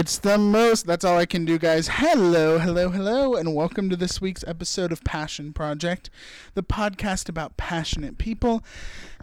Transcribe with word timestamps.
It's 0.00 0.16
the 0.16 0.38
most. 0.38 0.86
That's 0.86 1.04
all 1.04 1.18
I 1.18 1.26
can 1.26 1.44
do, 1.44 1.58
guys. 1.58 1.86
Hello, 1.88 2.58
hello, 2.58 2.88
hello, 2.88 3.34
and 3.34 3.54
welcome 3.54 3.90
to 3.90 3.96
this 3.96 4.18
week's 4.18 4.42
episode 4.46 4.92
of 4.92 5.04
Passion 5.04 5.52
Project, 5.52 6.08
the 6.54 6.62
podcast 6.62 7.28
about 7.28 7.58
passionate 7.58 8.16
people 8.16 8.64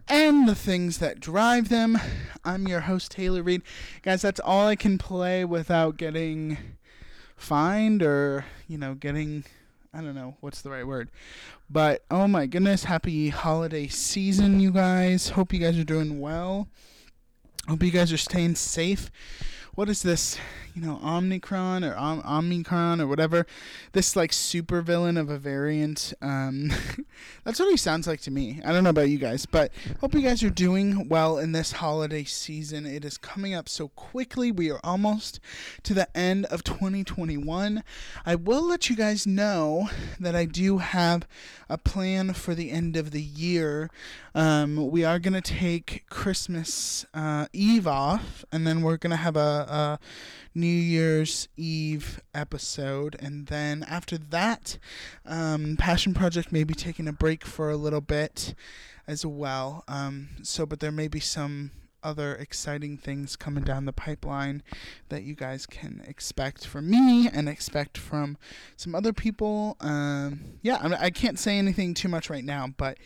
and 0.08 0.48
the 0.48 0.54
things 0.54 1.00
that 1.00 1.20
drive 1.20 1.70
them. 1.70 1.98
I'm 2.46 2.68
your 2.68 2.82
host, 2.82 3.10
Taylor 3.10 3.42
Read. 3.42 3.64
Guys, 4.04 4.22
that's 4.22 4.40
all 4.40 4.68
I 4.68 4.76
can 4.76 5.00
play 5.00 5.44
without 5.44 5.98
getting 5.98 6.60
fined 7.36 8.04
or, 8.04 8.46
you 8.68 8.78
know, 8.78 8.94
getting. 8.94 9.46
I 9.96 10.02
don't 10.02 10.14
know 10.14 10.36
what's 10.42 10.62
the 10.62 10.70
right 10.70 10.86
word. 10.86 11.10
But 11.72 12.04
oh 12.12 12.28
my 12.28 12.46
goodness, 12.46 12.84
happy 12.84 13.30
holiday 13.30 13.88
season, 13.88 14.60
you 14.60 14.70
guys. 14.70 15.30
Hope 15.30 15.54
you 15.54 15.60
guys 15.60 15.80
are 15.80 15.84
doing 15.84 16.20
well. 16.20 16.68
Hope 17.68 17.82
you 17.82 17.90
guys 17.90 18.14
are 18.14 18.18
staying 18.18 18.54
safe 18.54 19.10
what 19.78 19.90
is 19.90 20.02
this? 20.02 20.40
You 20.78 20.86
know, 20.86 21.00
Omicron 21.04 21.84
or 21.84 21.96
Om- 21.96 22.22
Omicron 22.24 23.02
or 23.02 23.08
whatever. 23.08 23.48
This 23.94 24.16
like 24.16 24.32
super 24.32 24.84
villain 24.84 25.18
of 25.18 25.28
a 25.28 25.40
variant. 25.40 26.14
Um, 26.22 26.72
that's 27.44 27.60
what 27.60 27.72
he 27.72 27.78
sounds 27.78 28.06
like 28.06 28.22
to 28.22 28.32
me. 28.32 28.62
I 28.64 28.74
don't 28.74 28.84
know 28.84 28.92
about 28.92 29.10
you 29.10 29.18
guys, 29.18 29.48
but 29.48 29.72
hope 30.02 30.14
you 30.14 30.22
guys 30.22 30.44
are 30.44 30.52
doing 30.52 31.10
well 31.10 31.40
in 31.40 31.52
this 31.52 31.72
holiday 31.72 32.26
season. 32.26 32.86
It 32.86 33.04
is 33.04 33.18
coming 33.18 33.56
up 33.56 33.68
so 33.68 33.88
quickly. 33.88 34.52
We 34.52 34.70
are 34.70 34.80
almost 34.84 35.40
to 35.82 35.96
the 35.96 36.16
end 36.16 36.46
of 36.46 36.64
2021. 36.64 37.84
I 38.24 38.36
will 38.36 38.62
let 38.62 38.88
you 38.88 38.96
guys 38.96 39.26
know 39.26 39.90
that 40.20 40.36
I 40.36 40.46
do 40.46 40.78
have 40.78 41.28
a 41.70 41.80
plan 41.80 42.34
for 42.34 42.54
the 42.54 42.70
end 42.70 42.96
of 42.96 43.10
the 43.10 43.22
year. 43.22 43.90
Um, 44.36 44.92
we 44.92 45.04
are 45.04 45.18
gonna 45.18 45.42
take 45.42 46.06
Christmas 46.08 47.04
uh, 47.16 47.48
Eve 47.52 47.88
off, 47.88 48.46
and 48.52 48.68
then 48.68 48.84
we're 48.84 48.98
gonna 48.98 49.16
have 49.16 49.36
a 49.36 49.40
a 49.68 50.00
New 50.58 50.66
Year's 50.66 51.48
Eve 51.56 52.20
episode, 52.34 53.16
and 53.20 53.46
then 53.46 53.86
after 53.88 54.18
that, 54.18 54.80
um, 55.24 55.78
Passion 55.78 56.16
Project 56.16 56.52
may 56.52 56.64
be 56.64 56.74
taking 56.74 57.08
a 57.08 57.14
break 57.14 57.46
for 57.46 57.70
a 57.70 57.78
little 57.78 58.02
bit 58.02 58.56
as 59.06 59.24
well. 59.24 59.84
Um, 59.88 60.30
so, 60.42 60.66
but 60.66 60.80
there 60.80 60.92
may 60.92 61.08
be 61.08 61.20
some 61.20 61.70
other 62.02 62.34
exciting 62.36 62.98
things 62.98 63.36
coming 63.36 63.64
down 63.64 63.86
the 63.86 63.94
pipeline 63.94 64.64
that 65.10 65.22
you 65.22 65.36
guys 65.36 65.68
can 65.68 66.02
expect 66.08 66.66
from 66.66 66.90
me 66.90 67.28
and 67.28 67.48
expect 67.48 67.96
from 67.96 68.36
some 68.76 68.96
other 68.96 69.14
people. 69.14 69.78
Um, 69.80 70.58
yeah, 70.64 70.80
I, 70.82 71.06
I, 71.06 71.10
can't 71.12 71.38
say 71.38 71.60
anything 71.60 71.94
too 71.94 72.08
much 72.08 72.32
right 72.32 72.46
now, 72.46 72.68
but 72.78 72.98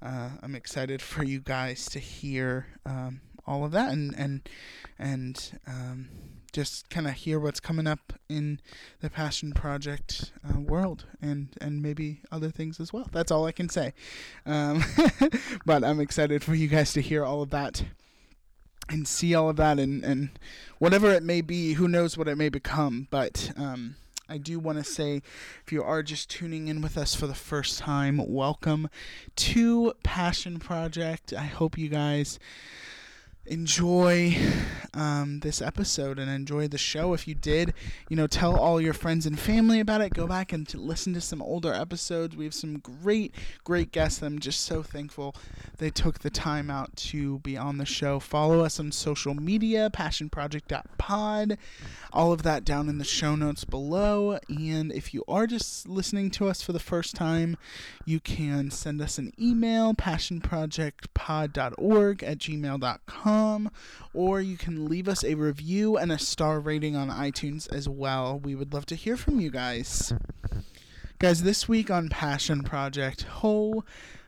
uh, 0.00 0.30
I'm 0.42 0.54
excited 0.54 1.02
for 1.02 1.24
you 1.24 1.40
guys 1.40 1.86
to 1.86 1.98
hear 1.98 2.66
um, 2.86 3.20
all 3.46 3.64
of 3.64 3.72
that 3.72 3.92
and 3.92 4.14
and 4.16 4.48
and 4.98 5.58
um, 5.66 6.08
just 6.52 6.90
kind 6.90 7.06
of 7.06 7.14
hear 7.14 7.38
what's 7.38 7.60
coming 7.60 7.86
up 7.86 8.12
in 8.28 8.60
the 9.00 9.10
passion 9.10 9.52
project 9.52 10.32
uh, 10.48 10.58
world 10.58 11.06
and 11.20 11.48
and 11.60 11.82
maybe 11.82 12.20
other 12.30 12.50
things 12.50 12.80
as 12.80 12.92
well. 12.92 13.08
That's 13.12 13.30
all 13.30 13.46
i 13.46 13.52
can 13.52 13.68
say. 13.68 13.92
Um, 14.46 14.84
but 15.66 15.84
i'm 15.84 16.00
excited 16.00 16.42
for 16.42 16.54
you 16.54 16.68
guys 16.68 16.92
to 16.94 17.02
hear 17.02 17.24
all 17.24 17.42
of 17.42 17.50
that 17.50 17.84
and 18.88 19.06
see 19.06 19.34
all 19.34 19.48
of 19.48 19.56
that 19.56 19.78
and 19.78 20.04
and 20.04 20.30
whatever 20.78 21.10
it 21.12 21.22
may 21.22 21.40
be 21.40 21.74
who 21.74 21.88
knows 21.88 22.18
what 22.18 22.28
it 22.28 22.36
may 22.36 22.48
become. 22.48 23.06
But 23.10 23.52
um, 23.56 23.96
I 24.28 24.38
do 24.38 24.60
want 24.60 24.78
to 24.78 24.84
say, 24.84 25.22
if 25.66 25.72
you 25.72 25.82
are 25.82 26.02
just 26.04 26.30
tuning 26.30 26.68
in 26.68 26.80
with 26.82 26.96
us 26.96 27.16
for 27.16 27.26
the 27.26 27.34
first 27.34 27.80
time, 27.80 28.20
welcome 28.24 28.88
to 29.36 29.92
Passion 30.04 30.60
Project. 30.60 31.32
I 31.32 31.46
hope 31.46 31.76
you 31.76 31.88
guys 31.88 32.38
enjoy 33.50 34.34
um, 34.94 35.40
this 35.40 35.60
episode 35.60 36.18
and 36.18 36.30
enjoy 36.30 36.68
the 36.68 36.78
show. 36.78 37.12
If 37.12 37.28
you 37.28 37.34
did, 37.34 37.74
you 38.08 38.16
know, 38.16 38.26
tell 38.26 38.56
all 38.56 38.80
your 38.80 38.94
friends 38.94 39.26
and 39.26 39.38
family 39.38 39.80
about 39.80 40.00
it. 40.00 40.14
Go 40.14 40.26
back 40.26 40.52
and 40.52 40.72
listen 40.74 41.12
to 41.14 41.20
some 41.20 41.42
older 41.42 41.74
episodes. 41.74 42.36
We 42.36 42.44
have 42.44 42.54
some 42.54 42.78
great, 42.78 43.34
great 43.64 43.92
guests. 43.92 44.22
I'm 44.22 44.38
just 44.38 44.62
so 44.62 44.82
thankful 44.82 45.34
they 45.78 45.90
took 45.90 46.20
the 46.20 46.30
time 46.30 46.70
out 46.70 46.94
to 46.96 47.40
be 47.40 47.56
on 47.56 47.78
the 47.78 47.86
show. 47.86 48.20
Follow 48.20 48.60
us 48.60 48.78
on 48.78 48.92
social 48.92 49.34
media, 49.34 49.90
passionproject.pod. 49.92 51.58
All 52.12 52.32
of 52.32 52.42
that 52.42 52.64
down 52.64 52.88
in 52.88 52.98
the 52.98 53.04
show 53.04 53.34
notes 53.34 53.64
below. 53.64 54.38
And 54.48 54.92
if 54.92 55.12
you 55.14 55.24
are 55.26 55.46
just 55.46 55.88
listening 55.88 56.30
to 56.32 56.48
us 56.48 56.60
for 56.62 56.72
the 56.72 56.78
first 56.78 57.14
time, 57.14 57.56
you 58.04 58.20
can 58.20 58.70
send 58.70 59.00
us 59.00 59.16
an 59.18 59.32
email, 59.40 59.94
passionprojectpod.org 59.94 62.22
at 62.22 62.38
gmail.com, 62.38 63.39
or 64.14 64.40
you 64.40 64.56
can 64.56 64.86
leave 64.86 65.08
us 65.08 65.24
a 65.24 65.34
review 65.34 65.96
and 65.96 66.10
a 66.12 66.18
star 66.18 66.60
rating 66.60 66.96
on 66.96 67.08
iTunes 67.08 67.72
as 67.72 67.88
well. 67.88 68.38
We 68.38 68.54
would 68.54 68.72
love 68.72 68.86
to 68.86 68.94
hear 68.94 69.16
from 69.16 69.40
you 69.40 69.50
guys. 69.50 70.12
Guys, 71.18 71.42
this 71.42 71.68
week 71.68 71.90
on 71.90 72.08
Passion 72.08 72.62
Project, 72.62 73.26
oh 73.42 73.84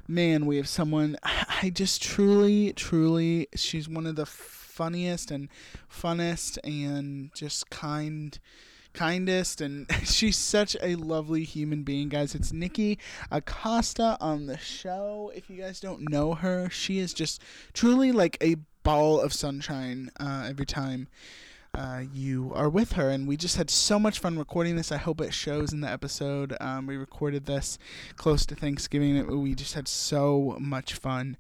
man, 0.07 0.47
we 0.47 0.57
have 0.57 0.69
someone 0.69 1.17
I 1.23 1.71
just 1.71 2.03
truly, 2.03 2.73
truly, 2.73 3.49
she's 3.55 3.89
one 3.89 4.07
of 4.07 4.17
the 4.17 4.27
funniest 4.27 5.31
and 5.31 5.49
funnest 5.91 6.59
and 6.65 7.31
just 7.35 7.71
kind 7.71 8.39
kindest 8.93 9.61
and 9.61 9.87
she's 10.05 10.37
such 10.37 10.77
a 10.83 10.97
lovely 10.97 11.45
human 11.45 11.83
being 11.83 12.09
guys 12.09 12.35
it's 12.35 12.53
nikki 12.53 12.99
acosta 13.31 14.17
on 14.21 14.47
the 14.47 14.59
show 14.59 15.33
if 15.35 15.49
you 15.49 15.57
guys 15.57 15.81
don't 15.81 16.11
know 16.11 16.35
her 16.35 16.69
she 16.69 16.99
is 16.99 17.15
just 17.15 17.41
truly 17.73 18.13
like 18.13 18.37
a 18.43 18.57
ball 18.83 19.21
of 19.21 19.33
sunshine 19.33 20.11
uh, 20.19 20.47
every 20.49 20.67
time 20.67 21.09
uh, 21.75 22.03
you 22.13 22.53
are 22.55 22.69
with 22.69 22.93
her. 22.93 23.09
And 23.09 23.27
we 23.27 23.37
just 23.37 23.57
had 23.57 23.71
so 23.71 23.99
much 23.99 24.19
fun 24.19 24.39
recording 24.39 24.77
this. 24.77 24.93
I 24.93 24.99
hope 24.99 25.21
it 25.21 25.33
shows 25.33 25.73
in 25.73 25.81
the 25.81 25.89
episode. 25.89 26.55
Um, 26.61 26.87
we 26.87 26.97
recorded 26.97 27.47
this 27.47 27.79
close 28.17 28.45
to 28.47 28.55
Thanksgiving. 28.55 29.41
We 29.41 29.55
just 29.55 29.75
had 29.75 29.89
so 29.89 30.57
much 30.61 30.95
fun 30.95 31.39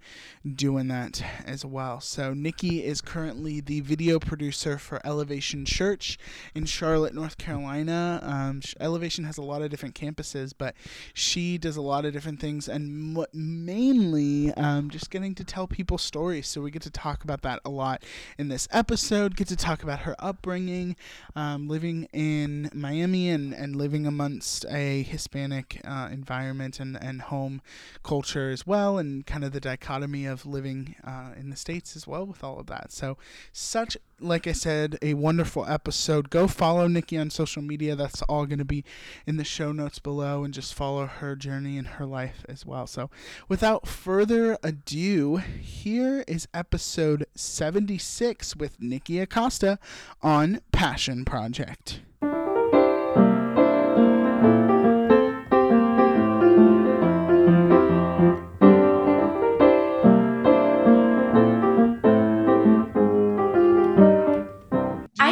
doing 0.54 0.88
that 0.88 1.22
as 1.44 1.65
well. 1.65 2.00
So, 2.00 2.32
Nikki 2.32 2.82
is 2.82 3.03
currently 3.03 3.60
the 3.60 3.81
video 3.81 4.19
producer 4.19 4.78
for 4.78 5.04
Elevation 5.06 5.66
Church 5.66 6.19
in 6.54 6.65
Charlotte, 6.65 7.15
North 7.15 7.37
Carolina. 7.37 8.21
Um, 8.22 8.60
Elevation 8.81 9.25
has 9.25 9.37
a 9.37 9.42
lot 9.42 9.60
of 9.60 9.71
different 9.71 9.94
campuses, 9.94 10.53
but 10.56 10.75
she 11.12 11.59
does 11.59 11.76
a 11.76 11.82
lot 11.82 12.06
of 12.06 12.12
different 12.15 12.41
things 12.41 12.69
and 12.69 13.19
m- 13.19 13.26
mainly 13.34 14.53
um, 14.54 14.88
just 14.88 15.10
getting 15.10 15.34
to 15.34 15.44
tell 15.44 15.66
people 15.66 15.98
stories. 15.98 16.48
So, 16.48 16.62
we 16.62 16.71
get 16.71 16.82
to 16.82 16.91
talk 16.91 17.22
about 17.22 17.42
that 17.42 17.60
a 17.66 17.71
lot 17.71 18.03
in 18.38 18.48
this 18.48 18.66
episode, 18.72 19.37
get 19.37 19.48
to 19.48 19.56
talk 19.56 19.82
about 19.82 20.00
her 20.00 20.16
upbringing, 20.22 20.97
um, 21.37 21.69
living 21.69 22.09
in 22.12 22.71
Miami 22.72 23.28
and, 23.28 23.53
and 23.53 23.77
living 23.77 24.06
amongst 24.06 24.65
a 24.71 25.03
Hispanic 25.03 25.81
uh, 25.84 26.09
environment 26.10 26.81
and, 26.81 26.97
and 27.03 27.22
home 27.22 27.60
culture 28.03 28.50
as 28.50 28.66
well, 28.66 28.99
and 28.99 29.27
kind 29.27 29.44
of 29.44 29.53
the 29.53 29.60
dichotomy 29.60 30.27
of 30.27 30.47
living 30.47 30.94
uh, 31.05 31.31
in 31.37 31.50
the 31.50 31.56
States 31.56 31.97
as 31.97 32.06
well 32.06 32.25
with 32.27 32.43
all 32.43 32.59
of 32.59 32.66
that. 32.66 32.93
So, 32.93 33.16
such 33.53 33.97
like 34.22 34.47
I 34.47 34.53
said, 34.53 34.99
a 35.03 35.15
wonderful 35.15 35.66
episode. 35.66 36.31
Go 36.31 36.47
follow 36.47 36.87
Nikki 36.87 37.19
on 37.19 37.31
social 37.31 37.62
media. 37.62 37.97
That's 37.97 38.22
all 38.22 38.47
going 38.47 38.59
to 38.59 38.65
be 38.65 38.84
in 39.27 39.37
the 39.37 39.44
show 39.44 39.72
notes 39.72 39.99
below, 39.99 40.44
and 40.44 40.54
just 40.54 40.75
follow 40.75 41.06
her 41.06 41.34
journey 41.34 41.77
and 41.77 41.87
her 41.87 42.06
life 42.06 42.44
as 42.49 42.65
well. 42.65 42.87
So, 42.87 43.10
without 43.49 43.87
further 43.87 44.59
ado, 44.62 45.37
here 45.37 46.25
is 46.28 46.47
episode 46.54 47.27
76 47.34 48.56
with 48.56 48.81
Nikki 48.81 49.19
Acosta 49.19 49.78
on 50.20 50.60
Passion 50.72 51.24
Project. 51.24 52.00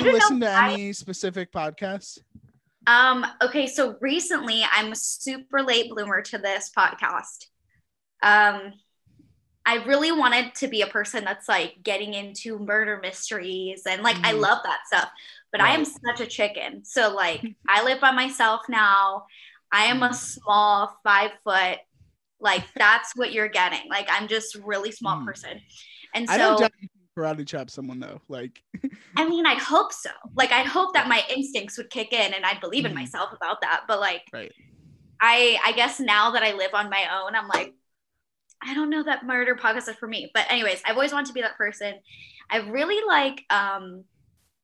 Do 0.01 0.07
you 0.07 0.13
listen 0.15 0.41
to 0.41 0.51
any 0.51 0.93
specific 0.95 1.53
podcasts? 1.53 2.19
Um, 2.87 3.27
okay, 3.43 3.67
so 3.67 3.97
recently 4.01 4.65
I'm 4.71 4.93
a 4.93 4.97
super 4.97 5.63
late 5.63 5.91
bloomer 5.91 6.23
to 6.23 6.39
this 6.39 6.71
podcast. 6.77 7.47
Um, 8.23 8.73
I 9.71 9.85
really 9.85 10.11
wanted 10.11 10.53
to 10.57 10.67
be 10.67 10.83
a 10.83 10.89
person 10.89 11.25
that's 11.25 11.49
like 11.49 11.77
getting 11.85 12.15
into 12.15 12.59
murder 12.59 12.99
mysteries 13.01 13.83
and 13.89 14.03
like 14.03 14.17
mm. 14.17 14.27
I 14.27 14.33
love 14.33 14.59
that 14.65 14.81
stuff, 14.89 15.09
but 15.53 15.61
right. 15.61 15.71
I 15.71 15.75
am 15.75 15.85
such 15.85 16.21
a 16.21 16.27
chicken. 16.27 16.85
So 16.85 17.15
like 17.15 17.41
I 17.69 17.85
live 17.85 18.01
by 18.01 18.11
myself 18.11 18.63
now. 18.69 19.27
I 19.71 19.85
am 19.85 20.03
a 20.03 20.09
mm. 20.09 20.15
small 20.15 20.99
five 21.05 21.31
foot. 21.45 21.79
Like 22.41 22.65
that's 22.75 23.15
what 23.15 23.33
you're 23.33 23.49
getting. 23.49 23.89
Like 23.89 24.09
I'm 24.11 24.27
just 24.27 24.57
really 24.57 24.91
small 24.91 25.19
mm. 25.19 25.27
person. 25.27 25.61
And 26.17 26.27
so 26.27 26.35
i 26.35 26.37
don't 26.37 26.73
karate 27.17 27.47
chop 27.47 27.71
someone 27.71 28.01
though. 28.01 28.21
Like, 28.29 28.65
I 29.17 29.29
mean, 29.29 29.47
I 29.47 29.55
hope 29.55 29.93
so. 29.93 30.11
Like, 30.35 30.51
I 30.51 30.63
hope 30.63 30.95
that 30.95 31.07
my 31.07 31.23
instincts 31.31 31.79
would 31.79 31.91
kick 31.91 32.13
in 32.13 32.35
and 32.35 32.45
I'd 32.45 32.61
believe 32.61 32.87
in 32.87 32.91
mm-hmm. 32.91 33.03
myself 33.03 33.33
about 33.33 33.61
that. 33.61 33.83
But 33.87 34.01
like, 34.01 34.23
right. 34.33 34.53
I 35.21 35.59
I 35.65 35.73
guess 35.73 36.01
now 36.01 36.33
that 36.33 36.43
I 36.43 36.55
live 36.55 36.75
on 36.75 36.91
my 36.91 37.05
own, 37.23 37.37
I'm 37.37 37.47
like, 37.47 37.75
I 38.63 38.75
don't 38.75 38.91
know 38.91 39.03
that 39.03 39.25
murder 39.25 39.55
podcast 39.55 39.89
is 39.89 39.97
for 39.97 40.07
me. 40.07 40.31
But 40.35 40.47
anyways, 40.51 40.83
I've 40.85 40.95
always 40.97 41.13
wanted 41.13 41.27
to 41.29 41.33
be 41.33 41.43
that 41.43 41.57
person. 41.57 41.95
I 42.51 42.59
really 42.59 43.05
like 43.07 43.45
um 43.51 44.05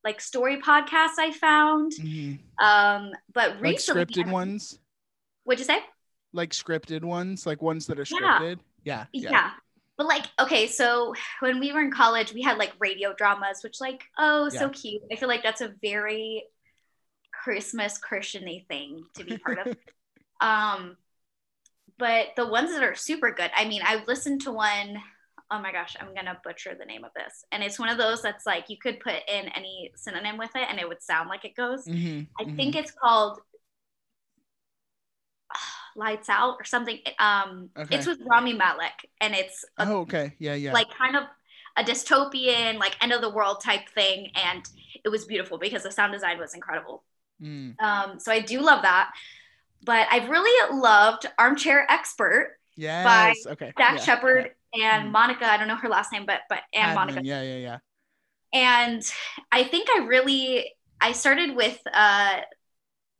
like 0.04 0.20
story 0.20 0.60
podcasts 0.60 1.18
I 1.18 1.32
found. 1.32 1.92
Mhm. 1.92 2.38
Um, 2.60 3.10
but 3.32 3.54
Like 3.54 3.62
recently, 3.62 4.04
scripted 4.04 4.30
ones, 4.30 4.78
What'd 5.44 5.58
you 5.58 5.64
say? 5.64 5.80
like 6.32 6.50
scripted 6.50 7.02
ones, 7.02 7.46
like 7.46 7.62
ones 7.62 7.86
that 7.86 7.98
are 7.98 8.04
Yeah. 8.08 8.38
scripted. 8.38 8.58
Yeah. 8.84 9.06
Yeah. 9.12 9.50
But 9.96 10.06
like, 10.06 10.26
okay, 10.38 10.66
so 10.66 11.14
when 11.40 11.58
we 11.58 11.72
were 11.72 11.80
in 11.80 11.90
college, 11.90 12.32
we 12.34 12.42
had 12.42 12.58
like 12.58 12.74
radio 12.78 13.14
dramas, 13.14 13.60
which 13.64 13.80
like, 13.80 14.04
oh, 14.18 14.48
so 14.50 14.68
cute. 14.68 15.02
I 15.10 15.16
feel 15.16 15.28
like 15.28 15.42
that's 15.42 15.62
a 15.62 15.72
very 15.82 16.44
Christmas 17.32 17.98
Christiany 17.98 18.66
thing 18.68 19.04
to 19.14 19.24
be 19.24 19.38
part 19.38 19.58
of. 19.66 19.76
um, 20.40 20.96
but 21.98 22.28
the 22.36 22.46
ones 22.46 22.72
that 22.72 22.82
are 22.82 22.94
super 22.94 23.30
good, 23.32 23.50
I 23.56 23.66
mean, 23.66 23.82
I 23.84 24.02
listened 24.06 24.42
to 24.42 24.52
one, 24.52 24.96
oh 25.50 25.60
my 25.60 25.72
gosh, 25.72 25.96
I'm 26.00 26.14
gonna 26.14 26.38
butcher 26.44 26.74
the 26.78 26.84
name 26.84 27.04
of 27.04 27.12
this. 27.14 27.44
And 27.52 27.62
it's 27.62 27.78
one 27.78 27.88
of 27.88 27.98
those 27.98 28.22
that's 28.22 28.46
like 28.46 28.68
you 28.68 28.76
could 28.78 29.00
put 29.00 29.14
in 29.28 29.48
any 29.48 29.92
synonym 29.96 30.38
with 30.38 30.50
it 30.54 30.68
and 30.68 30.78
it 30.78 30.88
would 30.88 31.02
sound 31.02 31.28
like 31.28 31.44
it 31.44 31.56
goes. 31.56 31.88
Mhm, 31.88 32.26
I 32.40 32.44
mhm. 32.44 32.56
think 32.56 32.76
it's 32.76 32.92
called 32.92 33.40
Lights 35.96 36.28
Out 36.28 36.56
or 36.60 36.64
something. 36.64 36.98
Um, 37.18 37.70
Okay. 37.76 37.86
it's 37.90 38.06
with 38.06 38.18
Rami 38.28 38.52
Malek, 38.54 39.08
and 39.20 39.34
it's 39.34 39.64
a, 39.78 39.86
Oh, 39.86 40.00
okay. 40.00 40.34
Yeah, 40.38 40.54
yeah. 40.54 40.74
like 40.74 40.88
kind 40.98 41.16
of 41.16 41.24
a 41.78 41.84
dystopian, 41.84 42.78
like 42.78 42.96
end 43.02 43.12
of 43.12 43.20
the 43.20 43.30
world 43.30 43.62
type 43.62 43.88
thing, 43.94 44.30
and 44.34 44.62
it 45.04 45.08
was 45.08 45.24
beautiful 45.24 45.58
because 45.58 45.82
the 45.84 45.90
sound 45.92 46.12
design 46.12 46.38
was 46.38 46.54
incredible. 46.54 47.04
Mm, 47.40 47.76
Um, 47.82 48.20
so 48.20 48.32
I 48.32 48.40
do 48.40 48.60
love 48.62 48.82
that. 48.82 49.12
But 49.86 50.06
I've 50.10 50.28
really 50.28 50.76
loved 50.78 51.24
Armchair 51.38 51.86
Expert, 51.90 52.58
yes. 52.76 53.46
okay. 53.46 53.72
Dax 53.78 54.00
yeah, 54.06 54.14
Shepard, 54.14 54.50
and 54.74 55.08
Mm. 55.08 55.12
Monica. 55.12 55.46
I 55.46 55.56
don't 55.56 55.68
know 55.68 55.76
her 55.76 55.88
last 55.88 56.12
name, 56.12 56.26
but 56.26 56.40
but 56.50 56.60
yeah. 56.72 56.88
and 56.88 56.94
Monica. 56.94 57.20
Yeah, 57.24 57.40
yeah, 57.42 57.56
yeah. 57.56 57.78
and 58.52 59.02
I 59.52 59.64
think 59.64 59.88
I 59.94 60.00
really 60.06 60.72
I 61.00 61.12
started 61.12 61.54
with 61.56 61.78
uh, 61.92 62.40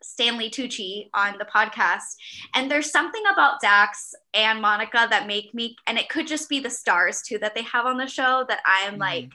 Stanley 0.03 0.51
Tucci 0.51 1.09
on 1.15 1.39
the 1.39 1.45
podcast, 1.47 2.17
and 2.55 2.71
there's 2.71 2.91
something 2.91 3.23
about 3.33 3.61
Dax 3.61 4.15
and 4.35 4.61
Monica 4.61 5.07
that 5.09 5.27
make 5.27 5.55
me, 5.55 5.77
and 5.87 5.97
it 5.99 6.09
could 6.09 6.27
just 6.27 6.49
be 6.49 6.61
the 6.61 6.71
stars 6.71 7.23
too 7.23 7.39
that 7.39 7.55
they 7.55 7.63
have 7.63 7.87
on 7.87 7.97
the 7.97 8.07
show 8.09 8.45
that 8.49 8.61
I'm 8.67 8.95
Mhm. 8.97 8.99
like 8.99 9.31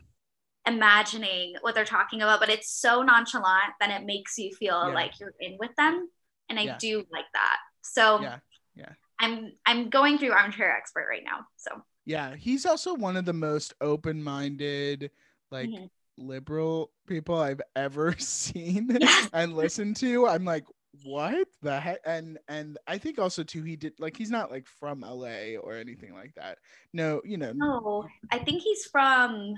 imagining 0.68 1.56
what 1.62 1.74
they're 1.76 1.86
talking 1.86 2.22
about, 2.22 2.40
but 2.40 2.50
it's 2.50 2.70
so 2.70 3.02
nonchalant 3.02 3.74
that 3.80 3.90
it 3.90 4.06
makes 4.06 4.38
you 4.38 4.54
feel 4.56 4.88
Yeah. 4.88 4.94
like 4.94 5.20
you're 5.20 5.34
in 5.40 5.58
with 5.60 5.76
them, 5.76 6.10
and 6.52 6.60
I 6.60 6.64
Yeah. 6.64 6.78
do 6.78 6.98
like 7.12 7.26
that. 7.34 7.58
So 7.82 8.22
Yeah, 8.22 8.40
yeah. 8.76 8.94
I'm 9.20 9.54
I'm 9.66 9.90
going 9.90 10.18
through 10.18 10.32
Armchair 10.34 10.70
Expert 10.76 11.08
right 11.10 11.24
now, 11.24 11.48
so 11.58 11.82
Yeah, 12.06 12.36
he's 12.36 12.66
also 12.66 12.94
one 12.94 13.16
of 13.16 13.26
the 13.26 13.34
most 13.34 13.74
open-minded, 13.82 15.12
like 15.52 15.70
Mhm. 15.70 15.90
liberal 16.18 16.92
people 17.08 17.38
I've 17.38 17.62
ever 17.76 18.16
seen 18.20 18.98
Yes. 19.00 19.30
and 19.34 19.56
listened 19.56 19.96
to. 19.98 20.28
I'm 20.28 20.44
like, 20.46 20.66
what 21.04 21.48
the 21.62 21.80
heck? 21.80 22.00
And 22.06 22.38
and 22.50 22.78
I 22.88 22.98
think 22.98 23.18
also 23.18 23.44
too, 23.44 23.64
he 23.64 23.76
did 23.78 23.94
like 24.00 24.18
he's 24.18 24.30
not 24.32 24.52
like 24.52 24.68
from 24.68 25.02
LA 25.04 25.56
or 25.56 25.74
anything 25.76 26.14
like 26.14 26.34
that. 26.36 26.58
No, 26.92 27.22
you 27.24 27.38
know, 27.38 27.54
no, 27.54 28.08
I 28.30 28.40
think 28.40 28.62
he's 28.62 28.86
from 28.88 29.56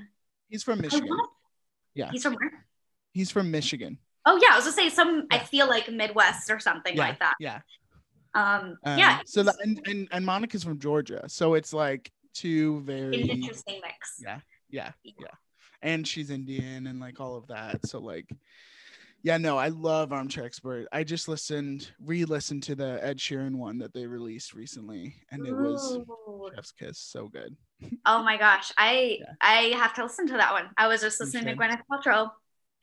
he's 0.50 0.64
from 0.64 0.80
Michigan. 0.82 1.10
Yeah. 1.96 2.12
He's 2.12 2.24
from 2.24 2.36
where? 2.36 2.68
He's 3.14 3.32
from 3.32 3.50
Michigan. 3.52 3.98
Oh 4.26 4.40
yeah, 4.42 4.50
I 4.54 4.56
was 4.56 4.66
gonna 4.66 4.76
say 4.76 4.90
some. 4.90 5.28
I 5.32 5.40
feel 5.40 5.68
like 5.68 5.92
Midwest 5.92 6.50
or 6.50 6.60
something 6.60 6.96
Yeah, 6.96 7.02
like 7.02 7.20
that. 7.20 7.36
Yeah. 7.40 7.60
Um, 8.34 8.78
Um, 8.86 8.98
yeah. 8.98 9.20
So 9.26 9.44
that 9.44 9.56
and, 9.62 9.80
and 9.86 10.08
and 10.12 10.26
Monica's 10.26 10.64
from 10.64 10.80
Georgia, 10.80 11.24
so 11.28 11.54
it's 11.54 11.74
like 11.74 12.12
two 12.34 12.82
very 12.82 13.22
interesting 13.22 13.80
mix. 13.84 14.16
Yeah. 14.20 14.40
yeah 14.70 14.92
yeah 15.04 15.28
and 15.84 16.08
she's 16.08 16.32
indian 16.32 16.88
and 16.88 17.00
like 17.00 17.20
all 17.20 17.36
of 17.36 17.46
that 17.46 17.86
so 17.86 18.00
like 18.00 18.28
yeah 19.22 19.38
no 19.38 19.56
i 19.56 19.68
love 19.68 20.12
armchair 20.12 20.46
expert 20.46 20.88
i 20.92 21.04
just 21.04 21.28
listened 21.28 21.92
re-listened 22.04 22.64
to 22.64 22.74
the 22.74 23.00
ed 23.04 23.20
sheeran 23.20 23.56
one 23.56 23.78
that 23.78 23.94
they 23.94 24.08
released 24.08 24.56
recently 24.56 25.14
and 25.30 25.46
it 25.46 25.54
was 25.54 25.98
Ooh. 25.98 26.50
chef's 26.56 26.72
kiss 26.72 26.98
so 26.98 27.28
good 27.28 27.56
Oh 28.06 28.24
my 28.24 28.38
gosh, 28.38 28.72
I 28.78 29.18
Yeah. 29.20 29.34
I 29.42 29.56
have 29.76 29.94
to 29.96 30.04
listen 30.04 30.26
to 30.28 30.38
that 30.38 30.54
one. 30.54 30.70
I 30.78 30.88
was 30.88 31.02
just 31.02 31.20
listening 31.20 31.46
to. 31.46 31.56
Gwyneth 31.62 31.82
Paltrow 31.92 32.30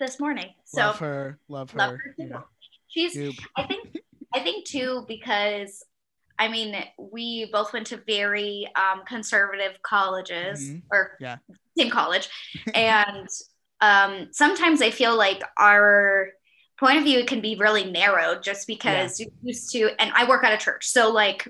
this 0.00 0.18
morning. 0.18 0.48
So 0.64 0.80
love 0.80 0.98
her 0.98 1.38
love 1.48 1.70
her, 1.70 1.78
love 1.78 1.90
her 1.92 2.14
yeah. 2.18 2.40
She's. 2.88 3.14
Goop. 3.14 3.36
I 3.56 3.66
think. 3.66 3.96
I 4.34 4.40
think 4.40 4.66
too 4.66 5.04
because. 5.06 5.84
I 6.38 6.48
mean, 6.48 6.74
we 6.98 7.50
both 7.52 7.74
went 7.74 7.88
to 7.88 7.98
very 8.06 8.66
um, 8.74 9.02
conservative 9.06 9.72
colleges, 9.82 10.70
Mhm. 10.70 10.82
or 10.90 11.18
Yeah. 11.20 11.36
same 11.76 11.90
college, 11.90 12.30
and 12.74 13.28
um, 13.82 14.28
sometimes 14.32 14.80
I 14.80 14.90
feel 14.90 15.14
like 15.18 15.42
our 15.58 16.28
point 16.78 16.96
of 16.96 17.04
view 17.04 17.26
can 17.26 17.42
be 17.42 17.56
really 17.56 17.84
narrowed 17.90 18.42
just 18.42 18.66
because 18.66 19.20
you're 19.20 19.28
used 19.42 19.70
to. 19.72 19.90
And 19.98 20.10
I 20.14 20.26
work 20.26 20.42
at 20.42 20.54
a 20.54 20.56
church, 20.56 20.86
so 20.86 21.12
like 21.12 21.46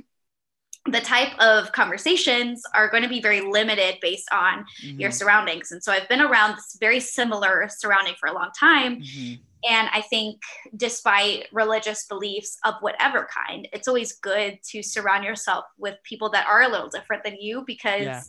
the 0.86 1.00
type 1.00 1.38
of 1.40 1.72
conversations 1.72 2.62
are 2.74 2.88
going 2.90 3.02
to 3.02 3.08
be 3.08 3.20
very 3.20 3.42
limited 3.42 3.96
based 4.00 4.28
on 4.32 4.64
your 4.98 5.10
Mhm, 5.10 5.10
surroundings. 5.10 5.72
And 5.72 5.82
so 5.82 5.92
I've 5.92 6.08
been 6.08 6.20
around 6.22 6.56
this 6.56 6.76
very 6.80 7.00
similar 7.00 7.68
surrounding 7.70 8.14
for 8.18 8.28
a 8.28 8.32
long 8.34 8.50
time. 8.58 8.98
mhm. 8.98 9.42
And 9.68 9.88
I 9.92 10.00
think, 10.02 10.40
despite 10.76 11.46
religious 11.52 12.06
beliefs 12.06 12.56
of 12.64 12.74
whatever 12.80 13.28
kind, 13.46 13.68
it's 13.74 13.88
always 13.88 14.14
good 14.14 14.58
to 14.70 14.82
surround 14.82 15.24
yourself 15.24 15.66
with 15.78 15.96
people 16.04 16.30
that 16.30 16.46
are 16.46 16.62
a 16.62 16.68
little 16.68 16.88
different 16.88 17.24
than 17.24 17.36
you 17.40 17.62
because 17.66 18.06
Yeah. 18.06 18.24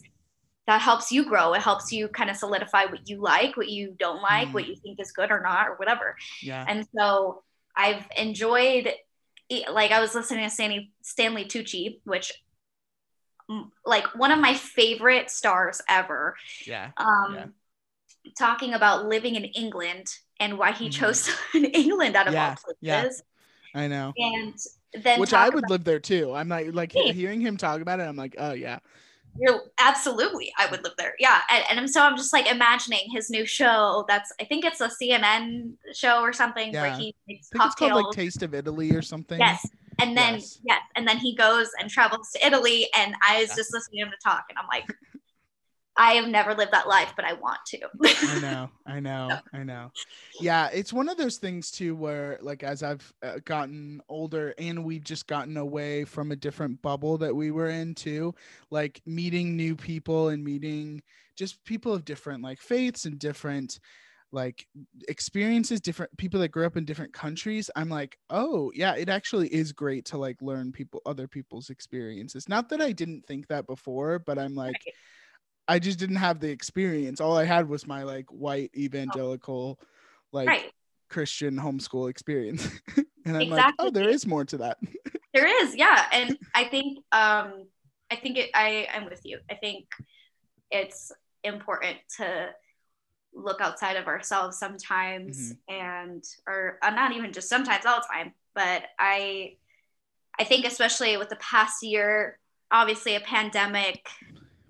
that 0.68 0.81
helps 0.81 1.12
you 1.12 1.25
grow. 1.25 1.54
It 1.54 1.62
helps 1.62 1.92
you 1.92 2.07
kind 2.09 2.30
of 2.30 2.38
solidify 2.38 2.86
what 2.86 3.07
you 3.09 3.21
like, 3.21 3.57
what 3.57 3.69
you 3.69 3.95
don't 4.00 4.21
like, 4.21 4.54
Mhm. 4.54 4.54
what 4.54 4.68
you 4.68 4.75
think 4.83 5.00
is 5.00 5.12
good 5.12 5.31
or 5.31 5.42
not, 5.42 5.68
or 5.68 5.75
whatever. 5.75 6.15
yeah 6.42 6.68
And 6.68 6.86
so 6.97 7.44
I've 7.75 8.06
enjoyed, 8.18 8.92
like, 9.71 9.92
I 9.92 10.00
was 10.01 10.15
listening 10.15 10.44
to 10.45 10.50
Stanley, 10.50 10.92
Stanley 11.01 11.45
Tucci, 11.45 12.00
which, 12.06 12.31
like, 13.86 14.06
one 14.15 14.31
of 14.31 14.39
my 14.39 14.53
favorite 14.53 15.30
stars 15.30 15.81
ever 15.89 16.36
yeah 16.65 16.92
um, 16.98 17.36
Yeah. 17.36 17.48
talking 18.38 18.74
about 18.74 19.06
living 19.07 19.36
in 19.36 19.45
England 19.45 20.07
and 20.39 20.57
why 20.57 20.71
he 20.74 20.89
Mhm. 20.89 20.89
chose 20.89 21.30
England 21.56 22.15
out 22.15 22.27
of 22.27 22.33
Yeah, 22.33 22.39
all 22.39 22.56
places. 22.81 23.24
yeah. 23.71 23.81
i 23.83 23.88
know 23.88 24.15
And 24.18 24.56
then 25.03 25.19
which 25.19 25.33
i 25.33 25.50
would 25.50 25.65
about, 25.65 25.69
live 25.69 25.83
there 25.83 26.00
too 26.00 26.33
i'm 26.33 26.50
like 26.50 26.74
like 26.74 26.92
hearing 26.92 27.42
him 27.42 27.57
talk 27.57 27.81
about 27.81 28.00
it 28.00 28.04
i'm 28.04 28.15
like 28.15 28.36
oh 28.38 28.54
yeah 28.54 28.80
you're, 29.39 29.62
absolutely, 29.80 30.51
I 30.57 30.68
would 30.69 30.83
live 30.83 30.94
there. 30.97 31.14
Yeah, 31.19 31.40
and, 31.50 31.64
and 31.69 31.80
I'm- 31.80 31.88
so 31.88 32.02
I'm 32.02 32.18
just 32.18 32.33
like 32.33 32.52
imagining 32.52 33.09
his 33.11 33.30
new 33.30 33.45
show. 33.45 34.06
That's 34.07 34.31
I 34.40 34.44
think 34.45 34.66
it's 34.66 34.81
a 34.81 34.90
CNN 34.90 35.73
show 35.94 36.21
or 36.21 36.33
something 36.33 36.71
where 36.73 36.92
he 36.92 37.16
makes 37.28 37.28
i 37.28 37.28
think 37.28 37.40
it's 37.40 37.50
called 37.50 37.69
cocktails. 37.71 38.04
like 38.04 38.16
taste 38.16 38.44
of 38.44 38.54
italy 38.54 38.92
or 38.92 39.02
something 39.02 39.40
yes, 39.40 39.66
and 40.00 40.18
then 40.18 40.35
Yes. 40.35 40.59
yes. 40.66 40.81
and 40.95 41.07
then 41.07 41.18
he 41.18 41.35
goes 41.35 41.69
and 41.80 41.90
travels 41.90 42.30
to 42.35 42.45
Italy, 42.45 42.88
and 42.95 43.16
I 43.28 43.40
was 43.42 43.50
Yeah. 43.50 43.56
just 43.56 43.73
listening 43.73 44.00
to 44.02 44.06
him 44.07 44.11
to 44.11 44.18
talk, 44.23 44.45
and 44.50 44.57
I'm 44.57 44.68
like, 44.68 44.85
I 45.98 46.14
have 46.14 46.28
never 46.28 46.54
lived 46.54 46.71
that 46.71 46.88
life, 46.88 47.14
but 47.16 47.26
I 47.26 47.33
want 47.33 47.60
to. 47.68 47.80
I 48.04 48.40
know, 48.40 48.69
I 48.86 49.00
know, 49.00 49.38
I 49.54 49.64
know. 49.64 49.92
Yeah, 50.40 50.69
it's 50.74 50.94
one 50.94 51.10
of 51.10 51.18
those 51.18 51.38
things 51.38 51.69
too 51.69 51.95
where, 51.95 52.38
like, 52.42 52.64
as 52.64 52.81
I've 52.81 53.12
uh, 53.21 53.40
gotten 53.44 54.02
older 54.07 54.54
and 54.57 54.86
we've 54.86 55.04
just 55.04 55.28
gotten 55.28 55.57
away 55.57 56.06
from 56.06 56.31
a 56.31 56.36
different 56.36 56.81
bubble 56.81 57.18
that 57.18 57.36
we 57.36 57.52
were 57.52 57.69
in 57.69 57.94
too, 57.94 58.33
like 58.69 59.02
meeting 59.06 59.57
new 59.57 59.76
people 59.76 60.30
and 60.30 60.44
meeting 60.44 61.02
just 61.36 61.64
people 61.66 61.94
of 61.94 62.06
different 62.06 62.44
like 62.44 62.60
faiths 62.60 63.06
and 63.06 63.19
different 63.19 63.80
like 64.31 64.66
experiences, 65.10 65.81
different 65.81 66.16
people 66.18 66.40
that 66.40 66.50
grew 66.50 66.66
up 66.66 66.78
in 66.78 66.86
different 66.86 67.12
countries. 67.14 67.69
I'm 67.76 67.90
like, 67.90 68.18
oh 68.30 68.71
yeah, 68.74 68.95
it 68.95 69.10
actually 69.10 69.50
is 69.50 69.74
great 69.74 70.06
to 70.06 70.18
like 70.18 70.42
learn 70.42 70.71
people, 70.71 71.02
other 71.06 71.28
people's 71.28 71.69
experiences. 71.69 72.48
Not 72.48 72.69
that 72.69 72.81
I 72.81 72.94
didn't 72.94 73.26
think 73.26 73.48
that 73.48 73.68
before, 73.68 74.19
but 74.19 74.40
I'm 74.40 74.56
like. 74.56 74.81
Right. 74.86 74.94
I 75.71 75.80
just 75.80 75.99
didn't 75.99 76.18
have 76.18 76.42
the 76.42 76.49
experience. 76.49 77.21
All 77.21 77.37
I 77.37 77.45
had 77.45 77.69
was 77.69 77.87
my 77.87 78.04
like 78.04 78.25
white 78.30 78.71
evangelical, 78.75 79.80
like 80.33 80.49
right. 80.49 80.71
Christian 81.09 81.56
homeschool 81.56 82.09
experience. 82.09 82.68
and 83.25 83.37
I'm 83.37 83.47
like, 83.47 83.73
oh, 83.80 83.90
there 83.90 84.09
is 84.09 84.28
more 84.28 84.44
to 84.45 84.57
that. 84.57 84.78
There 85.33 85.63
is, 85.63 85.78
yeah, 85.78 86.07
and 86.11 86.37
I 86.54 86.66
think 86.66 86.97
um, 87.13 87.66
I 88.11 88.18
think 88.18 88.37
it, 88.37 88.49
I 88.54 88.85
I'm 88.94 89.06
with 89.06 89.21
you. 89.23 89.40
I 89.49 89.56
think 89.56 89.85
it's 90.69 91.13
important 91.45 91.99
to 92.18 92.49
look 93.33 93.61
outside 93.61 93.95
of 93.95 94.07
ourselves 94.07 94.59
sometimes, 94.59 95.54
and 95.69 96.21
or 96.45 96.80
uh, 96.81 96.90
not 96.90 97.13
even 97.13 97.31
just 97.31 97.47
sometimes, 97.47 97.85
all 97.85 98.01
the 98.01 98.07
time. 98.13 98.33
But 98.54 98.83
I 98.99 99.56
I 100.37 100.44
think 100.44 100.66
especially 100.66 101.16
with 101.16 101.30
the 101.30 101.37
past 101.37 101.81
year, 101.81 102.37
obviously 102.69 103.16
a 103.16 103.21
pandemic, 103.21 104.06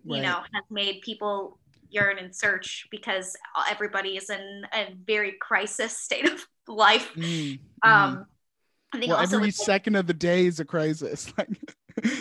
you 0.03 0.13
Right. 0.15 0.21
know, 0.23 0.39
has 0.53 0.63
made 0.69 1.01
people 1.01 1.59
yearn 1.89 2.17
and 2.17 2.35
search 2.35 2.87
because 2.89 3.35
everybody 3.69 4.17
is 4.17 4.29
in 4.29 4.65
a 4.73 4.95
very 5.05 5.33
crisis 5.39 5.97
state 6.07 6.29
of 6.29 6.45
life. 6.67 7.13
Mm, 7.15 7.59
mhm. 7.83 7.89
Um, 7.89 8.25
I 8.93 8.99
think 8.99 9.09
well, 9.09 9.19
also 9.19 9.37
every 9.37 9.47
like, 9.47 9.55
second 9.55 9.95
of 9.95 10.07
the 10.07 10.13
day 10.13 10.45
is 10.45 10.59
a 10.59 10.65
crisis. 10.65 11.31
Like, 11.37 11.49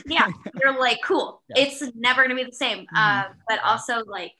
yeah 0.06 0.26
you're 0.60 0.78
like 0.80 0.98
cool 1.04 1.42
Yeah. 1.48 1.62
it's 1.62 1.80
never 1.94 2.24
going 2.26 2.36
to 2.36 2.44
be 2.44 2.50
the 2.50 2.56
same 2.56 2.86
Mhm. 2.92 2.96
uh, 2.96 3.24
but 3.48 3.60
also 3.62 4.04
like 4.04 4.32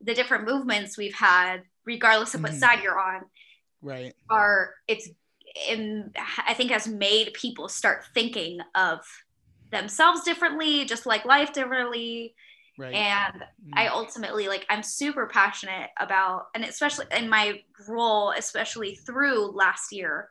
the 0.00 0.14
different 0.14 0.44
movements 0.44 0.96
we've 0.96 1.14
had 1.14 1.64
regardless 1.84 2.34
of 2.34 2.42
what 2.42 2.52
Mhm. 2.52 2.58
side 2.60 2.82
you're 2.82 2.98
on, 2.98 3.22
Right. 3.82 4.14
are 4.30 4.74
it's 4.86 5.08
in 5.68 6.12
I 6.46 6.54
think 6.54 6.70
has 6.70 6.86
made 6.86 7.34
people 7.34 7.68
start 7.68 8.04
thinking 8.14 8.60
of 8.76 9.00
themselves 9.70 10.22
differently, 10.22 10.84
just 10.84 11.04
like 11.04 11.24
life 11.24 11.52
differently. 11.52 12.36
Right. 12.80 12.94
And 12.94 13.42
Mm. 13.66 13.72
I 13.76 13.88
ultimately 13.88 14.48
like 14.48 14.66
I'm 14.70 14.82
super 14.82 15.26
passionate 15.26 15.90
about 15.98 16.46
and 16.54 16.64
especially 16.64 17.06
in 17.16 17.28
my 17.28 17.60
role, 17.88 18.32
especially 18.36 18.96
through 18.96 19.52
last 19.52 19.92
year, 19.92 20.30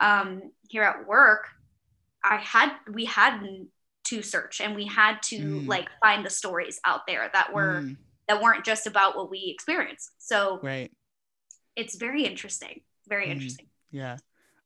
um, 0.00 0.42
here 0.68 0.82
at 0.82 1.06
work, 1.06 1.48
I 2.24 2.36
had 2.36 2.72
we 2.92 3.04
had 3.04 3.40
to 4.04 4.22
search 4.22 4.60
and 4.60 4.74
we 4.74 4.86
had 4.86 5.22
to 5.24 5.38
Mm. 5.38 5.68
like 5.68 5.88
find 6.02 6.26
the 6.26 6.30
stories 6.30 6.80
out 6.84 7.06
there 7.06 7.30
that 7.32 7.52
were 7.52 7.80
Mm, 7.80 7.96
that 8.28 8.42
weren't 8.42 8.64
just 8.64 8.86
about 8.86 9.16
what 9.16 9.30
we 9.30 9.50
experienced. 9.54 10.10
So 10.18 10.60
right. 10.62 10.90
it's 11.76 11.96
very 11.96 12.24
interesting. 12.24 12.80
Very 13.08 13.26
Mhm. 13.26 13.32
interesting. 13.32 13.66
Yeah. 13.90 14.16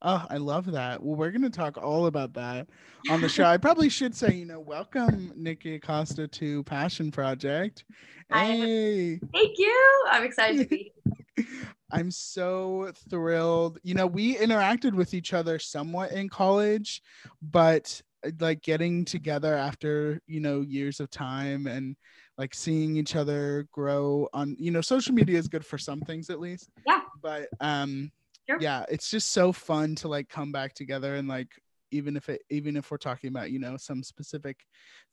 Oh, 0.01 0.25
I 0.31 0.37
love 0.37 0.71
that. 0.73 1.03
Well, 1.03 1.17
we're 1.17 1.33
going 1.33 1.43
to 1.43 1.51
talk 1.51 1.77
all 1.77 2.07
about 2.07 2.33
that 2.35 2.69
on 3.11 3.21
the 3.21 3.29
show. 3.29 3.45
I 3.45 3.57
probably 3.57 3.89
should 3.89 4.15
say, 4.15 4.33
you 4.33 4.45
know, 4.45 4.61
welcome 4.61 5.33
Nikki 5.35 5.75
Acosta 5.75 6.29
to 6.29 6.63
Passion 6.65 7.11
Project. 7.11 7.85
Hey, 8.33 9.19
Thank 9.33 9.59
you. 9.59 10.05
I'm 10.09 10.23
excited 10.23 10.59
to 10.59 10.69
be 10.69 10.93
here. 11.37 11.47
I'm 11.91 12.13
so 12.13 12.93
thrilled. 13.11 13.79
You 13.83 13.95
know, 13.95 14.07
we 14.07 14.37
interacted 14.37 14.93
with 14.93 15.15
each 15.15 15.33
other 15.33 15.59
somewhat 15.59 16.13
in 16.13 16.29
college, 16.29 17.03
but 17.43 18.01
uh, 18.25 18.31
like 18.39 18.63
getting 18.63 19.05
together 19.05 19.55
after, 19.55 20.21
you 20.29 20.39
know, 20.39 20.61
years 20.61 21.01
of 21.01 21.11
time 21.11 21.67
and 21.67 21.97
like 22.37 22.55
seeing 22.55 22.97
each 22.97 23.17
other 23.17 23.67
grow 23.73 24.29
on, 24.33 24.55
you 24.61 24.71
know, 24.71 24.81
social 24.81 25.15
media 25.15 25.39
is 25.39 25.49
good 25.49 25.67
for 25.67 25.79
some 25.79 26.01
things 26.03 26.31
at 26.31 26.39
least. 26.39 26.71
Yeah. 26.87 27.01
But 27.21 27.49
um 27.61 28.13
Sure. 28.49 28.59
yeah, 28.61 28.85
it's 28.89 29.11
just 29.11 29.31
so 29.31 29.53
fun 29.53 29.95
to 29.97 30.09
like 30.09 30.29
come 30.29 30.53
back 30.53 30.75
together 30.75 31.17
and 31.17 31.29
like 31.29 31.49
even 31.91 32.17
if 32.17 32.29
it 32.29 32.43
even 32.51 32.77
if 32.77 32.91
we're 32.91 32.97
talking 32.99 33.29
about, 33.29 33.51
you 33.51 33.59
know, 33.59 33.77
some 33.77 34.03
specific 34.03 34.59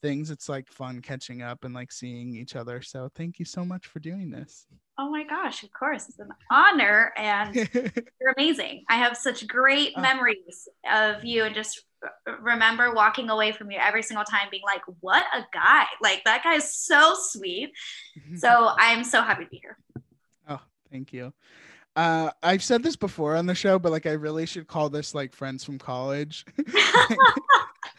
things, 0.01 0.29
it's 0.29 0.49
like 0.49 0.67
fun 0.67 1.01
catching 1.01 1.41
up 1.41 1.63
and 1.63 1.73
like 1.73 1.91
seeing 1.91 2.35
each 2.35 2.55
other. 2.55 2.81
So 2.81 3.09
thank 3.15 3.39
you 3.39 3.45
so 3.45 3.63
much 3.65 3.87
for 3.87 3.99
doing 3.99 4.29
this. 4.29 4.67
Oh 4.97 5.09
my 5.09 5.23
gosh, 5.23 5.63
of 5.63 5.71
course. 5.71 6.07
It's 6.07 6.19
an 6.19 6.29
honor 6.51 7.13
and 7.17 7.55
you're 7.73 8.33
amazing. 8.37 8.83
I 8.89 8.97
have 8.97 9.17
such 9.17 9.47
great 9.47 9.93
Oh. 9.97 10.01
memories 10.01 10.67
of 10.89 11.23
you 11.25 11.43
and 11.43 11.55
just 11.55 11.83
remember 12.41 12.93
walking 12.93 13.29
away 13.29 13.51
from 13.51 13.71
you 13.71 13.77
every 13.79 14.03
single 14.03 14.25
time 14.25 14.47
being 14.51 14.63
like, 14.65 14.81
what 14.99 15.23
a 15.33 15.45
guy. 15.53 15.85
Like 16.01 16.23
that 16.25 16.43
guy 16.43 16.55
is 16.55 16.73
so 16.73 17.15
sweet. 17.17 17.71
So 18.37 18.69
I'm 18.77 19.03
so 19.05 19.21
happy 19.21 19.45
to 19.45 19.49
be 19.49 19.61
here. 19.61 19.77
Oh, 20.49 20.59
thank 20.91 21.13
you. 21.13 21.33
Uh, 21.95 22.29
I've 22.43 22.63
said 22.63 22.83
this 22.83 22.97
before 22.97 23.37
on 23.37 23.45
the 23.45 23.55
show, 23.55 23.79
but 23.79 23.91
like 23.91 24.05
I 24.05 24.11
really 24.11 24.45
should 24.45 24.67
call 24.67 24.89
this 24.89 25.15
like 25.15 25.33
friends 25.33 25.63
from 25.63 25.77
college. 25.77 26.45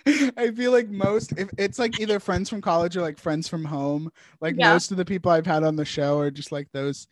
I 0.36 0.50
feel 0.52 0.70
like 0.72 0.88
most 0.88 1.32
if 1.36 1.50
it's 1.58 1.78
like 1.78 1.94
either 1.98 2.20
friends 2.20 2.48
from 2.48 2.60
college 2.60 2.96
or 2.96 3.00
like 3.02 3.18
friends 3.18 3.48
from 3.48 3.64
home. 3.64 4.10
Like 4.40 4.56
Yeah. 4.56 4.56
most 4.56 4.90
of 4.90 4.96
the 4.96 5.04
people 5.04 5.32
I've 5.32 5.46
had 5.46 5.64
on 5.64 5.76
the 5.76 5.84
show 5.84 6.18
are 6.18 6.30
just 6.30 6.52
like 6.52 6.68
those. 6.72 7.06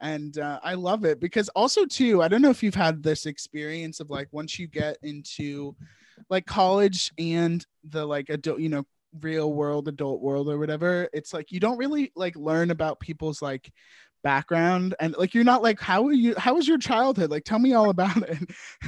And 0.00 0.38
uh, 0.38 0.60
I 0.62 0.74
love 0.74 1.04
it 1.04 1.20
because 1.20 1.48
also 1.50 1.86
too, 1.86 2.22
I 2.22 2.28
don't 2.28 2.42
know 2.42 2.50
if 2.50 2.62
you've 2.62 2.74
had 2.74 3.02
this 3.02 3.26
experience 3.26 4.00
of 4.00 4.10
like 4.10 4.28
once 4.32 4.58
you 4.58 4.68
get 4.68 4.98
into 5.02 5.74
like 6.30 6.46
college 6.46 7.12
and 7.18 7.64
the 7.84 8.04
like 8.06 8.28
adult, 8.30 8.60
you 8.60 8.68
know, 8.68 8.84
real 9.20 9.52
world, 9.52 9.88
adult 9.88 10.20
world 10.20 10.48
or 10.48 10.58
whatever, 10.58 11.08
it's 11.12 11.32
like 11.32 11.52
you 11.52 11.60
don't 11.60 11.78
really 11.78 12.12
like 12.16 12.36
learn 12.36 12.70
about 12.70 13.00
people's 13.00 13.42
like 13.42 13.72
background 14.22 14.94
and 14.98 15.14
like 15.18 15.34
you're 15.34 15.44
not 15.44 15.62
like 15.62 15.80
how 15.80 16.04
are 16.06 16.12
you 16.12 16.34
how 16.36 16.54
was 16.54 16.66
your 16.66 16.78
childhood 16.78 17.30
like 17.30 17.44
tell 17.44 17.58
me 17.60 17.74
all 17.74 17.90
about 17.90 18.16
it 18.28 18.38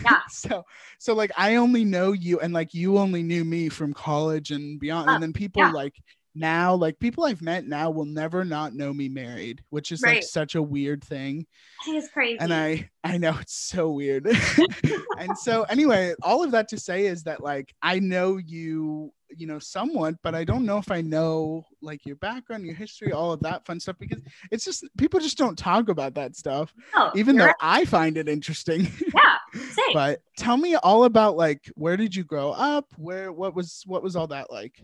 Yeah. 0.03 0.19
so 0.31 0.65
so 0.99 1.15
like 1.15 1.31
i 1.37 1.57
only 1.57 1.85
know 1.85 2.13
you 2.13 2.41
and 2.41 2.53
like 2.53 2.75
you 2.75 2.99
only 2.99 3.23
knew 3.23 3.45
me 3.45 3.69
from 3.69 3.93
college 3.95 4.51
and 4.51 4.81
beyond 4.81 5.09
Oh, 5.09 5.15
and 5.15 5.23
then 5.23 5.33
people 5.33 5.63
yeah. 5.63 5.71
like 5.71 5.95
now 6.35 6.75
like 6.75 6.99
people 6.99 7.25
i've 7.25 7.41
met 7.43 7.67
now 7.67 7.89
will 7.91 8.05
never 8.05 8.45
not 8.45 8.75
know 8.75 8.93
me 8.93 9.09
married 9.09 9.63
which 9.71 9.93
is 9.93 10.03
like 10.03 10.23
such 10.23 10.55
a 10.57 10.63
weird 10.63 11.03
thing 11.05 11.47
It 11.87 11.93
is 11.97 12.09
crazy. 12.13 12.39
and 12.41 12.53
i 12.53 12.89
i 13.05 13.17
know 13.17 13.37
it's 13.41 13.55
so 13.55 13.91
weird 13.91 14.27
and 15.19 15.37
so 15.39 15.63
anyway 15.65 16.15
all 16.23 16.43
of 16.45 16.51
that 16.53 16.69
to 16.69 16.79
say 16.79 17.07
is 17.07 17.23
that 17.25 17.43
like 17.43 17.73
i 17.83 17.99
know 17.99 18.37
you 18.37 19.13
you 19.37 19.47
know 19.47 19.59
somewhat 19.59 20.15
but 20.23 20.35
i 20.35 20.43
don't 20.45 20.65
know 20.65 20.79
if 20.79 20.91
i 20.91 21.01
know 21.01 21.65
like 21.83 22.05
your 22.07 22.17
background 22.17 22.65
your 22.65 22.75
history 22.75 23.13
all 23.13 23.33
of 23.33 23.41
that 23.41 23.65
fun 23.67 23.79
stuff 23.79 23.97
because 23.99 24.21
it's 24.51 24.65
just 24.65 24.85
people 24.97 25.21
just 25.21 25.37
don't 25.39 25.59
talk 25.59 25.89
about 25.89 26.15
that 26.15 26.35
stuff 26.37 26.73
Oh, 26.95 27.11
even 27.15 27.37
though 27.37 27.53
i 27.61 27.85
find 27.85 28.17
it 28.17 28.29
interesting 28.29 28.83
yeah, 29.15 29.37
same. 29.71 29.93
but 29.93 30.21
tell 30.37 30.57
me 30.57 30.77
all 30.77 31.05
about 31.05 31.37
like 31.37 31.71
where 31.75 31.97
did 31.97 32.15
you 32.17 32.25
grow 32.25 32.51
up 32.53 32.87
where 32.97 33.31
what 33.33 33.55
was 33.55 33.83
what 33.87 34.03
was 34.03 34.17
all 34.17 34.29
that 34.29 34.51
like 34.51 34.81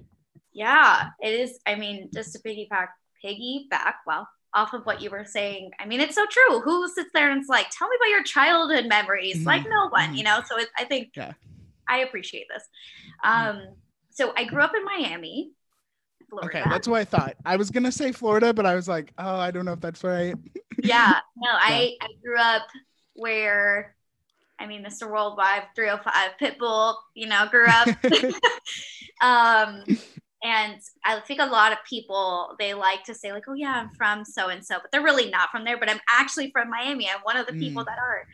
Yeah, 0.53 1.09
it 1.21 1.35
is. 1.41 1.59
I 1.67 1.75
mean, 1.75 2.11
just 2.15 2.33
to 2.35 2.39
piggyback, 2.39 2.89
piggyback, 3.25 3.95
well, 4.07 4.29
off 4.55 4.73
of 4.73 4.85
what 4.87 5.03
you 5.03 5.11
were 5.11 5.25
saying. 5.25 5.73
I 5.81 5.85
mean, 5.87 6.01
it's 6.01 6.15
so 6.15 6.25
true. 6.31 6.61
Who 6.61 6.87
sits 6.95 7.11
there 7.13 7.33
and 7.33 7.43
is 7.43 7.49
like, 7.49 7.67
tell 7.71 7.89
me 7.89 7.97
about 7.99 8.11
your 8.11 8.23
childhood 8.23 8.87
memories? 8.87 9.39
Mhm, 9.43 9.47
Like, 9.47 9.65
no 9.69 9.89
one, 9.89 10.11
mhm. 10.13 10.17
you 10.17 10.23
know? 10.23 10.43
So 10.47 10.57
it, 10.59 10.69
I 10.79 10.85
think 10.85 11.11
Yeah. 11.17 11.33
I 11.89 11.99
appreciate 12.07 12.47
this. 12.55 12.63
Um, 13.25 13.75
so 14.15 14.33
I 14.37 14.45
grew 14.45 14.63
up 14.63 14.73
in 14.75 14.85
Miami, 14.85 15.53
Florida. 16.31 16.59
okay 16.61 16.71
that's 16.71 16.89
what 16.89 17.01
i 17.01 17.05
thought 17.05 17.35
i 17.45 17.55
was 17.57 17.71
gonna 17.71 17.93
say 17.93 18.11
florida 18.11 18.53
but 18.53 18.67
i 18.67 18.75
was 18.75 18.89
like 18.89 19.13
oh 19.19 19.37
i 19.37 19.51
don't 19.51 19.65
know 19.67 19.73
if 19.75 19.81
that's 19.81 20.03
right 20.03 20.35
yeah, 20.83 21.21
no, 21.37 21.51
I, 21.51 21.97
I 22.01 22.09
grew 22.25 22.37
up 22.39 22.63
where, 23.15 23.95
I 24.59 24.67
mean, 24.67 24.85
Mr. 24.85 25.09
Worldwide 25.11 25.65
305 25.77 26.31
Pitbull, 26.41 26.97
you 27.15 27.27
know, 27.29 27.47
grew 27.51 27.67
up. 27.69 27.89
um, 29.23 29.85
and 30.43 30.77
I 31.05 31.21
think 31.27 31.41
a 31.41 31.47
lot 31.47 31.73
of 31.73 31.79
people 31.89 32.55
they 32.59 32.75
like 32.75 33.05
to 33.05 33.15
say 33.15 33.33
like, 33.33 33.45
"Oh 33.49 33.55
yeah, 33.55 33.73
I'm 33.81 33.91
from 33.97 34.25
so 34.25 34.49
and 34.49 34.65
so," 34.65 34.77
but 34.83 34.91
they're 34.93 35.03
really 35.03 35.31
not 35.31 35.51
from 35.51 35.65
there. 35.65 35.79
But 35.79 35.89
I'm 35.91 36.01
actually 36.11 36.51
from 36.51 36.69
Miami. 36.71 37.09
I'm 37.09 37.21
one 37.23 37.37
of 37.37 37.47
the 37.47 37.55
people 37.55 37.83
Mm. 37.83 37.87
that 37.87 37.99
are. 37.99 38.27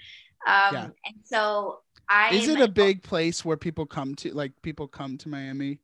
Um, 0.47 0.75
Yeah. 0.75 0.85
And 1.05 1.17
so 1.25 1.81
I 2.11 2.35
is 2.35 2.49
it 2.49 2.61
a 2.61 2.69
big 2.69 3.03
place 3.03 3.45
where 3.45 3.57
people 3.57 3.87
come 3.87 4.15
to 4.17 4.35
like 4.35 4.53
people 4.63 4.89
come 4.89 5.17
to 5.19 5.29
miami 5.29 5.79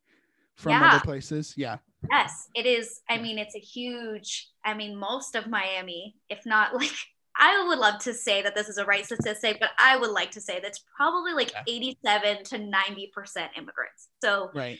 from 0.56 0.72
Yeah. 0.72 0.88
other 0.88 1.00
places 1.04 1.54
yeah 1.56 1.78
Yes, 2.10 2.48
it 2.54 2.66
is. 2.66 3.00
I 3.10 3.18
mean, 3.18 3.36
it's 3.36 3.56
a 3.56 3.58
huge. 3.58 4.48
I 4.64 4.74
mean, 4.74 4.94
most 4.96 5.34
of 5.34 5.48
Miami, 5.48 6.14
if 6.28 6.46
not 6.46 6.72
like. 6.80 6.92
I 7.38 7.66
would 7.66 7.78
love 7.78 7.98
to 8.04 8.14
say 8.14 8.42
that 8.42 8.54
this 8.54 8.68
is 8.68 8.78
a 8.78 8.84
right 8.84 9.04
statistic, 9.04 9.58
but 9.60 9.70
I 9.78 9.96
would 9.96 10.10
like 10.10 10.30
to 10.32 10.40
say 10.40 10.58
that's 10.60 10.82
probably 10.96 11.32
like 11.32 11.50
Yeah. 11.52 11.64
87 11.66 12.44
to 12.44 12.58
90% 12.58 13.48
immigrants. 13.58 14.08
So 14.22 14.50
right 14.54 14.78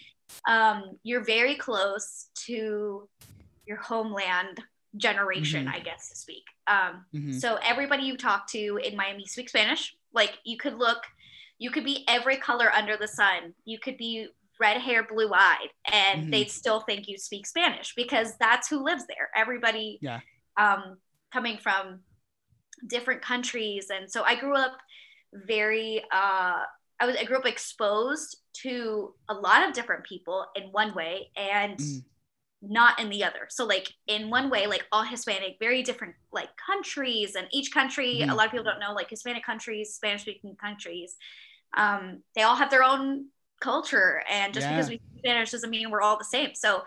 um, 0.49 0.99
you're 1.03 1.25
very 1.25 1.57
close 1.57 2.29
to 2.47 3.09
your 3.67 3.77
homeland 3.79 4.63
generation, 4.97 5.67
Mhm. 5.67 5.75
I 5.75 5.81
guess 5.81 6.09
to 6.11 6.17
speak. 6.17 6.45
Um, 6.67 7.05
Mhm. 7.13 7.41
So 7.41 7.57
everybody 7.57 8.05
you 8.05 8.17
talk 8.17 8.47
to 8.53 8.79
in 8.79 8.97
Miami 8.97 9.27
speaks 9.27 9.53
Spanish. 9.53 9.97
Like 10.13 10.39
you 10.45 10.57
could 10.57 10.79
look, 10.79 11.03
you 11.59 11.71
could 11.71 11.85
be 11.85 12.05
every 12.09 12.37
color 12.37 12.71
under 12.73 12.97
the 12.97 13.09
sun. 13.09 13.55
You 13.65 13.79
could 13.79 13.97
be 13.97 14.29
red 14.59 14.81
hair, 14.81 15.07
blue 15.07 15.31
eyed, 15.35 15.69
and 15.93 16.27
Mhm. 16.27 16.31
they'd 16.31 16.51
still 16.51 16.81
think 16.81 17.09
you 17.09 17.19
speak 17.19 17.47
Spanish 17.47 17.95
because 17.95 18.37
that's 18.39 18.69
who 18.69 18.83
lives 18.83 19.07
there. 19.07 19.31
Everybody, 19.35 19.99
Yeah. 20.01 20.21
um, 20.57 20.99
coming 21.33 21.59
from 21.59 22.05
different 22.87 23.23
countries, 23.23 23.91
and 23.91 24.11
so 24.11 24.23
I 24.23 24.35
grew 24.37 24.55
up 24.57 24.79
very. 25.33 26.03
Uh, 26.11 26.65
I 26.99 27.05
was 27.05 27.17
I 27.17 27.25
grew 27.25 27.37
up 27.37 27.47
exposed 27.47 28.39
to 28.63 29.15
a 29.29 29.35
lot 29.35 29.67
of 29.67 29.75
different 29.75 30.05
people 30.05 30.47
in 30.55 30.65
one 30.73 30.95
way, 30.95 31.31
and 31.37 31.79
Mhm. 31.79 32.05
not 32.63 32.99
in 32.99 33.11
the 33.11 33.23
other. 33.23 33.47
So 33.51 33.67
like 33.67 33.93
in 34.07 34.31
one 34.31 34.49
way, 34.49 34.67
like 34.67 34.87
all 34.91 35.03
Hispanic, 35.03 35.59
very 35.61 35.83
different 35.83 36.15
like 36.33 36.51
countries, 36.57 37.35
and 37.35 37.47
each 37.53 37.71
country, 37.71 38.23
a 38.23 38.27
Mhm. 38.27 38.37
lot 38.37 38.47
of 38.47 38.51
people 38.53 38.65
don't 38.65 38.81
know, 38.81 38.95
like 38.95 39.11
Hispanic 39.11 39.45
countries, 39.45 39.95
Spanish 39.95 40.23
speaking 40.23 40.57
countries, 40.57 41.17
um, 41.75 42.23
they 42.35 42.43
all 42.43 42.57
have 42.57 42.71
their 42.71 42.85
own 42.85 43.27
culture, 43.61 44.23
and 44.31 44.53
just 44.53 44.69
because 44.69 44.89
we 44.89 44.97
speak 44.97 45.19
Spanish 45.19 45.51
doesn't 45.51 45.71
mean 45.71 45.91
we're 45.91 46.03
all 46.03 46.19
the 46.19 46.25
same. 46.25 46.55
So, 46.55 46.83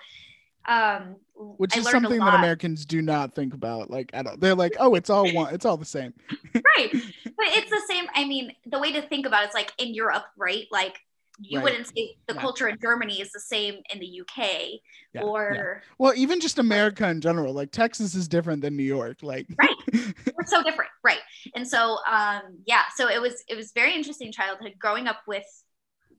um, 0.67 1.15
which 1.36 1.75
is 1.75 1.89
something 1.89 2.19
that 2.19 2.36
americans 2.36 2.86
do 2.86 3.01
not 3.01 3.33
think 3.33 3.53
about. 3.53 3.89
Like 3.89 4.09
at 4.13 4.27
all 4.27 4.38
they're 4.38 4.55
like 4.55 4.75
oh 4.79 4.95
it's 4.95 5.09
all 5.09 5.31
one 5.31 5.53
it's 5.53 5.65
all 5.65 5.77
the 5.77 5.86
same. 5.86 6.13
Right. 6.77 6.91
But 6.91 7.45
it's 7.57 7.69
the 7.69 7.81
same. 7.88 8.05
I 8.13 8.25
mean 8.25 8.53
the 8.65 8.79
way 8.79 8.91
to 8.93 9.01
think 9.01 9.25
about 9.25 9.45
it's 9.45 9.53
like 9.53 9.71
in 9.77 9.93
europe 9.93 10.25
right? 10.38 10.67
Like 10.71 11.00
you 11.41 11.58
Right. 11.60 11.63
wouldn't 11.63 11.88
say 11.88 12.15
the 12.27 12.34
Yeah. 12.36 12.41
culture 12.41 12.67
in 12.67 12.77
germany 12.81 13.22
is 13.22 13.31
the 13.31 13.39
same 13.39 13.75
in 13.93 14.00
the 14.00 14.22
uk 14.22 14.38
Yeah, 15.13 15.22
or 15.24 15.81
well 15.98 16.13
even 16.15 16.39
just 16.39 16.60
america 16.60 17.08
in 17.08 17.22
general 17.22 17.53
like 17.53 17.72
texas 17.72 18.15
is 18.15 18.27
different 18.27 18.62
than 18.62 18.75
new 18.75 18.84
york 18.84 19.24
like 19.24 19.48
Right. 19.58 19.75
we're 20.36 20.46
so 20.46 20.62
different 20.63 20.91
right 21.03 21.19
and 21.55 21.67
so 21.67 21.98
um 22.10 22.41
yeah 22.65 22.84
so 22.96 23.10
it 23.10 23.22
was 23.22 23.43
it 23.48 23.55
was 23.55 23.72
very 23.74 23.93
interesting 23.96 24.31
childhood 24.31 24.74
growing 24.79 25.08
up 25.08 25.22
with 25.27 25.48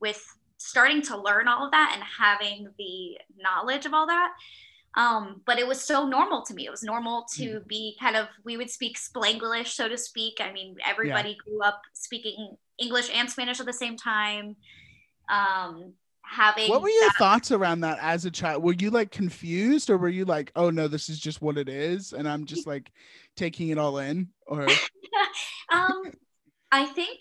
with 0.01 0.23
starting 0.59 1.03
to 1.03 1.17
learn 1.17 1.49
all 1.49 1.65
of 1.65 1.71
that 1.73 1.93
and 1.95 2.03
having 2.05 2.69
the 2.79 3.19
knowledge 3.39 3.87
of 3.87 3.95
all 3.95 4.07
that 4.07 4.33
Um, 4.97 5.43
but 5.47 5.59
it 5.61 5.67
was 5.69 5.81
so 5.81 6.05
normal 6.07 6.43
to 6.47 6.55
me. 6.55 6.67
It 6.67 6.71
was 6.71 6.83
normal 6.83 7.25
to 7.37 7.45
mm. 7.61 7.67
be 7.69 7.97
kind 8.01 8.17
of, 8.17 8.27
we 8.45 8.57
would 8.57 8.71
speak 8.71 8.99
Spanglish, 8.99 9.69
so 9.69 9.89
to 9.89 9.97
speak. 9.97 10.41
I 10.41 10.53
mean, 10.53 10.75
everybody 10.85 11.31
yeah. 11.31 11.37
grew 11.45 11.63
up 11.63 11.81
speaking 11.93 12.57
English 12.77 13.09
and 13.15 13.31
Spanish 13.31 13.61
at 13.61 13.67
the 13.67 13.73
same 13.73 13.97
time. 13.97 14.57
Um, 15.31 15.95
having 16.23 16.69
what 16.69 16.83
were 16.83 16.89
your 16.89 17.09
that- 17.09 17.17
thoughts 17.19 17.53
around 17.53 17.81
that 17.81 17.99
as 18.01 18.25
a 18.25 18.31
child? 18.31 18.63
Were 18.63 18.75
you 18.75 18.91
like 18.91 19.11
confused 19.11 19.91
or 19.91 19.99
were 19.99 20.09
you 20.09 20.25
like, 20.25 20.53
oh 20.57 20.71
no, 20.71 20.89
this 20.89 21.09
is 21.09 21.19
just 21.19 21.43
what 21.43 21.59
it 21.59 21.69
is? 21.69 22.13
And 22.13 22.29
I'm 22.29 22.45
just 22.45 22.67
like 22.67 22.91
taking 23.37 23.69
it 23.69 23.79
all 23.79 23.99
in 23.99 24.29
or 24.47 24.63
um 25.73 26.13
I 26.73 26.87
think 26.87 27.21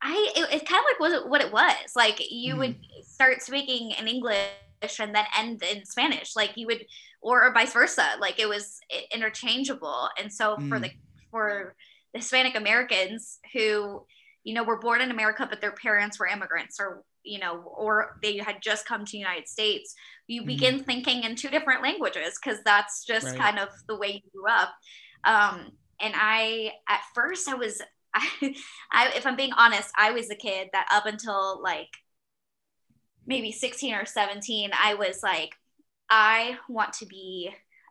I 0.00 0.32
it, 0.36 0.66
kind 0.66 0.80
of 0.80 0.84
like 0.84 1.00
was 1.00 1.28
what 1.28 1.40
it 1.40 1.52
was. 1.52 1.96
Like 1.96 2.22
you 2.30 2.54
mm. 2.54 2.58
would 2.58 2.76
start 3.02 3.42
speaking 3.42 3.92
in 3.98 4.08
English 4.08 5.00
and 5.00 5.14
then 5.14 5.24
end 5.36 5.62
in 5.62 5.84
Spanish. 5.84 6.36
Like 6.36 6.52
you 6.56 6.66
would, 6.66 6.86
or, 7.20 7.44
or 7.44 7.52
vice 7.52 7.72
versa. 7.72 8.06
Like 8.20 8.38
it 8.38 8.48
was 8.48 8.78
interchangeable. 9.12 10.08
And 10.18 10.32
so 10.32 10.56
mm. 10.56 10.68
for 10.68 10.78
the 10.78 10.90
for 11.30 11.74
the 12.12 12.20
Hispanic 12.20 12.54
Americans 12.56 13.38
who, 13.52 14.06
you 14.44 14.54
know, 14.54 14.62
were 14.62 14.78
born 14.78 15.00
in 15.00 15.10
America, 15.10 15.46
but 15.50 15.60
their 15.60 15.72
parents 15.72 16.18
were 16.18 16.26
immigrants 16.26 16.78
or 16.80 17.02
you 17.28 17.38
know, 17.38 17.62
or 17.76 18.18
they 18.22 18.38
had 18.38 18.56
just 18.62 18.86
come 18.86 19.04
to 19.04 19.12
the 19.12 19.18
United 19.18 19.48
States, 19.48 19.94
you 20.26 20.42
mm. 20.42 20.46
begin 20.46 20.82
thinking 20.82 21.24
in 21.24 21.36
two 21.36 21.48
different 21.48 21.82
languages 21.82 22.38
because 22.42 22.58
that's 22.64 23.04
just 23.04 23.26
right. 23.26 23.38
kind 23.38 23.58
of 23.58 23.68
the 23.86 23.96
way 23.96 24.08
you 24.08 24.30
grew 24.32 24.50
up. 24.50 24.70
Um, 25.24 25.72
and 26.00 26.14
I, 26.16 26.72
at 26.88 27.00
first, 27.14 27.48
I 27.48 27.54
was, 27.54 27.82
I, 28.14 28.26
I, 28.92 29.12
if 29.16 29.26
I'm 29.26 29.36
being 29.36 29.52
honest, 29.52 29.90
I 29.96 30.12
was 30.12 30.30
a 30.30 30.36
kid 30.36 30.68
that 30.72 30.88
up 30.92 31.06
until 31.06 31.62
like 31.62 31.90
maybe 33.26 33.52
16 33.52 33.94
or 33.94 34.06
17, 34.06 34.70
I 34.78 34.94
was 34.94 35.22
like, 35.22 35.50
I 36.10 36.56
want 36.68 36.94
to 36.94 37.06
be 37.06 37.50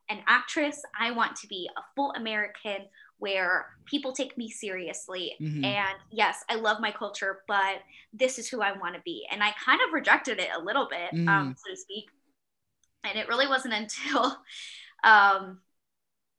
an 0.10 0.20
actress. 0.28 0.82
I 1.00 1.12
want 1.12 1.36
to 1.38 1.48
be 1.48 1.70
a 1.78 1.82
full 1.96 2.12
American 2.14 2.88
where 3.20 3.68
people 3.86 4.12
take 4.12 4.38
me 4.38 4.50
seriously. 4.50 5.34
Mm-hmm. 5.42 5.64
And 5.64 5.96
yes, 6.12 6.44
I 6.50 6.56
love 6.56 6.80
my 6.80 6.92
culture, 6.92 7.40
but 7.48 7.80
this 8.14 8.38
is 8.38 8.48
who 8.48 8.62
I 8.62 8.78
want 8.78 8.96
to 8.96 9.02
be. 9.02 9.26
And 9.32 9.44
I 9.44 9.52
kind 9.64 9.80
of 9.86 9.94
rejected 9.94 10.40
it 10.40 10.50
a 10.56 10.62
little 10.62 10.88
bit, 10.90 11.14
um, 11.14 11.26
mm. 11.26 11.30
um, 11.30 11.56
so 11.58 11.72
to 11.72 11.78
speak. 11.78 12.06
And 13.04 13.18
it 13.18 13.28
really 13.28 13.48
wasn't 13.48 13.74
until 13.74 14.38
um, 15.04 15.60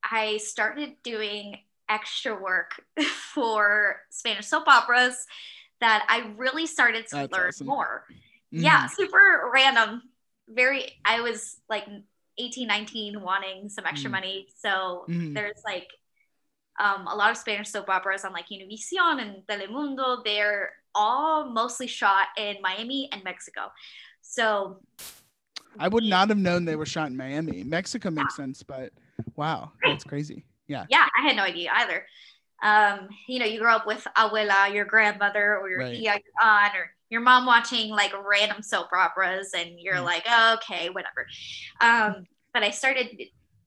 I 0.03 0.37
started 0.37 0.95
doing 1.03 1.57
extra 1.89 2.39
work 2.39 2.81
for 3.33 3.97
Spanish 4.09 4.47
soap 4.47 4.67
operas 4.67 5.25
that 5.81 6.05
I 6.09 6.33
really 6.37 6.67
started 6.67 7.07
to 7.07 7.15
That's 7.15 7.31
learn 7.33 7.47
awesome. 7.49 7.67
more. 7.67 8.05
Mm. 8.53 8.63
Yeah, 8.63 8.87
super 8.87 9.49
random. 9.53 10.03
Very, 10.47 10.99
I 11.05 11.21
was 11.21 11.57
like 11.69 11.85
18, 12.37 12.67
19, 12.67 13.21
wanting 13.21 13.69
some 13.69 13.85
extra 13.85 14.09
mm. 14.09 14.13
money. 14.13 14.47
So 14.57 15.05
mm. 15.09 15.33
there's 15.33 15.61
like 15.65 15.87
um, 16.79 17.07
a 17.07 17.15
lot 17.15 17.31
of 17.31 17.37
Spanish 17.37 17.69
soap 17.69 17.89
operas 17.89 18.25
on 18.25 18.33
like 18.33 18.45
Univision 18.49 19.21
and 19.21 19.43
Telemundo. 19.47 20.23
They're 20.23 20.71
all 20.95 21.49
mostly 21.49 21.87
shot 21.87 22.27
in 22.37 22.57
Miami 22.61 23.09
and 23.11 23.23
Mexico. 23.23 23.71
So 24.21 24.81
I 25.77 25.87
would 25.87 26.03
not 26.03 26.29
have 26.29 26.37
known 26.37 26.65
they 26.65 26.75
were 26.75 26.85
shot 26.85 27.07
in 27.07 27.17
Miami. 27.17 27.63
Mexico 27.63 28.09
makes 28.09 28.33
yeah. 28.37 28.45
sense, 28.45 28.63
but 28.63 28.91
wow, 29.35 29.71
that's 29.83 30.03
crazy. 30.03 30.45
Yeah. 30.67 30.85
Yeah, 30.89 31.05
I 31.17 31.27
had 31.27 31.35
no 31.35 31.43
idea 31.43 31.71
either. 31.73 32.05
Um, 32.61 33.09
you 33.27 33.39
know, 33.39 33.45
you 33.45 33.59
grow 33.59 33.75
up 33.75 33.87
with 33.87 34.05
abuela, 34.17 34.73
your 34.73 34.85
grandmother, 34.85 35.57
or 35.57 35.69
your 35.69 35.79
right. 35.79 35.95
tia, 35.95 36.13
your 36.13 36.43
aunt, 36.43 36.75
or 36.75 36.91
your 37.09 37.21
mom 37.21 37.45
watching 37.45 37.89
like 37.89 38.13
random 38.23 38.61
soap 38.61 38.89
operas 38.93 39.51
and 39.55 39.79
you're 39.79 39.95
mm. 39.95 40.05
like 40.05 40.23
oh, 40.27 40.55
okay 40.55 40.89
whatever 40.89 41.25
um, 41.81 42.25
but 42.53 42.63
i 42.63 42.69
started 42.69 43.09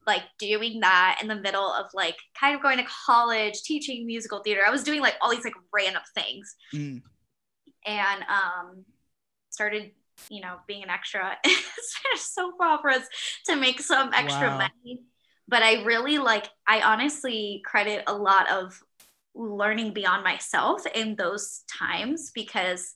like 0.07 0.23
doing 0.39 0.81
that 0.81 1.19
in 1.23 1.29
the 1.29 1.37
middle 1.37 1.73
of 1.73 1.87
like 1.95 2.17
kind 2.39 2.55
of 2.55 2.63
going 2.63 2.79
to 2.79 2.85
college 3.07 3.63
teaching 3.63 4.07
musical 4.07 4.41
theater 4.41 4.61
i 4.67 4.71
was 4.71 4.83
doing 4.83 5.01
like 5.01 5.15
all 5.21 5.31
these 5.31 5.45
like 5.45 5.55
random 5.73 6.03
things 6.15 6.57
mm. 6.75 7.01
and 7.87 8.23
um 8.23 8.85
started 9.51 9.91
you 10.29 10.41
know 10.41 10.57
being 10.67 10.83
an 10.83 10.91
extra 10.91 11.37
soap 12.17 12.55
operas 12.61 13.03
to 13.47 13.57
make 13.57 13.81
some 13.81 14.11
extra 14.15 14.49
wow. 14.49 14.59
money 14.59 15.01
but 15.49 15.63
i 15.63 15.83
really 15.85 16.19
like 16.19 16.49
i 16.67 16.81
honestly 16.81 17.63
credit 17.65 18.05
a 18.07 18.15
lot 18.15 18.51
of 18.51 18.81
learning 19.35 19.93
beyond 19.93 20.23
myself 20.23 20.87
in 20.95 21.17
those 21.17 21.63
times 21.79 22.31
because 22.35 22.95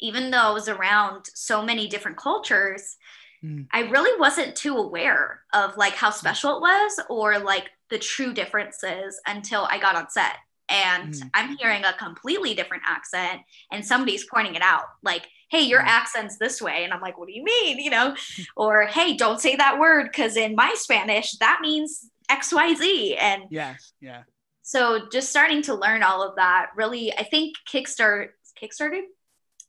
even 0.00 0.30
though 0.30 0.38
I 0.38 0.50
was 0.50 0.68
around 0.68 1.26
so 1.34 1.62
many 1.62 1.88
different 1.88 2.16
cultures, 2.16 2.96
mm. 3.44 3.66
I 3.72 3.80
really 3.80 4.18
wasn't 4.18 4.56
too 4.56 4.76
aware 4.76 5.40
of 5.52 5.76
like 5.76 5.94
how 5.94 6.10
special 6.10 6.56
it 6.56 6.60
was 6.60 7.00
or 7.08 7.38
like 7.38 7.70
the 7.90 7.98
true 7.98 8.32
differences 8.32 9.20
until 9.26 9.66
I 9.70 9.78
got 9.78 9.96
on 9.96 10.10
set. 10.10 10.36
And 10.68 11.14
mm. 11.14 11.30
I'm 11.34 11.56
hearing 11.56 11.84
a 11.84 11.94
completely 11.94 12.54
different 12.54 12.82
accent, 12.86 13.40
and 13.72 13.84
somebody's 13.84 14.26
pointing 14.26 14.54
it 14.54 14.62
out 14.62 14.84
like, 15.02 15.26
hey, 15.50 15.62
your 15.62 15.80
mm. 15.80 15.86
accent's 15.86 16.36
this 16.36 16.60
way. 16.60 16.84
And 16.84 16.92
I'm 16.92 17.00
like, 17.00 17.18
what 17.18 17.26
do 17.26 17.34
you 17.34 17.44
mean? 17.44 17.78
You 17.78 17.90
know, 17.90 18.14
or 18.56 18.86
hey, 18.86 19.16
don't 19.16 19.40
say 19.40 19.56
that 19.56 19.78
word 19.78 20.08
because 20.10 20.36
in 20.36 20.54
my 20.54 20.74
Spanish, 20.76 21.32
that 21.38 21.60
means 21.62 22.10
XYZ. 22.30 23.16
And 23.18 23.44
yes, 23.50 23.92
yeah. 24.00 24.22
So 24.62 25.08
just 25.10 25.30
starting 25.30 25.62
to 25.62 25.74
learn 25.74 26.02
all 26.02 26.22
of 26.22 26.36
that 26.36 26.66
really, 26.76 27.10
I 27.16 27.22
think 27.22 27.56
Kickstart 27.72 28.28
kickstarted 28.62 29.04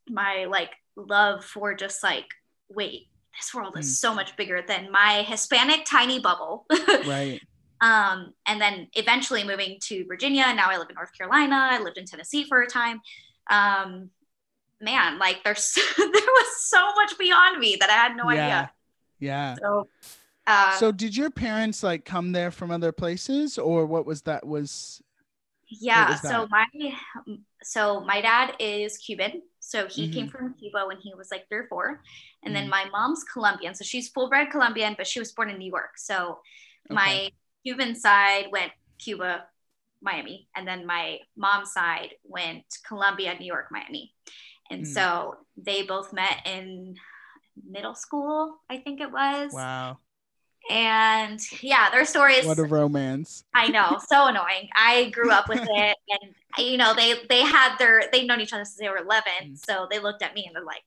my 0.09 0.45
like 0.49 0.71
love 0.95 1.45
for 1.45 1.73
just 1.73 2.03
like 2.03 2.25
wait 2.69 3.08
this 3.39 3.53
world 3.53 3.77
is 3.77 3.85
mm. 3.87 3.95
so 3.95 4.13
much 4.13 4.35
bigger 4.35 4.61
than 4.67 4.91
my 4.91 5.23
hispanic 5.23 5.85
tiny 5.85 6.19
bubble 6.19 6.65
right 7.07 7.41
um 7.81 8.33
and 8.45 8.59
then 8.59 8.87
eventually 8.93 9.43
moving 9.43 9.77
to 9.81 10.05
virginia 10.05 10.53
now 10.53 10.69
i 10.69 10.77
live 10.77 10.89
in 10.89 10.95
north 10.95 11.11
carolina 11.17 11.69
i 11.71 11.79
lived 11.79 11.97
in 11.97 12.05
tennessee 12.05 12.43
for 12.43 12.61
a 12.61 12.67
time 12.67 12.99
um 13.49 14.09
man 14.81 15.17
like 15.17 15.43
there's 15.43 15.73
there 15.97 16.07
was 16.07 16.63
so 16.65 16.93
much 16.95 17.17
beyond 17.17 17.59
me 17.59 17.77
that 17.79 17.89
i 17.89 17.93
had 17.93 18.15
no 18.15 18.29
yeah. 18.29 18.45
idea 18.45 18.71
yeah 19.19 19.55
so 19.61 19.87
uh, 20.47 20.75
so 20.77 20.91
did 20.91 21.15
your 21.15 21.29
parents 21.29 21.83
like 21.83 22.05
come 22.05 22.31
there 22.31 22.49
from 22.49 22.71
other 22.71 22.91
places 22.91 23.57
or 23.57 23.85
what 23.85 24.05
was 24.05 24.23
that 24.23 24.45
was 24.45 25.01
yeah 25.67 26.09
was 26.09 26.21
that? 26.21 26.31
so 26.31 26.47
my 26.49 26.65
so 27.61 28.01
my 28.01 28.19
dad 28.19 28.55
is 28.59 28.97
cuban 28.97 29.41
so 29.69 29.85
he 29.85 30.05
mm-hmm. 30.05 30.13
came 30.13 30.29
from 30.29 30.55
Cuba 30.55 30.85
when 30.87 30.97
he 30.97 31.13
was 31.13 31.29
like 31.29 31.47
three 31.47 31.59
or 31.59 31.67
four. 31.67 32.01
And 32.41 32.55
mm-hmm. 32.55 32.63
then 32.63 32.69
my 32.69 32.85
mom's 32.91 33.23
Colombian. 33.23 33.75
So 33.75 33.83
she's 33.83 34.09
full 34.09 34.27
bred 34.27 34.49
Colombian, 34.49 34.95
but 34.97 35.05
she 35.05 35.19
was 35.19 35.31
born 35.31 35.51
in 35.51 35.59
New 35.59 35.69
York. 35.69 35.95
So 35.95 36.39
okay. 36.89 36.95
my 36.95 37.29
Cuban 37.63 37.93
side 37.93 38.47
went 38.51 38.71
Cuba, 38.97 39.45
Miami. 40.01 40.47
And 40.55 40.67
then 40.67 40.87
my 40.87 41.19
mom's 41.37 41.71
side 41.71 42.15
went 42.23 42.63
Colombia, 42.87 43.35
New 43.39 43.45
York, 43.45 43.67
Miami. 43.69 44.11
And 44.71 44.85
mm. 44.85 44.87
so 44.87 45.35
they 45.55 45.83
both 45.83 46.13
met 46.13 46.41
in 46.47 46.95
middle 47.63 47.93
school, 47.93 48.57
I 48.71 48.77
think 48.77 49.01
it 49.01 49.11
was. 49.11 49.53
Wow. 49.53 49.99
And 50.69 51.41
yeah, 51.63 51.89
their 51.89 52.05
stories. 52.05 52.45
What 52.45 52.59
a 52.59 52.63
romance. 52.63 53.43
I 53.55 53.69
know, 53.69 53.99
so 54.07 54.27
annoying. 54.27 54.69
I 54.75 55.09
grew 55.09 55.31
up 55.31 55.49
with 55.49 55.61
it, 55.63 55.97
and 56.21 56.35
you 56.59 56.77
know, 56.77 56.93
they 56.93 57.15
they 57.27 57.41
had 57.41 57.75
their 57.77 58.03
they've 58.11 58.27
known 58.27 58.39
each 58.39 58.53
other 58.53 58.65
since 58.65 58.77
they 58.77 58.87
were 58.87 58.97
11, 58.97 59.23
mm. 59.43 59.57
so 59.57 59.87
they 59.89 59.97
looked 59.97 60.21
at 60.21 60.35
me 60.35 60.45
and 60.45 60.55
they're 60.55 60.63
like, 60.63 60.83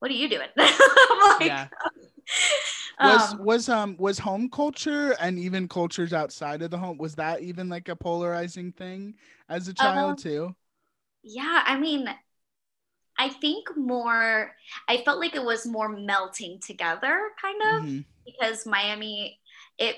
"What 0.00 0.10
are 0.10 0.14
you 0.14 0.28
doing?" 0.28 0.48
like, 0.56 1.40
yeah. 1.40 1.68
was 3.00 3.32
um, 3.32 3.44
was 3.44 3.68
um 3.70 3.96
was 3.98 4.18
home 4.18 4.50
culture 4.50 5.16
and 5.18 5.38
even 5.38 5.68
cultures 5.68 6.12
outside 6.12 6.60
of 6.60 6.70
the 6.70 6.78
home 6.78 6.98
was 6.98 7.14
that 7.14 7.40
even 7.40 7.70
like 7.70 7.88
a 7.88 7.96
polarizing 7.96 8.72
thing 8.72 9.14
as 9.48 9.68
a 9.68 9.74
child 9.74 10.10
um, 10.10 10.16
too? 10.16 10.54
Yeah, 11.22 11.62
I 11.64 11.78
mean, 11.78 12.08
I 13.16 13.30
think 13.30 13.74
more. 13.74 14.54
I 14.86 14.98
felt 14.98 15.18
like 15.18 15.34
it 15.34 15.42
was 15.42 15.66
more 15.66 15.88
melting 15.88 16.60
together, 16.60 17.18
kind 17.40 17.62
of. 17.62 17.82
Mm-hmm 17.84 18.00
because 18.24 18.66
Miami, 18.66 19.40
it 19.78 19.96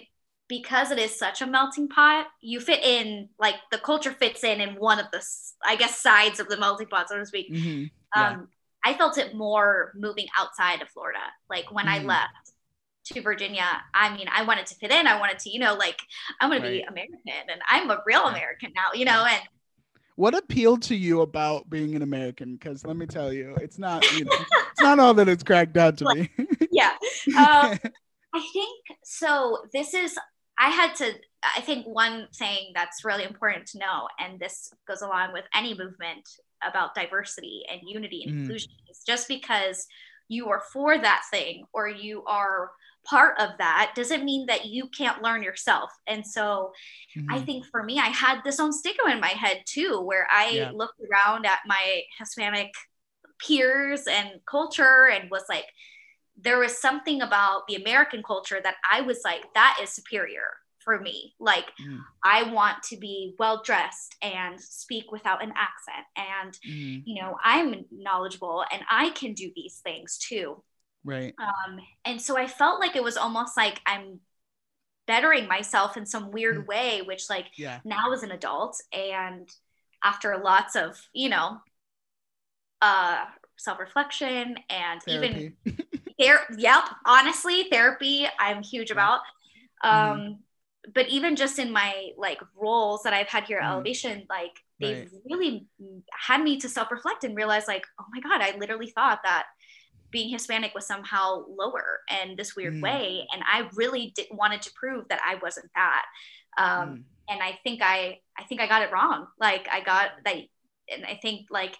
because 0.48 0.90
it 0.90 0.98
is 0.98 1.18
such 1.18 1.40
a 1.40 1.46
melting 1.46 1.88
pot, 1.88 2.26
you 2.40 2.60
fit 2.60 2.84
in 2.84 3.28
like 3.38 3.54
the 3.70 3.78
culture 3.78 4.12
fits 4.12 4.44
in 4.44 4.60
in 4.60 4.74
one 4.74 4.98
of 4.98 5.06
the 5.12 5.24
I 5.64 5.76
guess 5.76 6.00
sides 6.00 6.40
of 6.40 6.48
the 6.48 6.56
melting 6.56 6.88
pot, 6.88 7.08
so 7.08 7.18
to 7.18 7.26
speak. 7.26 7.52
Mm-hmm. 7.52 7.84
Yeah. 8.16 8.28
Um, 8.28 8.48
I 8.84 8.94
felt 8.94 9.16
it 9.16 9.34
more 9.34 9.92
moving 9.96 10.26
outside 10.38 10.82
of 10.82 10.88
Florida. 10.90 11.20
Like 11.48 11.72
when 11.72 11.86
mm-hmm. 11.86 12.04
I 12.04 12.14
left 12.14 12.52
to 13.06 13.20
Virginia, 13.22 13.64
I 13.94 14.14
mean, 14.14 14.26
I 14.30 14.44
wanted 14.44 14.66
to 14.66 14.74
fit 14.76 14.90
in. 14.90 15.06
I 15.06 15.18
wanted 15.18 15.38
to, 15.40 15.50
you 15.50 15.58
know, 15.58 15.74
like 15.74 15.98
I 16.40 16.48
want 16.48 16.62
right. 16.62 16.68
to 16.68 16.72
be 16.74 16.82
American, 16.82 17.18
and 17.50 17.60
I'm 17.68 17.90
a 17.90 18.02
real 18.06 18.24
American 18.24 18.72
now, 18.74 18.92
you 18.94 19.06
know, 19.06 19.24
and 19.28 19.42
what 20.16 20.34
appealed 20.34 20.82
to 20.82 20.94
you 20.94 21.22
about 21.22 21.68
being 21.68 21.96
an 21.96 22.02
American? 22.02 22.54
Because 22.54 22.84
let 22.84 22.96
me 22.96 23.06
tell 23.06 23.32
you, 23.32 23.56
it's 23.60 23.78
not 23.78 24.04
you 24.12 24.24
know, 24.24 24.32
it's 24.70 24.80
not 24.80 24.98
all 24.98 25.14
that 25.14 25.28
it's 25.28 25.42
cracked 25.42 25.76
out 25.76 25.96
to 25.98 26.04
be. 26.14 26.30
yeah, 26.70 26.92
um, 27.36 27.78
I 28.34 28.40
think 28.52 28.84
so. 29.04 29.58
This 29.72 29.94
is, 29.94 30.18
I 30.58 30.70
had 30.70 30.94
to, 30.96 31.12
I 31.56 31.60
think 31.60 31.86
one 31.86 32.26
thing 32.34 32.72
that's 32.74 33.04
really 33.04 33.24
important 33.24 33.66
to 33.68 33.78
know, 33.78 34.08
and 34.18 34.40
this 34.40 34.72
goes 34.88 35.02
along 35.02 35.32
with 35.32 35.44
any 35.54 35.70
movement 35.70 36.28
about 36.66 36.94
diversity 36.94 37.62
and 37.70 37.80
unity 37.84 38.24
and 38.24 38.34
mm. 38.34 38.40
inclusion, 38.40 38.72
is 38.90 39.02
just 39.06 39.28
because 39.28 39.86
you 40.28 40.48
are 40.48 40.62
for 40.72 40.98
that 40.98 41.22
thing 41.30 41.64
or 41.72 41.88
you 41.88 42.24
are 42.24 42.70
part 43.06 43.38
of 43.38 43.50
that 43.58 43.92
doesn't 43.94 44.24
mean 44.24 44.46
that 44.46 44.64
you 44.64 44.88
can't 44.88 45.22
learn 45.22 45.42
yourself. 45.42 45.90
And 46.06 46.26
so 46.26 46.72
mm-hmm. 47.16 47.32
I 47.32 47.40
think 47.40 47.66
for 47.66 47.82
me, 47.82 47.98
I 47.98 48.08
had 48.08 48.40
this 48.42 48.58
own 48.58 48.72
stigma 48.72 49.12
in 49.12 49.20
my 49.20 49.28
head 49.28 49.62
too, 49.66 50.00
where 50.00 50.26
I 50.32 50.48
yeah. 50.48 50.70
looked 50.74 51.00
around 51.12 51.44
at 51.44 51.58
my 51.66 52.00
Hispanic 52.18 52.72
peers 53.38 54.04
and 54.10 54.40
culture 54.48 55.08
and 55.08 55.30
was 55.30 55.44
like, 55.48 55.66
there 56.36 56.58
was 56.58 56.78
something 56.78 57.22
about 57.22 57.66
the 57.68 57.76
American 57.76 58.22
culture 58.22 58.60
that 58.62 58.76
I 58.90 59.02
was 59.02 59.20
like, 59.24 59.52
that 59.54 59.78
is 59.82 59.90
superior 59.90 60.48
for 60.84 61.00
me. 61.00 61.34
Like, 61.40 61.72
mm. 61.80 61.98
I 62.22 62.52
want 62.52 62.82
to 62.84 62.96
be 62.96 63.34
well 63.38 63.62
dressed 63.64 64.16
and 64.22 64.60
speak 64.60 65.10
without 65.10 65.42
an 65.42 65.52
accent. 65.56 66.06
And, 66.16 66.52
mm. 66.68 67.02
you 67.06 67.22
know, 67.22 67.36
I'm 67.42 67.84
knowledgeable 67.90 68.64
and 68.70 68.82
I 68.90 69.10
can 69.10 69.32
do 69.32 69.50
these 69.54 69.80
things 69.82 70.18
too. 70.18 70.62
Right. 71.04 71.34
Um, 71.38 71.78
and 72.04 72.20
so 72.20 72.36
I 72.36 72.46
felt 72.46 72.80
like 72.80 72.96
it 72.96 73.02
was 73.02 73.16
almost 73.16 73.56
like 73.56 73.80
I'm 73.86 74.20
bettering 75.06 75.48
myself 75.48 75.96
in 75.96 76.06
some 76.06 76.30
weird 76.30 76.58
mm. 76.58 76.66
way, 76.66 77.02
which, 77.02 77.28
like, 77.30 77.46
yeah. 77.56 77.80
now 77.84 78.12
as 78.12 78.22
an 78.22 78.30
adult 78.30 78.80
and 78.92 79.48
after 80.02 80.36
lots 80.42 80.76
of, 80.76 81.00
you 81.12 81.30
know, 81.30 81.58
uh, 82.82 83.24
self 83.56 83.78
reflection 83.78 84.56
and 84.68 85.02
Therapy. 85.02 85.56
even 85.66 85.78
there, 86.18 86.40
yep, 86.56 86.84
honestly, 87.04 87.68
therapy, 87.70 88.26
I'm 88.38 88.62
huge 88.62 88.90
about. 88.90 89.20
Um, 89.82 90.18
mm 90.18 90.36
but 90.92 91.08
even 91.08 91.36
just 91.36 91.58
in 91.58 91.72
my 91.72 92.10
like 92.16 92.40
roles 92.56 93.02
that 93.04 93.14
I've 93.14 93.28
had 93.28 93.44
here 93.44 93.58
at 93.58 93.64
mm. 93.64 93.72
Elevation, 93.72 94.26
like 94.28 94.60
they've 94.80 95.10
right. 95.10 95.22
really 95.30 95.66
had 96.10 96.42
me 96.42 96.58
to 96.60 96.68
self-reflect 96.68 97.24
and 97.24 97.36
realize 97.36 97.66
like, 97.66 97.84
oh 98.00 98.04
my 98.12 98.20
God, 98.20 98.42
I 98.42 98.56
literally 98.58 98.90
thought 98.90 99.20
that 99.24 99.46
being 100.10 100.30
Hispanic 100.30 100.74
was 100.74 100.86
somehow 100.86 101.44
lower 101.48 102.00
in 102.22 102.36
this 102.36 102.54
weird 102.54 102.74
mm. 102.74 102.82
way. 102.82 103.26
And 103.32 103.42
I 103.50 103.68
really 103.74 104.12
did, 104.14 104.26
wanted 104.30 104.62
to 104.62 104.72
prove 104.74 105.08
that 105.08 105.20
I 105.24 105.36
wasn't 105.36 105.70
that. 105.74 106.04
Um, 106.58 106.88
mm. 106.88 107.02
And 107.28 107.42
I 107.42 107.58
think 107.64 107.80
I, 107.82 108.18
I 108.38 108.44
think 108.44 108.60
I 108.60 108.66
got 108.66 108.82
it 108.82 108.92
wrong. 108.92 109.26
Like 109.40 109.66
I 109.72 109.80
got 109.80 110.10
that. 110.24 110.36
And 110.94 111.06
I 111.06 111.18
think 111.22 111.46
like 111.50 111.74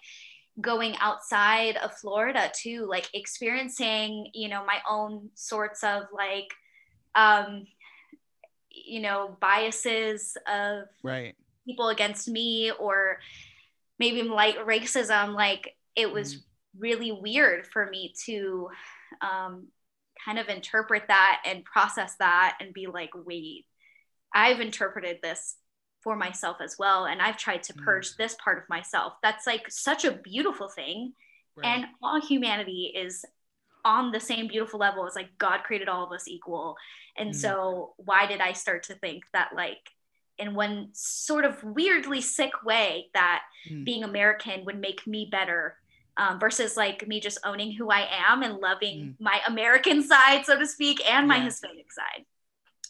going 0.61 0.95
outside 0.99 1.77
of 1.77 1.93
Florida 1.97 2.51
too, 2.55 2.87
like 2.89 3.09
experiencing, 3.13 4.29
you 4.33 4.47
know, 4.47 4.65
my 4.65 4.79
own 4.89 5.29
sorts 5.35 5.83
of 5.83 6.03
like, 6.13 6.47
um, 7.15 7.65
you 8.85 8.99
know 8.99 9.35
biases 9.39 10.37
of 10.47 10.87
right 11.03 11.35
people 11.65 11.89
against 11.89 12.27
me 12.27 12.71
or 12.71 13.19
maybe 13.97 14.21
like 14.23 14.57
racism 14.57 15.33
like 15.33 15.75
it 15.95 16.11
was 16.11 16.35
mm. 16.35 16.39
really 16.77 17.11
weird 17.11 17.65
for 17.65 17.89
me 17.89 18.13
to 18.25 18.69
um, 19.21 19.67
kind 20.23 20.37
of 20.37 20.49
interpret 20.49 21.03
that 21.07 21.41
and 21.45 21.63
process 21.63 22.15
that 22.19 22.57
and 22.59 22.73
be 22.73 22.87
like 22.87 23.11
wait 23.25 23.65
i've 24.33 24.59
interpreted 24.59 25.19
this 25.23 25.55
for 26.05 26.15
myself 26.15 26.57
as 26.63 26.77
well 26.79 27.05
and 27.05 27.21
i've 27.21 27.35
tried 27.35 27.61
to 27.63 27.73
mm. 27.73 27.83
purge 27.83 28.11
mm. 28.11 28.17
this 28.17 28.37
part 28.41 28.57
of 28.57 28.69
myself 28.69 29.13
that's 29.21 29.45
like 29.45 29.69
such 29.69 30.05
a 30.05 30.11
beautiful 30.11 30.69
thing 30.69 31.11
right. 31.57 31.65
and 31.65 31.85
all 32.01 32.21
humanity 32.21 32.93
is 32.95 33.25
on 33.85 34.11
the 34.11 34.19
same 34.19 34.47
beautiful 34.47 34.79
level 34.79 35.05
as 35.05 35.15
like 35.15 35.37
God 35.37 35.59
created 35.63 35.87
all 35.87 36.03
of 36.03 36.11
us 36.11 36.27
equal. 36.27 36.75
And 37.15 37.29
mm. 37.29 37.35
so 37.35 37.93
why 37.97 38.25
did 38.25 38.41
I 38.41 38.51
start 38.53 38.83
to 38.83 38.95
think 38.95 39.23
that 39.31 39.51
like 39.55 39.91
in 40.37 40.55
one 40.55 40.89
sort 40.93 41.45
of 41.45 41.63
weirdly 41.63 42.19
sick 42.19 42.63
way 42.65 43.09
that 43.13 43.43
mm. 43.69 43.85
being 43.85 44.03
American 44.03 44.65
would 44.65 44.81
make 44.81 45.05
me 45.05 45.29
better 45.31 45.77
um, 46.17 46.39
versus 46.39 46.75
like 46.75 47.07
me 47.07 47.19
just 47.19 47.37
owning 47.45 47.71
who 47.71 47.89
I 47.91 48.07
am 48.27 48.41
and 48.41 48.57
loving 48.57 48.99
mm. 48.99 49.15
my 49.19 49.39
American 49.47 50.01
side, 50.07 50.45
so 50.45 50.57
to 50.57 50.67
speak, 50.67 50.99
and 51.09 51.27
my 51.27 51.37
yeah. 51.37 51.43
Hispanic 51.45 51.91
side. 51.91 52.25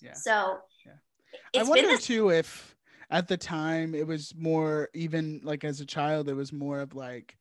Yeah. 0.01 0.13
So 0.13 0.59
yeah. 0.85 1.61
I 1.61 1.63
wonder 1.63 1.89
this- 1.89 2.05
too 2.05 2.29
if 2.29 2.74
at 3.09 3.27
the 3.27 3.37
time 3.37 3.95
it 3.95 4.07
was 4.07 4.33
more 4.37 4.89
even 4.93 5.41
like 5.43 5.63
as 5.63 5.81
a 5.81 5.85
child, 5.85 6.29
it 6.29 6.33
was 6.33 6.51
more 6.53 6.79
of 6.79 6.95
like 6.95 7.37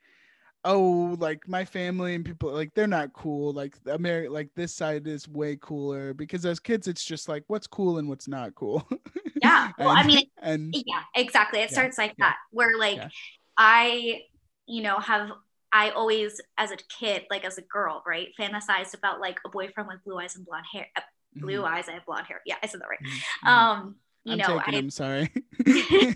oh 0.64 1.14
like 1.20 1.46
my 1.46 1.64
family 1.64 2.14
and 2.14 2.24
people 2.24 2.50
like 2.50 2.72
they're 2.74 2.86
not 2.86 3.12
cool 3.12 3.52
like 3.52 3.76
america 3.90 4.30
like 4.30 4.48
this 4.54 4.74
side 4.74 5.06
is 5.06 5.28
way 5.28 5.56
cooler. 5.60 6.14
Because 6.14 6.44
as 6.46 6.58
kids 6.58 6.88
it's 6.88 7.04
just 7.04 7.28
like 7.28 7.44
what's 7.48 7.66
cool 7.66 7.98
and 7.98 8.08
what's 8.08 8.28
not 8.28 8.54
cool. 8.54 8.86
Yeah. 9.42 9.72
Well 9.78 9.90
and, 9.90 9.98
i 9.98 10.06
mean 10.06 10.26
and 10.42 10.74
yeah 10.86 11.02
exactly. 11.14 11.60
It 11.60 11.70
yeah, 11.70 11.74
starts 11.74 11.98
like 11.98 12.14
yeah, 12.18 12.26
that 12.26 12.36
where 12.50 12.78
like 12.78 12.96
yeah. 12.96 13.08
i 13.58 14.22
you 14.66 14.82
know 14.82 14.98
have 14.98 15.32
i 15.70 15.90
always 15.90 16.40
as 16.56 16.70
a 16.70 16.76
kid 16.98 17.24
like 17.30 17.44
as 17.44 17.58
a 17.58 17.62
girl 17.62 18.02
right 18.06 18.28
fantasized 18.40 18.94
about 18.94 19.20
like 19.20 19.38
a 19.44 19.50
boyfriend 19.50 19.88
with 19.88 20.02
blue 20.02 20.18
eyes 20.18 20.36
and 20.36 20.46
blonde 20.46 20.64
hair 20.72 20.86
uh, 20.96 21.02
blue 21.34 21.58
mm-hmm. 21.58 21.74
eyes 21.74 21.88
i 21.88 21.92
have 21.92 22.06
blonde 22.06 22.26
hair. 22.26 22.40
Yeah 22.46 22.56
i 22.62 22.66
said 22.66 22.80
that 22.80 22.88
right. 22.88 23.00
Mm-hmm. 23.00 23.48
um 23.48 23.96
you 24.24 24.32
I'm 24.32 24.38
know 24.38 24.58
taking, 24.58 24.74
I, 24.74 24.78
am 24.78 24.90
sorry 24.90 25.32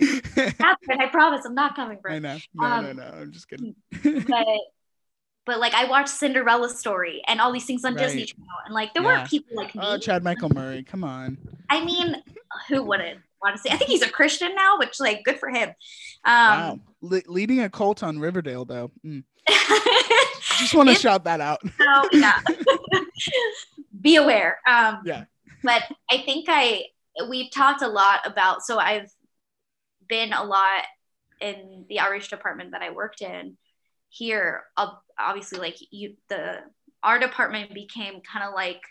Catherine, 0.58 1.00
I 1.00 1.06
promise 1.10 1.44
I'm 1.44 1.54
not 1.54 1.76
coming 1.76 1.98
for 2.00 2.10
I 2.10 2.18
know. 2.18 2.38
No, 2.54 2.64
um, 2.64 2.84
no, 2.84 2.92
no. 2.92 3.02
I'm 3.02 3.32
just 3.32 3.48
kidding. 3.48 3.74
but 4.02 4.46
but 5.46 5.58
like 5.58 5.74
I 5.74 5.84
watched 5.86 6.08
Cinderella 6.10 6.70
story 6.70 7.22
and 7.26 7.40
all 7.40 7.52
these 7.52 7.66
things 7.66 7.84
on 7.84 7.94
right. 7.94 8.04
Disney 8.04 8.24
Channel, 8.24 8.46
and 8.64 8.74
like 8.74 8.94
there 8.94 9.02
yeah. 9.02 9.18
weren't 9.18 9.30
people 9.30 9.56
like 9.56 9.74
me. 9.74 9.82
Oh, 9.84 9.98
Chad 9.98 10.24
Michael 10.24 10.50
Murray, 10.50 10.82
come 10.82 11.04
on. 11.04 11.36
I 11.68 11.84
mean, 11.84 12.16
who 12.68 12.82
wouldn't 12.82 13.20
want 13.42 13.56
to 13.56 13.62
say? 13.62 13.70
I 13.70 13.76
think 13.76 13.90
he's 13.90 14.02
a 14.02 14.08
Christian 14.08 14.54
now, 14.54 14.78
which 14.78 14.98
like 15.00 15.22
good 15.24 15.38
for 15.38 15.50
him. 15.50 15.68
Um, 15.68 15.74
wow, 16.24 16.80
Le- 17.02 17.22
leading 17.26 17.60
a 17.60 17.68
cult 17.68 18.02
on 18.02 18.18
Riverdale 18.18 18.64
though. 18.64 18.90
Mm. 19.04 19.24
just 20.58 20.74
want 20.74 20.88
to 20.88 20.94
shout 20.94 21.24
that 21.24 21.40
out. 21.40 21.60
oh 21.80 22.08
yeah. 22.12 22.40
Be 24.00 24.16
aware. 24.16 24.60
Um, 24.66 25.00
yeah. 25.04 25.24
But 25.62 25.82
I 26.10 26.18
think 26.18 26.46
I 26.48 26.84
we've 27.28 27.50
talked 27.50 27.82
a 27.82 27.88
lot 27.88 28.20
about 28.24 28.62
so 28.62 28.78
I've 28.78 29.10
been 30.08 30.32
a 30.32 30.44
lot 30.44 30.84
in 31.40 31.84
the 31.88 31.98
outreach 31.98 32.28
department 32.28 32.72
that 32.72 32.82
I 32.82 32.90
worked 32.90 33.22
in 33.22 33.56
here. 34.08 34.64
Obviously, 35.18 35.58
like 35.58 35.76
you, 35.90 36.16
the 36.28 36.58
our 37.02 37.18
department 37.18 37.72
became 37.74 38.20
kind 38.20 38.46
of 38.46 38.54
like 38.54 38.82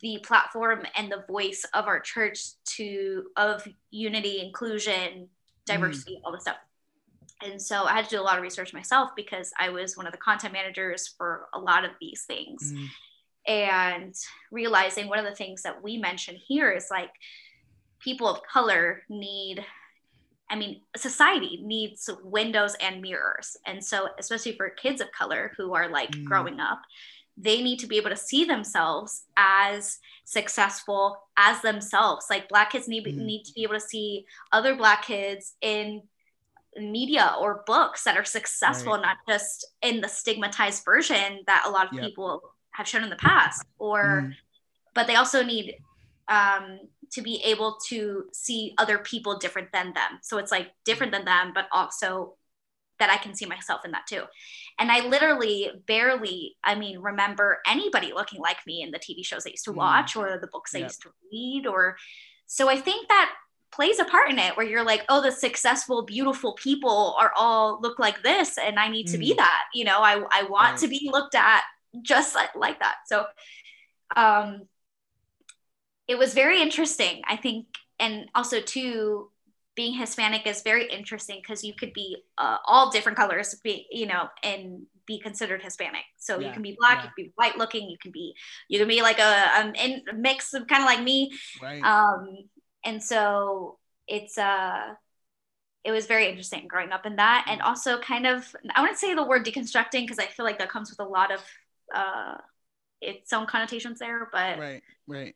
the 0.00 0.22
platform 0.24 0.86
and 0.96 1.10
the 1.10 1.24
voice 1.28 1.64
of 1.74 1.86
our 1.86 2.00
church 2.00 2.40
to 2.64 3.24
of 3.36 3.66
unity, 3.90 4.40
inclusion, 4.40 5.28
diversity, 5.66 6.16
mm. 6.16 6.20
all 6.24 6.32
this 6.32 6.42
stuff. 6.42 6.56
And 7.42 7.60
so 7.60 7.84
I 7.84 7.94
had 7.94 8.04
to 8.04 8.10
do 8.10 8.20
a 8.20 8.22
lot 8.22 8.36
of 8.36 8.42
research 8.42 8.72
myself 8.74 9.10
because 9.16 9.50
I 9.58 9.70
was 9.70 9.96
one 9.96 10.06
of 10.06 10.12
the 10.12 10.18
content 10.18 10.52
managers 10.52 11.08
for 11.08 11.48
a 11.54 11.58
lot 11.58 11.84
of 11.84 11.92
these 12.00 12.24
things. 12.26 12.72
Mm. 12.72 12.86
And 13.46 14.14
realizing 14.50 15.08
one 15.08 15.18
of 15.18 15.24
the 15.24 15.34
things 15.34 15.62
that 15.62 15.82
we 15.82 15.96
mention 15.96 16.36
here 16.36 16.70
is 16.70 16.88
like 16.90 17.10
people 18.00 18.28
of 18.28 18.42
color 18.42 19.02
need 19.08 19.64
I 20.50 20.56
mean, 20.56 20.80
society 20.96 21.60
needs 21.62 22.10
windows 22.24 22.74
and 22.80 23.00
mirrors. 23.00 23.56
And 23.66 23.82
so, 23.84 24.08
especially 24.18 24.56
for 24.56 24.68
kids 24.68 25.00
of 25.00 25.12
color 25.12 25.52
who 25.56 25.74
are 25.74 25.88
like 25.88 26.10
mm. 26.10 26.24
growing 26.24 26.58
up, 26.58 26.82
they 27.36 27.62
need 27.62 27.78
to 27.78 27.86
be 27.86 27.96
able 27.96 28.10
to 28.10 28.16
see 28.16 28.44
themselves 28.44 29.26
as 29.36 29.98
successful 30.24 31.22
as 31.36 31.62
themselves. 31.62 32.26
Like 32.28 32.48
black 32.48 32.72
kids 32.72 32.88
need, 32.88 33.06
mm. 33.06 33.14
need 33.14 33.44
to 33.44 33.52
be 33.52 33.62
able 33.62 33.74
to 33.74 33.80
see 33.80 34.26
other 34.50 34.74
black 34.74 35.04
kids 35.04 35.54
in 35.60 36.02
media 36.76 37.34
or 37.40 37.62
books 37.64 38.02
that 38.04 38.16
are 38.16 38.24
successful, 38.24 38.94
right. 38.94 39.02
not 39.02 39.16
just 39.28 39.66
in 39.82 40.00
the 40.00 40.08
stigmatized 40.08 40.84
version 40.84 41.42
that 41.46 41.64
a 41.66 41.70
lot 41.70 41.86
of 41.86 41.92
yep. 41.92 42.04
people 42.04 42.42
have 42.72 42.88
shown 42.88 43.04
in 43.04 43.10
the 43.10 43.16
past. 43.16 43.64
Or, 43.78 44.24
mm. 44.26 44.34
but 44.94 45.06
they 45.06 45.16
also 45.16 45.42
need 45.42 45.76
um, 46.28 46.80
to 47.12 47.22
be 47.22 47.42
able 47.44 47.78
to 47.88 48.24
see 48.32 48.74
other 48.78 48.98
people 48.98 49.38
different 49.38 49.72
than 49.72 49.92
them. 49.92 50.18
So 50.22 50.38
it's 50.38 50.52
like 50.52 50.68
different 50.84 51.12
than 51.12 51.24
them, 51.24 51.52
but 51.54 51.66
also 51.72 52.36
that 53.00 53.10
I 53.10 53.16
can 53.16 53.34
see 53.34 53.46
myself 53.46 53.84
in 53.84 53.90
that 53.92 54.06
too. 54.06 54.22
And 54.78 54.92
I 54.92 55.06
literally 55.06 55.70
barely, 55.86 56.56
I 56.62 56.74
mean, 56.74 57.00
remember 57.00 57.58
anybody 57.66 58.12
looking 58.12 58.40
like 58.40 58.58
me 58.66 58.82
in 58.82 58.90
the 58.90 58.98
TV 58.98 59.24
shows 59.24 59.46
I 59.46 59.50
used 59.50 59.64
to 59.64 59.72
mm. 59.72 59.76
watch 59.76 60.16
or 60.16 60.38
the 60.38 60.46
books 60.46 60.72
yep. 60.74 60.82
I 60.82 60.84
used 60.84 61.02
to 61.02 61.10
read. 61.32 61.66
Or 61.66 61.96
so 62.46 62.68
I 62.68 62.76
think 62.76 63.08
that 63.08 63.32
plays 63.72 63.98
a 63.98 64.04
part 64.04 64.30
in 64.30 64.38
it 64.38 64.56
where 64.56 64.66
you're 64.66 64.84
like, 64.84 65.04
oh, 65.08 65.22
the 65.22 65.32
successful, 65.32 66.04
beautiful 66.04 66.54
people 66.54 67.16
are 67.18 67.32
all 67.36 67.80
look 67.80 67.98
like 67.98 68.22
this, 68.22 68.58
and 68.58 68.78
I 68.78 68.88
need 68.88 69.06
to 69.08 69.16
mm. 69.16 69.20
be 69.20 69.34
that. 69.34 69.64
You 69.74 69.84
know, 69.84 70.00
I 70.00 70.22
I 70.30 70.44
want 70.44 70.72
right. 70.72 70.78
to 70.78 70.88
be 70.88 71.10
looked 71.12 71.34
at 71.34 71.62
just 72.02 72.34
like, 72.34 72.54
like 72.54 72.78
that. 72.80 72.96
So 73.06 73.26
um 74.16 74.62
it 76.08 76.18
was 76.18 76.34
very 76.34 76.60
interesting, 76.60 77.22
I 77.28 77.36
think. 77.36 77.66
And 78.00 78.28
also, 78.34 78.60
too, 78.60 79.30
being 79.76 79.94
Hispanic 79.94 80.44
is 80.44 80.62
very 80.62 80.86
interesting 80.90 81.38
because 81.40 81.62
you 81.62 81.72
could 81.78 81.92
be 81.92 82.16
uh, 82.36 82.56
all 82.66 82.90
different 82.90 83.16
colors, 83.16 83.54
be, 83.62 83.86
you 83.92 84.06
know, 84.06 84.28
and 84.42 84.86
be 85.06 85.20
considered 85.20 85.62
Hispanic. 85.62 86.02
So 86.18 86.40
yeah, 86.40 86.48
you 86.48 86.52
can 86.52 86.62
be 86.62 86.76
black, 86.76 86.96
yeah. 86.96 87.02
you 87.04 87.10
can 87.14 87.24
be 87.26 87.32
white 87.36 87.58
looking, 87.58 87.88
you 87.88 87.96
can 88.02 88.10
be, 88.10 88.34
you 88.68 88.80
can 88.80 88.88
be 88.88 89.02
like 89.02 89.20
a, 89.20 89.60
um, 89.60 89.72
a 89.78 90.02
mix 90.12 90.52
of 90.52 90.66
kind 90.66 90.82
of 90.82 90.86
like 90.86 91.00
me. 91.00 91.30
Right. 91.62 91.80
Um, 91.80 92.38
and 92.84 93.00
so 93.00 93.78
it's, 94.08 94.36
uh, 94.36 94.94
it 95.84 95.92
was 95.92 96.06
very 96.06 96.28
interesting 96.28 96.66
growing 96.66 96.90
up 96.90 97.06
in 97.06 97.16
that. 97.16 97.46
And 97.48 97.62
also 97.62 97.98
kind 98.00 98.26
of, 98.26 98.52
I 98.74 98.80
wouldn't 98.80 98.98
say 98.98 99.14
the 99.14 99.22
word 99.22 99.46
deconstructing 99.46 100.02
because 100.02 100.18
I 100.18 100.26
feel 100.26 100.44
like 100.44 100.58
that 100.58 100.70
comes 100.70 100.90
with 100.90 100.98
a 100.98 101.08
lot 101.08 101.30
of, 101.30 101.40
uh, 101.94 102.36
its 103.00 103.32
own 103.32 103.46
connotations 103.46 103.98
there, 103.98 104.28
but 104.32 104.58
Right. 104.58 104.82
Right. 105.06 105.34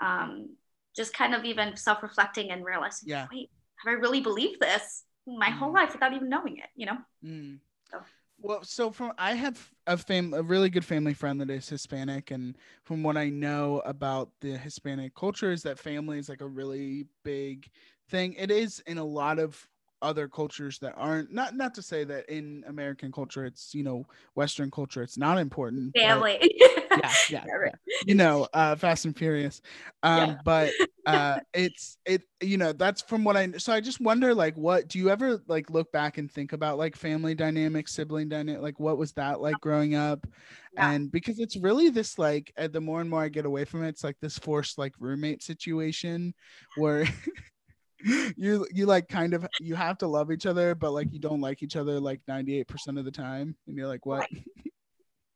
um, 0.00 0.56
just 0.96 1.12
kind 1.14 1.34
of 1.34 1.44
even 1.44 1.76
self-reflecting 1.76 2.50
and 2.50 2.64
realizing, 2.64 3.08
Yeah. 3.08 3.26
wait, 3.30 3.50
have 3.84 3.92
I 3.92 3.96
really 3.96 4.20
believed 4.20 4.60
this 4.60 5.04
my 5.26 5.50
whole 5.50 5.70
Mm. 5.70 5.74
life 5.74 5.92
without 5.92 6.12
even 6.12 6.28
knowing 6.28 6.58
it? 6.58 6.70
You 6.74 6.86
know? 6.86 6.98
Mm. 7.24 7.60
So. 7.90 8.02
Well, 8.42 8.64
so 8.64 8.90
from 8.90 9.12
I 9.18 9.34
have 9.34 9.70
a 9.86 9.98
fam 9.98 10.32
a 10.32 10.42
really 10.42 10.70
good 10.70 10.84
family 10.84 11.12
friend 11.12 11.40
that 11.40 11.50
is 11.50 11.68
Hispanic, 11.68 12.30
and 12.30 12.56
from 12.84 13.02
what 13.02 13.16
I 13.18 13.28
know 13.28 13.80
about 13.84 14.30
the 14.40 14.56
Hispanic 14.56 15.14
culture 15.14 15.52
is 15.52 15.62
that 15.64 15.78
family 15.78 16.18
is 16.18 16.28
like 16.28 16.40
a 16.40 16.46
really 16.46 17.06
big 17.22 17.70
thing. 18.08 18.32
It 18.34 18.50
is 18.50 18.80
in 18.86 18.96
a 18.96 19.04
lot 19.04 19.38
of 19.38 19.68
other 20.02 20.28
cultures 20.28 20.78
that 20.80 20.94
aren't 20.96 21.32
not 21.32 21.56
not 21.56 21.74
to 21.74 21.82
say 21.82 22.04
that 22.04 22.28
in 22.28 22.64
American 22.66 23.12
culture 23.12 23.44
it's 23.44 23.74
you 23.74 23.82
know 23.82 24.04
Western 24.34 24.70
culture 24.70 25.02
it's 25.02 25.18
not 25.18 25.38
important. 25.38 25.92
but- 25.94 26.02
Family. 26.02 26.38
yeah, 26.56 27.12
yeah, 27.30 27.44
Yeah, 27.46 27.54
right. 27.54 27.72
yeah. 27.86 27.96
you 28.06 28.14
know, 28.14 28.48
uh, 28.52 28.74
Fast 28.76 29.04
and 29.04 29.16
Furious. 29.16 29.60
Um, 30.02 30.30
Yeah. 30.30 30.36
but 30.44 30.70
uh, 31.06 31.38
it's 31.54 31.98
it, 32.04 32.22
you 32.40 32.56
know, 32.56 32.72
that's 32.72 33.02
from 33.02 33.22
what 33.24 33.36
I. 33.36 33.52
So 33.58 33.72
I 33.72 33.80
just 33.80 34.00
wonder, 34.00 34.34
like, 34.34 34.56
what 34.56 34.88
do 34.88 34.98
you 34.98 35.08
ever 35.10 35.40
like 35.46 35.70
look 35.70 35.92
back 35.92 36.18
and 36.18 36.30
think 36.30 36.52
about 36.52 36.78
like 36.78 36.96
family 36.96 37.34
dynamics, 37.34 37.92
sibling 37.92 38.28
dynamic, 38.28 38.60
like 38.62 38.80
what 38.80 38.98
was 38.98 39.12
that 39.12 39.40
like 39.40 39.60
growing 39.60 39.94
up? 39.94 40.26
Yeah. 40.74 40.90
And 40.90 41.12
because 41.12 41.38
it's 41.38 41.56
really 41.56 41.90
this 41.90 42.18
like, 42.18 42.52
uh, 42.58 42.68
the 42.68 42.80
more 42.80 43.00
and 43.00 43.08
more 43.10 43.22
I 43.22 43.28
get 43.28 43.46
away 43.46 43.64
from 43.64 43.84
it, 43.84 43.88
it's 43.90 44.04
like 44.04 44.16
this 44.20 44.38
forced 44.38 44.78
like 44.78 44.94
roommate 44.98 45.42
situation 45.42 46.34
where. 46.76 47.06
you 48.36 48.66
you 48.72 48.86
like 48.86 49.08
kind 49.08 49.34
of 49.34 49.46
you 49.60 49.74
have 49.74 49.98
to 49.98 50.06
love 50.06 50.30
each 50.32 50.46
other 50.46 50.74
but 50.74 50.92
like 50.92 51.12
you 51.12 51.18
don't 51.18 51.40
like 51.40 51.62
each 51.62 51.76
other 51.76 52.00
like 52.00 52.20
98% 52.28 52.98
of 52.98 53.04
the 53.04 53.10
time 53.10 53.56
and 53.66 53.76
you're 53.76 53.88
like 53.88 54.06
what? 54.06 54.28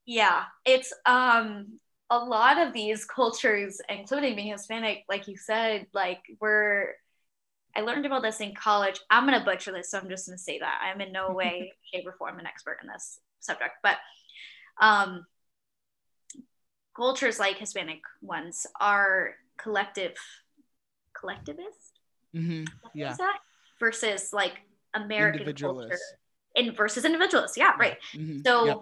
Yeah 0.07 0.44
it's 0.64 0.92
um 1.07 1.79
a 2.11 2.18
lot 2.18 2.59
of 2.59 2.72
these 2.72 3.05
cultures 3.05 3.81
including 3.88 4.37
being 4.37 4.53
hispanic 4.53 5.05
like 5.09 5.27
you 5.27 5.37
said 5.37 5.87
like 5.94 6.20
we're 6.40 6.92
i 7.74 7.81
learned 7.81 8.07
about 8.07 8.22
this 8.22 8.40
in 8.40 8.55
college. 8.55 9.00
I'm 9.11 9.27
going 9.27 9.38
to 9.38 9.44
butcher 9.44 9.72
this 9.72 9.90
so 9.90 9.98
i'm 9.98 10.09
just 10.09 10.27
going 10.27 10.37
to 10.37 10.42
say 10.42 10.59
that. 10.59 10.81
I'm 10.83 11.00
in 11.00 11.12
no 11.12 11.33
way 11.35 11.72
shape 11.92 12.07
or 12.07 12.12
form 12.12 12.38
an 12.38 12.46
expert 12.46 12.79
in 12.83 12.88
this 12.88 13.18
subject 13.40 13.74
but 13.83 13.96
um 14.81 15.24
cultures 16.96 17.38
like 17.38 17.59
hispanic 17.59 18.00
ones 18.22 18.66
are 18.81 19.35
collective 19.59 20.14
collectivist 21.18 21.93
hmm 22.35 22.64
yeah 22.94 23.16
versus 23.81 24.33
like 24.33 24.55
american 24.94 25.38
culture 25.38 25.38
individualist 25.38 26.03
in 26.55 26.75
versus 26.75 27.05
individualists 27.05 27.57
yeah 27.57 27.73
right 27.79 27.97
Mhm. 28.14 28.42
so 28.44 28.66
Yep. 28.66 28.79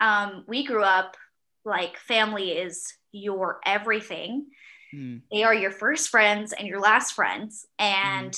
um, 0.00 0.44
we 0.46 0.64
grew 0.64 0.82
up 0.82 1.16
like 1.64 1.96
family 1.96 2.50
is 2.52 2.92
your 3.12 3.60
everything. 3.64 4.46
Mm. 4.94 5.22
They 5.30 5.44
are 5.44 5.54
your 5.54 5.70
first 5.70 6.08
friends 6.08 6.52
and 6.52 6.66
your 6.66 6.80
last 6.80 7.12
friends. 7.12 7.66
And 7.78 8.34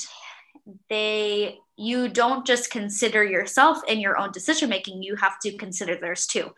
they, 0.89 1.57
you 1.75 2.07
don't 2.09 2.45
just 2.45 2.71
consider 2.71 3.23
yourself 3.23 3.79
in 3.87 3.99
your 3.99 4.17
own 4.17 4.31
decision 4.31 4.69
making, 4.69 5.03
you 5.03 5.15
have 5.15 5.39
to 5.39 5.57
consider 5.57 5.95
theirs 5.95 6.27
too. 6.27 6.51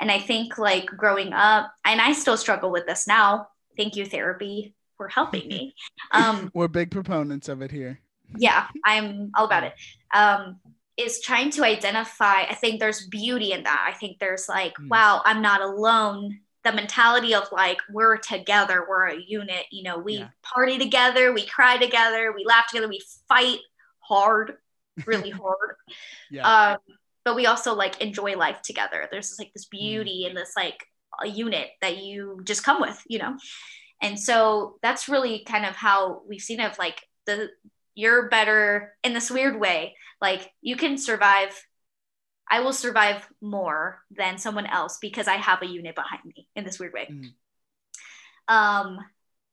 And 0.00 0.10
I 0.10 0.18
think 0.18 0.58
like 0.58 0.86
growing 0.86 1.32
up, 1.32 1.72
and 1.84 2.00
I 2.00 2.12
still 2.12 2.36
struggle 2.36 2.70
with 2.70 2.86
this 2.86 3.06
now. 3.06 3.48
Thank 3.76 3.96
you, 3.96 4.04
therapy, 4.04 4.74
for 4.98 5.08
helping 5.08 5.48
me. 5.48 5.74
Um, 6.12 6.50
We're 6.54 6.68
big 6.68 6.90
proponents 6.90 7.48
of 7.48 7.62
it 7.62 7.70
here. 7.70 7.98
yeah 8.38 8.66
i'm 8.84 9.30
all 9.36 9.46
about 9.46 9.64
it 9.64 9.72
um 10.14 10.60
is 10.98 11.20
trying 11.22 11.48
to 11.50 11.64
identify 11.64 12.42
i 12.42 12.54
think 12.54 12.78
there's 12.78 13.06
beauty 13.06 13.52
in 13.52 13.62
that 13.62 13.86
i 13.90 13.96
think 13.96 14.18
there's 14.18 14.48
like 14.50 14.74
Mm. 14.78 14.88
wow 14.90 15.22
i'm 15.24 15.40
not 15.40 15.62
alone 15.62 16.40
the 16.64 16.72
mentality 16.72 17.34
of 17.34 17.44
like 17.52 17.78
we're 17.90 18.18
together 18.18 18.84
we're 18.88 19.06
a 19.06 19.16
unit 19.38 19.64
you 19.72 19.82
know 19.82 19.96
we 19.98 20.14
Yeah. 20.18 20.28
party 20.42 20.76
together 20.78 21.32
we 21.32 21.46
cry 21.46 21.78
together 21.78 22.32
we 22.36 22.44
laugh 22.44 22.66
together 22.68 22.88
we 22.88 23.00
fight 23.28 23.60
hard 24.00 24.56
really 25.06 25.30
hard 25.42 25.70
Yeah. 26.30 26.46
um 26.72 26.78
but 27.24 27.34
we 27.34 27.46
also 27.46 27.74
like 27.74 28.00
enjoy 28.02 28.36
life 28.36 28.60
together 28.62 29.08
there's 29.10 29.30
this, 29.30 29.38
like 29.38 29.52
this 29.54 29.66
Mm. 29.66 29.70
beauty 29.80 30.26
in 30.28 30.34
this 30.34 30.52
like 30.54 30.84
a 31.22 31.26
unit 31.26 31.68
that 31.80 31.96
you 32.04 32.40
just 32.44 32.62
come 32.62 32.78
with 32.80 32.98
you 33.08 33.18
know 33.20 33.36
and 34.00 34.18
so 34.18 34.78
that's 34.82 35.08
really 35.08 35.44
kind 35.44 35.64
of 35.64 35.74
how 35.74 36.22
we've 36.28 36.40
seen 36.40 36.60
it 36.60 36.70
of 36.70 36.78
like 36.78 37.02
the 37.26 37.48
you're 37.94 38.28
better 38.28 38.94
in 39.04 39.12
this 39.12 39.30
weird 39.30 39.58
way 39.58 39.94
like 40.20 40.50
you 40.60 40.76
can 40.76 40.96
survive 40.98 41.50
i 42.50 42.60
will 42.60 42.72
survive 42.72 43.26
more 43.40 44.02
than 44.10 44.38
someone 44.38 44.66
else 44.66 44.98
because 45.00 45.28
i 45.28 45.34
have 45.34 45.62
a 45.62 45.66
unit 45.66 45.94
behind 45.94 46.22
me 46.24 46.48
in 46.56 46.64
this 46.64 46.78
weird 46.78 46.92
way 46.92 47.08
Mm. 47.10 48.54
um 48.54 48.98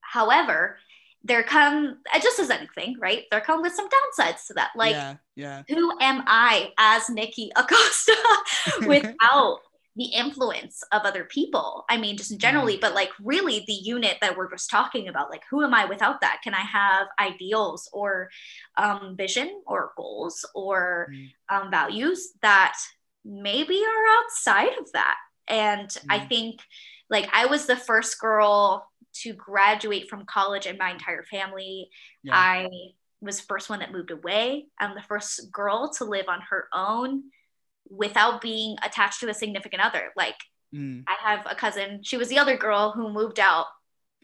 however 0.01 0.77
there 1.23 1.41
come 1.43 1.97
uh, 2.13 2.19
just 2.19 2.39
as 2.39 2.51
anything 2.51 2.95
right 2.99 3.23
there 3.31 3.41
come 3.41 3.61
with 3.61 3.73
some 3.73 3.87
downsides 3.87 4.45
to 4.47 4.53
that 4.53 4.69
like 4.75 4.91
yeah, 4.91 5.15
yeah. 5.35 5.63
who 5.67 5.91
am 5.99 6.23
I 6.27 6.71
as 6.77 7.09
Nikki 7.09 7.51
Acosta 7.55 8.15
without 8.87 9.57
the 9.95 10.05
influence 10.05 10.83
of 10.91 11.03
other 11.03 11.23
people? 11.23 11.85
I 11.89 11.97
mean, 11.97 12.17
just 12.17 12.37
generally, 12.39 12.77
but 12.77 12.93
like 12.93 13.11
really 13.21 13.63
the 13.65 13.73
unit 13.73 14.17
that 14.21 14.35
we're 14.37 14.49
just 14.49 14.69
talking 14.69 15.07
about, 15.07 15.29
like 15.29 15.43
who 15.49 15.63
am 15.63 15.73
I 15.73 15.85
without 15.85 16.21
that? 16.21 16.41
Can 16.43 16.53
I 16.53 16.61
have 16.61 17.07
ideals 17.19 17.89
or 17.93 18.29
um, 18.77 19.15
vision 19.17 19.61
or 19.65 19.93
goals 19.97 20.45
or 20.53 21.07
Mm. 21.11 21.31
um, 21.49 21.71
values 21.71 22.31
that 22.41 22.77
maybe 23.23 23.81
are 23.83 24.23
outside 24.23 24.77
of 24.79 24.91
that? 24.93 25.17
And 25.47 25.95
I 26.09 26.19
Mm. 26.19 26.29
think 26.29 26.61
like 27.09 27.29
I 27.33 27.45
was 27.45 27.65
the 27.65 27.77
first 27.77 28.19
girl 28.19 28.89
to 29.21 29.33
graduate 29.33 30.09
from 30.09 30.25
college 30.25 30.65
in 30.65 30.77
my 30.77 30.91
entire 30.91 31.23
family. 31.23 31.89
Yeah. 32.23 32.33
I 32.35 32.69
was 33.21 33.39
the 33.39 33.47
first 33.47 33.69
one 33.69 33.79
that 33.79 33.93
moved 33.93 34.11
away. 34.11 34.67
I'm 34.79 34.93
the 34.93 35.01
first 35.01 35.51
girl 35.51 35.89
to 35.93 36.03
live 36.05 36.25
on 36.27 36.41
her 36.49 36.67
own 36.73 37.23
without 37.89 38.41
being 38.41 38.75
attached 38.83 39.19
to 39.21 39.29
a 39.29 39.33
significant 39.33 39.81
other. 39.81 40.11
Like 40.15 40.35
Mm. 40.73 41.03
I 41.07 41.15
have 41.21 41.45
a 41.49 41.55
cousin, 41.55 42.01
she 42.03 42.17
was 42.17 42.27
the 42.27 42.39
other 42.39 42.57
girl 42.57 42.91
who 42.91 43.09
moved 43.13 43.39
out 43.39 43.67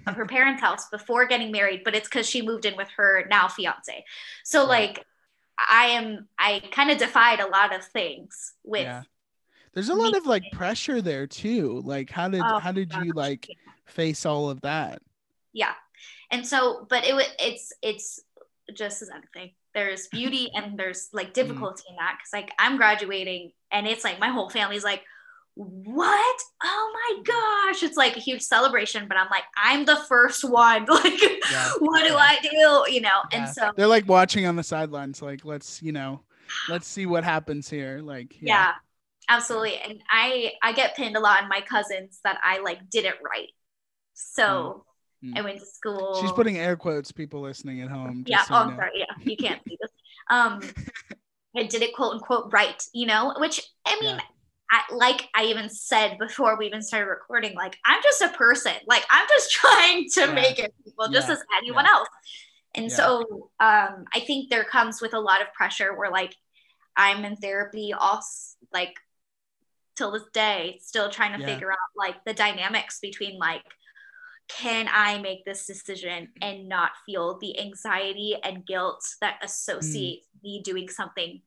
of 0.05 0.15
her 0.15 0.25
parents' 0.25 0.59
house 0.61 0.89
before 0.89 1.25
getting 1.27 1.49
married, 1.51 1.83
but 1.85 1.95
it's 1.95 2.09
because 2.09 2.27
she 2.27 2.41
moved 2.41 2.65
in 2.65 2.75
with 2.75 2.89
her 2.97 3.25
now 3.29 3.47
fiance. 3.47 4.03
So 4.43 4.65
like 4.65 5.05
I 5.57 5.85
am 5.85 6.27
I 6.37 6.61
kind 6.71 6.89
of 6.91 6.97
defied 6.97 7.39
a 7.39 7.47
lot 7.47 7.73
of 7.73 7.85
things 7.85 8.53
with 8.63 8.81
Yeah. 8.83 9.03
There's 9.73 9.89
a 9.89 9.93
lot 9.93 10.11
me- 10.13 10.17
of 10.17 10.25
like 10.25 10.43
pressure 10.51 11.01
there 11.01 11.27
too. 11.27 11.81
Like 11.85 12.09
how 12.09 12.27
did 12.27 12.41
Oh, 12.43 12.59
how 12.59 12.71
did 12.73 12.91
you 12.95 13.13
like 13.13 13.47
face 13.85 14.25
all 14.25 14.49
of 14.49 14.61
that? 14.61 15.01
yeah 15.53 15.73
and 16.31 16.45
so 16.47 16.85
but 16.89 17.05
it 17.05 17.13
it's 17.39 17.71
it's 17.81 18.19
just 18.73 19.01
as 19.03 19.09
anything 19.09 19.51
there's 19.73 20.07
beauty 20.07 20.49
and 20.55 20.77
there's 20.77 21.09
like 21.13 21.27
mm-hmm. 21.27 21.33
difficulty 21.33 21.83
in 21.89 21.95
that 21.95 22.17
because 22.17 22.33
like 22.33 22.51
i'm 22.59 22.77
graduating 22.77 23.51
and 23.71 23.87
it's 23.87 24.03
like 24.03 24.19
my 24.19 24.29
whole 24.29 24.49
family's 24.49 24.83
like 24.83 25.03
what? 25.55 26.41
Oh 26.63 26.91
my 26.93 27.23
gosh. 27.23 27.83
It's 27.83 27.97
like 27.97 28.15
a 28.15 28.19
huge 28.19 28.41
celebration 28.41 29.07
but 29.07 29.17
i'm 29.17 29.27
like 29.29 29.43
i'm 29.57 29.85
the 29.85 29.97
first 30.07 30.43
one. 30.43 30.85
Like 30.89 31.21
Yeah, 31.51 31.71
what 31.79 32.03
do 32.03 32.13
yeah. 32.13 32.17
i 32.17 32.37
do? 32.41 32.93
You 32.93 33.01
know? 33.01 33.21
Yeah. 33.31 33.39
and 33.39 33.49
so 33.49 33.71
They're 33.75 33.87
like 33.87 34.07
watching 34.07 34.45
on 34.45 34.55
the 34.55 34.63
sidelines, 34.63 35.21
like 35.21 35.43
let's 35.45 35.81
you 35.81 35.91
know, 35.91 36.21
let's 36.69 36.87
see 36.87 37.05
what 37.05 37.23
happens 37.23 37.69
here. 37.69 37.99
Like 38.01 38.37
yeah. 38.41 38.73
absolutely. 39.29 39.77
And 39.77 40.01
i 40.09 40.53
i 40.63 40.71
get 40.73 40.95
pinned 40.95 41.17
a 41.17 41.19
lot 41.19 41.43
on 41.43 41.49
my 41.49 41.61
cousins 41.61 42.19
that 42.23 42.39
i 42.43 42.59
like 42.59 42.89
did 42.89 43.05
it 43.05 43.15
right 43.21 43.49
so 44.13 44.43
mm. 44.43 44.90
Mm. 45.23 45.37
i 45.37 45.41
went 45.41 45.59
to 45.59 45.65
school 45.65 46.17
She's 46.19 46.31
putting 46.31 46.57
air 46.57 46.75
quotes, 46.75 47.11
people 47.11 47.41
listening 47.41 47.81
at 47.81 47.89
home. 47.89 48.23
yeah 48.27 48.41
so 48.43 48.55
oh 48.55 48.57
I'm 48.57 48.75
sorry 48.75 48.91
yeah 48.95 49.05
you 49.23 49.37
can't 49.37 49.61
see 49.67 49.77
this 49.79 49.91
um 50.29 50.61
i 51.55 51.63
did 51.63 51.81
it 51.83 51.93
quote 51.93 52.13
unquote 52.13 52.51
right 52.51 52.81
you 52.93 53.05
know 53.05 53.33
which 53.37 53.61
i 53.85 53.97
mean 54.01 54.15
Yeah. 54.15 54.21
I, 54.73 54.95
like 54.95 55.27
I 55.35 55.43
even 55.47 55.69
said 55.69 56.17
before 56.17 56.57
we 56.57 56.65
even 56.65 56.81
started 56.81 57.07
recording, 57.09 57.55
like 57.55 57.77
I'm 57.85 58.01
just 58.01 58.21
a 58.21 58.29
person. 58.29 58.71
Like 58.87 59.03
I'm 59.11 59.27
just 59.27 59.51
trying 59.59 60.07
to 60.13 60.21
Yeah. 60.21 60.31
make 60.33 60.59
it 60.59 60.73
people 60.85 61.09
just 61.11 61.27
Yeah. 61.27 61.33
as 61.33 61.43
anyone 61.57 61.85
else. 61.85 62.07
And 62.73 62.89
so 62.89 63.49
um, 63.59 64.05
I 64.15 64.21
think 64.25 64.49
there 64.49 64.63
comes 64.63 65.01
with 65.01 65.13
a 65.13 65.19
lot 65.19 65.41
of 65.41 65.51
pressure 65.51 65.93
where 65.93 66.09
like 66.09 66.33
I'm 66.95 67.25
in 67.25 67.35
therapy 67.35 67.91
all 67.91 68.21
like 68.71 68.95
till 69.97 70.11
this 70.11 70.23
day, 70.33 70.79
still 70.81 71.09
trying 71.09 71.37
to 71.37 71.45
figure 71.45 71.69
out 71.69 71.77
like 71.97 72.23
the 72.23 72.33
dynamics 72.33 72.99
between 73.01 73.37
like 73.39 73.63
can 74.47 74.87
I 74.91 75.19
make 75.19 75.45
this 75.45 75.65
decision 75.65 76.29
and 76.41 76.67
not 76.67 76.91
feel 77.05 77.37
the 77.39 77.59
anxiety 77.59 78.35
and 78.43 78.65
guilt 78.65 79.03
that 79.21 79.39
associate 79.43 80.23
me 80.43 80.61
doing 80.63 80.89
something 80.89 81.41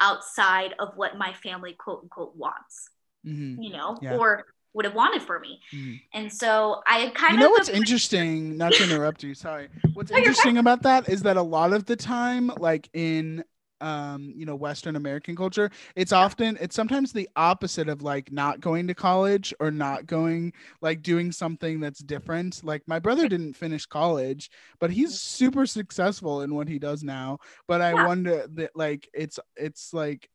outside 0.00 0.74
of 0.78 0.90
what 0.96 1.16
my 1.18 1.32
family 1.34 1.74
quote 1.78 2.00
unquote 2.04 2.36
wants, 2.36 2.90
Mhm, 3.26 3.62
you 3.62 3.70
know, 3.72 3.98
Yeah. 4.02 4.16
or 4.16 4.44
would 4.72 4.84
have 4.84 4.94
wanted 4.94 5.22
for 5.22 5.38
me. 5.38 5.60
mhm. 5.72 6.00
And 6.12 6.32
so 6.32 6.82
I 6.86 7.08
kind 7.14 7.32
You 7.34 7.38
know 7.38 7.46
of 7.46 7.52
what's 7.52 7.68
interesting? 7.68 8.56
Not 8.56 8.74
to 8.74 8.82
interrupt 8.84 9.22
you. 9.22 9.34
Sorry. 9.34 9.68
What's 9.94 10.10
interesting 10.10 10.58
about 10.58 10.82
that 10.82 11.08
is 11.08 11.22
that 11.22 11.36
a 11.36 11.42
lot 11.42 11.72
of 11.72 11.86
the 11.86 11.96
time, 11.96 12.48
like 12.58 12.88
in 12.92 13.44
um 13.84 14.32
you 14.36 14.46
know 14.46 14.56
western 14.56 14.96
american 14.96 15.36
culture 15.36 15.70
it's 15.94 16.12
often 16.12 16.56
it's 16.60 16.74
sometimes 16.74 17.12
the 17.12 17.28
opposite 17.36 17.88
of 17.88 18.02
like 18.02 18.32
not 18.32 18.60
going 18.60 18.86
to 18.88 18.94
college 18.94 19.54
or 19.60 19.70
not 19.70 20.06
going 20.06 20.52
like 20.80 21.02
doing 21.02 21.30
something 21.32 21.80
that's 21.80 22.00
different. 22.00 22.62
Like 22.64 22.82
my 22.86 22.98
brother 22.98 23.28
didn't 23.28 23.54
finish 23.54 23.86
college 23.86 24.50
but 24.80 24.90
he's 24.90 25.20
super 25.20 25.66
successful 25.66 26.42
in 26.42 26.54
what 26.54 26.68
he 26.68 26.78
does 26.78 27.02
now 27.02 27.38
but 27.68 27.80
i 27.80 27.94
Yeah. 27.94 28.04
wonder 28.04 28.46
that 28.54 28.70
like 28.74 29.08
it's 29.14 29.38
it's 29.56 29.92
like 29.92 30.28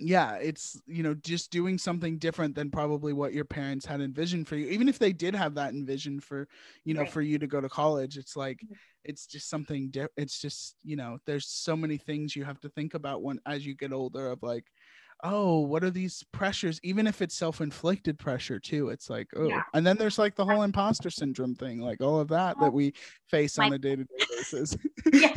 yeah 0.00 0.34
it's 0.36 0.80
you 0.86 1.02
know 1.02 1.14
just 1.14 1.50
doing 1.50 1.76
something 1.78 2.16
different 2.18 2.54
than 2.54 2.70
probably 2.70 3.12
what 3.12 3.32
your 3.34 3.44
parents 3.44 3.84
had 3.84 4.00
envisioned 4.00 4.48
for 4.48 4.56
you 4.56 4.66
even 4.68 4.88
if 4.88 4.98
they 4.98 5.12
did 5.12 5.34
have 5.34 5.54
that 5.54 5.72
envisioned 5.74 6.24
for 6.24 6.48
you 6.84 6.94
know 6.94 7.02
Right. 7.02 7.12
for 7.12 7.20
you 7.22 7.38
to 7.38 7.46
go 7.46 7.60
to 7.60 7.68
college 7.68 8.16
it's 8.16 8.34
like 8.36 8.60
Mhm. 8.64 8.76
it's 9.04 9.26
just 9.26 9.48
something 9.50 9.90
di- 9.90 10.08
it's 10.16 10.40
just 10.40 10.76
you 10.82 10.96
know 10.96 11.18
there's 11.26 11.46
so 11.46 11.76
many 11.76 11.98
things 11.98 12.34
you 12.34 12.44
have 12.44 12.60
to 12.60 12.68
think 12.70 12.94
about 12.94 13.22
when 13.22 13.38
as 13.46 13.66
you 13.66 13.74
get 13.74 13.92
older 13.92 14.28
of 14.30 14.42
like 14.42 14.66
oh 15.22 15.60
what 15.60 15.84
are 15.84 15.90
these 15.90 16.24
pressures 16.32 16.80
even 16.82 17.06
if 17.06 17.20
it's 17.20 17.34
self-inflicted 17.36 18.18
pressure 18.18 18.58
too 18.58 18.88
it's 18.88 19.10
like 19.10 19.28
oh 19.36 19.48
Yeah. 19.48 19.62
and 19.74 19.86
then 19.86 19.98
there's 19.98 20.18
like 20.18 20.34
the 20.34 20.46
whole 20.46 20.62
imposter 20.62 21.10
syndrome 21.10 21.54
thing 21.54 21.78
like 21.80 22.00
all 22.00 22.20
of 22.20 22.28
that 22.28 22.58
that 22.60 22.72
we 22.72 22.94
face 23.28 23.58
on 23.58 23.68
My- 23.68 23.76
a 23.76 23.78
day-to-day 23.78 24.24
basis 24.30 24.76
Yeah. 25.12 25.34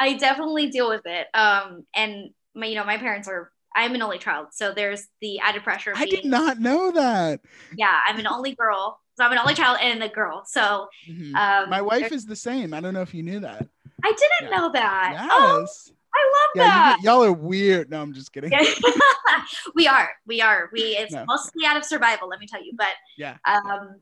I 0.00 0.14
definitely 0.16 0.70
deal 0.70 0.88
with 0.88 1.02
it. 1.04 1.28
Um, 1.34 1.86
and 1.94 2.30
my, 2.54 2.66
you 2.66 2.74
know, 2.74 2.84
my 2.84 2.98
parents 2.98 3.28
are. 3.28 3.52
I'm 3.74 3.94
an 3.94 4.02
only 4.02 4.18
child, 4.18 4.48
so 4.52 4.72
there's 4.72 5.06
the 5.20 5.38
added 5.40 5.62
pressure. 5.64 5.92
Of 5.92 5.98
i 5.98 6.04
being, 6.04 6.22
did 6.22 6.30
not 6.30 6.60
know 6.60 6.90
that 6.92 7.40
Yeah, 7.76 7.98
I'm 8.06 8.18
an 8.18 8.26
only 8.26 8.54
girl, 8.54 8.98
so 9.16 9.24
I'm 9.24 9.32
an 9.32 9.38
only 9.38 9.54
child 9.54 9.78
and 9.80 10.02
a 10.02 10.08
girl. 10.08 10.44
So 10.46 10.88
Mhm. 11.10 11.34
um, 11.34 11.70
my 11.70 11.82
wife 11.82 12.12
is 12.12 12.24
the 12.26 12.36
same 12.36 12.72
i 12.74 12.80
don't 12.80 12.94
know 12.94 13.02
if 13.02 13.14
you 13.14 13.22
knew 13.22 13.40
that 13.40 13.68
I 14.04 14.10
didn't 14.12 14.50
Yeah. 14.50 14.56
know 14.58 14.72
that. 14.72 15.08
yes 15.12 15.30
Oh, 15.30 15.66
I 16.14 16.32
love 16.36 16.50
yeah 16.54 16.82
that. 16.82 16.98
you, 17.00 17.10
y'all 17.10 17.24
are 17.24 17.32
weird 17.32 17.90
no 17.90 18.00
i'm 18.02 18.12
just 18.12 18.32
kidding 18.32 18.52
we 19.74 19.86
are, 19.88 20.10
we 20.26 20.40
are, 20.40 20.70
we. 20.72 20.96
It's 21.00 21.12
No. 21.12 21.24
mostly 21.26 21.64
out 21.66 21.76
of 21.76 21.84
survival, 21.84 22.28
let 22.28 22.38
me 22.40 22.46
tell 22.46 22.62
you. 22.64 22.72
But 22.76 22.94
Yeah. 23.16 23.36
um, 23.44 24.00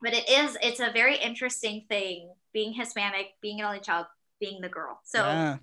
but 0.00 0.12
it 0.14 0.28
is. 0.28 0.56
It's 0.62 0.80
a 0.80 0.90
very 0.92 1.16
interesting 1.16 1.84
thing 1.88 2.32
being 2.52 2.72
Hispanic, 2.74 3.28
being 3.40 3.60
an 3.60 3.66
only 3.66 3.80
child, 3.80 4.06
being 4.40 4.60
the 4.60 4.68
girl. 4.68 5.00
So 5.04 5.18
yeah 5.20 5.56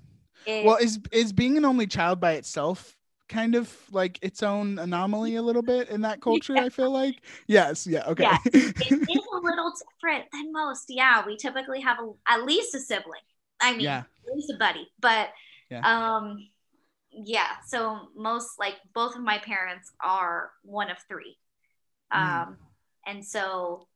it- 0.46 0.66
well 0.66 0.78
is 0.78 1.00
is 1.12 1.34
being 1.34 1.58
an 1.58 1.66
only 1.66 1.86
child 1.88 2.20
by 2.20 2.34
itself 2.34 2.96
kind 3.30 3.56
of 3.56 3.72
like 3.92 4.18
its 4.22 4.42
own 4.44 4.80
anomaly 4.80 5.36
a 5.36 5.42
little 5.42 5.62
bit 5.62 5.88
in 5.90 6.02
that 6.02 6.20
culture 6.20 6.58
i 6.58 6.68
feel 6.68 6.92
like 6.92 7.22
yes 7.48 7.86
yeah 7.88 8.04
okay 8.06 8.24
Yeah. 8.24 8.38
it 8.46 8.84
is 8.92 9.08
a 9.34 9.38
little 9.42 9.72
different 10.02 10.26
than 10.34 10.52
most. 10.52 10.86
Yeah, 10.90 11.24
we 11.26 11.38
typically 11.38 11.80
have 11.82 11.98
a, 12.00 12.12
at 12.28 12.44
least 12.44 12.74
a 12.76 12.80
sibling. 12.80 13.22
I 13.62 13.72
mean, 13.72 13.82
Yeah. 13.82 14.04
at 14.28 14.36
least 14.36 14.52
a 14.54 14.58
buddy. 14.58 14.88
But 15.00 15.30
Yeah. 15.70 15.82
um, 15.86 16.50
yeah. 17.12 17.58
So 17.68 18.10
most 18.16 18.58
like 18.60 18.76
both 18.94 19.16
of 19.16 19.22
my 19.22 19.38
parents 19.38 19.92
are 20.04 20.52
one 20.64 20.90
of 20.90 20.98
three. 21.08 21.38
Um, 22.12 22.22
Mm. 22.22 22.56
and 23.06 23.26
so 23.26 23.88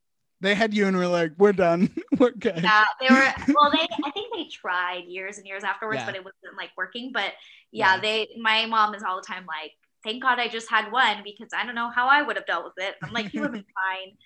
they 0.44 0.54
had 0.54 0.74
you 0.74 0.86
and 0.86 0.96
were 0.96 1.08
like 1.08 1.32
we're 1.38 1.54
done 1.54 1.90
we're 2.20 2.32
good 2.32 2.62
yeah, 2.62 2.84
they 3.02 3.08
were. 3.10 3.34
Well, 3.56 3.72
they 3.72 3.88
I 4.06 4.12
think 4.12 4.34
they 4.36 4.46
tried 4.52 5.06
years 5.08 5.38
and 5.40 5.48
years 5.48 5.64
afterwards, 5.64 6.00
Yeah. 6.02 6.06
but 6.06 6.16
it 6.16 6.24
wasn't 6.24 6.56
like 6.58 6.70
working. 6.78 7.12
But 7.12 7.34
yeah, 7.72 7.96
Yeah. 7.96 8.02
they. 8.02 8.28
My 8.40 8.66
mom 8.68 8.94
is 8.94 9.02
all 9.04 9.16
the 9.16 9.26
time 9.26 9.46
like. 9.48 9.72
Thank 10.04 10.22
God 10.22 10.38
I 10.38 10.50
just 10.50 10.70
had 10.70 10.92
one 10.92 11.24
because 11.24 11.50
I 11.58 11.66
don't 11.66 11.76
know 11.76 11.90
how 11.90 12.08
I 12.08 12.22
would 12.22 12.36
have 12.36 12.46
dealt 12.46 12.66
with 12.66 12.74
it. 12.86 12.96
I'm 13.02 13.14
like, 13.14 13.34
you 13.34 13.40
would 13.40 13.48
have 13.48 13.54
been 13.54 13.64
fine. 13.84 14.18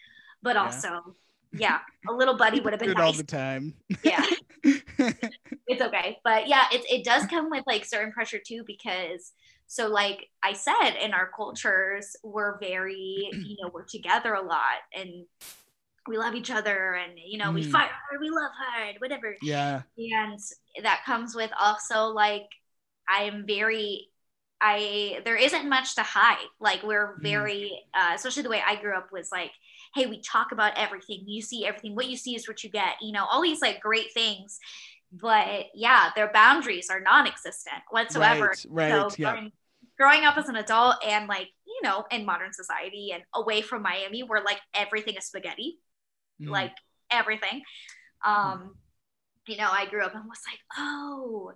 But 0.41 0.56
Yeah. 0.56 0.63
also, 0.63 1.15
yeah, 1.53 1.80
a 2.10 2.12
little 2.12 2.36
buddy 2.36 2.60
would 2.60 2.73
have 2.73 2.80
been 2.80 2.89
good 2.89 2.99
all 2.99 3.13
the 3.13 3.23
time 3.23 3.73
Yeah. 4.03 4.25
it's 5.67 5.82
okay 5.82 6.17
but 6.23 6.47
yeah 6.47 6.63
it, 6.71 6.82
it 6.89 7.06
does 7.06 7.25
come 7.27 7.49
with 7.49 7.63
like 7.67 7.86
certain 7.86 8.12
pressure 8.12 8.39
too 8.45 8.63
because 8.65 9.32
so 9.67 9.88
like 9.88 10.27
i 10.43 10.51
said 10.51 10.91
in 11.01 11.13
our 11.13 11.30
cultures 11.36 12.15
we're 12.23 12.60
very 12.60 13.30
you 13.32 13.56
know 13.62 13.69
we're 13.73 13.86
together 13.86 14.34
a 14.34 14.41
lot 14.41 14.80
and 14.93 15.25
we 16.08 16.17
love 16.17 16.36
each 16.36 16.52
other 16.52 16.93
and 16.93 17.13
you 17.17 17.38
know 17.38 17.52
we 17.52 17.63
Mm. 17.63 17.72
fight 17.72 17.89
hard 17.89 18.22
we 18.22 18.30
love 18.30 18.52
hard 18.58 18.96
whatever. 19.00 19.36
Yeah. 19.41 19.82
And 19.98 20.39
that 20.84 21.04
comes 21.06 21.36
with 21.36 21.52
also 21.60 22.08
like 22.08 22.48
i'm 23.10 23.46
very 23.48 24.10
i 24.60 25.22
there 25.26 25.36
isn't 25.38 25.70
much 25.70 25.96
to 25.96 26.04
hide. 26.04 26.46
Like 26.60 26.84
we're 26.84 27.15
Mm. 27.17 27.22
very 27.24 27.80
uh, 27.93 28.12
especially 28.15 28.43
the 28.43 28.50
way 28.50 28.62
i 28.65 28.76
grew 28.82 28.96
up 28.98 29.12
was 29.12 29.32
like 29.32 29.52
hey 29.96 30.06
we 30.06 30.22
talk 30.22 30.52
about 30.52 30.74
everything. 30.78 31.24
You 31.26 31.41
see 31.41 31.65
everything. 31.65 31.96
What 31.96 32.08
you 32.10 32.17
see 32.17 32.36
is 32.36 32.48
what 32.48 32.63
you 32.63 32.70
get 32.70 32.96
you 33.02 33.12
know 33.13 33.26
all 33.26 33.41
these 33.41 33.62
like 33.62 33.80
great 33.82 34.13
things. 34.13 34.60
But 35.12 35.67
yeah 35.74 36.10
their 36.15 36.32
boundaries 36.32 36.89
are 36.89 37.00
non-existent 37.00 37.82
whatsoever. 37.91 38.48
Right 38.48 38.65
right 38.70 39.12
so 39.12 39.15
yeah. 39.17 39.32
growing, 39.32 39.52
growing 39.98 40.26
up 40.26 40.38
as 40.38 40.50
an 40.50 40.56
adult 40.58 40.96
and 41.06 41.28
like 41.28 41.48
you 41.65 41.80
know 41.84 42.06
in 42.12 42.26
modern 42.26 42.52
society 42.54 43.12
and 43.13 43.24
away 43.34 43.62
from 43.62 43.82
miami 43.84 44.22
where 44.24 44.41
like 44.43 44.60
everything 44.74 45.15
is 45.15 45.26
spaghetti 45.26 45.80
Mhm. 46.41 46.50
like 46.50 46.73
everything. 47.12 47.63
Um, 48.26 48.76
you 49.47 49.58
know, 49.58 49.69
I 49.71 49.86
grew 49.86 50.04
up 50.04 50.13
and 50.13 50.26
was 50.26 50.41
like, 50.47 50.60
oh, 50.78 51.54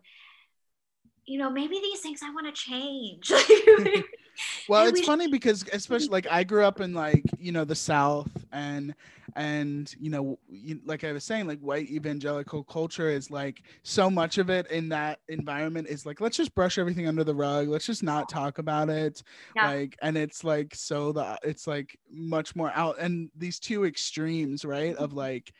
you 1.26 1.38
know, 1.38 1.50
maybe 1.50 1.80
these 1.80 2.02
things 2.02 2.22
I 2.24 2.32
want 2.32 2.48
to 2.48 2.54
change. 2.54 3.32
well 4.68 4.86
Maybe 4.86 4.90
it's 4.90 5.00
we 5.02 5.06
funny 5.06 5.28
because 5.28 5.66
especially 5.74 6.08
like 6.08 6.26
i 6.32 6.44
grew 6.44 6.64
up 6.64 6.80
in 6.80 6.94
like 6.94 7.24
you 7.38 7.52
know 7.52 7.66
the 7.66 7.76
south 7.76 8.32
and 8.52 8.96
and 9.36 9.94
you 10.00 10.10
know 10.10 10.38
you, 10.50 10.80
like 10.86 11.04
i 11.04 11.12
was 11.12 11.24
saying 11.24 11.48
like 11.48 11.60
white 11.60 11.90
evangelical 11.90 12.64
culture 12.64 13.10
is 13.10 13.32
like 13.32 13.64
so 13.84 14.10
much 14.10 14.38
of 14.38 14.50
it 14.50 14.70
in 14.72 14.90
that 14.90 15.20
environment 15.30 15.88
is 15.88 16.06
like 16.06 16.22
let's 16.22 16.38
just 16.38 16.54
brush 16.56 16.78
everything 16.78 17.08
under 17.08 17.24
the 17.24 17.36
rug. 17.36 17.68
Let's 17.68 17.86
just 17.86 18.04
not 18.04 18.30
talk 18.30 18.58
about 18.58 18.90
it. 18.90 19.24
Yeah. 19.56 19.68
like 19.68 19.98
and 20.02 20.18
it's 20.18 20.44
like 20.44 20.76
so 20.76 21.12
the 21.12 21.38
it's 21.44 21.68
like 21.68 21.98
much 22.12 22.56
more 22.56 22.72
out 22.76 23.00
and 23.00 23.30
these 23.36 23.60
two 23.60 23.86
extremes 23.86 24.64
right 24.64 24.96
of 24.96 25.10
mm-hmm. 25.10 25.20
like 25.20 25.54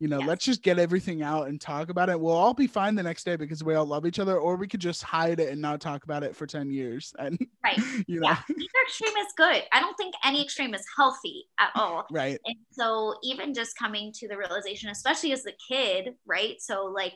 you 0.00 0.08
know 0.08 0.18
Yes. 0.18 0.28
let's 0.28 0.44
just 0.44 0.62
get 0.62 0.78
everything 0.78 1.22
out 1.22 1.48
and 1.48 1.60
talk 1.60 1.90
about 1.90 2.08
it 2.08 2.18
we'll 2.18 2.34
all 2.34 2.54
be 2.54 2.66
fine 2.66 2.94
the 2.94 3.02
next 3.02 3.24
day 3.24 3.36
because 3.36 3.62
we 3.62 3.74
all 3.74 3.86
love 3.86 4.06
each 4.06 4.18
other 4.18 4.38
or 4.38 4.56
we 4.56 4.66
could 4.66 4.80
just 4.80 5.02
hide 5.02 5.38
it 5.38 5.50
and 5.50 5.60
not 5.60 5.80
talk 5.80 6.04
about 6.04 6.22
it 6.22 6.34
for 6.34 6.46
10 6.46 6.70
years 6.70 7.12
and 7.18 7.38
Right. 7.62 7.78
you 8.08 8.18
know 8.20 8.28
yeah, 8.28 8.38
either 8.48 8.80
extreme 8.86 9.16
is 9.18 9.32
good. 9.36 9.62
I 9.72 9.80
don't 9.80 9.96
think 9.96 10.14
any 10.24 10.42
extreme 10.42 10.74
is 10.74 10.84
healthy 10.96 11.44
at 11.58 11.70
all. 11.74 12.06
right 12.10 12.40
And 12.46 12.56
so 12.72 13.14
even 13.22 13.52
just 13.54 13.76
coming 13.76 14.12
to 14.14 14.26
the 14.28 14.36
realization, 14.36 14.88
especially 14.90 15.32
as 15.32 15.44
a 15.46 15.52
kid, 15.68 16.14
right? 16.26 16.56
So 16.60 16.86
like 16.86 17.12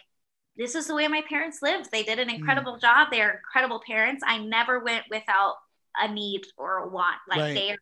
this 0.57 0.75
is 0.75 0.87
the 0.87 0.95
way 0.95 1.09
my 1.09 1.23
parents 1.29 1.61
lived. 1.63 1.91
They 1.91 2.03
did 2.05 2.19
an 2.19 2.29
Mm. 2.29 2.35
incredible 2.37 2.77
job. 2.79 3.09
They're 3.11 3.33
incredible 3.37 3.81
parents. 3.87 4.23
I 4.27 4.39
never 4.39 4.79
went 4.85 5.05
without 5.11 5.55
a 5.99 6.13
need 6.13 6.43
or 6.59 6.79
a 6.79 6.89
want. 6.89 7.17
Like 7.29 7.41
Right. 7.41 7.55
they 7.55 7.71
are 7.73 7.79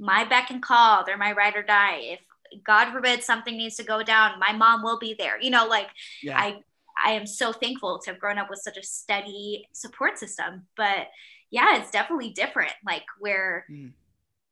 my 0.00 0.24
beck 0.24 0.50
and 0.50 0.60
call. 0.60 1.04
They're 1.04 1.16
my 1.16 1.32
ride 1.32 1.54
or 1.56 1.62
die. 1.62 1.98
If 2.14 2.20
God 2.64 2.92
forbid 2.92 3.22
something 3.22 3.56
needs 3.56 3.76
to 3.76 3.84
go 3.84 4.02
down, 4.02 4.38
my 4.38 4.52
mom 4.52 4.82
will 4.82 4.98
be 4.98 5.14
there. 5.18 5.40
You 5.40 5.50
know, 5.50 5.66
like 5.66 5.88
yeah 6.22 6.38
I 6.38 6.56
I 7.04 7.12
am 7.12 7.26
so 7.26 7.52
thankful 7.52 7.98
to 8.00 8.10
have 8.10 8.20
grown 8.20 8.38
up 8.38 8.50
with 8.50 8.60
such 8.60 8.76
a 8.76 8.82
steady 8.82 9.66
support 9.72 10.18
system. 10.18 10.66
But 10.76 11.08
yeah, 11.50 11.78
it's 11.78 11.90
definitely 11.90 12.30
different. 12.30 12.72
Like 12.84 13.04
where 13.18 13.66
Mm. 13.70 13.92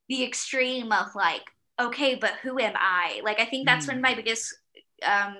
the 0.09 0.25
extreme 0.25 0.93
of 0.93 1.15
like, 1.15 1.43
okay, 1.81 2.15
but 2.15 2.35
who 2.43 2.59
am 2.59 2.75
I? 2.77 3.21
Like 3.25 3.41
I 3.41 3.45
think 3.45 3.67
that's 3.67 3.87
Mm. 3.87 3.89
been 3.91 4.01
my 4.03 4.15
biggest 4.15 4.55
um 5.07 5.37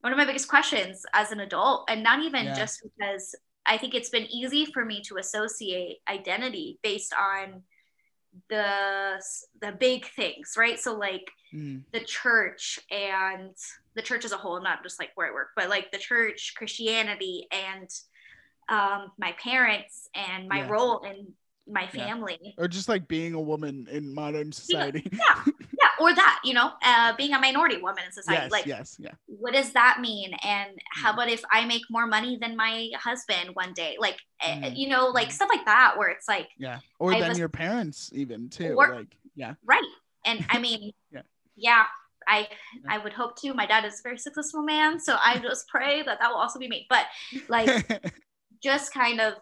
one 0.00 0.12
of 0.12 0.18
my 0.18 0.24
biggest 0.24 0.48
questions 0.48 1.04
as 1.12 1.30
an 1.30 1.40
adult. 1.40 1.88
And 1.90 2.02
not 2.02 2.22
even 2.22 2.46
Yeah. 2.46 2.54
just 2.54 2.82
because 2.82 3.34
I 3.66 3.76
think 3.76 3.94
it's 3.94 4.08
been 4.08 4.26
easy 4.32 4.66
for 4.66 4.84
me 4.84 5.02
to 5.02 5.18
associate 5.18 5.98
identity 6.08 6.78
based 6.82 7.12
on 7.14 7.62
the 8.48 9.20
the 9.60 9.72
big 9.72 10.06
things, 10.06 10.54
right? 10.56 10.78
So 10.78 10.94
like 10.96 11.28
Mm. 11.54 11.82
the 11.92 12.00
church 12.00 12.78
and 12.92 13.50
the 13.96 14.02
church 14.02 14.24
as 14.24 14.30
a 14.30 14.36
whole, 14.36 14.62
not 14.62 14.84
just 14.84 15.00
like 15.00 15.10
where 15.16 15.26
I 15.28 15.32
work, 15.32 15.48
but 15.56 15.68
like 15.68 15.90
the 15.90 15.98
church, 15.98 16.54
Christianity, 16.56 17.48
and 17.50 17.88
um, 18.68 19.10
my 19.18 19.32
parents 19.42 20.08
and 20.14 20.48
my 20.48 20.58
Yeah. 20.58 20.68
role 20.68 21.00
in 21.00 21.32
my 21.66 21.88
Yeah. 21.92 22.06
family. 22.06 22.54
or 22.56 22.68
just 22.68 22.88
like 22.88 23.08
being 23.08 23.34
a 23.34 23.40
woman 23.40 23.88
in 23.90 24.14
modern 24.14 24.52
society 24.52 25.02
Yeah, 25.12 25.42
yeah, 25.46 25.52
or 26.00 26.14
that, 26.14 26.40
you 26.44 26.54
know, 26.54 26.72
uh, 26.82 27.12
being 27.16 27.32
a 27.34 27.38
minority 27.38 27.76
woman 27.80 28.04
in 28.06 28.12
society. 28.12 28.42
yes 28.44 28.52
like, 28.52 28.66
yes 28.66 28.96
yeah 28.98 29.12
what 29.26 29.52
does 29.54 29.72
that 29.72 29.98
mean? 30.00 30.32
And 30.42 30.70
how 30.92 31.10
Mm. 31.10 31.14
about 31.14 31.28
if 31.30 31.42
I 31.52 31.64
make 31.66 31.82
more 31.90 32.06
money 32.06 32.38
than 32.40 32.56
my 32.56 32.88
husband 32.94 33.50
one 33.54 33.72
day? 33.74 33.96
Like, 33.98 34.18
uh, 34.42 34.46
Mm. 34.48 34.76
you 34.76 34.88
know, 34.88 35.06
like 35.08 35.28
Mm. 35.28 35.32
stuff 35.32 35.48
like 35.50 35.64
that, 35.66 35.96
where 35.98 36.08
it's 36.08 36.28
like, 36.28 36.48
yeah 36.58 36.80
or 36.98 37.12
I 37.14 37.20
then 37.20 37.28
was- 37.30 37.38
your 37.38 37.48
parents 37.48 38.10
even 38.14 38.48
too 38.50 38.74
Or- 38.76 38.94
like 38.96 39.16
yeah 39.36 39.54
right 39.64 39.90
and 40.24 40.44
i 40.50 40.58
mean 40.66 40.92
Yeah. 41.12 41.22
yeah, 41.56 41.86
i 42.26 42.38
Yeah. 42.40 42.94
i 42.94 42.98
would 42.98 43.12
hope 43.12 43.32
to 43.42 43.54
my 43.54 43.64
dad 43.66 43.84
is 43.84 44.00
a 44.00 44.02
very 44.02 44.18
successful 44.18 44.62
man 44.62 44.98
so 45.00 45.16
i 45.22 45.38
just 45.38 45.68
pray 45.68 46.02
that 46.02 46.18
that 46.20 46.28
will 46.30 46.36
also 46.44 46.58
be 46.58 46.68
me 46.68 46.86
but 46.90 47.06
like 47.48 47.68
just 48.62 48.92
kind 48.92 49.20
of 49.20 49.34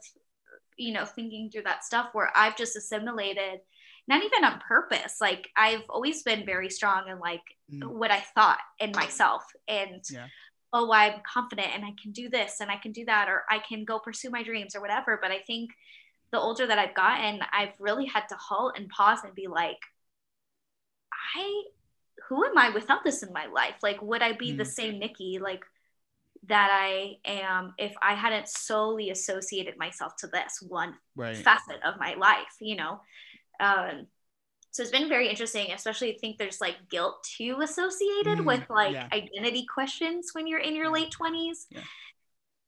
you 0.76 0.92
know 0.92 1.04
thinking 1.04 1.50
through 1.50 1.62
that 1.70 1.84
stuff 1.84 2.10
where 2.12 2.30
i've 2.36 2.56
just 2.56 2.76
assimilated 2.76 3.60
not 4.08 4.24
even 4.24 4.44
on 4.44 4.58
purpose 4.66 5.16
like 5.20 5.48
i've 5.56 5.82
always 5.88 6.22
been 6.22 6.44
very 6.44 6.70
strong 6.70 7.08
in 7.08 7.18
like 7.18 7.42
Mm. 7.70 7.86
what 7.86 8.10
i 8.10 8.20
thought 8.34 8.60
in 8.80 8.92
myself 8.92 9.44
and 9.68 10.02
Yeah. 10.10 10.26
oh, 10.72 10.90
I'm 10.92 11.20
confident 11.30 11.68
and 11.74 11.84
I 11.84 11.92
can 12.00 12.12
do 12.12 12.28
this 12.28 12.60
and 12.60 12.70
I 12.70 12.76
can 12.76 12.92
do 12.92 13.04
that, 13.06 13.28
or 13.28 13.44
I 13.50 13.58
can 13.58 13.84
go 13.84 13.98
pursue 13.98 14.30
my 14.30 14.42
dreams 14.42 14.74
or 14.74 14.80
whatever. 14.80 15.18
But 15.20 15.30
I 15.30 15.40
think 15.46 15.70
the 16.30 16.38
older 16.38 16.66
that 16.66 16.78
I've 16.78 16.94
gotten, 16.94 17.40
I've 17.52 17.72
really 17.78 18.06
had 18.06 18.26
to 18.28 18.36
halt 18.36 18.76
and 18.76 18.88
pause 18.88 19.20
and 19.24 19.34
be 19.34 19.46
like, 19.46 19.78
I, 21.36 21.62
who 22.28 22.44
am 22.44 22.56
I 22.58 22.70
without 22.70 23.04
this 23.04 23.22
in 23.22 23.32
my 23.32 23.46
life? 23.46 23.76
Like, 23.82 24.00
would 24.02 24.22
I 24.22 24.32
be 24.32 24.52
mm. 24.52 24.58
the 24.58 24.64
same 24.64 24.98
Nikki? 24.98 25.38
Like, 25.40 25.64
that 26.48 26.70
I 26.72 27.16
am 27.24 27.74
if 27.78 27.94
I 28.00 28.14
hadn't 28.14 28.48
solely 28.48 29.10
associated 29.10 29.76
myself 29.78 30.16
to 30.16 30.26
this 30.26 30.62
one 30.66 30.94
right. 31.16 31.36
facet 31.36 31.82
of 31.84 31.98
my 31.98 32.14
life, 32.14 32.56
you 32.60 32.76
know? 32.76 33.00
Um, 33.60 34.06
so 34.70 34.82
it's 34.82 34.92
been 34.92 35.08
very 35.08 35.28
interesting, 35.28 35.72
especially 35.72 36.14
I 36.14 36.18
think 36.20 36.38
there's 36.38 36.60
like 36.60 36.76
guilt 36.90 37.26
too 37.36 37.58
associated 37.62 38.38
mm, 38.38 38.44
with 38.44 38.68
like 38.68 38.92
yeah. 38.92 39.08
identity 39.12 39.66
questions 39.66 40.30
when 40.32 40.46
you're 40.46 40.60
in 40.60 40.76
your 40.76 40.90
late 40.92 41.10
20s. 41.10 41.66
Yeah. 41.70 41.80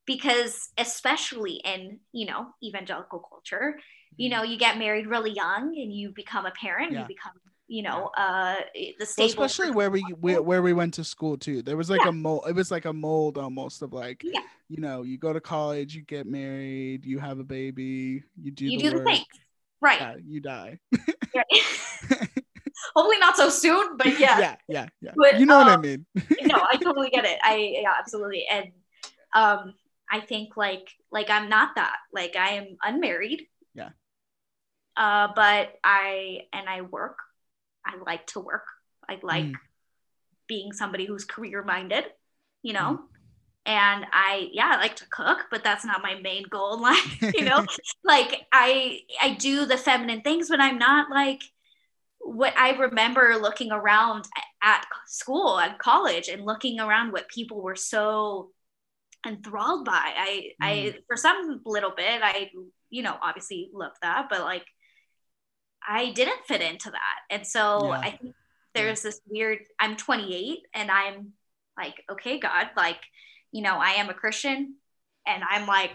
Because 0.05 0.69
especially 0.77 1.61
in, 1.63 1.99
you 2.11 2.25
know, 2.25 2.47
evangelical 2.61 3.19
culture, 3.19 3.79
you 4.17 4.29
mm-hmm. 4.29 4.37
know, 4.37 4.43
you 4.43 4.57
get 4.57 4.77
married 4.77 5.07
really 5.07 5.31
young 5.31 5.75
and 5.77 5.93
you 5.93 6.11
become 6.13 6.45
a 6.45 6.51
parent, 6.51 6.91
yeah. 6.91 7.01
you 7.01 7.07
become 7.07 7.33
you 7.67 7.83
know 7.83 8.11
uh 8.17 8.55
the 8.99 9.05
stable 9.05 9.33
well, 9.37 9.45
especially 9.45 9.71
where 9.71 9.89
we, 9.89 10.03
we, 10.19 10.37
where 10.37 10.61
we 10.61 10.73
went 10.73 10.93
to 10.93 11.05
school 11.05 11.37
too 11.37 11.61
there 11.61 11.77
was 11.77 11.89
like 11.89 12.01
yeah. 12.03 12.09
a 12.09 12.11
mold 12.11 12.43
it 12.49 12.53
was 12.53 12.69
like 12.69 12.83
a 12.83 12.91
mold 12.91 13.37
almost 13.37 13.81
of 13.81 13.93
like 13.93 14.21
yeah. 14.25 14.41
you 14.67 14.81
know 14.81 15.03
you 15.03 15.17
go 15.17 15.31
to 15.31 15.39
college 15.39 15.95
you 15.95 16.01
get 16.01 16.27
married 16.27 17.05
you 17.05 17.17
have 17.17 17.39
a 17.39 17.45
baby 17.45 18.21
you 18.35 18.51
do 18.51 18.65
you 18.65 18.77
the 18.77 18.89
do 18.89 18.95
work. 18.97 19.05
the 19.05 19.11
things 19.11 19.25
right. 19.81 20.17
you 20.25 20.39
die. 20.39 20.79
Hopefully 22.95 23.19
not 23.19 23.37
so 23.37 23.49
soon 23.49 23.97
but 23.97 24.19
yeah. 24.19 24.39
Yeah 24.39 24.55
yeah 24.67 24.87
yeah. 25.01 25.11
But, 25.15 25.39
you 25.39 25.45
know 25.45 25.59
um, 25.59 25.65
what 25.65 25.71
i 25.71 25.75
um, 25.75 25.81
mean. 25.81 26.05
no 26.43 26.61
i 26.69 26.77
totally 26.77 27.09
get 27.09 27.25
it. 27.25 27.39
I 27.43 27.79
yeah 27.81 27.93
absolutely. 27.97 28.45
And 28.49 28.71
um 29.33 29.73
i 30.09 30.19
think 30.19 30.57
like 30.57 30.89
like 31.11 31.29
i'm 31.29 31.49
not 31.49 31.75
that. 31.75 31.97
Like 32.13 32.35
i 32.35 32.49
am 32.51 32.77
unmarried. 32.83 33.47
Yeah. 33.75 33.89
Uh 34.95 35.29
but 35.35 35.73
i 35.83 36.41
and 36.53 36.67
i 36.69 36.81
work. 36.81 37.17
I 37.85 37.95
like 38.05 38.27
to 38.27 38.39
work. 38.39 38.65
I 39.09 39.17
like 39.21 39.45
mm. 39.45 39.55
being 40.47 40.71
somebody 40.71 41.05
who's 41.05 41.25
career 41.25 41.63
minded, 41.63 42.05
you 42.61 42.73
know. 42.73 42.99
Mm. 43.01 43.10
And 43.65 44.05
I 44.11 44.49
yeah, 44.51 44.73
I 44.75 44.77
like 44.77 44.95
to 44.97 45.09
cook, 45.09 45.45
but 45.51 45.63
that's 45.63 45.85
not 45.85 46.01
my 46.01 46.15
main 46.15 46.43
goal 46.49 46.73
in 46.75 46.81
life, 46.81 47.21
you 47.35 47.45
know. 47.45 47.65
like 48.03 48.41
I 48.51 49.01
I 49.21 49.35
do 49.35 49.65
the 49.65 49.77
feminine 49.77 50.21
things, 50.21 50.49
but 50.49 50.59
I'm 50.59 50.77
not 50.77 51.09
like 51.09 51.43
what 52.19 52.53
I 52.57 52.71
remember 52.71 53.35
looking 53.39 53.71
around 53.71 54.25
at 54.63 54.85
school 55.07 55.59
at 55.59 55.79
college 55.79 56.27
and 56.27 56.45
looking 56.45 56.79
around 56.79 57.11
what 57.11 57.27
people 57.29 57.61
were 57.61 57.75
so 57.75 58.51
enthralled 59.25 59.85
by. 59.85 59.93
I 59.93 60.27
mm. 60.29 60.53
I 60.61 60.95
for 61.07 61.15
some 61.15 61.61
little 61.65 61.93
bit 61.95 62.21
I 62.23 62.49
you 62.89 63.03
know 63.03 63.15
obviously 63.21 63.69
love 63.73 63.93
that, 64.01 64.27
but 64.29 64.41
like 64.41 64.65
I 65.87 66.11
didn't 66.11 66.45
fit 66.47 66.61
into 66.61 66.91
that. 66.91 67.19
And 67.29 67.45
so 67.45 67.87
yeah. 67.87 67.99
I 67.99 68.11
think 68.11 68.35
there's 68.73 69.01
this 69.01 69.21
weird, 69.27 69.59
I'm 69.79 69.97
28 69.97 70.59
and 70.73 70.91
I'm 70.91 71.33
like, 71.77 72.03
okay, 72.11 72.39
God, 72.39 72.69
like, 72.77 72.99
you 73.51 73.61
know, 73.61 73.77
I 73.77 73.91
am 73.91 74.09
a 74.09 74.13
Christian 74.13 74.75
and 75.25 75.43
I'm 75.49 75.67
like, 75.67 75.91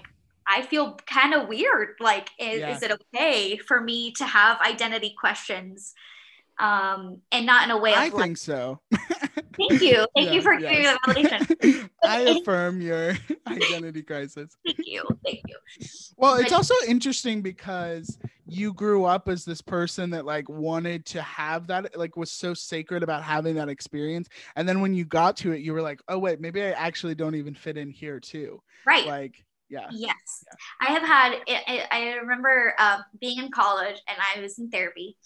I 0.48 0.62
feel 0.62 0.98
kind 1.06 1.34
of 1.34 1.48
weird. 1.48 1.96
Like, 2.00 2.28
is, 2.38 2.60
yeah. 2.60 2.74
is, 2.74 2.82
it 2.82 2.92
okay 2.92 3.56
for 3.56 3.80
me 3.80 4.12
to 4.12 4.24
have 4.24 4.60
identity 4.60 5.14
questions? 5.18 5.92
Um, 6.58 7.20
and 7.32 7.44
not 7.44 7.64
in 7.64 7.70
a 7.70 7.78
way 7.78 7.92
of 7.92 7.98
I 7.98 8.08
like, 8.08 8.14
think 8.14 8.36
so. 8.38 8.80
Thank 9.58 9.82
you. 9.82 10.06
Thank 10.14 10.28
yeah, 10.28 10.32
you 10.32 10.42
for 10.42 10.54
yes. 10.54 10.70
giving 10.70 10.84
the 10.84 11.48
validation. 11.48 11.90
I 12.04 12.20
affirm 12.20 12.80
your 12.80 13.14
identity 13.46 14.02
crisis. 14.02 14.56
Thank 14.64 14.78
you. 14.84 15.04
Thank 15.24 15.40
you. 15.46 15.56
Well, 16.16 16.36
it's 16.36 16.52
also 16.52 16.74
interesting 16.86 17.42
because 17.42 18.18
you 18.48 18.72
grew 18.72 19.04
up 19.04 19.28
as 19.28 19.44
this 19.44 19.60
person 19.60 20.10
that 20.10 20.24
like 20.24 20.48
wanted 20.48 21.04
to 21.06 21.22
have 21.22 21.66
that, 21.66 21.96
like 21.98 22.16
was 22.16 22.30
so 22.30 22.54
sacred 22.54 23.02
about 23.02 23.22
having 23.22 23.56
that 23.56 23.68
experience. 23.68 24.28
And 24.54 24.68
then 24.68 24.80
when 24.80 24.94
you 24.94 25.04
got 25.04 25.36
to 25.38 25.52
it, 25.52 25.60
you 25.60 25.72
were 25.72 25.82
like, 25.82 26.00
oh, 26.08 26.18
wait, 26.18 26.40
maybe 26.40 26.62
I 26.62 26.70
actually 26.70 27.14
don't 27.14 27.34
even 27.34 27.54
fit 27.54 27.76
in 27.76 27.90
here 27.90 28.20
too. 28.20 28.62
Right. 28.86 29.06
Like, 29.06 29.44
yeah. 29.68 29.88
Yes. 29.90 30.44
Yeah. 30.46 30.88
I 30.88 30.92
have 30.92 31.02
had, 31.02 31.88
I 31.90 32.18
remember 32.20 32.74
uh, 32.78 33.00
being 33.20 33.38
in 33.38 33.50
college 33.50 34.00
and 34.06 34.18
I 34.36 34.40
was 34.40 34.58
in 34.58 34.70
therapy. 34.70 35.16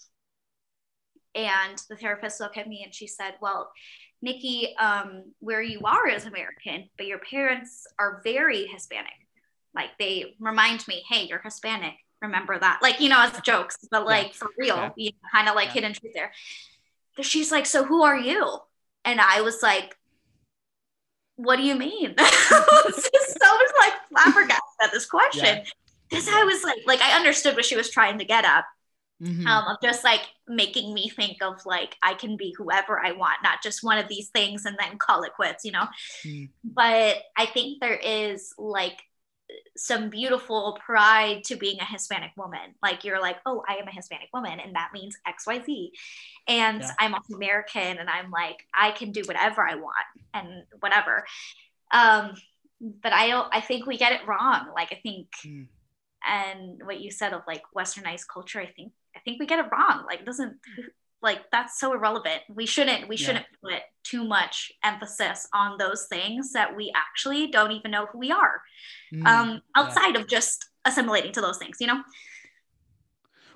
And 1.35 1.81
the 1.89 1.95
therapist 1.95 2.39
looked 2.39 2.57
at 2.57 2.67
me 2.67 2.81
and 2.83 2.93
she 2.93 3.07
said, 3.07 3.35
well, 3.41 3.71
Nikki, 4.21 4.75
um, 4.77 5.31
where 5.39 5.61
you 5.61 5.81
are 5.85 6.07
is 6.07 6.25
American, 6.25 6.89
but 6.97 7.07
your 7.07 7.19
parents 7.19 7.85
are 7.99 8.21
very 8.23 8.65
Hispanic. 8.65 9.13
Like 9.73 9.89
they 9.97 10.35
remind 10.39 10.87
me, 10.87 11.03
hey, 11.09 11.27
you're 11.27 11.41
Hispanic. 11.41 11.93
Remember 12.21 12.57
that. 12.57 12.79
Like, 12.81 12.99
you 12.99 13.09
know, 13.09 13.19
as 13.19 13.39
jokes, 13.41 13.77
but 13.89 14.05
like 14.05 14.27
yeah. 14.27 14.33
for 14.33 14.47
real, 14.57 14.75
yeah. 14.75 14.91
you 14.95 15.11
know, 15.11 15.29
kind 15.31 15.49
of 15.49 15.55
like 15.55 15.67
yeah. 15.67 15.73
hidden 15.73 15.93
truth 15.93 16.13
there. 16.13 16.31
She's 17.21 17.51
like, 17.51 17.65
so 17.65 17.83
who 17.83 18.03
are 18.03 18.17
you? 18.17 18.57
And 19.03 19.19
I 19.19 19.41
was 19.41 19.61
like, 19.63 19.97
what 21.35 21.55
do 21.57 21.63
you 21.63 21.75
mean? 21.75 22.13
So 22.17 22.23
I 22.57 22.81
was 22.85 23.09
just 23.11 23.39
so 23.41 23.57
like 23.79 23.93
flabbergasted 24.09 24.61
at 24.83 24.91
this 24.91 25.05
question. 25.05 25.63
Because 26.09 26.27
I 26.27 26.43
was 26.43 26.63
like, 26.63 26.79
like 26.85 27.01
I 27.01 27.17
understood 27.17 27.55
what 27.55 27.65
she 27.65 27.75
was 27.75 27.89
trying 27.89 28.19
to 28.19 28.25
get 28.25 28.45
at 28.45 28.65
mm-hmm. 29.21 29.47
um, 29.47 29.67
of 29.67 29.77
just 29.81 30.03
like 30.03 30.21
making 30.47 30.93
me 30.93 31.09
think 31.09 31.41
of 31.41 31.65
like 31.65 31.95
I 32.03 32.13
can 32.13 32.37
be 32.37 32.53
whoever 32.57 33.03
I 33.03 33.11
want, 33.11 33.37
not 33.43 33.61
just 33.63 33.83
one 33.83 33.97
of 33.97 34.07
these 34.07 34.29
things 34.29 34.65
and 34.65 34.77
then 34.79 34.97
call 34.97 35.23
it 35.23 35.33
quits, 35.33 35.63
you 35.63 35.71
know. 35.71 35.87
Mm. 36.25 36.49
But 36.63 37.17
I 37.37 37.45
think 37.45 37.79
there 37.79 37.95
is 37.95 38.53
like 38.57 39.01
some 39.77 40.09
beautiful 40.09 40.77
pride 40.85 41.43
to 41.45 41.55
being 41.55 41.79
a 41.79 41.85
Hispanic 41.85 42.31
woman. 42.37 42.75
Like 42.81 43.03
you're 43.03 43.21
like, 43.21 43.37
oh, 43.45 43.63
I 43.67 43.75
am 43.75 43.87
a 43.87 43.91
Hispanic 43.91 44.29
woman, 44.33 44.59
and 44.59 44.75
that 44.75 44.91
means 44.93 45.17
X, 45.27 45.47
Y, 45.47 45.61
Z. 45.65 45.91
And 46.47 46.81
yeah. 46.81 46.91
I'm 46.99 47.15
American, 47.33 47.97
and 47.97 48.09
I'm 48.09 48.31
like, 48.31 48.57
I 48.73 48.91
can 48.91 49.11
do 49.11 49.21
whatever 49.25 49.61
I 49.67 49.75
want 49.75 49.93
and 50.33 50.63
whatever. 50.79 51.25
Um, 51.91 52.33
but 53.01 53.13
I 53.13 53.27
don't. 53.27 53.47
I 53.51 53.61
think 53.61 53.85
we 53.85 53.97
get 53.97 54.13
it 54.13 54.27
wrong. 54.27 54.67
Like 54.75 54.91
I 54.91 54.99
think, 55.01 55.27
mm. 55.45 55.67
and 56.27 56.81
what 56.83 57.01
you 57.01 57.11
said 57.11 57.33
of 57.33 57.41
like 57.47 57.63
Westernized 57.75 58.25
culture, 58.31 58.59
I 58.59 58.67
think 58.67 58.93
I 59.15 59.19
think 59.19 59.39
we 59.39 59.45
get 59.45 59.59
it 59.59 59.71
wrong. 59.71 60.05
Like, 60.05 60.25
doesn't 60.25 60.57
like 61.21 61.51
that's 61.51 61.79
so 61.79 61.93
irrelevant. 61.93 62.41
We 62.49 62.65
shouldn't 62.65 63.07
we 63.07 63.17
shouldn't 63.17 63.45
put 63.63 63.81
too 64.03 64.23
much 64.23 64.71
emphasis 64.83 65.47
on 65.53 65.77
those 65.77 66.07
things 66.07 66.51
that 66.53 66.75
we 66.75 66.91
actually 66.95 67.47
don't 67.47 67.71
even 67.71 67.91
know 67.91 68.07
who 68.07 68.19
we 68.19 68.31
are. 68.31 68.61
Mm, 69.13 69.25
um, 69.25 69.61
outside 69.75 70.15
yeah. 70.15 70.21
of 70.21 70.27
just 70.27 70.69
assimilating 70.85 71.31
to 71.33 71.41
those 71.41 71.57
things, 71.57 71.77
you 71.79 71.87
know? 71.87 72.01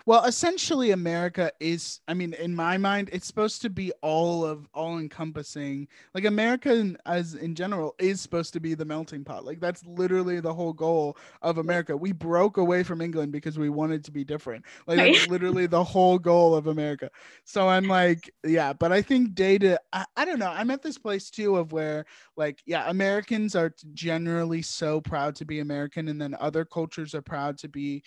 Well, 0.07 0.23
essentially, 0.25 0.91
America 0.91 1.51
is, 1.59 1.99
I 2.07 2.13
mean, 2.13 2.33
in 2.33 2.53
my 2.53 2.77
mind, 2.77 3.09
it's 3.11 3.25
supposed 3.25 3.63
to 3.63 3.71
be 3.71 3.91
all 4.03 4.45
of 4.45 4.67
all 4.71 4.99
encompassing. 4.99 5.87
Like, 6.13 6.25
America, 6.25 6.95
as 7.07 7.33
in 7.33 7.55
general, 7.55 7.95
is 7.97 8.21
supposed 8.21 8.53
to 8.53 8.59
be 8.59 8.75
the 8.75 8.85
melting 8.85 9.23
pot. 9.23 9.45
Like, 9.45 9.59
that's 9.59 9.83
literally 9.87 10.39
the 10.39 10.53
whole 10.53 10.73
goal 10.73 11.17
of 11.41 11.57
America. 11.57 11.97
We 11.97 12.11
broke 12.11 12.57
away 12.57 12.83
from 12.83 13.01
England 13.01 13.31
because 13.31 13.57
we 13.57 13.69
wanted 13.69 14.03
to 14.03 14.11
be 14.11 14.23
different. 14.23 14.63
Like, 14.85 14.99
right? 14.99 15.13
that's 15.15 15.27
literally 15.27 15.65
the 15.65 15.83
whole 15.83 16.19
goal 16.19 16.53
of 16.53 16.67
America. 16.67 17.09
So 17.43 17.67
I'm 17.67 17.87
like, 17.87 18.31
yeah, 18.43 18.73
but 18.73 18.91
I 18.91 19.01
think 19.01 19.33
data, 19.33 19.79
I, 19.91 20.05
I 20.15 20.25
don't 20.25 20.37
know. 20.37 20.51
I'm 20.51 20.69
at 20.69 20.83
this 20.83 20.99
place 20.99 21.31
too 21.31 21.55
of 21.57 21.71
where, 21.71 22.05
like, 22.37 22.61
yeah, 22.67 22.87
Americans 22.91 23.55
are 23.55 23.73
generally 23.95 24.61
so 24.61 25.01
proud 25.01 25.35
to 25.37 25.45
be 25.45 25.61
American, 25.61 26.09
and 26.09 26.21
then 26.21 26.35
other 26.39 26.63
cultures 26.63 27.15
are 27.15 27.23
proud 27.23 27.57
to 27.57 27.67
be, 27.67 28.03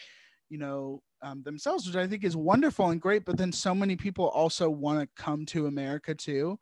you 0.48 0.58
know, 0.58 1.02
um, 1.22 1.42
themselves, 1.42 1.86
which 1.86 1.96
I 1.96 2.06
think 2.06 2.24
is 2.24 2.36
wonderful 2.36 2.90
and 2.90 3.00
great. 3.00 3.24
But 3.24 3.36
then 3.36 3.52
so 3.52 3.74
many 3.74 3.96
people 3.96 4.26
also 4.28 4.70
want 4.70 5.00
to 5.00 5.22
come 5.22 5.46
to 5.46 5.66
America 5.66 6.14
too. 6.14 6.58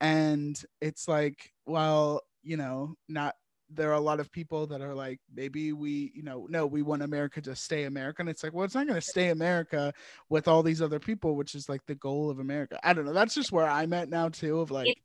And 0.00 0.60
it's 0.80 1.08
like, 1.08 1.52
well, 1.66 2.22
you 2.42 2.56
know, 2.56 2.94
not 3.08 3.34
there 3.70 3.90
are 3.90 3.94
a 3.94 4.00
lot 4.00 4.20
of 4.20 4.30
people 4.30 4.66
that 4.68 4.80
are 4.80 4.94
like, 4.94 5.20
maybe 5.34 5.72
we, 5.72 6.12
you 6.14 6.22
know, 6.22 6.46
no, 6.48 6.66
we 6.66 6.82
want 6.82 7.02
America 7.02 7.40
to 7.40 7.56
stay 7.56 7.84
america 7.84 8.22
And 8.22 8.28
it's 8.28 8.42
like, 8.42 8.52
well, 8.52 8.64
it's 8.64 8.74
not 8.74 8.86
going 8.86 9.00
to 9.00 9.06
stay 9.06 9.30
America 9.30 9.92
with 10.28 10.48
all 10.48 10.62
these 10.62 10.80
other 10.80 10.98
people, 10.98 11.34
which 11.34 11.54
is 11.54 11.68
like 11.68 11.84
the 11.86 11.94
goal 11.96 12.30
of 12.30 12.38
America. 12.38 12.78
I 12.82 12.92
don't 12.92 13.04
know. 13.04 13.12
That's 13.12 13.34
just 13.34 13.52
where 13.52 13.68
I'm 13.68 13.92
at 13.92 14.08
now 14.08 14.28
too. 14.28 14.60
Of 14.60 14.70
like, 14.70 14.96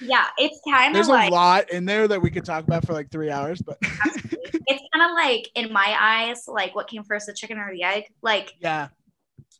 yeah, 0.00 0.26
it's 0.36 0.60
kind 0.68 0.88
of 0.88 0.94
there's 0.94 1.08
like, 1.08 1.30
a 1.30 1.34
lot 1.34 1.70
in 1.70 1.84
there 1.84 2.08
that 2.08 2.20
we 2.20 2.30
could 2.30 2.44
talk 2.44 2.64
about 2.64 2.84
for 2.84 2.92
like 2.92 3.10
three 3.10 3.30
hours, 3.30 3.62
but 3.62 3.78
it's 3.82 4.84
kind 4.92 5.10
of 5.10 5.14
like 5.14 5.48
in 5.54 5.72
my 5.72 5.96
eyes, 5.98 6.44
like 6.48 6.74
what 6.74 6.88
came 6.88 7.04
first, 7.04 7.26
the 7.26 7.32
chicken 7.32 7.58
or 7.58 7.70
the 7.72 7.82
egg? 7.82 8.04
Like, 8.22 8.52
yeah, 8.60 8.88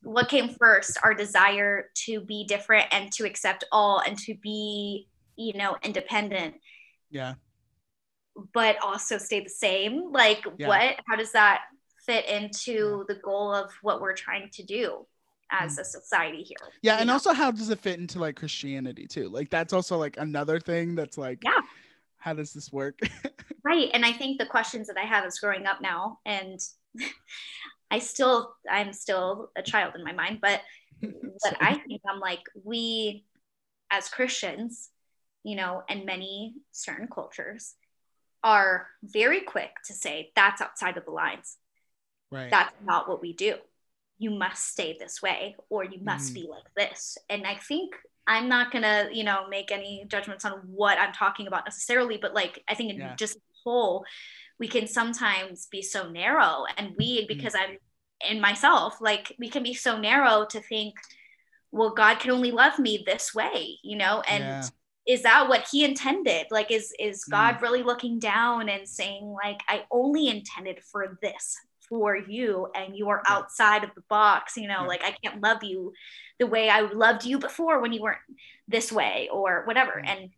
what 0.03 0.29
came 0.29 0.49
first? 0.49 0.99
Our 1.03 1.15
desire 1.15 1.91
to 2.07 2.21
be 2.21 2.45
different 2.45 2.87
and 2.91 3.13
to 3.13 3.25
accept 3.25 3.65
all 3.73 4.01
and 4.01 4.19
to 4.21 4.35
be, 4.35 5.09
you 5.37 5.55
know, 5.55 5.77
independent. 5.83 6.55
Yeah. 7.11 7.35
But 8.53 8.77
also 8.83 9.19
stay 9.19 9.41
the 9.41 9.51
same. 9.51 10.13
Like, 10.13 10.45
yeah. 10.59 10.69
what? 10.69 11.01
How 11.09 11.17
does 11.17 11.33
that 11.33 11.63
fit 12.07 12.27
into 12.27 13.05
the 13.09 13.17
goal 13.17 13.55
of 13.55 13.71
what 13.83 14.01
we're 14.01 14.15
trying 14.15 14.51
to 14.55 14.63
do? 14.63 15.07
as 15.51 15.77
mm. 15.77 15.81
a 15.81 15.85
society 15.87 16.43
here. 16.43 16.59
Yeah, 16.83 16.97
and 16.97 17.07
know? 17.07 17.15
also 17.15 17.33
how 17.33 17.51
does 17.51 17.71
it 17.71 17.79
fit 17.79 17.99
into 17.99 18.19
like 18.19 18.37
Christianity 18.37 19.07
too? 19.07 19.31
Like 19.31 19.49
that's 19.49 19.73
also 19.73 19.97
like 19.97 20.19
another 20.19 20.61
thing 20.61 20.95
that's 20.95 21.17
like 21.17 21.39
yeah 21.43 21.63
how 22.19 22.35
does 22.35 22.53
this 22.53 22.73
work? 22.73 22.99
right. 23.65 23.91
And 23.95 24.05
I 24.05 24.13
think 24.13 24.39
the 24.39 24.47
questions 24.47 24.89
that 24.89 24.99
I 24.99 25.07
have 25.07 25.25
as 25.25 25.39
growing 25.39 25.67
up 25.67 25.81
now, 25.81 26.19
and 26.27 26.61
I 27.91 28.01
still, 28.01 28.55
I'm 28.71 28.93
still 28.93 29.51
a 29.57 29.63
child 29.63 29.95
in 29.97 30.05
my 30.05 30.13
mind, 30.13 30.41
but 30.43 30.61
what 31.01 31.57
I 31.61 31.75
think 31.75 32.03
I'm 32.07 32.21
like, 32.21 32.43
we 32.63 33.25
as 33.91 34.09
Christians, 34.09 34.91
you 35.45 35.57
know, 35.57 35.83
and 35.89 36.05
many 36.05 36.55
certain 36.73 37.09
cultures 37.09 37.75
are 38.43 38.89
very 39.03 39.41
quick 39.43 39.71
to 39.87 39.95
say 39.95 40.33
that's 40.37 40.61
outside 40.61 40.97
of 40.97 41.05
the 41.05 41.11
lines. 41.11 41.57
Right. 42.31 42.51
That's 42.51 42.75
not 42.83 43.09
what 43.09 43.21
we 43.21 43.33
do. 43.33 43.57
You 44.19 44.31
must 44.31 44.67
stay 44.69 44.97
this 44.99 45.23
way 45.23 45.57
or 45.71 45.85
you 45.85 46.01
must 46.03 46.33
Mhm. 46.33 46.35
be 46.35 46.49
like 46.49 46.65
this. 46.77 47.19
And 47.29 47.47
I 47.47 47.57
think 47.57 47.95
I'm 48.27 48.49
not 48.49 48.71
gonna, 48.73 49.09
you 49.13 49.25
know, 49.25 49.49
make 49.49 49.71
any 49.73 50.05
judgments 50.09 50.45
on 50.45 50.53
what 50.67 50.99
I'm 50.99 51.13
talking 51.13 51.47
about 51.47 51.65
necessarily, 51.65 52.19
but 52.19 52.35
like 52.35 52.63
I 52.69 52.75
think 52.75 52.93
in 52.93 52.99
Yeah. 52.99 53.15
just 53.17 53.39
whole, 53.65 54.05
we 54.59 54.69
can 54.69 54.87
sometimes 54.87 55.67
be 55.67 55.83
so 55.83 56.09
narrow 56.11 56.65
and 56.77 56.95
we 56.97 57.27
Mm-hmm. 57.29 57.29
because 57.29 57.55
I'm 57.55 57.79
in 58.29 58.41
myself, 58.41 59.01
like 59.01 59.35
we 59.39 59.49
can 59.49 59.63
be 59.63 59.75
so 59.75 59.99
narrow 59.99 60.47
to 60.47 60.61
think, 60.61 60.95
well, 61.71 61.91
God 61.95 62.19
can 62.21 62.31
only 62.33 62.51
love 62.51 62.79
me 62.79 63.03
this 63.07 63.35
way, 63.35 63.79
you 63.83 63.97
know, 63.97 64.23
and 64.23 64.45
Yeah. 64.45 64.69
Is 65.09 65.23
that 65.23 65.49
what 65.49 65.67
he 65.73 65.85
intended 65.85 66.47
like 66.51 66.71
is 66.71 66.95
is 67.01 67.25
Mm. 67.25 67.31
god 67.31 67.63
really 67.63 67.83
looking 67.83 68.19
down 68.19 68.69
and 68.69 68.87
saying 68.89 69.25
like 69.43 69.61
i 69.69 69.85
only 69.91 70.29
intended 70.29 70.79
for 70.85 71.19
this 71.23 71.57
for 71.89 72.15
you 72.17 72.69
and 72.75 72.95
you 72.95 73.09
are 73.09 73.23
outside 73.27 73.83
of 73.83 73.91
the 73.95 74.03
box 74.11 74.57
you 74.57 74.69
know 74.69 74.83
Yeah. 74.83 74.87
like 74.87 75.03
i 75.05 75.17
can't 75.23 75.41
love 75.43 75.65
you 75.65 75.93
the 76.39 76.47
way 76.47 76.69
i 76.69 76.81
loved 76.81 77.25
you 77.25 77.39
before 77.39 77.81
when 77.81 77.93
you 77.95 78.03
weren't 78.03 78.19
this 78.69 78.93
way 78.93 79.29
or 79.33 79.63
whatever 79.65 79.95
Mm. 80.05 80.09
and 80.09 80.31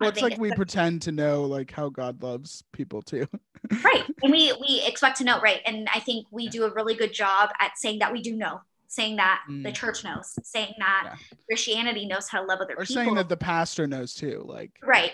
well, 0.00 0.08
it's 0.10 0.22
like 0.22 0.38
we 0.38 0.50
pretend 0.52 1.02
to 1.02 1.12
know 1.12 1.44
like 1.44 1.70
how 1.70 1.88
God 1.88 2.20
loves 2.20 2.64
people 2.72 3.00
too. 3.00 3.26
right 3.70 4.04
and 4.22 4.32
we 4.32 4.52
we 4.60 4.82
expect 4.84 5.18
to 5.18 5.24
know 5.24 5.40
right 5.40 5.60
and 5.66 5.88
i 5.94 6.00
think 6.00 6.26
we 6.32 6.48
do 6.48 6.64
a 6.64 6.70
really 6.72 6.94
good 6.94 7.12
job 7.12 7.50
at 7.60 7.78
saying 7.78 8.00
that 8.00 8.12
we 8.12 8.20
do 8.20 8.34
know 8.36 8.60
saying 8.94 9.16
that 9.16 9.42
the 9.48 9.70
Mm. 9.70 9.74
church 9.74 10.04
knows 10.04 10.38
saying 10.42 10.74
that 10.78 11.02
Yeah. 11.06 11.16
christianity 11.46 12.06
knows 12.06 12.28
how 12.28 12.40
to 12.40 12.46
love 12.46 12.60
other 12.60 12.74
or 12.74 12.84
people 12.84 13.02
Or 13.02 13.04
saying 13.04 13.14
that 13.14 13.28
the 13.28 13.36
pastor 13.36 13.86
knows 13.86 14.14
too. 14.14 14.42
Like 14.46 14.72
Right. 14.82 15.12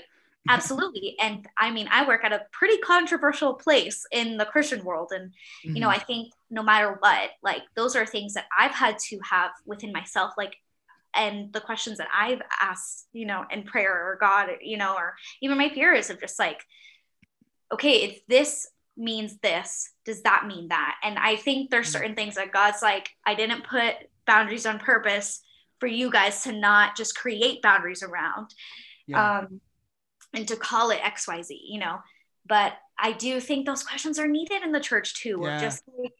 Absolutely. 0.48 1.16
And 1.20 1.46
I 1.56 1.70
mean, 1.70 1.86
I 1.90 2.06
work 2.08 2.24
at 2.24 2.32
a 2.32 2.46
pretty 2.50 2.78
controversial 2.78 3.54
place 3.54 4.04
in 4.10 4.36
the 4.38 4.46
Christian 4.46 4.82
world. 4.84 5.12
And, 5.12 5.32
you 5.62 5.80
know, 5.80 5.88
Mhm. 5.88 5.96
I 5.96 5.98
think 5.98 6.32
no 6.50 6.62
matter 6.62 6.96
what, 6.98 7.30
like 7.42 7.62
those 7.74 7.94
are 7.94 8.06
things 8.06 8.34
that 8.34 8.46
I've 8.58 8.72
had 8.74 8.98
to 9.10 9.20
have 9.30 9.50
within 9.66 9.92
myself. 9.92 10.32
Like, 10.38 10.56
and 11.14 11.52
the 11.52 11.60
questions 11.60 11.98
that 11.98 12.08
I've 12.12 12.40
asked, 12.60 13.06
you 13.12 13.26
know, 13.26 13.44
in 13.50 13.64
prayer 13.64 13.92
or 13.92 14.16
God, 14.18 14.48
you 14.62 14.76
know, 14.78 14.94
or 14.96 15.14
even 15.42 15.58
my 15.58 15.68
peers 15.68 16.08
of 16.10 16.18
just 16.20 16.38
like, 16.38 16.64
okay, 17.72 18.02
if 18.02 18.26
this 18.26 18.66
means 18.96 19.38
this, 19.38 19.90
does 20.04 20.22
that 20.22 20.46
mean 20.46 20.68
that? 20.68 20.96
And 21.02 21.18
I 21.18 21.36
think 21.36 21.70
there's 21.70 21.88
certain 21.88 22.14
things 22.14 22.34
that 22.34 22.52
God's 22.52 22.82
like, 22.82 23.10
I 23.24 23.34
didn't 23.34 23.64
put 23.64 23.94
boundaries 24.26 24.66
on 24.66 24.78
purpose 24.78 25.40
for 25.78 25.86
you 25.86 26.10
guys 26.10 26.42
to 26.42 26.52
not 26.52 26.96
just 26.96 27.16
create 27.16 27.62
boundaries 27.62 28.02
around 28.02 28.54
yeah. 29.06 29.38
um, 29.40 29.60
and 30.34 30.46
to 30.48 30.56
call 30.56 30.90
it 30.90 31.00
XYZ, 31.00 31.48
you 31.68 31.80
know. 31.80 31.98
But 32.46 32.74
I 32.98 33.12
do 33.12 33.40
think 33.40 33.66
those 33.66 33.82
questions 33.82 34.18
are 34.18 34.28
needed 34.28 34.62
in 34.62 34.72
the 34.72 34.80
church 34.80 35.14
too. 35.22 35.40
Yeah. 35.42 35.60
Just 35.60 35.82
like, 35.96 36.12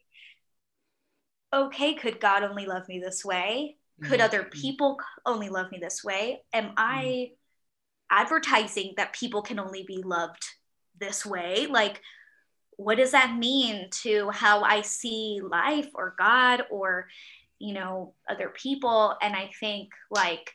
okay, 1.53 1.93
could 1.93 2.19
God 2.19 2.43
only 2.43 2.65
love 2.65 2.87
me 2.87 2.99
this 2.99 3.23
way? 3.23 3.77
Could 4.03 4.19
Mhm. 4.19 4.23
other 4.23 4.43
people 4.43 4.99
only 5.25 5.49
love 5.49 5.71
me 5.71 5.77
this 5.79 6.03
way? 6.03 6.43
Am 6.53 6.73
I 6.77 7.33
advertising 8.09 8.93
that 8.97 9.13
people 9.13 9.41
can 9.41 9.59
only 9.59 9.83
be 9.83 10.01
loved 10.01 10.43
this 10.97 11.25
way? 11.25 11.67
Like, 11.67 12.01
what 12.83 12.97
does 12.97 13.11
that 13.11 13.37
mean 13.37 13.89
to 13.89 14.29
how 14.31 14.61
I 14.61 14.81
see 14.81 15.39
life 15.43 15.89
or 15.93 16.15
God 16.17 16.63
or, 16.71 17.07
you 17.59 17.73
know, 17.73 18.13
other 18.29 18.49
people? 18.49 19.15
And 19.21 19.35
I 19.35 19.51
think 19.59 19.89
like 20.09 20.51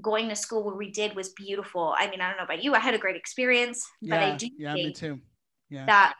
going 0.00 0.28
to 0.28 0.36
school 0.36 0.64
where 0.64 0.76
we 0.76 0.90
did 0.90 1.16
was 1.16 1.30
beautiful. 1.30 1.94
I 1.98 2.08
mean, 2.08 2.20
I 2.20 2.28
don't 2.28 2.38
know 2.38 2.44
about 2.44 2.62
you, 2.62 2.74
I 2.74 2.78
had 2.78 2.94
a 2.94 2.98
great 2.98 3.16
experience, 3.16 3.84
but 4.00 4.20
yeah. 4.20 4.32
I 4.32 4.36
do 4.36 4.48
yeah, 4.56 4.74
me 4.74 4.84
think 4.84 4.96
too. 4.96 5.20
Yeah. 5.68 5.86
that 5.86 6.14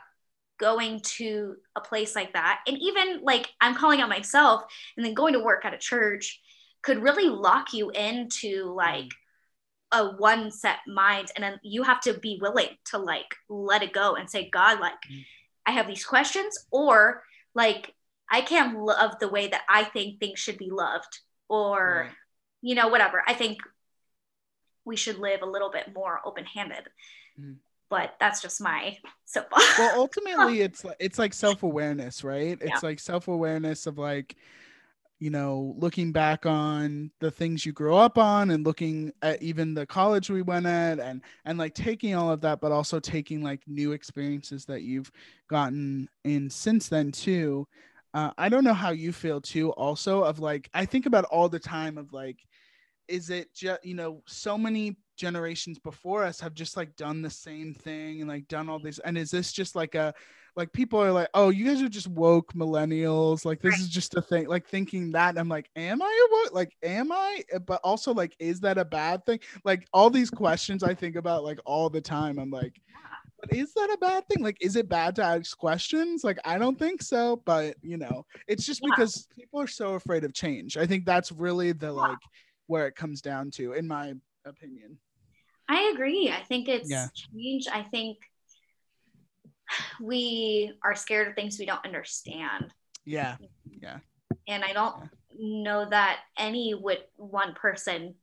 going 0.58 1.00
to 1.00 1.56
a 1.76 1.80
place 1.80 2.14
like 2.14 2.32
that 2.34 2.60
and 2.68 2.78
even 2.80 3.20
like 3.24 3.48
i'm 3.60 3.74
calling 3.74 4.00
out 4.00 4.08
myself 4.08 4.62
and 4.96 5.04
then 5.04 5.12
going 5.12 5.32
to 5.32 5.42
work 5.42 5.64
at 5.64 5.74
a 5.74 5.78
church 5.78 6.40
could 6.82 7.02
really 7.02 7.28
lock 7.28 7.72
you 7.72 7.90
into 7.90 8.72
like 8.72 9.08
a 9.92 10.06
one 10.16 10.50
set 10.50 10.78
mind 10.86 11.28
and 11.36 11.42
then 11.44 11.60
you 11.62 11.82
have 11.82 12.00
to 12.00 12.14
be 12.14 12.38
willing 12.40 12.68
to 12.86 12.98
like 12.98 13.36
let 13.48 13.82
it 13.82 13.92
go 13.92 14.14
and 14.14 14.28
say 14.30 14.48
god 14.50 14.80
like 14.80 14.94
Mm. 15.10 15.24
i 15.66 15.70
have 15.72 15.86
these 15.86 16.04
questions 16.04 16.66
or 16.70 17.22
like 17.54 17.94
i 18.30 18.40
can't 18.40 18.78
love 18.78 19.18
the 19.20 19.28
way 19.28 19.48
that 19.48 19.62
i 19.68 19.84
think 19.84 20.18
things 20.18 20.38
should 20.38 20.58
be 20.58 20.70
loved 20.70 21.20
or 21.48 22.04
Right. 22.06 22.10
you 22.62 22.74
know 22.74 22.88
whatever 22.88 23.22
i 23.26 23.34
think 23.34 23.58
we 24.84 24.96
should 24.96 25.18
live 25.18 25.42
a 25.42 25.46
little 25.46 25.70
bit 25.70 25.94
more 25.94 26.20
open 26.24 26.44
handed 26.44 26.88
Mm. 27.40 27.56
but 27.88 28.14
that's 28.20 28.42
just 28.42 28.60
my 28.60 28.98
soapbox 29.24 29.78
well 29.78 29.94
ultimately 30.00 30.60
it's 30.66 30.84
like 30.84 30.96
it's 31.00 31.18
like 31.18 31.32
self-awareness 31.32 32.24
right 32.24 32.58
Yeah. 32.60 32.68
it's 32.74 32.82
like 32.82 33.00
self-awareness 33.00 33.86
of 33.86 33.96
like 33.98 34.36
you 35.22 35.30
know 35.30 35.72
looking 35.78 36.10
back 36.10 36.46
on 36.46 37.08
the 37.20 37.30
things 37.30 37.64
you 37.64 37.70
grew 37.70 37.94
up 37.94 38.18
on 38.18 38.50
and 38.50 38.66
looking 38.66 39.12
at 39.22 39.40
even 39.40 39.72
the 39.72 39.86
college 39.86 40.28
we 40.28 40.42
went 40.42 40.66
at 40.66 40.98
and 40.98 41.22
and 41.44 41.58
like 41.58 41.74
taking 41.74 42.16
all 42.16 42.28
of 42.28 42.40
that 42.40 42.60
but 42.60 42.72
also 42.72 42.98
taking 42.98 43.40
like 43.40 43.60
new 43.68 43.92
experiences 43.92 44.64
that 44.64 44.82
you've 44.82 45.12
gotten 45.48 46.08
in 46.24 46.50
since 46.50 46.88
then 46.88 47.12
too 47.12 47.64
uh, 48.14 48.32
i 48.36 48.48
don't 48.48 48.64
know 48.64 48.74
how 48.74 48.90
you 48.90 49.12
feel 49.12 49.40
too 49.40 49.70
also 49.74 50.24
of 50.24 50.40
like 50.40 50.68
i 50.74 50.84
think 50.84 51.06
about 51.06 51.24
all 51.26 51.48
the 51.48 51.56
time 51.56 51.98
of 51.98 52.12
like 52.12 52.40
is 53.06 53.30
it 53.30 53.54
just 53.54 53.84
you 53.84 53.94
know 53.94 54.24
so 54.26 54.58
many 54.58 54.96
generations 55.16 55.78
before 55.78 56.24
us 56.24 56.40
have 56.40 56.52
just 56.52 56.76
like 56.76 56.96
done 56.96 57.22
the 57.22 57.30
same 57.30 57.72
thing 57.72 58.22
and 58.22 58.28
like 58.28 58.48
done 58.48 58.68
all 58.68 58.80
this 58.80 58.98
and 58.98 59.16
is 59.16 59.30
this 59.30 59.52
just 59.52 59.76
like 59.76 59.94
a 59.94 60.12
like 60.56 60.72
people 60.72 61.00
are 61.02 61.12
like 61.12 61.28
oh 61.34 61.48
you 61.48 61.64
guys 61.64 61.80
are 61.82 61.88
just 61.88 62.08
woke 62.08 62.52
millennials 62.54 63.44
like 63.44 63.60
this 63.60 63.72
Right. 63.72 63.80
is 63.80 63.88
just 63.88 64.14
a 64.16 64.22
thing 64.22 64.46
like 64.48 64.66
thinking 64.68 65.12
that 65.12 65.38
i'm 65.38 65.48
like 65.48 65.70
am 65.76 66.02
i 66.02 66.06
a 66.28 66.34
woke 66.34 66.52
like 66.54 66.76
am 66.82 67.10
i 67.12 67.42
Uh, 67.54 67.58
but 67.58 67.80
also 67.82 68.12
like 68.12 68.34
is 68.38 68.60
that 68.60 68.78
a 68.78 68.84
bad 68.84 69.24
thing 69.24 69.40
like 69.64 69.86
all 69.92 70.10
these 70.10 70.30
questions 70.30 70.82
i 70.82 70.94
think 70.94 71.16
about 71.16 71.44
like 71.44 71.58
all 71.64 71.88
the 71.88 72.00
time 72.00 72.38
i'm 72.38 72.50
like 72.50 72.80
but 73.40 73.52
is 73.52 73.72
that 73.74 73.90
a 73.92 73.98
bad 73.98 74.26
thing 74.28 74.42
like 74.42 74.58
is 74.60 74.76
it 74.76 74.88
bad 74.88 75.16
to 75.16 75.22
ask 75.22 75.56
questions 75.56 76.22
like 76.22 76.38
i 76.44 76.58
don't 76.58 76.78
think 76.78 77.02
so 77.02 77.42
but 77.44 77.76
you 77.82 77.96
know 77.96 78.24
it's 78.46 78.64
just 78.66 78.80
Yeah. 78.82 78.90
because 78.94 79.26
people 79.34 79.60
are 79.60 79.66
so 79.66 79.94
afraid 79.94 80.22
of 80.24 80.32
change 80.34 80.76
i 80.76 80.86
think 80.86 81.04
that's 81.06 81.32
really 81.32 81.72
the 81.72 81.90
like 81.90 82.18
where 82.66 82.86
it 82.86 82.94
comes 82.94 83.20
down 83.20 83.50
to 83.52 83.72
in 83.72 83.86
my 83.88 84.14
opinion 84.44 84.98
I 85.68 85.92
agree. 85.94 86.28
I 86.30 86.42
think 86.42 86.68
it's 86.68 86.90
Yeah. 86.90 87.08
change. 87.14 87.66
I 87.72 87.82
think 87.84 88.18
we 90.00 90.72
are 90.84 90.94
scared 90.94 91.28
of 91.28 91.34
things 91.34 91.58
we 91.58 91.66
don't 91.66 91.84
understand. 91.84 92.72
yeah 93.04 93.36
Yeah. 93.80 93.98
And 94.48 94.64
I 94.64 94.72
don't 94.72 94.96
know 95.38 95.88
that 95.88 96.20
any 96.38 96.74
would 96.74 96.98
one 97.16 97.54
person 97.54 98.14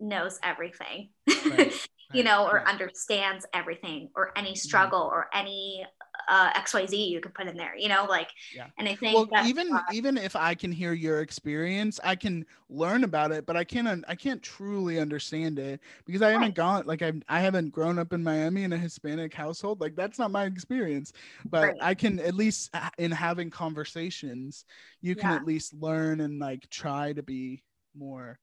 knows 0.00 0.38
everything. 0.42 1.10
Right, 1.44 1.74
you 2.12 2.22
right, 2.22 2.24
know, 2.24 2.46
or 2.46 2.58
yeah. 2.58 2.64
Mm-hmm. 2.64 2.68
understands 2.68 3.46
everything 3.54 4.10
or 4.14 4.32
any 4.36 4.54
struggle 4.54 5.02
or 5.02 5.28
any 5.32 5.84
uh, 6.30 6.50
XYZ 6.54 7.10
you 7.10 7.20
could 7.20 7.34
put 7.34 7.48
in 7.48 7.56
there, 7.56 7.76
you 7.76 7.88
know, 7.88 8.06
like, 8.08 8.28
Yeah. 8.54 8.68
and 8.78 8.88
I 8.88 8.94
think 8.94 9.14
well 9.30 9.46
even 9.46 9.68
why- 9.68 9.82
even 9.92 10.16
if 10.16 10.34
i 10.36 10.54
can 10.54 10.72
hear 10.72 10.92
your 10.92 11.20
experience 11.20 11.98
i 12.04 12.14
can 12.14 12.44
learn 12.68 13.04
about 13.04 13.32
it 13.32 13.44
but 13.46 13.56
i 13.56 13.64
can't 13.64 14.04
i 14.08 14.14
can't 14.14 14.42
truly 14.42 14.98
understand 15.00 15.58
it 15.58 15.80
because 16.06 16.22
i 16.22 16.30
haven't 16.30 16.54
gone 16.54 16.84
like 16.86 17.02
i 17.02 17.12
i 17.28 17.40
haven't 17.40 17.70
grown 17.70 17.98
up 17.98 18.12
in 18.12 18.22
miami 18.22 18.62
in 18.64 18.72
a 18.72 18.78
hispanic 18.78 19.34
household 19.34 19.80
like 19.80 19.94
that's 19.96 20.18
not 20.18 20.30
my 20.30 20.44
experience 20.44 21.12
but 21.50 21.62
Right. 21.68 21.76
i 21.82 21.94
can 21.94 22.18
at 22.20 22.34
least 22.34 22.70
uh, 22.74 22.88
in 22.98 23.10
having 23.10 23.50
conversations 23.50 24.64
you 25.02 25.14
can 25.16 25.30
Yeah. 25.30 25.36
at 25.36 25.44
least 25.44 25.74
learn 25.74 26.20
and 26.20 26.38
like 26.38 26.68
try 26.70 27.12
to 27.12 27.22
be 27.22 27.62
more 27.96 28.38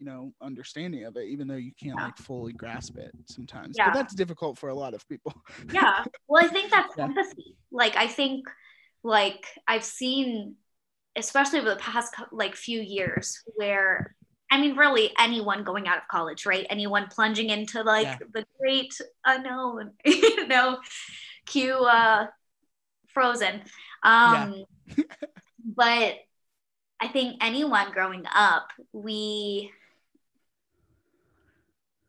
you 0.00 0.06
know 0.06 0.32
understanding 0.40 1.04
of 1.04 1.16
it 1.16 1.28
even 1.28 1.46
though 1.46 1.56
you 1.56 1.72
can't 1.80 1.98
Yeah. 1.98 2.04
like 2.06 2.16
fully 2.16 2.52
grasp 2.52 2.96
it 2.96 3.12
sometimes 3.26 3.76
Yeah. 3.76 3.90
but 3.90 3.94
that's 3.94 4.14
difficult 4.14 4.58
for 4.58 4.70
a 4.70 4.74
lot 4.74 4.94
of 4.94 5.06
people 5.08 5.32
yeah 5.72 6.04
well 6.28 6.44
i 6.44 6.48
think 6.48 6.70
that's 6.70 6.94
Yeah. 6.96 7.04
empathy 7.04 7.54
like 7.70 7.96
i 7.96 8.06
think 8.06 8.48
like 9.04 9.46
i've 9.68 9.84
seen 9.84 10.56
especially 11.16 11.58
over 11.60 11.70
the 11.70 11.76
past 11.76 12.14
like 12.32 12.56
few 12.56 12.80
years 12.80 13.42
where 13.56 14.14
i 14.50 14.60
mean 14.60 14.76
really 14.76 15.12
anyone 15.18 15.64
going 15.64 15.86
out 15.86 15.98
of 15.98 16.08
college 16.10 16.46
right 16.46 16.66
anyone 16.70 17.06
plunging 17.08 17.50
into 17.50 17.82
like 17.82 18.06
Yeah. 18.06 18.16
the 18.32 18.44
great 18.58 18.94
unknown 19.26 19.92
you 20.04 20.46
know 20.46 20.78
cue 21.46 21.74
uh 21.74 22.26
frozen 23.08 23.60
um 24.02 24.64
but 25.76 26.14
i 27.00 27.08
think 27.12 27.36
anyone 27.42 27.92
growing 27.92 28.24
up 28.34 28.68
we 28.92 29.70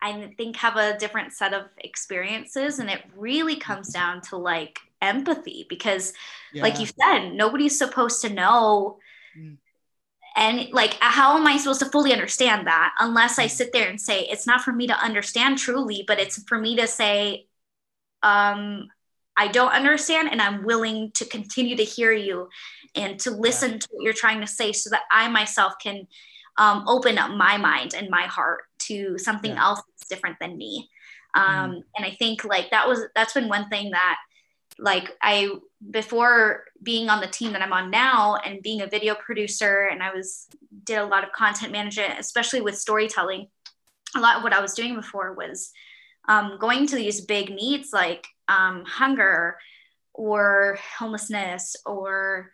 I 0.02 0.34
think 0.36 0.56
have 0.58 0.78
a 0.78 0.98
different 0.98 1.34
set 1.34 1.54
of 1.54 1.66
experiences 1.78 2.80
and 2.80 2.90
it 2.90 3.04
really 3.16 3.56
comes 3.56 3.90
down 3.90 4.22
to 4.22 4.38
like 4.38 4.80
empathy 5.02 5.66
because 5.70 6.14
yeah. 6.54 6.64
like 6.64 6.80
you 6.80 6.86
said 6.86 7.34
nobody's 7.34 7.78
supposed 7.78 8.22
to 8.22 8.30
know 8.30 9.00
mm. 9.38 9.58
and 10.36 10.70
like 10.72 10.96
how 11.00 11.38
am 11.38 11.46
I 11.48 11.58
supposed 11.58 11.82
to 11.82 11.90
fully 11.90 12.14
understand 12.14 12.68
that 12.68 12.94
unless 13.00 13.40
I 13.40 13.46
mm. 13.46 13.52
sit 13.52 13.74
there 13.74 13.90
and 13.90 14.00
say 14.00 14.22
it's 14.22 14.48
not 14.48 14.62
for 14.62 14.72
me 14.72 14.88
to 14.88 15.04
understand 15.04 15.58
truly 15.58 16.04
but 16.08 16.20
it's 16.20 16.44
for 16.44 16.58
me 16.58 16.76
to 16.78 16.88
say 16.88 17.48
um 18.24 18.90
I 19.38 19.48
don't 19.48 19.72
understand 19.72 20.30
and 20.32 20.42
I'm 20.42 20.66
willing 20.66 21.12
to 21.16 21.26
continue 21.26 21.76
to 21.78 21.84
hear 21.84 22.12
you 22.12 22.50
and 22.96 23.20
to 23.22 23.32
listen 23.32 23.72
yeah. 23.72 23.78
to 23.78 23.88
what 23.92 24.04
you're 24.04 24.14
trying 24.14 24.42
to 24.42 24.48
say 24.48 24.72
so 24.72 24.90
that 24.90 25.04
I 25.12 25.30
myself 25.30 25.74
can 25.82 26.08
um, 26.58 26.84
open 26.88 27.18
up 27.18 27.32
my 27.32 27.58
mind 27.58 27.94
and 27.94 28.10
my 28.10 28.24
heart 28.24 28.64
to 28.88 29.18
something 29.18 29.52
yeah. 29.52 29.64
else 29.64 29.82
that's 29.88 30.10
different 30.10 30.38
than 30.40 30.58
me. 30.58 30.90
Um, 31.34 31.72
mm. 31.72 31.84
And 31.96 32.06
I 32.06 32.12
think 32.12 32.44
like 32.44 32.72
that 32.72 32.88
was 32.88 33.02
that's 33.16 33.34
been 33.34 33.50
one 33.50 33.70
thing 33.70 33.92
that 33.92 34.18
like 34.80 35.16
I 35.22 35.50
before 35.90 36.66
being 36.82 37.10
on 37.10 37.22
the 37.22 37.28
team 37.28 37.54
that 37.54 37.62
I'm 37.62 37.74
on 37.74 37.92
now 37.92 38.36
and 38.36 38.62
being 38.62 38.82
a 38.82 38.88
video 38.88 39.16
producer 39.16 39.88
and 39.92 40.02
I 40.02 40.14
was 40.14 40.48
did 40.84 40.98
a 40.98 41.06
lot 41.06 41.24
of 41.24 41.32
content 41.32 41.72
management, 41.72 42.20
especially 42.20 42.62
with 42.62 42.78
storytelling. 42.78 43.48
A 44.16 44.20
lot 44.20 44.38
of 44.38 44.44
what 44.44 44.54
I 44.54 44.62
was 44.62 44.74
doing 44.74 44.96
before 44.96 45.34
was 45.34 45.72
um, 46.28 46.58
going 46.60 46.86
to 46.88 46.96
these 46.96 47.22
big 47.22 47.50
needs 47.50 47.94
like 47.94 48.28
um, 48.48 48.84
hunger 48.86 49.58
or 50.14 50.78
homelessness 50.98 51.76
or 51.86 52.52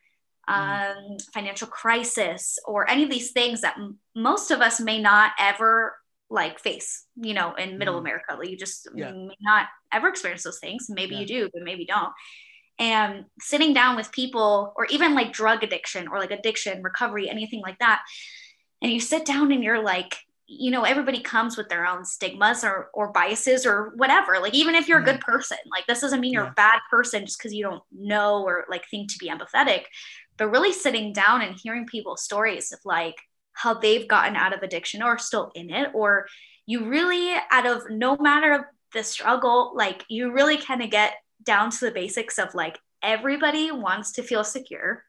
mm. 0.49 0.53
um, 0.53 1.17
financial 1.33 1.67
crisis 1.67 2.59
or 2.65 2.89
any 2.89 3.03
of 3.03 3.09
these 3.09 3.31
things 3.31 3.61
that 3.61 3.77
m- 3.77 3.97
most 4.15 4.51
of 4.51 4.61
us 4.61 4.79
may 4.79 5.01
not 5.01 5.31
ever 5.39 5.95
like 6.29 6.59
face 6.59 7.05
you 7.15 7.33
know 7.33 7.53
in 7.55 7.77
middle 7.77 7.95
mm. 7.95 7.99
america 7.99 8.35
like 8.37 8.49
you 8.49 8.57
just 8.57 8.87
yeah. 8.93 9.11
may 9.11 9.35
not 9.39 9.67
ever 9.91 10.09
experience 10.09 10.43
those 10.43 10.59
things 10.59 10.87
maybe 10.89 11.15
yeah. 11.15 11.21
you 11.21 11.25
do 11.25 11.49
but 11.53 11.63
maybe 11.63 11.85
don't 11.85 12.11
and 12.79 13.25
sitting 13.39 13.73
down 13.73 13.95
with 13.95 14.11
people 14.11 14.73
or 14.75 14.85
even 14.87 15.15
like 15.15 15.31
drug 15.31 15.63
addiction 15.63 16.07
or 16.07 16.19
like 16.19 16.31
addiction 16.31 16.83
recovery 16.83 17.29
anything 17.29 17.61
like 17.61 17.79
that 17.79 18.01
and 18.81 18.91
you 18.91 18.99
sit 18.99 19.25
down 19.25 19.51
and 19.51 19.63
you're 19.63 19.81
like 19.81 20.17
you 20.47 20.71
know 20.71 20.83
everybody 20.83 21.19
comes 21.19 21.57
with 21.57 21.67
their 21.69 21.85
own 21.85 22.05
stigmas 22.05 22.63
or 22.63 22.89
or 22.93 23.11
biases 23.11 23.65
or 23.65 23.91
whatever 23.95 24.39
like 24.41 24.53
even 24.53 24.75
if 24.75 24.87
you're 24.87 24.99
a 24.99 25.03
good 25.03 25.15
mm-hmm. 25.15 25.31
person 25.31 25.57
like 25.71 25.85
this 25.87 26.01
doesn't 26.01 26.21
mean 26.21 26.31
you're 26.31 26.45
a 26.45 26.53
bad 26.55 26.79
person 26.89 27.25
just 27.25 27.37
because 27.37 27.53
you 27.53 27.63
don't 27.63 27.83
know 27.91 28.43
or 28.43 28.65
like 28.69 28.83
think 28.89 29.11
to 29.11 29.17
be 29.19 29.29
empathetic 29.29 29.83
but 30.37 30.49
really 30.49 30.71
sitting 30.71 31.11
down 31.11 31.41
and 31.41 31.59
hearing 31.61 31.85
people's 31.85 32.23
stories 32.23 32.71
of 32.71 32.79
like 32.85 33.15
how 33.57 33.73
they've 33.73 34.07
gotten 34.07 34.35
out 34.35 34.53
of 34.53 34.61
addiction 34.61 35.01
or 35.01 35.17
still 35.17 35.51
in 35.55 35.69
it 35.69 35.89
or 35.93 36.27
you 36.65 36.85
really 36.85 37.33
out 37.51 37.65
of 37.65 37.89
no 37.89 38.15
matter 38.17 38.71
the 38.93 39.03
struggle 39.03 39.73
like 39.75 40.03
you 40.09 40.31
really 40.31 40.57
kind 40.57 40.83
of 40.83 40.91
get 40.91 41.13
down 41.43 41.71
to 41.71 41.79
the 41.81 41.91
basics 41.91 42.37
of 42.37 42.53
like 42.53 42.77
everybody 43.01 43.71
wants 43.71 44.13
to 44.13 44.23
feel 44.23 44.43
secure 44.43 45.03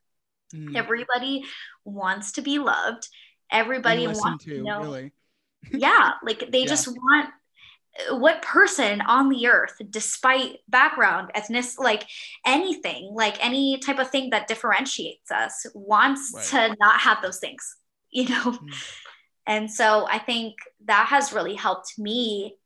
mm. 0.54 0.74
everybody 0.76 1.44
wants 1.84 2.32
to 2.32 2.42
be 2.42 2.58
loved 2.58 3.08
everybody 3.52 4.06
wants 4.06 4.44
to, 4.44 4.56
to 4.56 4.62
know 4.62 4.80
really 4.80 5.12
yeah 5.72 6.12
like 6.24 6.50
they 6.50 6.60
yeah. 6.60 6.66
just 6.66 6.88
want 6.88 7.30
what 8.10 8.42
person 8.42 9.00
on 9.00 9.28
the 9.28 9.48
earth 9.48 9.74
despite 9.90 10.58
background 10.68 11.30
ethnic 11.34 11.64
like 11.78 12.06
anything 12.46 13.10
like 13.12 13.44
any 13.44 13.78
type 13.78 13.98
of 13.98 14.08
thing 14.08 14.30
that 14.30 14.46
differentiates 14.46 15.30
us 15.32 15.66
wants 15.74 16.32
right. 16.34 16.44
to 16.44 16.76
not 16.78 17.00
have 17.00 17.20
those 17.22 17.40
things 17.40 17.76
you 18.10 18.28
know 18.28 18.52
mm. 18.52 18.98
and 19.46 19.70
so 19.70 20.06
i 20.10 20.18
think 20.18 20.54
that 20.84 21.06
has 21.08 21.32
really 21.32 21.54
helped 21.54 21.98
me 21.98 22.56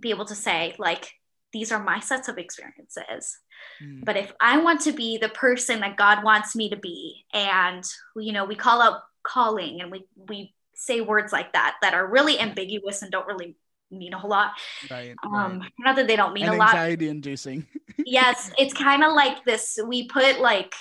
be 0.00 0.10
able 0.10 0.24
to 0.24 0.34
say 0.34 0.74
like 0.78 1.12
these 1.52 1.70
are 1.70 1.82
my 1.82 2.00
sets 2.00 2.28
of 2.28 2.38
experiences 2.38 3.38
mm. 3.82 4.04
but 4.04 4.16
if 4.16 4.32
i 4.40 4.58
want 4.58 4.80
to 4.80 4.92
be 4.92 5.18
the 5.18 5.28
person 5.28 5.80
that 5.80 5.96
god 5.96 6.24
wants 6.24 6.56
me 6.56 6.68
to 6.68 6.76
be 6.76 7.24
and 7.32 7.84
you 8.16 8.32
know 8.32 8.44
we 8.44 8.54
call 8.54 8.82
out 8.82 9.02
calling 9.22 9.80
and 9.80 9.90
we 9.90 10.06
we 10.28 10.54
say 10.74 11.00
words 11.00 11.32
like 11.32 11.52
that 11.52 11.76
that 11.82 11.94
are 11.94 12.06
really 12.06 12.38
ambiguous 12.38 13.02
and 13.02 13.10
don't 13.10 13.26
really 13.26 13.56
mean 13.90 14.12
a 14.12 14.18
whole 14.18 14.30
lot. 14.30 14.52
Right, 14.90 15.14
um, 15.24 15.60
right. 15.60 15.72
Not 15.78 15.96
that 15.96 16.06
they 16.06 16.16
don't 16.16 16.32
mean 16.32 16.46
and 16.46 16.54
a 16.54 16.58
lot. 16.58 16.74
Anxiety 16.74 17.08
inducing. 17.08 17.66
yes, 18.04 18.50
it's 18.58 18.74
kind 18.74 19.04
of 19.04 19.12
like 19.12 19.44
this. 19.44 19.78
We 19.86 20.08
put 20.08 20.40
like 20.40 20.74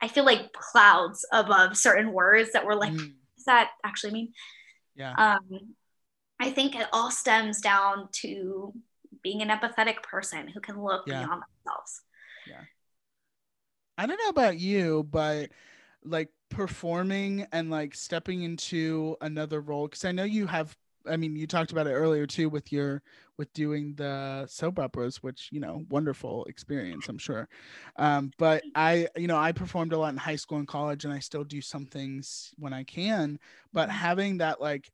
I 0.00 0.08
feel 0.08 0.24
like 0.24 0.52
clouds 0.52 1.24
above 1.32 1.76
certain 1.76 2.12
words 2.12 2.52
that 2.52 2.66
we're 2.66 2.74
like, 2.74 2.92
mm. 2.92 3.12
That 3.44 3.70
actually 3.84 4.12
mean? 4.12 4.32
Yeah. 4.94 5.12
Um, 5.12 5.74
I 6.40 6.50
think 6.50 6.74
it 6.74 6.86
all 6.92 7.10
stems 7.10 7.60
down 7.60 8.08
to 8.22 8.72
being 9.22 9.42
an 9.42 9.48
empathetic 9.48 10.02
person 10.02 10.48
who 10.48 10.60
can 10.60 10.82
look 10.82 11.04
yeah. 11.06 11.24
beyond 11.24 11.42
themselves. 11.42 12.02
Yeah. 12.48 12.60
I 13.96 14.06
don't 14.06 14.18
know 14.18 14.28
about 14.28 14.58
you, 14.58 15.06
but 15.08 15.50
like 16.04 16.30
performing 16.50 17.46
and 17.52 17.70
like 17.70 17.94
stepping 17.94 18.42
into 18.42 19.16
another 19.20 19.60
role 19.60 19.88
because 19.88 20.04
i 20.04 20.12
know 20.12 20.22
you 20.24 20.46
have 20.46 20.76
i 21.08 21.16
mean 21.16 21.36
you 21.36 21.46
talked 21.46 21.72
about 21.72 21.86
it 21.86 21.92
earlier 21.92 22.26
too 22.26 22.48
with 22.48 22.72
your 22.72 23.02
with 23.36 23.52
doing 23.52 23.94
the 23.96 24.46
soap 24.46 24.78
operas 24.78 25.22
which 25.22 25.48
you 25.50 25.60
know 25.60 25.84
wonderful 25.88 26.44
experience 26.44 27.08
i'm 27.08 27.18
sure 27.18 27.48
um, 27.96 28.30
but 28.38 28.62
i 28.74 29.08
you 29.16 29.26
know 29.26 29.36
i 29.36 29.52
performed 29.52 29.92
a 29.92 29.98
lot 29.98 30.12
in 30.12 30.16
high 30.16 30.36
school 30.36 30.58
and 30.58 30.68
college 30.68 31.04
and 31.04 31.12
i 31.12 31.18
still 31.18 31.44
do 31.44 31.60
some 31.60 31.86
things 31.86 32.52
when 32.58 32.72
i 32.72 32.82
can 32.84 33.38
but 33.72 33.88
mm-hmm. 33.88 33.98
having 33.98 34.38
that 34.38 34.60
like 34.60 34.90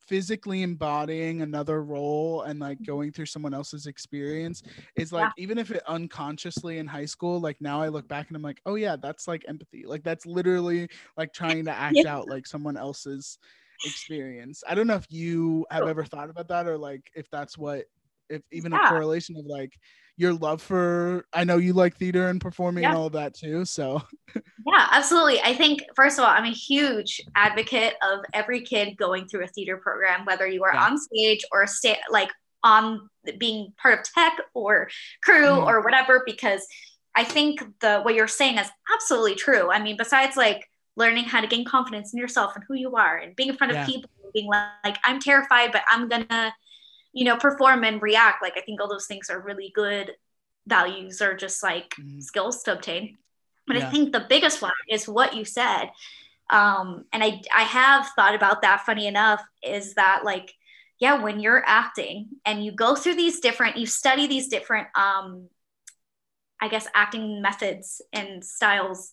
physically 0.00 0.62
embodying 0.62 1.42
another 1.42 1.82
role 1.82 2.42
and 2.42 2.60
like 2.60 2.78
going 2.84 3.12
through 3.12 3.26
someone 3.26 3.54
else's 3.54 3.86
experience 3.86 4.62
is 4.96 5.12
like 5.12 5.30
yeah. 5.36 5.42
even 5.42 5.58
if 5.58 5.70
it 5.70 5.82
unconsciously 5.86 6.78
in 6.78 6.86
high 6.86 7.04
school 7.04 7.40
like 7.40 7.60
now 7.60 7.80
i 7.80 7.88
look 7.88 8.06
back 8.08 8.28
and 8.28 8.36
i'm 8.36 8.42
like 8.42 8.60
oh 8.66 8.74
yeah 8.74 8.96
that's 9.00 9.28
like 9.28 9.44
empathy 9.48 9.84
like 9.86 10.02
that's 10.02 10.26
literally 10.26 10.88
like 11.16 11.32
trying 11.32 11.64
to 11.64 11.70
act 11.78 11.96
yeah. 11.96 12.14
out 12.14 12.28
like 12.28 12.46
someone 12.46 12.76
else's 12.76 13.38
experience 13.84 14.62
i 14.68 14.74
don't 14.74 14.86
know 14.86 14.94
if 14.94 15.06
you 15.10 15.66
have 15.70 15.86
ever 15.86 16.04
thought 16.04 16.30
about 16.30 16.48
that 16.48 16.66
or 16.66 16.78
like 16.78 17.10
if 17.14 17.28
that's 17.30 17.56
what 17.58 17.84
if 18.28 18.42
even 18.50 18.72
yeah. 18.72 18.86
a 18.86 18.88
correlation 18.88 19.36
of 19.36 19.44
like 19.46 19.72
your 20.16 20.32
love 20.34 20.60
for 20.60 21.24
i 21.32 21.42
know 21.42 21.56
you 21.56 21.72
like 21.72 21.96
theater 21.96 22.28
and 22.28 22.40
performing 22.40 22.82
yeah. 22.82 22.90
and 22.90 22.98
all 22.98 23.06
of 23.06 23.12
that 23.12 23.34
too 23.34 23.64
so 23.64 24.00
yeah 24.34 24.88
absolutely 24.92 25.40
i 25.42 25.54
think 25.54 25.82
first 25.96 26.18
of 26.18 26.24
all 26.24 26.30
i'm 26.30 26.44
a 26.44 26.50
huge 26.50 27.20
advocate 27.34 27.94
of 28.02 28.20
every 28.34 28.60
kid 28.60 28.96
going 28.96 29.26
through 29.26 29.44
a 29.44 29.48
theater 29.48 29.76
program 29.76 30.24
whether 30.24 30.46
you 30.46 30.62
are 30.64 30.74
yeah. 30.74 30.84
on 30.84 30.98
stage 30.98 31.44
or 31.50 31.66
stay 31.66 31.96
like 32.10 32.30
on 32.62 33.08
being 33.38 33.72
part 33.80 33.98
of 33.98 34.04
tech 34.04 34.38
or 34.54 34.88
crew 35.24 35.46
mm. 35.46 35.66
or 35.66 35.82
whatever 35.82 36.22
because 36.26 36.66
i 37.16 37.24
think 37.24 37.62
the 37.80 38.00
what 38.02 38.14
you're 38.14 38.28
saying 38.28 38.58
is 38.58 38.68
absolutely 38.94 39.34
true 39.34 39.70
i 39.70 39.82
mean 39.82 39.96
besides 39.96 40.36
like 40.36 40.68
learning 40.96 41.24
how 41.24 41.40
to 41.40 41.46
gain 41.46 41.64
confidence 41.64 42.12
in 42.12 42.18
yourself 42.18 42.54
and 42.54 42.64
who 42.68 42.74
you 42.74 42.96
are 42.96 43.16
and 43.16 43.34
being 43.36 43.48
in 43.48 43.56
front 43.56 43.74
of 43.74 43.86
people 43.86 44.10
being 44.32 44.46
like, 44.46 44.68
like 44.84 44.98
i'm 45.04 45.20
terrified 45.20 45.72
but 45.72 45.82
i'm 45.88 46.08
gonna 46.08 46.52
you 47.12 47.24
know 47.24 47.36
perform 47.36 47.84
and 47.84 48.02
react 48.02 48.42
like 48.42 48.54
i 48.56 48.60
think 48.60 48.80
all 48.80 48.88
those 48.88 49.06
things 49.06 49.30
are 49.30 49.40
really 49.40 49.70
good 49.74 50.12
values 50.66 51.20
or 51.20 51.34
just 51.34 51.62
like 51.62 51.90
mm-hmm. 51.90 52.20
skills 52.20 52.62
to 52.62 52.72
obtain 52.72 53.16
but 53.66 53.76
yeah. 53.76 53.86
i 53.86 53.90
think 53.90 54.12
the 54.12 54.26
biggest 54.28 54.62
one 54.62 54.72
is 54.88 55.08
what 55.08 55.34
you 55.34 55.44
said 55.44 55.90
um, 56.50 57.04
and 57.12 57.22
i 57.22 57.40
i 57.54 57.62
have 57.62 58.08
thought 58.14 58.34
about 58.34 58.62
that 58.62 58.82
funny 58.84 59.06
enough 59.06 59.42
is 59.62 59.94
that 59.94 60.22
like 60.24 60.52
yeah 60.98 61.20
when 61.20 61.40
you're 61.40 61.62
acting 61.66 62.28
and 62.44 62.64
you 62.64 62.72
go 62.72 62.94
through 62.94 63.14
these 63.14 63.40
different 63.40 63.76
you 63.76 63.86
study 63.86 64.26
these 64.26 64.48
different 64.48 64.86
um 64.94 65.48
i 66.60 66.68
guess 66.68 66.86
acting 66.94 67.42
methods 67.42 68.00
and 68.12 68.44
styles 68.44 69.10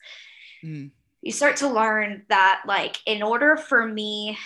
mm. 0.63 0.91
You 1.21 1.31
start 1.31 1.57
to 1.57 1.67
learn 1.67 2.23
that 2.29 2.63
like 2.65 2.97
in 3.05 3.21
order 3.21 3.57
for 3.57 3.85
me 3.85 4.37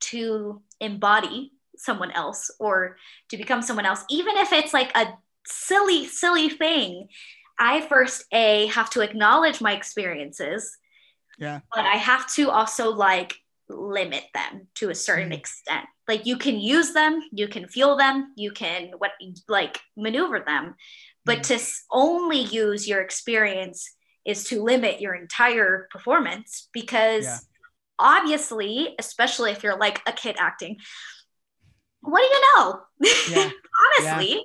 to 0.00 0.60
embody 0.80 1.52
someone 1.76 2.10
else 2.10 2.50
or 2.58 2.96
to 3.30 3.36
become 3.36 3.62
someone 3.62 3.86
else, 3.86 4.04
even 4.10 4.36
if 4.36 4.52
it's 4.52 4.74
like 4.74 4.96
a 4.96 5.06
silly, 5.46 6.06
silly 6.06 6.48
thing, 6.48 7.08
I 7.58 7.80
first 7.82 8.24
a 8.32 8.66
have 8.66 8.90
to 8.90 9.00
acknowledge 9.00 9.60
my 9.60 9.74
experiences. 9.74 10.76
Yeah. 11.38 11.60
But 11.74 11.84
I 11.84 11.96
have 11.96 12.26
to 12.34 12.50
also 12.50 12.90
like 12.90 13.36
limit 13.68 14.24
them 14.34 14.68
to 14.76 14.90
a 14.90 14.94
certain 14.94 15.30
mm. 15.30 15.38
extent. 15.38 15.86
Like 16.08 16.26
you 16.26 16.36
can 16.36 16.58
use 16.58 16.92
them, 16.92 17.20
you 17.32 17.48
can 17.48 17.68
feel 17.68 17.96
them, 17.96 18.32
you 18.36 18.52
can 18.52 18.90
what 18.98 19.12
like 19.48 19.78
maneuver 19.96 20.40
them, 20.40 20.74
but 21.24 21.38
mm. 21.38 21.42
to 21.48 21.64
only 21.90 22.40
use 22.40 22.88
your 22.88 23.00
experience 23.00 23.95
is 24.26 24.44
to 24.44 24.62
limit 24.62 25.00
your 25.00 25.14
entire 25.14 25.88
performance 25.90 26.68
because 26.72 27.24
yeah. 27.24 27.38
obviously, 27.98 28.94
especially 28.98 29.52
if 29.52 29.62
you're 29.62 29.78
like 29.78 30.02
a 30.06 30.12
kid 30.12 30.36
acting, 30.38 30.76
what 32.00 32.20
do 32.20 32.26
you 32.26 32.42
know? 32.56 32.80
Yeah. 33.30 33.50
Honestly. 34.10 34.34
Yeah. 34.34 34.40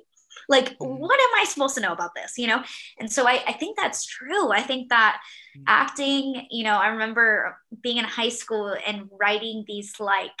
Like, 0.48 0.70
mm-hmm. 0.78 0.98
what 0.98 1.20
am 1.20 1.40
I 1.40 1.44
supposed 1.44 1.74
to 1.76 1.80
know 1.80 1.92
about 1.92 2.14
this? 2.14 2.36
You 2.36 2.48
know? 2.48 2.62
And 2.98 3.10
so 3.10 3.26
I, 3.26 3.42
I 3.46 3.52
think 3.52 3.76
that's 3.76 4.04
true. 4.04 4.50
I 4.50 4.60
think 4.62 4.88
that 4.88 5.20
mm-hmm. 5.56 5.64
acting, 5.66 6.46
you 6.50 6.64
know, 6.64 6.76
I 6.76 6.88
remember 6.88 7.56
being 7.82 7.98
in 7.98 8.04
high 8.04 8.28
school 8.28 8.74
and 8.86 9.08
writing 9.20 9.64
these 9.66 9.98
like 10.00 10.32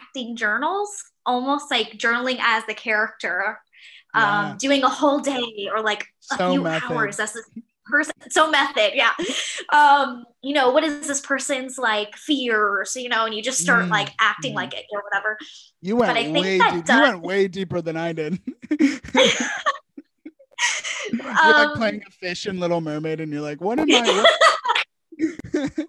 acting 0.00 0.36
journals. 0.36 0.90
almost 1.24 1.70
like 1.70 1.92
journaling 1.98 2.38
as 2.40 2.64
the 2.66 2.74
character, 2.74 3.60
um, 4.14 4.22
Yeah. 4.22 4.56
doing 4.58 4.82
a 4.82 4.88
whole 4.88 5.20
day 5.20 5.68
or 5.72 5.80
like 5.80 6.02
a 6.32 6.36
So 6.36 6.50
few 6.50 6.62
method. 6.62 6.92
hours. 6.92 7.16
That's 7.16 7.32
this 7.32 7.48
person. 7.84 8.12
So 8.30 8.50
method, 8.50 8.92
yeah. 8.94 9.10
Um, 9.72 10.24
you 10.42 10.54
know, 10.54 10.70
what 10.70 10.84
is 10.84 11.06
this 11.06 11.20
person's 11.20 11.78
like 11.78 12.16
fears? 12.16 12.96
You 12.96 13.08
know, 13.08 13.26
and 13.26 13.34
you 13.34 13.42
just 13.42 13.60
start 13.60 13.86
Mm, 13.86 13.90
like 13.90 14.10
acting 14.20 14.52
mm. 14.52 14.56
like 14.56 14.74
it 14.74 14.84
or 14.92 15.02
whatever. 15.02 15.38
You 15.80 15.96
went 15.96 16.10
But 16.10 16.16
I 16.18 16.24
think 16.24 16.44
way 16.44 16.58
that 16.58 16.74
deep. 16.74 16.88
You 16.88 17.00
went 17.02 17.20
way 17.22 17.48
deeper 17.48 17.80
than 17.80 17.96
I 17.96 18.12
did. 18.12 18.38
you're 18.80 18.90
Um, 21.12 21.52
like 21.52 21.74
playing 21.74 22.02
a 22.06 22.10
fish 22.10 22.46
in 22.46 22.60
Little 22.60 22.80
Mermaid, 22.80 23.20
and 23.20 23.32
you're 23.32 23.40
like, 23.40 23.60
"What 23.60 23.80
am 23.80 23.90
I?" 23.90 24.24
What, 25.18 25.72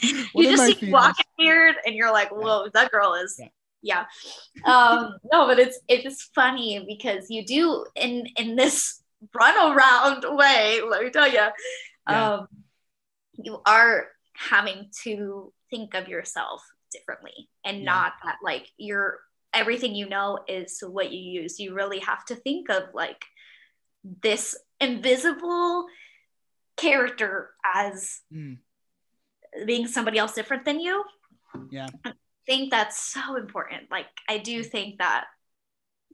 what 0.32 0.44
you 0.44 0.56
just 0.56 0.80
see 0.80 0.90
walking 0.90 1.26
weird 1.38 1.76
and 1.86 1.94
you're 1.94 2.12
like 2.12 2.30
whoa 2.30 2.68
that 2.72 2.90
girl 2.90 3.14
is 3.14 3.38
Yeah. 3.82 4.06
yeah, 4.64 4.72
um 4.72 5.14
no 5.32 5.46
but 5.46 5.58
it's 5.58 5.78
it's 5.88 6.30
funny 6.34 6.84
because 6.86 7.26
you 7.28 7.44
do 7.44 7.84
in 7.96 8.26
in 8.36 8.56
this 8.56 8.99
run 9.34 9.76
around 9.76 10.24
way 10.36 10.80
let 10.88 11.02
me 11.02 11.10
tell 11.10 11.28
you 11.28 11.46
Yeah. 12.08 12.32
um 12.34 12.46
you 13.34 13.60
are 13.66 14.08
having 14.34 14.90
to 15.04 15.52
think 15.70 15.94
of 15.94 16.08
yourself 16.08 16.62
differently 16.92 17.48
and 17.64 17.78
Yeah. 17.78 17.84
not 17.84 18.12
that 18.24 18.36
like 18.42 18.66
you're 18.76 19.18
everything 19.52 19.94
you 19.94 20.08
know 20.08 20.38
is 20.46 20.78
what 20.86 21.10
you 21.12 21.18
use. 21.42 21.58
You 21.58 21.74
really 21.74 21.98
have 21.98 22.24
to 22.26 22.36
think 22.36 22.70
of 22.70 22.84
like 22.94 23.24
this 24.22 24.56
invisible 24.80 25.86
character 26.76 27.50
as 27.74 28.20
Mm, 28.32 28.58
being 29.66 29.88
somebody 29.88 30.18
else 30.18 30.34
different 30.34 30.64
than 30.64 30.78
you. 30.78 31.04
Yeah, 31.70 31.88
I 32.04 32.12
think 32.46 32.70
that's 32.70 32.98
so 33.12 33.36
important. 33.36 33.90
Like 33.90 34.06
i 34.28 34.38
do 34.38 34.62
think 34.62 34.98
that 34.98 35.24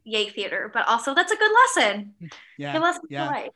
yay 0.07 0.29
theater 0.31 0.71
but 0.73 0.87
also 0.89 1.15
that's 1.15 1.33
a 1.33 1.37
good 1.37 1.53
lesson 1.53 2.15
yeah. 2.57 2.73
good 2.73 2.83
lesson 2.83 3.03
yeah. 3.11 3.49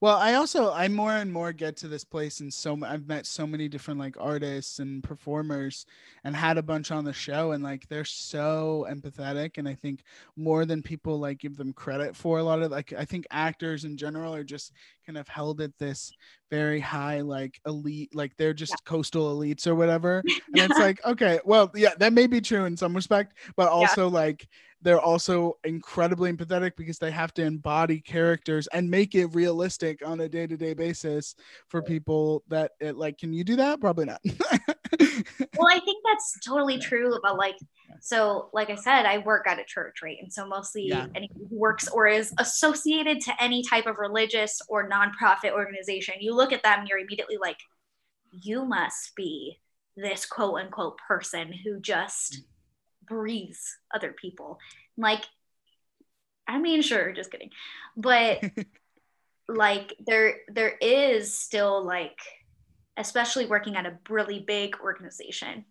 Well, 0.00 0.16
I 0.16 0.34
also 0.34 0.70
I 0.72 0.86
more 0.86 1.12
and 1.12 1.32
more 1.32 1.52
get 1.52 1.76
to 1.78 1.88
this 1.88 2.04
place, 2.04 2.38
and 2.38 2.54
so 2.54 2.78
I've 2.84 3.08
met 3.08 3.26
so 3.26 3.48
many 3.48 3.66
different 3.68 3.98
like 3.98 4.14
artists 4.16 4.78
and 4.78 5.02
performers, 5.02 5.86
and 6.22 6.36
had 6.36 6.56
a 6.56 6.62
bunch 6.62 6.92
on 6.92 7.04
the 7.04 7.12
show, 7.12 7.50
and 7.50 7.64
like 7.64 7.88
they're 7.88 8.04
so 8.04 8.86
empathetic, 8.88 9.58
and 9.58 9.68
I 9.68 9.74
think 9.74 10.04
more 10.36 10.64
than 10.64 10.82
people 10.82 11.18
like 11.18 11.38
give 11.38 11.56
them 11.56 11.72
credit 11.72 12.14
for. 12.14 12.38
A 12.38 12.44
lot 12.44 12.62
of 12.62 12.70
like 12.70 12.92
I 12.92 13.04
think 13.04 13.26
actors 13.32 13.84
in 13.84 13.96
general 13.96 14.32
are 14.32 14.44
just 14.44 14.72
kind 15.08 15.16
of 15.16 15.26
held 15.26 15.62
at 15.62 15.76
this 15.78 16.12
very 16.50 16.80
high 16.80 17.22
like 17.22 17.58
elite, 17.66 18.14
like 18.14 18.36
they're 18.36 18.52
just 18.52 18.84
coastal 18.84 19.34
elites 19.34 19.66
or 19.66 19.74
whatever, 19.74 20.22
and 20.54 20.70
it's 20.70 20.78
like 20.78 21.04
okay, 21.06 21.40
well 21.46 21.70
yeah, 21.74 21.94
that 21.98 22.12
may 22.12 22.26
be 22.26 22.42
true 22.42 22.66
in 22.66 22.76
some 22.76 22.94
respect, 22.94 23.32
but 23.56 23.68
also 23.68 24.06
like 24.06 24.46
they're 24.82 25.00
also 25.00 25.56
incredibly 25.64 26.30
empathetic 26.30 26.72
because 26.76 26.98
they 26.98 27.10
have 27.10 27.32
to 27.34 27.42
embody 27.42 28.00
characters 28.00 28.68
and 28.68 28.88
make 28.88 29.14
it 29.14 29.26
realistic 29.34 30.06
on 30.06 30.20
a 30.20 30.28
day-to-day 30.28 30.74
basis 30.74 31.34
for 31.68 31.82
people 31.82 32.44
that 32.48 32.72
it, 32.78 32.96
like 32.96 33.16
can 33.16 33.32
you 33.32 33.44
do 33.44 33.56
that? 33.56 33.80
Probably 33.80 34.04
not 34.04 34.20
well 35.56 35.68
i 35.70 35.80
think 35.84 36.04
that's 36.04 36.38
totally 36.44 36.78
true 36.78 37.14
about 37.14 37.36
like 37.36 37.56
so 38.00 38.48
like 38.52 38.70
i 38.70 38.74
said 38.74 39.06
i 39.06 39.18
work 39.18 39.46
at 39.46 39.58
a 39.58 39.64
church 39.64 40.02
right? 40.02 40.18
And 40.20 40.32
so 40.32 40.46
mostly 40.46 40.88
Yeah. 40.88 41.06
anyone 41.14 41.48
who 41.50 41.58
works 41.58 41.88
or 41.88 42.06
is 42.06 42.32
associated 42.38 43.20
to 43.22 43.42
any 43.42 43.62
type 43.62 43.86
of 43.86 43.98
religious 43.98 44.60
or 44.68 44.88
nonprofit 44.88 45.52
organization 45.52 46.14
you 46.20 46.34
look 46.34 46.52
at 46.52 46.62
them 46.62 46.84
you're 46.86 46.98
immediately 46.98 47.38
like 47.40 47.58
you 48.32 48.64
must 48.64 49.14
be 49.16 49.58
this 49.96 50.26
quote 50.26 50.60
unquote 50.60 50.98
person 50.98 51.52
who 51.52 51.80
just 51.80 52.34
mm. 52.34 52.44
breathes 53.06 53.76
other 53.94 54.12
people. 54.12 54.58
Like 54.96 55.24
i 56.46 56.58
mean 56.58 56.82
sure 56.82 57.12
just 57.12 57.30
kidding. 57.30 57.50
But 57.96 58.42
like 59.48 59.94
there 60.06 60.36
there 60.48 60.74
is 60.80 61.36
still 61.36 61.84
like 61.84 62.18
especially 62.98 63.46
working 63.46 63.76
at 63.76 63.86
a 63.86 63.96
really 64.10 64.40
big 64.40 64.76
organization. 64.80 65.64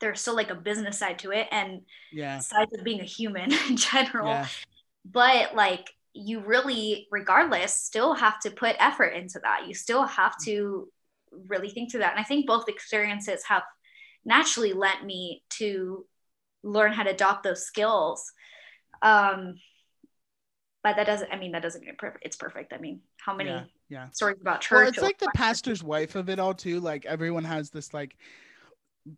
There's 0.00 0.20
still 0.20 0.34
like 0.34 0.50
a 0.50 0.56
business 0.56 0.98
side 0.98 1.20
to 1.20 1.30
it 1.30 1.46
and 1.50 1.82
yeah. 2.12 2.40
sides 2.40 2.76
of 2.76 2.84
being 2.84 3.00
a 3.00 3.04
human 3.04 3.52
in 3.68 3.76
general. 3.76 4.28
Yeah. 4.28 4.46
But 5.04 5.54
like 5.54 5.88
you 6.14 6.40
really 6.40 7.06
regardless 7.10 7.72
still 7.72 8.12
have 8.12 8.38
to 8.40 8.50
put 8.50 8.76
effort 8.78 9.14
into 9.14 9.38
that. 9.42 9.66
You 9.66 9.74
still 9.74 10.04
have 10.04 10.34
to 10.44 10.88
really 11.48 11.70
think 11.70 11.90
through 11.90 12.00
that. 12.00 12.12
And 12.12 12.20
i 12.20 12.24
think 12.24 12.46
both 12.46 12.68
experiences 12.68 13.42
have 13.44 13.62
naturally 14.24 14.72
led 14.72 15.02
me 15.04 15.42
to 15.50 16.04
learn 16.62 16.92
how 16.92 17.04
to 17.04 17.10
adopt 17.10 17.44
those 17.44 17.64
skills. 17.64 18.30
Um 19.00 19.54
but 20.82 20.96
that 20.96 21.06
doesn't 21.06 21.32
i 21.32 21.38
mean 21.38 21.52
that 21.52 21.62
doesn't 21.62 21.84
mean 21.84 21.94
perfect. 21.96 22.26
It's 22.26 22.36
perfect. 22.36 22.72
I 22.72 22.78
mean 22.78 23.00
how 23.24 23.34
many 23.34 23.50
yeah 23.50 23.64
yeah 23.92 24.08
stories 24.10 24.38
about 24.40 24.60
church 24.60 24.78
well 24.78 24.88
it's 24.88 25.02
like 25.02 25.18
the 25.18 25.28
pastor's 25.30 25.84
wife 25.84 26.14
of 26.14 26.30
it 26.30 26.38
all 26.38 26.54
too 26.54 26.80
like 26.80 27.04
everyone 27.04 27.44
has 27.44 27.70
this 27.70 27.92
like 27.92 28.16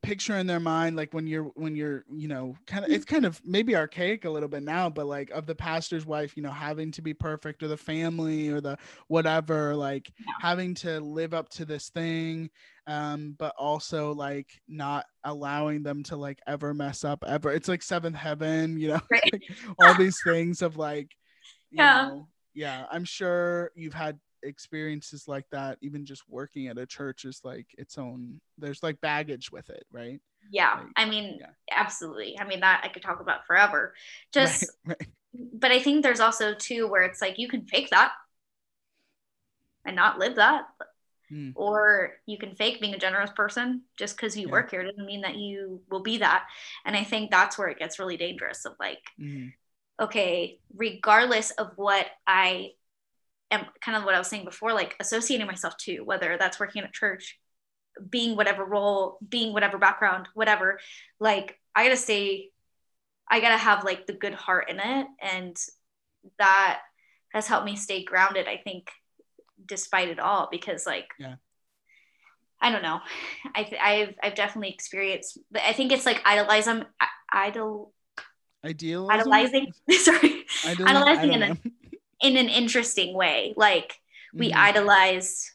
picture 0.03 0.37
in 0.39 0.47
their 0.47 0.61
mind 0.61 0.97
like 0.97 1.13
when 1.13 1.27
you're 1.27 1.45
when 1.57 1.77
you're 1.77 2.05
you 2.11 2.27
know 2.27 2.57
kind 2.67 2.87
of 2.87 2.91
it's 2.91 3.05
kind 3.05 3.27
of 3.27 3.39
maybe 3.45 3.77
archaic 3.77 4.25
a 4.25 4.31
little 4.31 4.49
bit 4.49 4.63
now 4.63 4.89
but 4.89 5.05
like 5.05 5.31
of 5.31 5.45
the 5.47 5.55
pastor's 5.55 6.07
wife 6.07 6.37
you 6.39 6.43
know 6.43 6.51
having 6.51 6.91
to 6.91 7.03
be 7.03 7.13
perfect 7.13 7.63
or 7.63 7.69
the 7.69 7.77
family 7.77 8.49
or 8.49 8.63
the 8.63 8.79
whatever 9.09 9.77
like 9.77 10.11
Yeah. 10.27 10.33
having 10.41 10.75
to 10.75 11.01
live 11.01 11.35
up 11.35 11.51
to 11.51 11.67
this 11.67 11.91
thing 11.91 12.49
um 12.87 13.35
but 13.39 13.55
also 13.59 14.15
like 14.15 14.49
not 14.67 15.05
allowing 15.25 15.83
them 15.83 16.03
to 16.03 16.17
like 16.17 16.41
ever 16.47 16.73
mess 16.73 17.05
up 17.05 17.23
ever 17.27 17.53
it's 17.53 17.69
like 17.69 17.83
seventh 17.83 18.17
heaven 18.17 18.79
you 18.79 18.89
know 18.89 19.01
Right. 19.11 19.21
like, 19.35 19.43
all 19.79 19.93
these 19.95 20.19
things 20.25 20.63
of 20.63 20.79
like 20.79 21.15
you 21.71 21.79
Yeah. 21.79 22.07
know 22.07 22.29
yeah 22.55 22.87
i'm 22.91 23.05
sure 23.05 23.71
you've 23.75 23.93
had 23.93 24.19
experiences 24.45 25.29
like 25.29 25.47
that 25.51 25.79
even 25.83 26.05
just 26.07 26.23
working 26.29 26.69
at 26.69 26.79
a 26.79 26.87
church 26.87 27.25
is 27.25 27.41
like 27.45 27.67
its 27.79 27.99
own 27.99 28.41
there's 28.59 28.83
like 28.83 29.01
baggage 29.01 29.51
with 29.53 29.71
it 29.71 29.85
right 29.93 30.21
yeah 30.51 30.79
Like, 30.79 30.87
i 30.97 31.05
mean 31.09 31.41
yeah. 31.41 31.51
absolutely 31.71 32.39
i 32.39 32.45
mean 32.45 32.61
that 32.61 32.83
i 32.85 32.89
could 32.89 33.03
talk 33.03 33.21
about 33.21 33.47
forever 33.47 33.95
just 34.33 34.65
right, 34.85 34.97
right. 34.99 35.09
but 35.55 35.73
i 35.73 35.81
think 35.81 36.03
there's 36.03 36.21
also 36.21 36.55
too 36.55 36.87
where 36.89 37.03
it's 37.03 37.21
like 37.23 37.39
you 37.39 37.49
can 37.49 37.67
fake 37.67 37.91
that 37.91 38.13
and 39.85 39.97
not 39.97 40.19
live 40.19 40.37
that 40.37 40.65
Mm. 41.31 41.55
or 41.55 42.13
you 42.27 42.39
can 42.39 42.55
fake 42.55 42.81
being 42.81 42.95
a 42.95 42.99
generous 42.99 43.31
person 43.33 43.83
just 43.99 44.17
because 44.17 44.37
you 44.37 44.49
Yeah. 44.49 44.53
work 44.53 44.71
here 44.71 44.85
doesn't 44.85 45.07
mean 45.07 45.23
that 45.23 45.37
you 45.37 45.83
will 45.91 46.03
be 46.03 46.19
that 46.19 46.47
and 46.87 46.97
i 46.97 47.05
think 47.05 47.31
that's 47.31 47.59
where 47.59 47.69
it 47.69 47.79
gets 47.79 47.99
really 47.99 48.17
dangerous 48.17 48.65
of 48.65 48.75
like 48.81 49.01
Mhm. 49.19 49.55
okay 50.01 50.59
regardless 50.77 51.51
of 51.53 51.73
what 51.77 52.07
i 52.27 52.71
kind 53.81 53.97
of 53.97 54.05
what 54.05 54.15
i 54.15 54.19
was 54.19 54.29
saying 54.29 54.45
before 54.45 54.73
like 54.73 54.95
associating 55.01 55.47
myself 55.47 55.77
to 55.79 56.01
whether 56.01 56.37
that's 56.39 56.61
working 56.61 56.83
at 56.83 56.93
church 56.93 57.39
being 58.11 58.37
whatever 58.37 58.65
role 58.65 59.19
being 59.27 59.53
whatever 59.53 59.79
background 59.79 60.29
whatever 60.35 60.79
like 61.21 61.59
i 61.75 61.85
gotta 61.85 61.97
stay 61.97 62.51
i 63.31 63.41
gotta 63.41 63.57
have 63.57 63.85
like 63.85 64.07
the 64.07 64.13
good 64.13 64.35
heart 64.35 64.69
in 64.69 64.79
it. 64.81 65.07
And 65.23 65.57
that 66.39 66.81
has 67.33 67.47
helped 67.47 67.67
me 67.67 67.77
stay 67.77 68.05
grounded 68.05 68.47
i 68.49 68.57
think 68.57 68.91
despite 69.65 70.09
it 70.09 70.19
all 70.19 70.49
because 70.51 70.87
like 70.87 71.09
Yeah. 71.19 71.37
i 72.61 72.71
don't 72.71 72.83
know. 72.83 73.01
I 73.55 73.63
th- 73.63 73.81
i've 73.83 74.15
i've 74.23 74.35
definitely 74.35 74.73
experienced 74.73 75.39
but 75.51 75.63
i 75.63 75.73
think 75.73 75.93
it's 75.93 76.07
like 76.07 76.21
idolizing 76.25 76.85
idol 77.33 77.93
idealism? 78.65 79.11
Idolizing? 79.11 79.73
Sorry. 79.91 80.45
Idealism? 80.65 80.87
idolizing 80.87 81.43
I 81.43 81.57
in 82.25 82.35
don't 82.35 82.37
a- 82.37 82.43
know. 82.43 82.49
in 82.49 82.49
an 82.49 82.63
interesting 82.63 83.15
way 83.15 83.55
like 83.57 84.01
we 84.33 84.51
Mhm. 84.51 84.57
idolize 84.57 85.53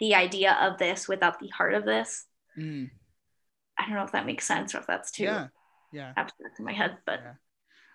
the 0.00 0.14
idea 0.14 0.52
of 0.60 0.78
this 0.78 1.06
without 1.08 1.38
the 1.38 1.48
heart 1.48 1.74
of 1.74 1.84
this 1.84 2.26
Mhm. 2.56 2.90
i 3.78 3.86
don't 3.86 3.94
know 3.94 4.04
if 4.04 4.12
that 4.12 4.26
makes 4.26 4.44
sense 4.46 4.74
or 4.74 4.78
if 4.78 4.86
that's 4.86 5.10
too 5.12 5.24
yeah 5.24 5.48
yeah 5.92 6.12
abstract 6.16 6.58
in 6.58 6.64
my 6.64 6.72
head 6.72 6.98
but 7.06 7.20
Yeah. 7.20 7.34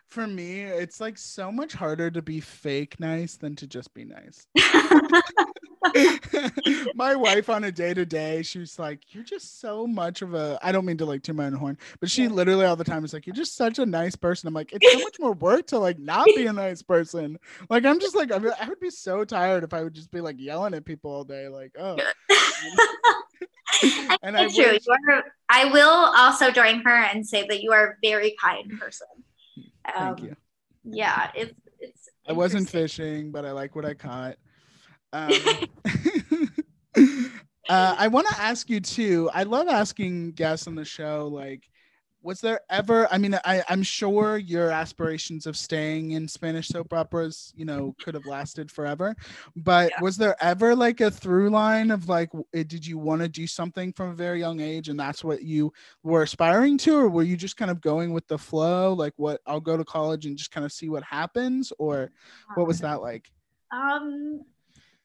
for 0.08 0.26
me 0.28 0.62
it's 0.64 1.00
like 1.02 1.18
so 1.18 1.52
much 1.52 1.74
harder 1.74 2.10
to 2.12 2.22
be 2.22 2.40
fake 2.40 3.00
nice 3.00 3.38
than 3.38 3.56
to 3.58 3.68
just 3.68 3.94
be 3.94 4.06
nice 4.06 4.46
my 6.96 7.16
wife 7.16 7.50
on 7.50 7.64
a 7.64 7.72
day 7.72 7.94
to 7.94 8.06
day, 8.06 8.42
she's 8.42 8.78
like, 8.78 9.14
You're 9.14 9.24
just 9.24 9.60
so 9.62 9.88
much 9.88 10.22
of 10.22 10.34
a 10.34 10.60
I 10.62 10.72
don't 10.72 10.86
mean 10.86 10.98
to 10.98 11.06
like 11.06 11.24
toot 11.24 11.36
my 11.36 11.46
own 11.46 11.54
horn, 11.54 11.78
but 12.00 12.10
she 12.10 12.24
Yeah. 12.24 12.30
literally 12.30 12.66
all 12.66 12.76
the 12.76 12.84
time 12.84 13.06
is 13.06 13.14
like, 13.14 13.26
You're 13.26 13.36
just 13.36 13.56
such 13.56 13.80
a 13.80 13.86
nice 13.86 14.16
person. 14.16 14.48
I'm 14.48 14.54
like, 14.54 14.74
It's 14.74 14.92
so 14.92 15.00
much 15.00 15.18
more 15.20 15.34
work 15.34 15.68
to 15.68 15.80
like 15.80 16.00
not 16.00 16.26
be 16.36 16.46
a 16.48 16.54
nice 16.54 16.82
person. 16.82 17.38
Like, 17.70 17.86
I'm 17.86 18.00
just 18.00 18.16
like, 18.16 18.32
I, 18.32 18.40
mean, 18.40 18.52
I 18.60 18.68
would 18.68 18.80
be 18.80 18.90
so 18.90 19.24
tired 19.24 19.64
if 19.64 19.74
I 19.74 19.84
would 19.84 19.94
just 19.94 20.12
be 20.12 20.22
like 20.22 20.36
yelling 20.40 20.74
at 20.74 20.86
people 20.86 21.12
all 21.12 21.24
day. 21.24 21.48
Like, 21.48 21.72
oh, 21.80 21.98
and 24.24 24.36
I 24.38 24.44
wish, 24.48 24.58
You 24.58 24.80
are, 25.14 25.24
I 25.48 25.66
will 25.66 25.90
also 26.18 26.52
join 26.52 26.82
her 26.82 27.04
and 27.04 27.26
say 27.26 27.48
that 27.48 27.62
you 27.62 27.72
are 27.72 27.92
a 27.92 27.96
very 28.04 28.36
kind 28.42 28.78
person. 28.80 29.08
thank 29.96 30.20
Um, 30.20 30.26
you. 30.26 30.36
Yeah, 30.84 31.30
it's 31.36 31.54
it's. 31.80 32.10
I 32.28 32.34
wasn't 32.34 32.70
fishing, 32.70 33.32
but 33.32 33.46
I 33.46 33.52
like 33.52 33.76
what 33.76 33.86
I 33.86 33.94
caught. 33.94 34.38
Um, 35.14 35.60
uh, 37.70 37.96
I 37.98 38.08
want 38.08 38.28
to 38.28 38.40
ask 38.40 38.70
you 38.70 38.80
too. 38.80 39.30
I 39.34 39.44
love 39.44 39.68
asking 39.68 40.34
guests 40.34 40.68
on 40.68 40.76
the 40.76 40.86
show, 40.86 41.28
like, 41.32 41.70
was 42.22 42.42
there 42.42 42.60
ever 42.70 43.08
i 43.14 43.18
mean 43.18 43.34
I, 43.46 43.64
i'm 43.70 43.82
sure 43.82 44.38
your 44.38 44.72
aspirations 44.72 45.46
of 45.46 45.56
staying 45.56 46.12
in 46.12 46.28
spanish 46.28 46.68
soap 46.68 46.92
operas 46.94 47.54
you 47.56 47.64
know 47.64 47.96
could 48.02 48.14
have 48.14 48.26
lasted 48.26 48.70
forever 48.70 49.16
but 49.56 49.92
Yeah. 49.92 50.02
was 50.02 50.18
there 50.18 50.36
ever 50.42 50.76
like 50.76 51.00
a 51.00 51.10
through 51.12 51.50
line 51.50 51.92
of 51.92 52.10
like 52.10 52.30
eh, 52.54 52.64
did 52.68 52.86
you 52.86 52.98
want 52.98 53.22
to 53.22 53.30
do 53.30 53.48
something 53.48 53.94
from 53.94 54.10
a 54.10 54.14
very 54.16 54.40
young 54.40 54.60
age 54.60 54.90
and 54.90 55.00
that's 55.00 55.24
what 55.24 55.44
you 55.44 55.72
were 56.04 56.24
aspiring 56.24 56.78
to 56.80 56.98
or 56.98 57.08
were 57.08 57.24
you 57.24 57.38
just 57.38 57.56
kind 57.56 57.72
of 57.72 57.80
going 57.80 58.12
with 58.12 58.28
the 58.28 58.38
flow 58.38 58.94
like 58.94 59.14
what 59.16 59.40
i'll 59.46 59.62
go 59.62 59.78
to 59.78 59.86
college 59.86 60.26
and 60.26 60.38
just 60.38 60.52
kind 60.52 60.66
of 60.66 60.74
see 60.74 60.90
what 60.90 61.04
happens 61.04 61.72
or 61.80 62.12
what 62.56 62.68
was 62.68 62.80
that 62.80 63.02
like 63.02 63.32
Um, 63.72 64.42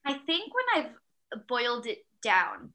I 0.05 0.15
think 0.15 0.53
when 0.55 0.85
I've 0.85 1.47
boiled 1.47 1.87
it 1.87 2.05
down, 2.23 2.71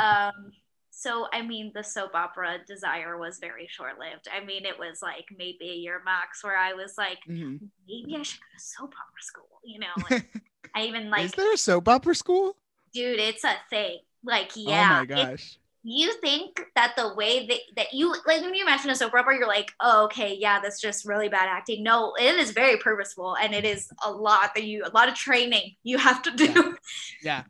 um, 0.00 0.52
so 0.90 1.26
I 1.32 1.42
mean, 1.42 1.72
the 1.74 1.82
soap 1.84 2.14
opera 2.14 2.58
desire 2.66 3.18
was 3.18 3.38
very 3.38 3.66
short 3.68 3.98
lived. 3.98 4.28
I 4.32 4.44
mean, 4.44 4.64
it 4.64 4.78
was 4.78 5.02
like 5.02 5.26
maybe 5.36 5.70
a 5.70 5.74
year 5.74 6.00
max 6.04 6.42
where 6.42 6.56
I 6.56 6.72
was 6.72 6.94
like, 6.96 7.18
Mhm. 7.28 7.60
maybe 7.86 8.16
I 8.16 8.22
should 8.22 8.40
go 8.40 8.46
to 8.56 8.62
soap 8.62 8.94
opera 8.94 9.22
school. 9.22 9.60
You 9.64 9.78
know, 9.80 9.94
like, 10.10 10.42
I 10.74 10.82
even 10.86 11.10
like, 11.10 11.24
is 11.26 11.32
there 11.32 11.52
a 11.52 11.56
soap 11.58 11.88
opera 11.88 12.14
school 12.14 12.56
dude, 12.92 13.20
it's 13.20 13.44
a 13.44 13.56
thing. 13.68 13.98
Like, 14.24 14.52
yeah, 14.56 15.00
oh 15.00 15.00
my 15.00 15.06
gosh 15.06 15.58
you 15.88 16.18
think 16.20 16.60
that 16.74 16.94
the 16.96 17.14
way 17.14 17.46
that, 17.46 17.58
that 17.76 17.92
you 17.92 18.12
like 18.26 18.40
when 18.40 18.54
you 18.54 18.66
mention 18.66 18.90
a 18.90 18.96
soap 18.96 19.14
opera, 19.14 19.36
you're 19.36 19.46
like, 19.46 19.70
oh, 19.78 20.06
okay, 20.06 20.36
yeah, 20.36 20.58
that's 20.60 20.80
just 20.80 21.06
really 21.06 21.28
bad 21.28 21.48
acting. 21.48 21.84
No, 21.84 22.12
it 22.18 22.34
is 22.34 22.50
very 22.50 22.76
purposeful 22.76 23.36
and 23.36 23.54
it 23.54 23.64
is 23.64 23.88
a 24.04 24.10
lot 24.10 24.52
that 24.56 24.64
you 24.64 24.84
a 24.84 24.90
lot 24.90 25.08
of 25.08 25.14
training 25.14 25.76
you 25.84 25.96
have 25.96 26.22
to 26.22 26.32
do. 26.32 26.76
yeah 27.22 27.44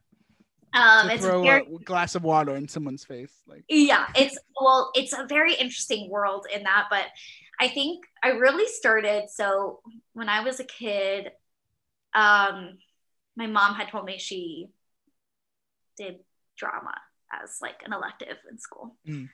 Um, 0.75 1.09
to 1.09 1.15
it's 1.15 1.25
throw 1.25 1.43
very 1.43 1.63
a 1.63 1.85
glass 1.85 2.15
of 2.15 2.25
water 2.25 2.55
in 2.57 2.69
someone's 2.69 3.07
face 3.07 3.33
like 3.47 3.65
yeah, 3.71 4.07
it's 4.15 4.39
well, 4.61 4.91
it's 4.95 5.15
a 5.15 5.25
very 5.27 5.55
interesting 5.55 6.11
world 6.11 6.47
in 6.55 6.65
that, 6.65 6.89
but 6.91 7.07
I 7.59 7.69
think 7.69 8.05
I 8.23 8.29
really 8.33 8.69
started 8.71 9.31
so 9.31 9.81
when 10.13 10.29
I 10.29 10.41
was 10.41 10.61
a 10.61 10.65
kid, 10.65 11.31
um, 12.13 12.77
my 13.35 13.47
mom 13.47 13.77
had 13.77 13.89
told 13.89 14.05
me 14.05 14.19
she 14.19 14.67
did 15.97 16.17
drama 16.59 16.93
as 17.43 17.59
like 17.61 17.83
an 17.85 17.93
elective 17.93 18.37
in 18.51 18.59
school. 18.59 18.97
Mm. 19.09 19.29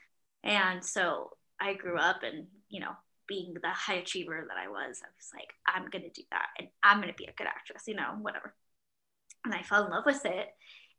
And 0.44 0.84
so 0.84 1.30
I 1.60 1.74
grew 1.74 1.98
up 1.98 2.22
and, 2.22 2.46
you 2.68 2.80
know, 2.80 2.92
being 3.28 3.54
the 3.54 3.68
high 3.68 3.94
achiever 3.94 4.44
that 4.48 4.56
I 4.56 4.68
was, 4.68 5.00
I 5.02 5.08
was 5.16 5.30
like, 5.34 5.52
I'm 5.66 5.88
going 5.90 6.02
to 6.02 6.10
do 6.10 6.22
that 6.30 6.48
and 6.58 6.68
I'm 6.82 6.98
going 6.98 7.08
to 7.08 7.16
be 7.16 7.26
a 7.26 7.32
good 7.32 7.46
actress, 7.46 7.84
you 7.86 7.94
know, 7.94 8.16
whatever. 8.20 8.54
And 9.44 9.54
I 9.54 9.62
fell 9.62 9.84
in 9.84 9.90
love 9.90 10.04
with 10.06 10.24
it. 10.26 10.48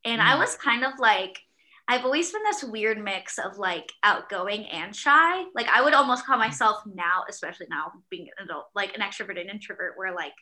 And 0.06 0.22
I 0.22 0.36
Mm. 0.36 0.40
was 0.40 0.56
kind 0.56 0.84
of 0.84 0.94
like, 1.00 1.40
I've 1.88 2.06
always 2.06 2.32
been 2.32 2.44
this 2.44 2.64
weird 2.64 2.98
mix 3.04 3.38
of 3.38 3.58
like 3.58 3.92
outgoing 4.04 4.66
and 4.68 4.96
shy. 4.96 5.44
Like 5.54 5.68
I 5.68 5.82
would 5.82 5.94
almost 5.94 6.26
call 6.26 6.38
myself 6.38 6.82
now, 6.86 7.26
especially 7.30 7.68
now 7.70 7.92
being 8.10 8.30
an 8.38 8.46
adult, 8.46 8.68
like 8.74 8.96
an 8.96 9.02
extrovert 9.02 9.40
and 9.40 9.50
introvert, 9.50 9.94
where 9.98 10.16
like 10.16 10.34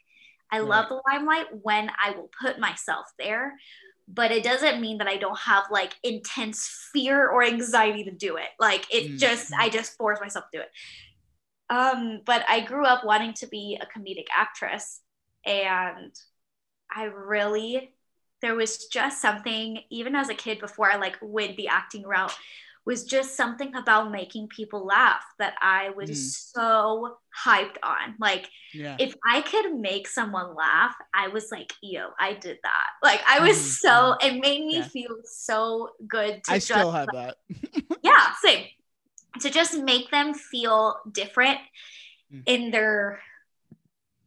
I 0.51 0.59
love 0.59 0.89
the 0.89 1.01
limelight 1.11 1.47
when 1.63 1.89
I 2.03 2.11
will 2.11 2.29
put 2.41 2.59
myself 2.59 3.07
there. 3.17 3.55
But 4.07 4.31
it 4.31 4.43
doesn't 4.43 4.81
mean 4.81 4.97
that 4.97 5.07
I 5.07 5.17
don't 5.17 5.39
have 5.39 5.63
like 5.71 5.95
intense 6.03 6.89
fear 6.93 7.27
or 7.29 7.43
anxiety 7.43 8.03
to 8.05 8.11
do 8.11 8.37
it. 8.37 8.49
Like 8.59 8.85
it 8.93 9.11
Mm. 9.11 9.19
just, 9.19 9.53
I 9.59 9.69
just 9.69 9.97
force 9.97 10.19
myself 10.19 10.45
to 10.51 10.57
do 10.59 10.63
it. 10.63 10.71
Um, 11.69 12.21
but 12.25 12.43
I 12.49 12.61
grew 12.61 12.85
up 12.85 13.05
wanting 13.05 13.33
to 13.35 13.47
be 13.47 13.79
a 13.81 13.85
comedic 13.85 14.27
actress. 14.35 15.01
And 15.45 16.13
I 16.93 17.05
really 17.05 17.93
there 18.41 18.55
was 18.55 18.87
just 18.87 19.21
something 19.21 19.79
even 19.89 20.15
as 20.15 20.29
a 20.29 20.33
kid 20.33 20.59
before 20.59 20.91
i 20.91 20.97
like 20.97 21.15
went 21.21 21.55
the 21.57 21.67
acting 21.67 22.03
route 22.03 22.35
was 22.85 23.03
just 23.03 23.35
something 23.37 23.75
about 23.75 24.11
making 24.11 24.47
people 24.47 24.85
laugh 24.85 25.23
that 25.39 25.53
i 25.61 25.89
was 25.91 26.09
Mm. 26.09 26.51
so 26.55 27.17
hyped 27.45 27.77
on. 27.83 28.15
Like 28.19 28.49
yeah. 28.73 28.97
if 28.99 29.13
i 29.25 29.41
could 29.41 29.75
make 29.75 30.07
someone 30.07 30.55
laugh 30.55 30.95
i 31.13 31.27
was 31.27 31.51
like 31.51 31.71
yo 31.81 32.09
i 32.19 32.33
did 32.33 32.57
that. 32.63 32.87
Like 33.03 33.21
i 33.27 33.39
was 33.39 33.57
Mhm, 33.57 33.79
so 33.85 34.15
it 34.21 34.33
made 34.41 34.65
me 34.65 34.77
Yeah. 34.77 34.87
feel 34.87 35.15
so 35.25 35.89
good 36.07 36.43
to 36.45 36.51
i 36.51 36.55
just 36.55 36.67
still 36.67 36.91
have 36.91 37.09
that. 37.13 37.37
Yeah 38.03 38.33
same. 38.41 38.65
To 39.41 39.49
just 39.49 39.77
make 39.77 40.09
them 40.11 40.33
feel 40.33 40.97
different 41.11 41.59
Mm. 42.33 42.43
in 42.45 42.71
their 42.71 43.19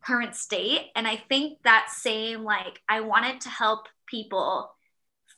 current 0.06 0.34
state. 0.36 0.90
And 0.94 1.08
i 1.08 1.16
think 1.16 1.58
that 1.64 1.90
same 1.90 2.44
like 2.44 2.80
i 2.88 3.00
wanted 3.00 3.40
to 3.42 3.48
help 3.48 3.88
people 4.06 4.73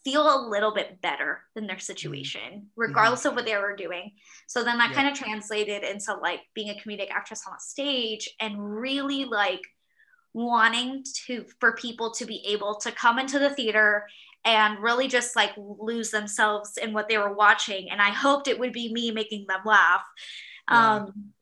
feel 0.07 0.23
a 0.23 0.45
little 0.49 0.73
bit 0.81 1.01
better 1.03 1.41
than 1.55 1.67
their 1.67 1.81
situation 1.93 2.51
regardless 2.77 3.25
of 3.25 3.35
what 3.35 3.45
they 3.45 3.57
were 3.57 3.75
doing 3.87 4.07
so 4.47 4.63
then 4.63 4.79
that 4.79 4.91
Yeah. 4.91 4.97
kind 4.99 5.09
of 5.09 5.15
translated 5.19 5.83
into 5.93 6.15
like 6.29 6.43
being 6.55 6.71
a 6.71 6.81
comedic 6.81 7.11
actress 7.11 7.43
on 7.47 7.55
a 7.57 7.61
stage 7.61 8.25
and 8.45 8.53
really 8.87 9.25
like 9.25 9.65
wanting 10.33 11.03
to 11.27 11.45
for 11.61 11.73
people 11.85 12.09
to 12.19 12.25
be 12.27 12.39
able 12.55 12.77
to 12.85 12.93
come 12.93 13.19
into 13.19 13.39
the 13.39 13.51
theater 13.51 14.07
and 14.45 14.79
really 14.89 15.09
just 15.09 15.35
like 15.35 15.53
lose 15.91 16.11
themselves 16.11 16.77
in 16.77 16.93
what 16.93 17.09
they 17.09 17.19
were 17.19 17.35
watching 17.35 17.91
and 17.91 18.01
i 18.01 18.11
hoped 18.11 18.47
it 18.49 18.59
would 18.61 18.73
be 18.73 18.93
me 18.93 19.11
making 19.11 19.45
them 19.49 19.61
laugh 19.65 20.05
Yeah. 20.71 20.95
um 20.97 21.33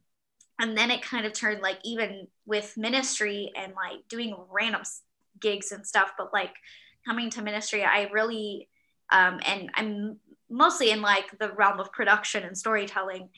and 0.60 0.78
then 0.78 0.90
it 0.90 1.02
kind 1.02 1.26
of 1.26 1.32
turned 1.32 1.60
like 1.68 1.78
even 1.84 2.28
with 2.46 2.76
ministry 2.76 3.50
and 3.60 3.74
like 3.74 4.00
doing 4.08 4.30
random 4.50 4.82
gigs 5.40 5.72
and 5.72 5.84
stuff 5.92 6.10
but 6.16 6.32
like 6.32 6.54
coming 7.06 7.30
to 7.30 7.42
ministry 7.42 7.84
i 7.84 8.08
really 8.12 8.68
um 9.12 9.40
and 9.46 9.70
i'm 9.74 10.18
mostly 10.50 10.90
in 10.90 11.02
like 11.02 11.36
the 11.38 11.50
realm 11.52 11.80
of 11.80 11.92
production 11.92 12.44
and 12.44 12.56
storytelling. 12.56 13.28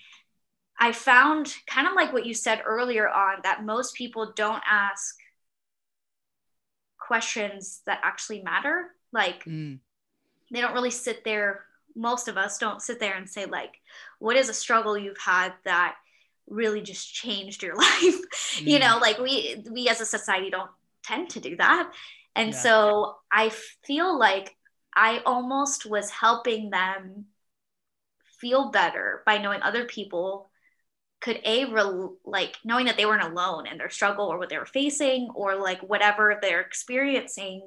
I 0.78 0.92
found 0.92 1.54
kind 1.66 1.86
of 1.86 1.94
like 1.94 2.12
what 2.12 2.26
you 2.26 2.34
said 2.34 2.62
earlier 2.66 3.08
on 3.08 3.38
that 3.44 3.64
most 3.64 3.94
people 3.94 4.32
don't 4.36 4.62
ask 4.70 5.16
questions 6.98 7.80
that 7.86 8.00
actually 8.02 8.42
matter. 8.42 8.88
Like 9.12 9.46
Mm, 9.46 9.80
they 10.52 10.60
don't 10.60 10.74
really 10.74 10.90
sit 10.90 11.24
there 11.24 11.64
most 11.98 12.28
of 12.28 12.36
us 12.36 12.58
don't 12.58 12.82
sit 12.82 13.00
there 13.00 13.14
and 13.14 13.28
say 13.28 13.46
like 13.46 13.80
what 14.18 14.36
is 14.36 14.48
a 14.50 14.54
struggle 14.54 14.98
you've 14.98 15.18
had 15.18 15.54
that 15.64 15.96
really 16.48 16.82
just 16.82 17.12
changed 17.12 17.62
your 17.62 17.74
life? 17.76 18.20
You 18.64 18.78
mm, 18.78 18.80
know 18.80 18.98
like 19.00 19.18
we 19.18 19.62
we 19.70 19.88
as 19.88 20.00
a 20.00 20.06
society 20.06 20.50
don't 20.50 20.70
tend 21.02 21.30
to 21.30 21.40
do 21.40 21.56
that 21.56 21.90
and 22.37 22.51
Yeah. 22.53 22.59
so 22.61 23.16
i 23.32 23.51
feel 23.84 24.16
like 24.18 24.55
i 24.95 25.20
almost 25.26 25.87
was 25.87 26.11
helping 26.11 26.70
them 26.70 27.26
feel 28.41 28.70
better 28.70 29.22
by 29.26 29.39
knowing 29.39 29.62
other 29.62 29.84
people 29.87 30.51
could 31.20 31.41
a 31.45 31.64
rel- 31.64 32.18
like 32.24 32.57
knowing 32.64 32.87
that 32.87 32.97
they 32.97 33.07
weren't 33.07 33.22
alone 33.22 33.66
in 33.66 33.78
their 33.78 33.89
struggle 33.91 34.26
or 34.26 34.39
what 34.39 34.51
they 34.51 34.59
were 34.59 34.66
facing 34.66 35.30
or 35.34 35.57
like 35.57 35.80
whatever 35.80 36.39
they're 36.41 36.61
experiencing 36.61 37.66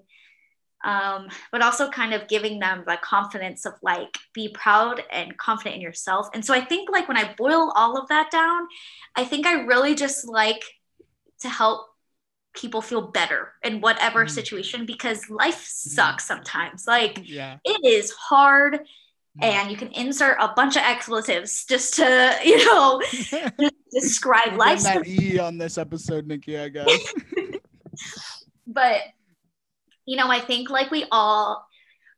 um, 0.86 1.28
but 1.52 1.62
also 1.62 1.90
kind 1.90 2.14
of 2.14 2.30
giving 2.30 2.60
them 2.60 2.86
the 2.88 2.98
confidence 3.02 3.66
of 3.66 3.74
like 3.82 4.18
be 4.34 4.48
proud 4.48 5.04
and 5.12 5.36
confident 5.38 5.76
in 5.76 5.82
yourself 5.82 6.30
and 6.34 6.46
so 6.46 6.54
i 6.54 6.62
think 6.62 6.90
like 6.90 7.08
when 7.08 7.18
i 7.18 7.34
boil 7.38 7.74
all 7.76 7.98
of 7.98 8.08
that 8.10 8.30
down 8.32 8.68
i 9.16 9.26
think 9.26 9.46
i 9.46 9.64
really 9.64 9.96
just 9.96 10.26
like 10.28 10.64
to 11.42 11.50
help 11.50 11.88
people 12.54 12.82
feel 12.82 13.02
better 13.12 13.54
in 13.64 13.80
whatever 13.82 14.26
Mhm. 14.26 14.30
situation 14.32 14.86
because 14.86 15.30
life 15.30 15.64
sucks 15.66 16.26
sometimes. 16.26 16.86
Like 16.88 17.22
yeah. 17.24 17.58
it 17.64 17.80
is 17.86 18.12
hard 18.12 18.82
Mm. 19.40 19.44
and 19.46 19.72
you 19.72 19.78
can 19.78 19.90
insert 19.92 20.38
a 20.42 20.48
bunch 20.56 20.76
of 20.76 20.82
expletives 20.82 21.64
just 21.66 21.94
to 21.96 22.36
you 22.44 22.58
know 22.66 23.00
describe 23.92 24.58
life. 24.58 24.82
that 24.82 25.06
e 25.08 25.38
on 25.38 25.60
this 25.60 25.78
episode 25.78 26.26
nikki 26.26 26.58
i 26.58 26.68
guess. 26.68 26.90
But 28.68 29.02
you 30.06 30.18
know 30.18 30.28
i 30.30 30.40
think 30.40 30.70
like 30.72 30.90
we 30.90 31.06
all 31.12 31.64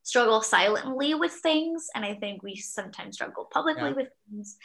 struggle 0.03 0.41
silently 0.41 1.13
with 1.13 1.33
things 1.33 1.87
and 1.95 2.05
i 2.05 2.13
think 2.15 2.41
we 2.43 2.55
sometimes 2.55 3.15
struggle 3.15 3.45
publicly 3.51 3.89
Yeah. 3.89 3.95
with 3.95 4.07
things. 4.29 4.57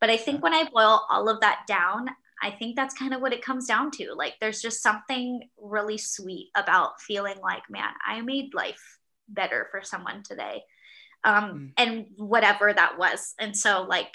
But 0.00 0.10
i 0.10 0.16
think 0.18 0.42
when 0.42 0.52
i 0.54 0.64
boil 0.68 1.00
all 1.08 1.28
of 1.30 1.40
that 1.40 1.64
down 1.66 2.10
i 2.42 2.50
think 2.50 2.76
that's 2.76 2.94
kind 2.94 3.14
of 3.14 3.20
what 3.20 3.32
it 3.32 3.44
comes 3.44 3.66
down 3.66 3.90
to 3.90 4.12
like 4.14 4.34
there's 4.40 4.60
just 4.62 4.82
something 4.82 5.48
really 5.58 5.98
sweet 5.98 6.50
about 6.56 7.00
feeling 7.00 7.36
like 7.42 7.62
man 7.70 7.90
i 8.06 8.20
made 8.20 8.52
life 8.54 8.98
better 9.28 9.68
for 9.70 9.82
someone 9.82 10.22
today 10.22 10.62
um 11.24 11.44
Mm. 11.44 11.72
and 11.78 12.06
whatever 12.16 12.72
that 12.72 12.98
was 12.98 13.34
and 13.38 13.56
so 13.56 13.82
like 13.88 14.12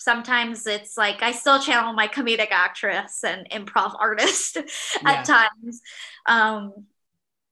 sometimes 0.00 0.64
it's 0.68 0.96
like 0.96 1.24
I 1.24 1.32
still 1.32 1.58
channel 1.58 1.92
my 1.92 2.06
comedic 2.06 2.52
actress 2.52 3.24
and 3.24 3.48
improv 3.50 3.96
artist 4.00 4.56
Yeah. 4.56 5.10
at 5.10 5.24
times. 5.24 5.80
Um, 6.24 6.86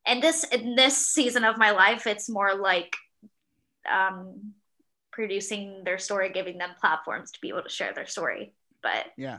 and 0.07 0.23
this 0.23 0.45
in 0.45 0.77
this 0.77 1.09
season 1.09 1.43
of 1.43 1.59
my 1.59 1.73
life, 1.73 2.07
it's 2.07 2.29
more 2.31 2.55
like 2.55 2.95
um, 3.91 4.53
producing 5.11 5.83
their 5.85 5.99
story, 5.99 6.31
giving 6.31 6.57
them 6.59 6.71
platforms 6.81 7.33
to 7.33 7.41
be 7.41 7.49
able 7.49 7.65
to 7.65 7.69
share 7.69 7.93
their 7.93 8.07
story. 8.07 8.55
But 8.81 9.07
yeah. 9.17 9.39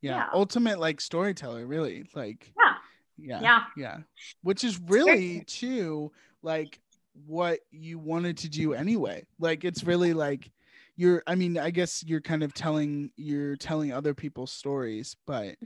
Yeah 0.00 0.16
Yeah. 0.16 0.28
ultimate 0.32 0.78
like 0.78 1.00
storyteller 1.00 1.66
really 1.66 2.04
like 2.14 2.52
Yeah. 2.58 2.74
yeah 3.18 3.40
yeah, 3.42 3.60
yeah 3.76 3.96
which 4.42 4.64
is 4.64 4.78
really 4.86 5.42
too 5.46 6.12
like 6.42 6.78
what 7.26 7.60
you 7.70 7.98
wanted 7.98 8.36
to 8.38 8.48
do 8.48 8.74
anyway 8.74 9.24
like 9.40 9.64
it's 9.64 9.82
really 9.84 10.12
like 10.12 10.50
you're 10.96 11.22
i 11.26 11.34
mean 11.34 11.58
i 11.58 11.70
guess 11.70 12.04
you're 12.06 12.20
kind 12.20 12.42
of 12.42 12.54
telling 12.54 13.10
you're 13.16 13.56
telling 13.56 13.92
other 13.92 14.14
people's 14.14 14.52
stories 14.52 15.16
but 15.26 15.56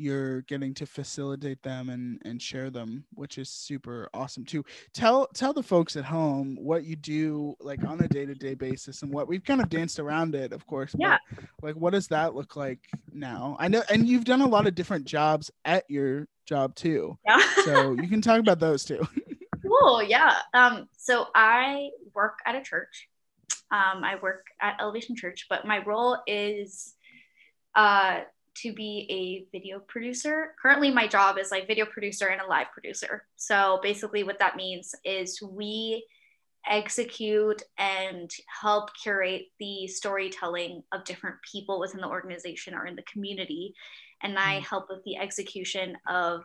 you're 0.00 0.40
getting 0.42 0.72
to 0.74 0.86
facilitate 0.86 1.62
them 1.62 1.88
and 1.90 2.20
and 2.24 2.40
share 2.40 2.70
them 2.70 3.04
which 3.14 3.36
is 3.38 3.48
super 3.48 4.08
awesome 4.14 4.44
too 4.44 4.64
tell 4.94 5.26
tell 5.34 5.52
the 5.52 5.62
folks 5.62 5.94
at 5.96 6.04
home 6.04 6.56
what 6.60 6.84
you 6.84 6.96
do 6.96 7.54
like 7.60 7.84
on 7.84 8.00
a 8.00 8.08
day-to-day 8.08 8.54
basis 8.54 9.02
and 9.02 9.12
what 9.12 9.28
we've 9.28 9.44
kind 9.44 9.60
of 9.60 9.68
danced 9.68 9.98
around 9.98 10.34
it 10.34 10.52
of 10.52 10.66
course 10.66 10.94
Yeah. 10.98 11.18
but 11.34 11.44
like 11.62 11.76
what 11.76 11.92
does 11.92 12.08
that 12.08 12.34
look 12.34 12.56
like 12.56 12.80
now 13.12 13.56
i 13.60 13.68
know 13.68 13.82
and 13.90 14.08
you've 14.08 14.24
done 14.24 14.40
a 14.40 14.48
lot 14.48 14.66
of 14.66 14.74
different 14.74 15.04
jobs 15.04 15.50
at 15.64 15.84
your 15.88 16.26
job 16.46 16.74
too 16.74 17.18
Yeah. 17.26 17.40
so 17.64 17.92
you 17.92 18.08
can 18.08 18.22
talk 18.22 18.40
about 18.40 18.58
those 18.58 18.84
too 18.84 19.06
cool. 19.62 20.02
Yeah. 20.02 20.34
Um, 20.52 20.88
so 20.96 21.26
I 21.34 21.90
work 22.14 22.38
at 22.44 22.56
a 22.56 22.62
church. 22.62 23.08
Um, 23.70 24.02
I 24.02 24.16
work 24.20 24.46
at 24.60 24.76
Elevation 24.80 25.14
Church, 25.14 25.46
but 25.48 25.64
my 25.64 25.78
role 25.84 26.18
is 26.26 26.94
uh, 27.76 28.20
to 28.56 28.72
be 28.72 29.06
a 29.10 29.56
video 29.56 29.80
producer. 29.80 30.54
Currently, 30.60 30.90
my 30.90 31.06
job 31.06 31.38
is 31.38 31.50
like 31.50 31.66
video 31.66 31.86
producer 31.86 32.28
and 32.28 32.40
a 32.40 32.46
live 32.46 32.70
producer. 32.72 33.24
So 33.36 33.80
basically, 33.82 34.22
what 34.22 34.38
that 34.38 34.56
means 34.56 34.94
is 35.04 35.40
we 35.42 36.06
execute 36.68 37.62
and 37.78 38.30
help 38.60 38.90
curate 39.02 39.46
the 39.58 39.86
storytelling 39.86 40.82
of 40.92 41.04
different 41.04 41.36
people 41.50 41.80
within 41.80 42.00
the 42.00 42.08
organization 42.08 42.74
or 42.74 42.86
in 42.86 42.96
the 42.96 43.02
community. 43.02 43.74
And 44.22 44.38
I 44.38 44.60
Mm. 44.60 44.66
help 44.66 44.90
with 44.90 45.02
the 45.04 45.16
execution 45.16 45.96
of 46.06 46.44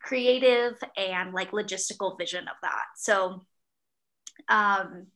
creative 0.00 0.78
and 0.96 1.32
like 1.32 1.52
logistical 1.52 2.18
vision 2.18 2.48
of 2.48 2.56
that. 2.62 2.84
So 2.96 3.46
um, 4.48 5.06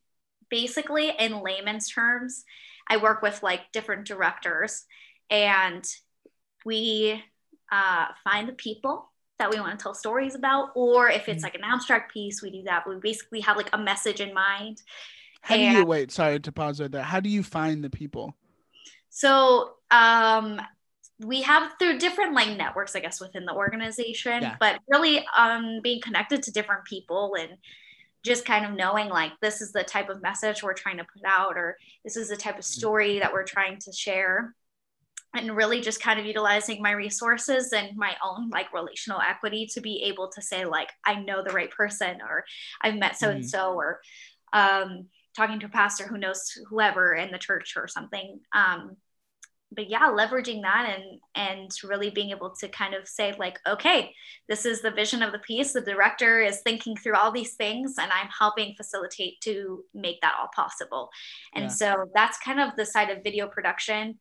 basically, 0.49 1.09
in 1.09 1.41
layman's 1.41 1.89
terms, 1.89 2.43
I 2.87 2.97
work 2.97 3.21
with 3.21 3.43
like 3.43 3.71
different 3.71 4.07
directors 4.07 4.85
and 5.29 5.85
we 6.65 7.23
uh, 7.71 8.07
find 8.23 8.47
the 8.49 8.53
people 8.53 9.09
that 9.39 9.49
we 9.49 9.59
want 9.59 9.77
to 9.79 9.81
tell 9.81 9.93
stories 9.93 10.35
about, 10.35 10.69
or 10.75 11.09
if 11.09 11.27
it's 11.27 11.41
Mhm. 11.41 11.43
like 11.43 11.55
an 11.55 11.63
abstract 11.63 12.13
piece, 12.13 12.41
we 12.41 12.51
do 12.51 12.63
that. 12.63 12.87
We 12.87 12.95
basically 12.97 13.39
have 13.41 13.57
like 13.57 13.69
a 13.73 13.77
message 13.77 14.19
in 14.21 14.33
mind. 14.33 14.81
how 15.43 15.55
do 15.57 15.63
you 15.63 15.83
wait 15.85 16.11
sorry 16.11 16.39
to 16.39 16.51
pause 16.51 16.79
right 16.79 16.91
there 16.91 17.01
how 17.01 17.19
do 17.19 17.27
you 17.27 17.41
find 17.41 17.83
the 17.83 17.89
people 17.89 18.35
So 19.09 19.73
um, 19.89 20.61
we 21.19 21.41
have 21.41 21.73
through 21.79 21.97
different 21.97 22.33
like 22.35 22.55
networks, 22.57 22.95
I 22.95 22.99
guess, 22.99 23.19
within 23.19 23.45
the 23.45 23.53
organization, 23.53 24.43
Yeah. 24.43 24.55
but 24.59 24.79
really 24.87 25.25
um, 25.37 25.79
being 25.81 25.99
connected 26.01 26.43
to 26.43 26.51
different 26.51 26.85
people 26.85 27.35
and 27.39 27.57
just 28.23 28.45
kind 28.45 28.65
of 28.65 28.71
knowing 28.73 29.09
like 29.09 29.31
this 29.41 29.61
is 29.61 29.71
the 29.71 29.83
type 29.83 30.09
of 30.09 30.21
message 30.21 30.61
we're 30.61 30.73
trying 30.75 30.97
to 30.97 31.03
put 31.03 31.23
out, 31.25 31.57
or 31.57 31.77
this 32.03 32.15
is 32.15 32.29
the 32.29 32.37
type 32.37 32.57
of 32.59 32.63
story 32.63 33.17
that 33.19 33.33
we're 33.33 33.43
trying 33.43 33.77
to 33.79 33.91
share. 33.91 34.53
And 35.33 35.55
really 35.55 35.79
just 35.79 36.01
kind 36.01 36.19
of 36.19 36.25
utilizing 36.25 36.81
my 36.81 36.91
resources 36.91 37.71
and 37.71 37.95
my 37.95 38.17
own 38.21 38.49
like 38.49 38.73
relational 38.73 39.21
equity 39.21 39.65
to 39.73 39.79
be 39.79 40.03
able 40.03 40.29
to 40.31 40.41
say, 40.41 40.65
like, 40.65 40.89
I 41.05 41.15
know 41.15 41.41
the 41.41 41.53
right 41.53 41.71
person, 41.71 42.17
or 42.21 42.43
I've 42.81 42.95
met 42.97 43.17
so 43.17 43.29
and 43.29 43.45
so, 43.45 43.73
or 43.73 44.01
um, 44.51 45.07
talking 45.37 45.59
to 45.61 45.67
a 45.67 45.69
pastor 45.69 46.05
who 46.05 46.17
knows 46.17 46.51
whoever 46.69 47.13
in 47.13 47.31
the 47.31 47.37
church 47.37 47.75
or 47.77 47.87
something. 47.87 48.41
Um, 48.53 48.97
but 49.73 49.89
yeah, 49.89 50.09
leveraging 50.09 50.63
that 50.63 50.97
and 50.97 51.21
and 51.33 51.71
really 51.85 52.09
being 52.09 52.31
able 52.31 52.53
to 52.59 52.67
kind 52.67 52.93
of 52.93 53.07
say 53.07 53.33
like, 53.39 53.57
okay, 53.65 54.13
this 54.49 54.65
is 54.65 54.81
the 54.81 54.91
vision 54.91 55.23
of 55.23 55.31
the 55.31 55.39
piece. 55.39 55.71
The 55.71 55.79
director 55.79 56.41
is 56.41 56.59
thinking 56.65 56.97
through 56.97 57.15
all 57.15 57.31
these 57.31 57.53
things, 57.53 57.95
and 57.97 58.11
I'm 58.11 58.27
helping 58.37 58.75
facilitate 58.75 59.39
to 59.45 59.85
make 59.93 60.19
that 60.21 60.35
all 60.37 60.49
possible. 60.53 61.09
And 61.55 61.65
Yeah. 61.65 61.69
so 61.69 62.11
that's 62.13 62.37
kind 62.39 62.59
of 62.59 62.75
the 62.75 62.85
side 62.85 63.09
of 63.09 63.23
video 63.23 63.47
production. 63.47 64.19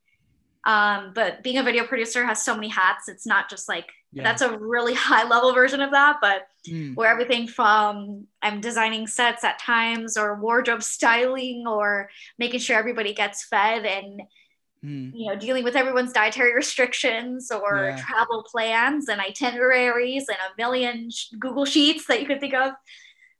Um, 0.65 1.13
but 1.15 1.43
being 1.43 1.59
a 1.59 1.63
video 1.63 1.85
producer 1.87 2.25
has 2.25 2.43
so 2.43 2.55
many 2.55 2.69
hats. 2.69 3.09
It's 3.09 3.27
not 3.27 3.49
just 3.49 3.69
like 3.69 3.87
Yeah. 4.13 4.25
that's 4.25 4.43
a 4.43 4.59
really 4.59 4.95
high 5.09 5.27
level 5.27 5.53
version 5.55 5.81
of 5.81 5.93
that, 5.93 6.17
but 6.21 6.47
Mm. 6.69 6.95
where 6.95 7.09
everything 7.09 7.47
from 7.49 8.27
I'm 8.43 8.61
designing 8.61 9.07
sets 9.07 9.45
at 9.45 9.59
times 9.59 10.19
or 10.19 10.35
wardrobe 10.39 10.83
styling 10.97 11.65
or 11.67 12.11
making 12.39 12.61
sure 12.61 12.77
everybody 12.77 13.15
gets 13.15 13.45
fed 13.47 13.87
and 13.87 14.21
Mm. 14.85 15.13
you 15.15 15.27
know 15.29 15.37
dealing 15.37 15.63
with 15.65 15.77
everyone's 15.77 16.13
dietary 16.13 16.55
restrictions 16.55 17.51
or 17.51 17.89
Yeah. 17.91 17.97
travel 17.97 18.43
plans 18.51 19.09
and 19.11 19.21
itineraries 19.21 20.27
and 20.29 20.39
a 20.39 20.55
million 20.57 21.11
sh- 21.11 21.29
Google 21.39 21.67
sheets 21.67 22.07
that 22.07 22.21
you 22.21 22.27
could 22.27 22.41
think 22.41 22.55
of. 22.55 22.73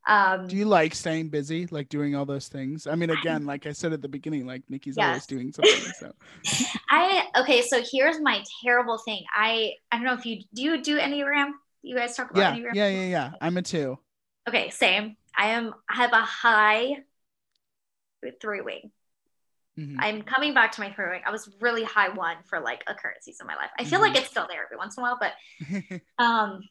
Um, 0.07 0.49
Do 0.49 0.57
you 0.57 0.65
like 0.65 0.95
staying 0.95 1.29
busy, 1.29 1.67
like 1.71 1.89
doing 1.89 2.15
all 2.17 2.25
those 2.25 2.49
things? 2.49 2.87
I 2.87 2.95
mean, 2.95 3.11
again, 3.11 3.45
like 3.45 3.67
I 3.67 3.73
said 3.73 3.93
at 3.93 4.01
the 4.03 4.09
beginning, 4.09 4.47
like 4.47 4.63
Nikki's 4.69 4.97
always 4.99 5.27
doing 5.27 5.53
something. 5.53 5.93
So 5.99 6.13
I 6.91 7.27
okay, 7.39 7.63
so 7.63 7.83
here's 7.93 8.21
my 8.21 8.43
terrible 8.65 8.99
thing. 8.99 9.23
I 9.35 9.73
I 9.93 9.97
don't 9.97 10.05
know 10.05 10.15
if 10.15 10.25
you 10.25 10.43
do 10.55 10.63
you 10.63 10.83
do 10.83 10.99
Enneagram? 10.99 11.51
You 11.83 11.97
guys 11.97 12.17
talk 12.17 12.31
about 12.31 12.41
yeah, 12.41 12.61
Enneagram? 12.61 12.75
yeah, 12.75 12.89
yeah, 12.89 13.07
yeah. 13.07 13.31
I'm 13.41 13.57
a 13.57 13.63
two. 13.63 13.99
Okay, 14.49 14.71
same. 14.71 15.17
I 15.37 15.49
am 15.51 15.75
I 15.89 15.97
have 15.97 16.13
a 16.13 16.21
high 16.23 16.97
three 18.41 18.61
wing. 18.63 18.91
Mhm. 19.79 19.97
I'm 19.99 20.23
coming 20.23 20.53
back 20.55 20.73
to 20.73 20.81
my 20.81 20.93
three 20.93 21.09
wing. 21.11 21.23
I 21.25 21.31
was 21.31 21.49
really 21.61 21.85
high 21.85 22.09
one 22.09 22.37
for 22.49 22.61
like 22.61 22.83
season 23.21 23.45
of 23.45 23.49
my 23.49 23.57
life. 23.57 23.71
I 23.79 23.85
feel 23.85 23.99
Mhm. 23.99 24.03
like 24.03 24.17
it's 24.17 24.29
still 24.29 24.47
there 24.49 24.65
every 24.65 24.77
once 24.77 24.97
in 24.97 25.03
a 25.03 25.05
while, 25.05 25.19
but 25.21 25.33
um 26.19 26.63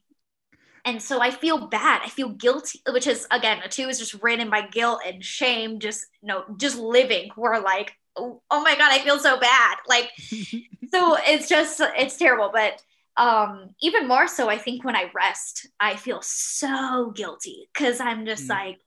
and 0.89 1.01
so 1.01 1.21
I 1.21 1.31
feel 1.31 1.67
bad. 1.67 2.01
I 2.03 2.09
feel 2.09 2.29
guilty, 2.29 2.81
which 2.91 3.07
is 3.07 3.27
again 3.31 3.59
a 3.63 3.69
two 3.69 3.87
is 3.89 3.99
just 3.99 4.21
ridden 4.23 4.49
by 4.49 4.61
guilt 4.67 5.01
and 5.05 5.23
shame, 5.23 5.79
just 5.79 6.05
you 6.21 6.27
know, 6.27 6.43
just 6.57 6.77
living. 6.77 7.29
We're 7.37 7.59
like, 7.59 7.93
oh, 8.15 8.41
oh 8.49 8.61
my 8.61 8.75
god, 8.75 8.91
I 8.91 8.99
feel 8.99 9.19
so 9.19 9.39
bad. 9.39 9.77
Like 9.87 10.09
so 10.91 11.17
it's 11.19 11.47
just 11.47 11.79
it's 12.03 12.17
terrible 12.17 12.49
but 12.53 12.81
um 13.17 13.69
even 13.81 14.07
more 14.07 14.27
so 14.27 14.49
i 14.49 14.57
think 14.57 14.83
when 14.83 14.95
i 14.95 15.11
rest 15.13 15.67
i 15.79 15.95
feel 15.95 16.19
so 16.21 17.11
guilty 17.15 17.67
because 17.73 17.99
i'm 17.99 18.25
just 18.25 18.45
Mm. 18.45 18.49
like 18.49 18.77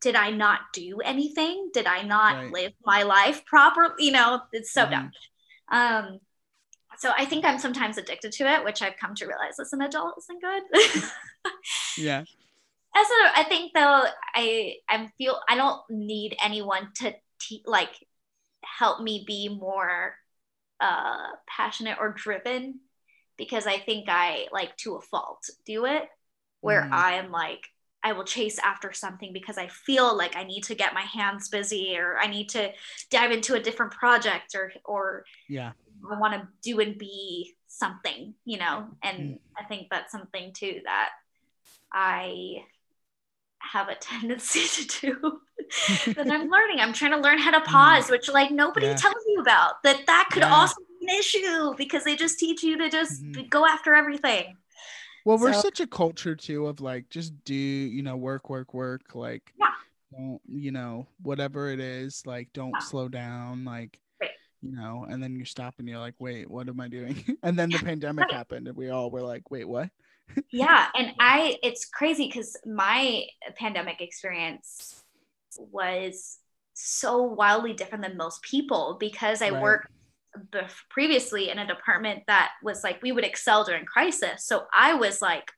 did 0.00 0.14
i 0.14 0.30
not 0.30 0.60
do 0.72 0.98
anything 1.04 1.70
did 1.72 1.86
i 1.86 2.02
not 2.02 2.36
Right. 2.36 2.52
live 2.52 2.72
my 2.84 3.02
life 3.02 3.44
properly 3.46 3.94
you 4.06 4.12
know 4.12 4.40
it's 4.52 4.72
so 4.72 4.84
Mhm. 4.84 4.90
dumb 4.90 5.10
um 5.70 6.18
so 6.98 7.10
i 7.16 7.24
think 7.24 7.44
i'm 7.44 7.58
sometimes 7.58 7.98
addicted 7.98 8.32
to 8.32 8.44
it 8.52 8.64
which 8.64 8.82
i've 8.82 8.96
come 9.02 9.14
to 9.16 9.26
realize 9.26 9.58
as 9.60 9.72
an 9.72 9.82
adult 9.82 10.14
isn't 10.18 10.42
good 10.42 10.62
yeah. 11.96 12.24
a, 12.94 13.40
I 13.40 13.44
think 13.48 13.72
though 13.74 14.04
I 14.34 14.74
I 14.88 15.08
feel 15.18 15.40
I 15.48 15.56
don't 15.56 15.80
need 15.90 16.36
anyone 16.42 16.88
to 16.96 17.14
te- 17.40 17.64
like 17.66 17.94
help 18.64 19.00
me 19.02 19.24
be 19.26 19.48
more 19.48 20.14
uh 20.80 21.30
passionate 21.48 21.98
or 22.00 22.10
driven 22.12 22.80
because 23.38 23.66
I 23.66 23.78
think 23.78 24.06
I 24.08 24.46
like 24.52 24.76
to 24.78 24.96
a 24.96 25.00
fault 25.02 25.48
do 25.66 25.86
it 25.86 26.08
where 26.60 26.82
Mhm. 26.82 26.92
I 26.92 27.14
am 27.14 27.30
like 27.30 27.68
I 28.04 28.12
will 28.12 28.24
chase 28.24 28.58
after 28.58 28.92
something 28.92 29.32
because 29.32 29.58
I 29.58 29.68
feel 29.68 30.16
like 30.16 30.36
I 30.36 30.44
need 30.44 30.62
to 30.64 30.74
get 30.74 30.94
my 30.94 31.02
hands 31.02 31.48
busy 31.48 31.96
or 31.96 32.18
I 32.18 32.26
need 32.26 32.48
to 32.50 32.72
dive 33.10 33.30
into 33.32 33.54
a 33.54 33.60
different 33.60 33.92
project 33.92 34.54
or 34.56 34.72
or 34.84 35.24
Yeah. 35.48 35.72
I 36.10 36.18
want 36.18 36.34
to 36.34 36.48
do 36.62 36.80
and 36.80 36.98
be 36.98 37.54
something, 37.68 38.34
you 38.44 38.58
know, 38.58 38.88
and 39.02 39.38
I 39.56 39.64
think 39.64 39.88
that's 39.90 40.12
something 40.12 40.52
too 40.52 40.80
that 40.84 41.10
I 41.92 42.64
have 43.58 43.88
a 43.88 43.94
tendency 44.00 44.66
to 44.84 45.00
do 45.00 45.40
that 46.16 46.30
I'm 46.30 46.48
learning. 46.48 46.80
I'm 46.80 46.92
trying 46.92 47.12
to 47.12 47.18
learn 47.18 47.38
how 47.38 47.50
to 47.52 47.60
pause, 47.60 48.10
which 48.10 48.28
like 48.28 48.50
nobody 48.50 48.86
Yeah. 48.86 48.94
tells 48.94 49.24
you 49.26 49.40
about. 49.40 49.82
That 49.84 50.06
that 50.06 50.28
could 50.32 50.42
Yeah. 50.42 50.54
also 50.54 50.76
be 51.00 51.06
an 51.06 51.18
issue 51.18 51.74
because 51.76 52.04
they 52.04 52.16
just 52.16 52.38
teach 52.38 52.62
you 52.62 52.78
to 52.78 52.88
just 52.90 53.22
Mhm. 53.22 53.48
go 53.50 53.66
after 53.66 53.94
everything. 53.94 54.56
Well, 55.24 55.38
we're 55.38 55.52
such 55.52 55.80
a 55.80 55.86
culture 55.86 56.34
too 56.34 56.66
of 56.66 56.80
like 56.80 57.08
just 57.08 57.32
do, 57.44 57.54
you 57.54 58.02
know, 58.02 58.16
work, 58.16 58.50
work, 58.50 58.74
work. 58.74 59.14
Like, 59.14 59.52
Yeah. 59.58 59.70
don't, 60.10 60.40
you 60.48 60.72
know, 60.72 61.06
whatever 61.22 61.70
it 61.70 61.78
is, 61.80 62.26
like, 62.26 62.52
don't 62.52 62.72
Yeah. 62.72 62.78
slow 62.80 63.08
down. 63.08 63.64
Like, 63.64 64.00
Right. 64.20 64.30
you 64.62 64.72
know, 64.72 65.06
and 65.08 65.22
then 65.22 65.36
you 65.36 65.44
stop 65.44 65.74
and 65.78 65.88
you're 65.88 65.98
like, 66.00 66.14
wait, 66.18 66.50
what 66.50 66.68
am 66.68 66.80
I 66.80 66.88
doing? 66.88 67.16
and 67.44 67.56
then 67.58 67.70
the 67.70 67.78
pandemic 67.78 68.26
Right. 68.26 68.36
happened 68.38 68.66
and 68.68 68.76
we 68.76 68.90
all 68.90 69.10
were 69.10 69.22
like, 69.22 69.50
wait, 69.50 69.64
what? 69.68 69.90
Yeah 70.50 70.86
and 70.94 71.12
i 71.20 71.56
it's 71.62 71.84
crazy 71.84 72.26
because 72.26 72.56
my 72.66 73.24
pandemic 73.56 74.00
experience 74.00 75.02
was 75.58 76.38
so 76.74 77.22
wildly 77.22 77.72
different 77.74 78.02
than 78.04 78.16
most 78.16 78.42
people 78.42 78.96
because 78.98 79.42
i 79.42 79.50
Right. 79.50 79.62
worked 79.62 79.88
bef- 80.50 80.88
previously 80.88 81.50
in 81.50 81.58
a 81.58 81.66
department 81.66 82.22
that 82.26 82.50
was 82.62 82.82
like 82.82 83.02
we 83.02 83.12
would 83.12 83.24
excel 83.24 83.64
during 83.64 83.84
crisis 83.84 84.46
so 84.46 84.64
i 84.72 84.94
was 84.94 85.20
like 85.20 85.50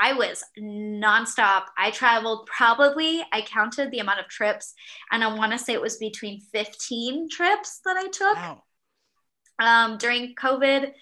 i 0.00 0.12
was 0.12 0.44
nonstop 0.60 1.64
i 1.76 1.90
traveled 1.90 2.46
probably 2.46 3.24
i 3.32 3.40
counted 3.40 3.90
the 3.90 3.98
amount 3.98 4.20
of 4.20 4.28
trips 4.28 4.74
and 5.10 5.24
i 5.24 5.34
want 5.34 5.50
to 5.50 5.58
say 5.58 5.72
it 5.72 5.80
was 5.80 5.96
between 5.96 6.40
15 6.52 7.28
trips 7.28 7.80
that 7.84 7.96
i 7.96 8.06
took 8.08 8.36
Wow. 8.36 8.62
um, 9.58 9.96
during 9.98 10.34
COVID, 10.34 10.92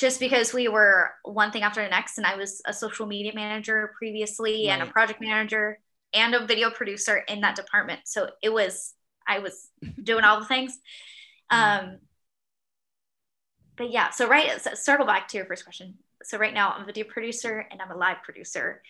just 0.00 0.18
because 0.18 0.54
we 0.54 0.66
were 0.66 1.10
one 1.24 1.52
thing 1.52 1.62
after 1.62 1.82
the 1.82 1.90
next. 1.90 2.16
And 2.16 2.26
I 2.26 2.34
was 2.34 2.62
a 2.64 2.72
social 2.72 3.04
media 3.04 3.32
manager 3.34 3.92
previously 3.98 4.70
and 4.70 4.80
a 4.80 4.86
project 4.86 5.20
manager 5.20 5.78
and 6.14 6.34
a 6.34 6.46
video 6.46 6.70
producer 6.70 7.18
in 7.18 7.42
that 7.42 7.54
department. 7.54 8.00
So 8.06 8.30
it 8.42 8.50
was, 8.50 8.94
I 9.28 9.40
was 9.40 9.68
doing 10.02 10.24
all 10.24 10.40
the 10.40 10.46
things. 10.46 10.78
Um, 11.50 11.98
but 13.76 13.92
yeah, 13.92 14.08
so 14.08 14.26
right, 14.26 14.58
so 14.58 14.72
circle 14.72 15.04
back 15.04 15.28
to 15.28 15.36
your 15.36 15.44
first 15.44 15.64
question. 15.64 15.98
So 16.22 16.38
right 16.38 16.54
now 16.54 16.70
I'm 16.70 16.84
a 16.84 16.86
video 16.86 17.04
producer 17.04 17.66
and 17.70 17.82
I'm 17.82 17.90
a 17.90 17.96
live 17.96 18.22
producer. 18.22 18.80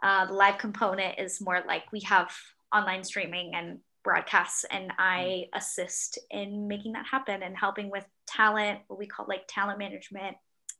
Uh, 0.00 0.26
the 0.26 0.32
live 0.32 0.58
component 0.58 1.18
is 1.18 1.40
more 1.40 1.60
like 1.66 1.90
we 1.90 2.00
have 2.02 2.32
online 2.72 3.02
streaming 3.02 3.52
and 3.56 3.80
broadcasts 4.04 4.64
and 4.70 4.92
I 4.96 5.46
assist 5.54 6.20
in 6.30 6.68
making 6.68 6.92
that 6.92 7.06
happen 7.06 7.42
and 7.42 7.56
helping 7.56 7.90
with 7.90 8.04
talent, 8.26 8.80
what 8.86 8.98
we 8.98 9.06
call 9.06 9.26
like 9.28 9.42
talent 9.48 9.80
management, 9.80 10.36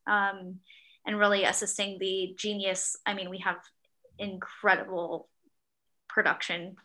um, 0.07 0.61
and 1.07 1.19
really 1.19 1.45
assisting 1.45 1.99
the 1.99 2.35
genius. 2.37 2.97
I 3.07 3.15
mean, 3.15 3.31
we 3.31 3.39
have 3.39 3.57
incredible 4.19 5.29
production 6.09 6.77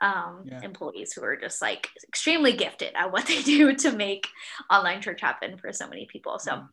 um, 0.00 0.42
yeah. 0.44 0.60
employees 0.62 1.12
who 1.12 1.22
are 1.22 1.36
just 1.36 1.62
like 1.62 1.88
extremely 2.08 2.52
gifted 2.52 2.92
at 2.94 3.12
what 3.12 3.26
they 3.28 3.42
do 3.42 3.74
to 3.76 3.92
make 3.92 4.26
online 4.70 5.00
church 5.00 5.20
happen 5.20 5.56
for 5.58 5.72
so 5.72 5.88
many 5.88 6.06
people. 6.10 6.38
So 6.38 6.52
mm. 6.52 6.68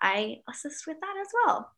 I 0.00 0.38
assist 0.50 0.86
with 0.86 0.96
that 1.00 1.14
as 1.20 1.28
well. 1.44 1.70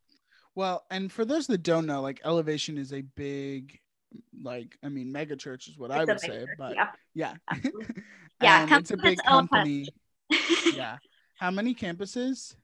Well, 0.55 0.85
and 0.91 1.11
for 1.11 1.25
those 1.25 1.49
that 1.49 1.65
don't 1.65 1.87
know, 1.87 2.01
like 2.01 2.21
Elevation 2.25 2.79
is 2.79 2.93
a 2.93 3.03
big, 3.03 3.81
like, 4.41 4.79
I 4.85 4.89
mean, 4.89 5.11
mega 5.11 5.35
church 5.35 5.67
is 5.67 5.77
what 5.77 5.91
it's 5.91 5.99
I 5.99 6.05
would 6.05 6.21
say, 6.21 6.29
church, 6.29 6.49
but 6.57 6.75
yeah, 6.77 6.91
yeah, 7.13 7.35
yeah 8.41 8.79
it's 8.79 8.93
a 8.93 8.97
big 8.97 9.19
company. 9.25 9.89
yeah. 10.73 10.99
How 11.39 11.51
many 11.51 11.75
campuses? 11.75 12.55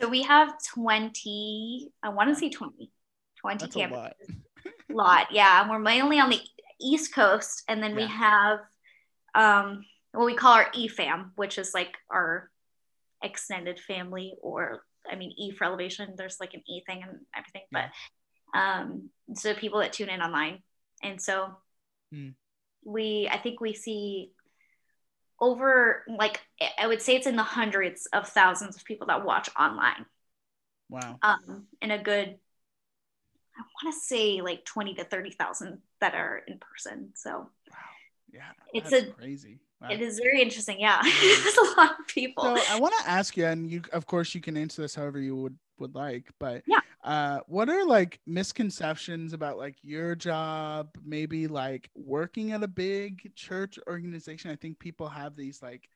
So 0.00 0.08
we 0.08 0.22
have 0.22 0.54
20, 0.74 1.90
I 2.02 2.08
want 2.10 2.28
to 2.28 2.34
say 2.34 2.50
20, 2.50 2.90
20 3.40 3.58
That's 3.58 3.76
campuses. 3.76 3.90
A 3.90 3.94
lot. 3.94 4.16
lot. 4.90 5.26
Yeah. 5.32 5.68
We're 5.70 5.78
mainly 5.78 6.18
on 6.18 6.30
the 6.30 6.40
East 6.80 7.14
Coast. 7.14 7.62
And 7.68 7.82
then 7.82 7.92
yeah. 7.92 7.96
we 7.96 8.06
have 8.06 8.58
um, 9.34 9.84
what 10.12 10.26
we 10.26 10.34
call 10.34 10.52
our 10.52 10.70
EFAM, 10.72 11.30
which 11.36 11.58
is 11.58 11.72
like 11.72 11.94
our 12.10 12.50
extended 13.22 13.80
family, 13.80 14.34
or 14.42 14.82
I 15.10 15.16
mean, 15.16 15.32
E 15.38 15.52
for 15.52 15.64
elevation. 15.64 16.14
There's 16.16 16.38
like 16.40 16.54
an 16.54 16.62
E 16.68 16.82
thing 16.86 17.02
and 17.02 17.20
everything. 17.34 17.62
Yeah. 17.72 17.88
But 18.52 18.58
um, 18.58 19.10
so 19.34 19.54
people 19.54 19.80
that 19.80 19.92
tune 19.92 20.08
in 20.08 20.20
online. 20.20 20.62
And 21.02 21.20
so 21.20 21.56
mm. 22.14 22.34
we, 22.84 23.28
I 23.30 23.38
think 23.38 23.60
we 23.60 23.74
see 23.74 24.32
over 25.40 26.04
like 26.08 26.40
I 26.78 26.86
would 26.86 27.02
say 27.02 27.16
it's 27.16 27.26
in 27.26 27.36
the 27.36 27.42
hundreds 27.42 28.06
of 28.12 28.28
thousands 28.28 28.76
of 28.76 28.84
people 28.84 29.08
that 29.08 29.24
watch 29.24 29.48
online. 29.58 30.06
Wow. 30.88 31.18
Um, 31.22 31.64
and 31.82 31.92
a 31.92 31.98
good, 31.98 32.28
I 32.28 33.60
want 33.60 33.94
to 33.94 34.00
say 34.00 34.40
like 34.40 34.64
twenty 34.64 34.94
to 34.94 35.04
thirty 35.04 35.30
thousand 35.30 35.78
that 36.00 36.14
are 36.14 36.42
in 36.46 36.58
person. 36.58 37.12
So. 37.14 37.30
Wow. 37.30 37.78
Yeah. 38.32 38.52
It's 38.72 38.92
a 38.92 39.10
crazy. 39.12 39.60
Wow. 39.80 39.88
It 39.90 40.00
is 40.00 40.18
very 40.18 40.40
interesting. 40.40 40.80
Yeah, 40.80 41.00
it's 41.04 41.58
a 41.58 41.80
lot 41.80 42.00
of 42.00 42.06
people. 42.06 42.44
So 42.44 42.62
I 42.70 42.80
want 42.80 42.94
to 43.00 43.10
ask 43.10 43.36
you, 43.36 43.44
and 43.44 43.70
you, 43.70 43.82
of 43.92 44.06
course, 44.06 44.34
you 44.34 44.40
can 44.40 44.56
answer 44.56 44.80
this 44.80 44.94
however 44.94 45.20
you 45.20 45.36
would 45.36 45.58
would 45.78 45.94
like. 45.94 46.28
But 46.38 46.62
yeah, 46.66 46.80
uh, 47.04 47.40
what 47.46 47.68
are 47.68 47.84
like 47.84 48.20
misconceptions 48.26 49.32
about 49.32 49.58
like 49.58 49.76
your 49.82 50.14
job? 50.14 50.96
Maybe 51.04 51.46
like 51.46 51.90
working 51.94 52.52
at 52.52 52.62
a 52.62 52.68
big 52.68 53.34
church 53.34 53.78
organization. 53.88 54.50
I 54.50 54.56
think 54.56 54.78
people 54.78 55.08
have 55.08 55.36
these 55.36 55.62
like, 55.62 55.88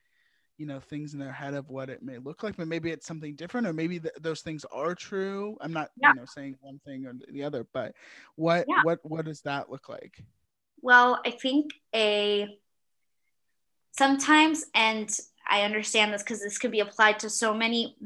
you 0.59 0.66
know, 0.66 0.81
things 0.81 1.14
in 1.14 1.20
their 1.20 1.33
head 1.33 1.55
of 1.55 1.70
what 1.70 1.91
it 1.91 2.03
may 2.03 2.18
look 2.18 2.43
like, 2.43 2.57
but 2.57 2.68
maybe 2.68 2.91
it's 2.91 3.07
something 3.07 3.35
different, 3.35 3.66
or 3.66 3.72
maybe 3.72 3.99
th- 3.99 4.14
those 4.20 4.43
things 4.43 4.64
are 4.72 4.95
true. 4.95 5.57
I'm 5.61 5.72
not, 5.72 5.91
yeah. 5.97 6.11
you 6.11 6.20
know, 6.20 6.26
saying 6.26 6.57
one 6.61 6.81
thing 6.85 7.07
or 7.07 7.14
the 7.33 7.45
other, 7.45 7.66
but 7.72 7.95
what 8.37 8.66
yeah. 8.68 8.83
what 8.83 8.99
what 9.03 9.24
does 9.24 9.41
that 9.43 9.70
look 9.70 9.89
like? 9.89 10.22
Well, 10.83 11.20
I 11.24 11.31
think 11.31 11.72
a 11.95 12.59
sometimes, 13.93 14.64
and 14.74 15.11
I 15.47 15.62
understand 15.62 16.12
this 16.12 16.22
because 16.22 16.41
this 16.41 16.59
could 16.59 16.70
be 16.70 16.81
applied 16.81 17.18
to 17.20 17.31
so 17.31 17.53
many 17.53 17.97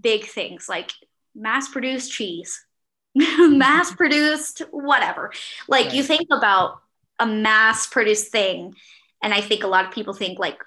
big 0.00 0.24
things 0.24 0.68
like 0.68 0.90
mass 1.34 1.68
produced 1.68 2.12
cheese, 2.12 2.64
mass 3.14 3.92
produced 3.92 4.62
whatever. 4.70 5.32
Like 5.68 5.86
right. 5.86 5.94
you 5.94 6.02
think 6.02 6.28
about 6.30 6.80
a 7.18 7.26
mass 7.26 7.86
produced 7.86 8.30
thing, 8.32 8.74
and 9.22 9.32
I 9.32 9.40
think 9.40 9.64
a 9.64 9.68
lot 9.68 9.84
of 9.84 9.92
people 9.92 10.14
think 10.14 10.38
like 10.38 10.62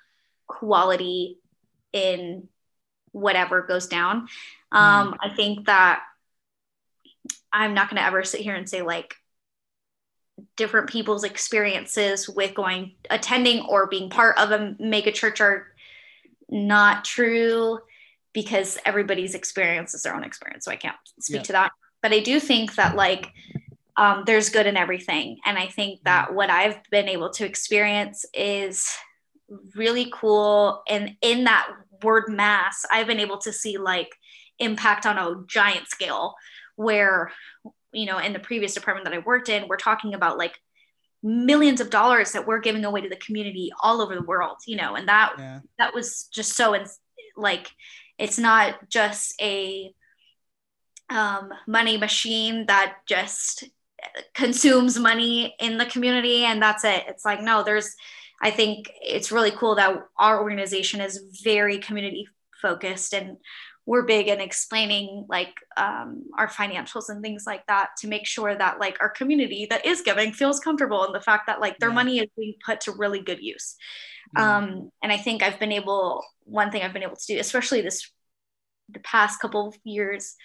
quality 0.47 1.39
in 1.93 2.47
whatever 3.11 3.61
goes 3.61 3.87
down. 3.87 4.27
Um, 4.71 5.13
mm. 5.13 5.17
I 5.21 5.35
think 5.35 5.65
that 5.65 6.03
I'm 7.51 7.73
not 7.73 7.89
going 7.89 8.01
to 8.01 8.05
ever 8.05 8.23
sit 8.23 8.41
here 8.41 8.55
and 8.55 8.69
say 8.69 8.81
like 8.81 9.15
different 10.55 10.89
people's 10.89 11.23
experiences 11.23 12.29
with 12.29 12.53
going 12.53 12.93
attending 13.09 13.65
or 13.65 13.87
being 13.87 14.09
part 14.09 14.37
of 14.37 14.51
a 14.51 14.75
mega 14.79 15.11
church 15.11 15.41
are 15.41 15.67
not 16.49 17.03
true 17.03 17.79
because 18.37 18.77
everybody's 18.85 19.33
experience 19.33 19.95
is 19.95 20.03
their 20.03 20.15
own 20.15 20.23
experience. 20.23 20.63
So 20.63 20.71
I 20.71 20.75
can't 20.75 20.95
speak 21.19 21.37
yeah. 21.37 21.41
to 21.41 21.51
that. 21.53 21.71
But 22.03 22.13
I 22.13 22.19
do 22.19 22.39
think 22.39 22.75
that 22.75 22.95
like 22.95 23.33
um, 23.95 24.25
there's 24.27 24.49
good 24.49 24.67
in 24.67 24.77
everything. 24.77 25.39
And 25.43 25.57
I 25.57 25.65
think 25.65 26.03
that 26.03 26.27
mm-hmm. 26.27 26.35
what 26.35 26.51
I've 26.51 26.77
been 26.91 27.09
able 27.09 27.31
to 27.31 27.45
experience 27.47 28.27
is 28.35 28.95
really 29.75 30.11
cool. 30.13 30.83
And 30.87 31.15
in 31.23 31.45
that 31.45 31.67
word 32.03 32.25
mass, 32.29 32.85
I've 32.91 33.07
been 33.07 33.19
able 33.19 33.39
to 33.39 33.51
see 33.51 33.79
like 33.79 34.09
impact 34.59 35.07
on 35.07 35.17
a 35.17 35.43
giant 35.47 35.87
scale 35.87 36.35
where, 36.75 37.31
you 37.91 38.05
know, 38.05 38.19
in 38.19 38.33
the 38.33 38.39
previous 38.39 38.75
department 38.75 39.05
that 39.05 39.15
I 39.15 39.17
worked 39.25 39.49
in, 39.49 39.67
we're 39.67 39.77
talking 39.77 40.13
about 40.13 40.37
like 40.37 40.53
millions 41.23 41.81
of 41.81 41.89
dollars 41.89 42.33
that 42.33 42.45
we're 42.45 42.59
giving 42.59 42.85
away 42.85 43.01
to 43.01 43.09
the 43.09 43.15
community 43.15 43.71
all 43.81 43.99
over 43.99 44.13
the 44.13 44.21
world, 44.21 44.57
you 44.67 44.75
know, 44.75 44.93
and 44.93 45.07
that, 45.07 45.33
yeah. 45.39 45.61
that 45.79 45.95
was 45.95 46.29
just 46.31 46.55
so, 46.55 46.75
ins- 46.75 46.99
like, 47.35 47.71
it's 48.17 48.39
not 48.39 48.89
just 48.89 49.39
a 49.41 49.93
um, 51.09 51.49
money 51.67 51.97
machine 51.97 52.65
that 52.67 52.97
just 53.07 53.63
consumes 54.33 54.99
money 54.99 55.55
in 55.59 55.77
the 55.77 55.85
community 55.85 56.43
and 56.43 56.61
that's 56.61 56.83
it. 56.83 57.03
It's 57.07 57.25
like, 57.25 57.41
no, 57.41 57.63
there's, 57.63 57.95
I 58.41 58.51
think 58.51 58.91
it's 59.01 59.31
really 59.31 59.51
cool 59.51 59.75
that 59.75 60.03
our 60.17 60.41
organization 60.41 61.01
is 61.01 61.23
very 61.43 61.79
community 61.79 62.27
focused 62.61 63.13
and 63.13 63.37
we're 63.87 64.03
big 64.03 64.27
in 64.27 64.41
explaining 64.41 65.25
like 65.29 65.55
um, 65.77 66.23
our 66.37 66.49
financials 66.49 67.07
and 67.07 67.23
things 67.23 67.45
like 67.47 67.65
that 67.67 67.91
to 67.97 68.07
make 68.07 68.27
sure 68.27 68.53
that 68.53 68.79
like 68.81 68.97
our 68.99 69.09
community 69.09 69.65
that 69.69 69.85
is 69.85 70.01
giving 70.01 70.33
feels 70.33 70.59
comfortable 70.59 71.05
in 71.05 71.13
the 71.13 71.21
fact 71.21 71.47
that 71.47 71.61
like 71.61 71.79
their 71.79 71.89
yeah. 71.89 71.95
money 71.95 72.19
is 72.19 72.27
being 72.37 72.53
put 72.63 72.81
to 72.81 72.91
really 72.91 73.21
good 73.21 73.41
use 73.41 73.75
mm-hmm. 74.37 74.43
um, 74.45 74.91
and 75.01 75.11
i 75.11 75.17
think 75.17 75.41
i've 75.41 75.57
been 75.57 75.71
able 75.71 76.21
one 76.43 76.69
thing 76.69 76.83
i've 76.83 76.93
been 76.93 77.01
able 77.01 77.15
to 77.15 77.33
do 77.33 77.39
especially 77.39 77.81
this 77.81 78.11
the 78.89 78.99
past 78.99 79.39
couple 79.39 79.69
of 79.69 79.75
years 79.83 80.35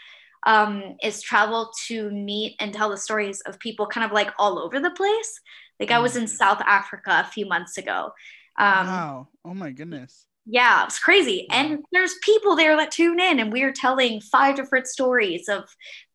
um, 0.45 0.97
is 1.03 1.23
travel 1.23 1.71
to 1.87 2.11
meet 2.11 2.57
and 2.59 2.73
tell 2.73 2.91
the 2.91 2.97
stories 2.97 3.41
of 3.43 3.61
people 3.61 3.87
kind 3.87 4.05
of 4.05 4.11
like 4.13 4.31
all 4.39 4.59
over 4.59 4.79
the 4.79 4.91
place 4.91 5.41
like 5.81 5.91
i 5.91 5.99
was 5.99 6.15
in 6.17 6.25
mm-hmm. 6.25 6.33
south 6.33 6.63
africa 6.65 7.25
a 7.27 7.31
few 7.31 7.47
months 7.47 7.77
ago 7.77 8.13
um, 8.57 8.87
wow 8.87 9.29
oh 9.45 9.55
my 9.55 9.73
goodness 9.73 10.27
yeah, 10.45 10.85
it's 10.85 10.99
crazy. 10.99 11.47
And 11.51 11.85
there's 11.93 12.15
people 12.23 12.57
there 12.57 12.77
that 12.77 12.91
tune 12.91 13.21
in, 13.21 13.39
and 13.39 13.53
we're 13.53 13.73
telling 13.73 14.21
five 14.21 14.57
different 14.57 14.87
stories 14.87 15.49
of 15.49 15.65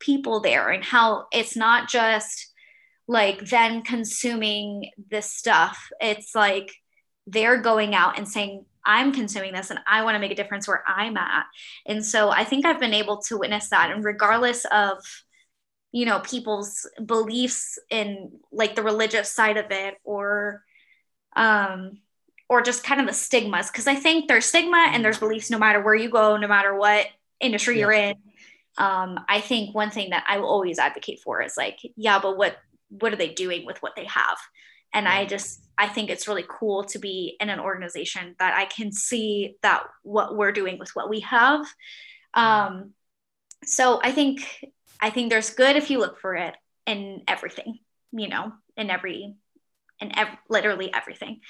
people 0.00 0.40
there 0.40 0.68
and 0.70 0.84
how 0.84 1.26
it's 1.32 1.56
not 1.56 1.88
just 1.88 2.52
like 3.06 3.40
them 3.48 3.82
consuming 3.82 4.90
this 5.10 5.32
stuff. 5.32 5.88
It's 6.00 6.34
like 6.34 6.74
they're 7.26 7.60
going 7.62 7.94
out 7.94 8.18
and 8.18 8.28
saying, 8.28 8.66
I'm 8.84 9.12
consuming 9.12 9.52
this 9.52 9.70
and 9.70 9.80
I 9.86 10.02
want 10.02 10.14
to 10.14 10.18
make 10.18 10.30
a 10.30 10.34
difference 10.34 10.68
where 10.68 10.82
I'm 10.86 11.16
at. 11.16 11.44
And 11.86 12.04
so 12.04 12.30
I 12.30 12.44
think 12.44 12.64
I've 12.64 12.80
been 12.80 12.94
able 12.94 13.20
to 13.22 13.38
witness 13.38 13.70
that. 13.70 13.90
And 13.90 14.04
regardless 14.04 14.64
of, 14.66 14.98
you 15.92 16.06
know, 16.06 16.20
people's 16.20 16.88
beliefs 17.04 17.78
in 17.90 18.32
like 18.52 18.76
the 18.76 18.82
religious 18.82 19.32
side 19.32 19.56
of 19.56 19.66
it 19.70 19.94
or, 20.04 20.62
um, 21.36 22.00
or 22.48 22.62
just 22.62 22.84
kind 22.84 23.00
of 23.00 23.06
the 23.06 23.12
stigmas 23.12 23.70
because 23.70 23.86
i 23.86 23.94
think 23.94 24.28
there's 24.28 24.46
stigma 24.46 24.88
and 24.92 25.04
there's 25.04 25.18
beliefs 25.18 25.50
no 25.50 25.58
matter 25.58 25.82
where 25.82 25.94
you 25.94 26.10
go 26.10 26.36
no 26.36 26.48
matter 26.48 26.74
what 26.74 27.06
industry 27.40 27.74
yeah. 27.74 27.80
you're 27.80 27.92
in. 27.92 28.14
Um, 28.78 29.18
i 29.28 29.40
think 29.40 29.74
one 29.74 29.90
thing 29.90 30.10
that 30.10 30.24
i 30.28 30.38
will 30.38 30.48
always 30.48 30.78
advocate 30.78 31.20
for 31.20 31.42
is 31.42 31.56
like 31.56 31.78
yeah 31.96 32.18
but 32.20 32.36
what 32.36 32.58
what 32.88 33.12
are 33.12 33.16
they 33.16 33.28
doing 33.28 33.66
with 33.66 33.82
what 33.82 33.96
they 33.96 34.06
have? 34.06 34.38
And 34.94 35.06
i 35.06 35.26
just 35.26 35.60
i 35.76 35.86
think 35.86 36.08
it's 36.08 36.26
really 36.26 36.44
cool 36.48 36.84
to 36.84 36.98
be 36.98 37.36
in 37.40 37.50
an 37.50 37.60
organization 37.60 38.34
that 38.38 38.56
i 38.56 38.64
can 38.64 38.90
see 38.90 39.56
that 39.62 39.82
what 40.02 40.34
we're 40.34 40.52
doing 40.52 40.78
with 40.78 40.90
what 40.96 41.10
we 41.10 41.20
have. 41.20 41.66
Um, 42.32 42.94
so 43.64 44.00
i 44.02 44.12
think 44.12 44.64
i 45.00 45.10
think 45.10 45.30
there's 45.30 45.50
good 45.50 45.76
if 45.76 45.90
you 45.90 45.98
look 45.98 46.18
for 46.20 46.36
it 46.36 46.54
in 46.86 47.22
everything 47.26 47.78
you 48.12 48.28
know 48.28 48.52
in 48.76 48.88
every 48.88 49.34
and 50.00 50.16
ev- 50.16 50.36
literally 50.48 50.92
everything. 50.94 51.40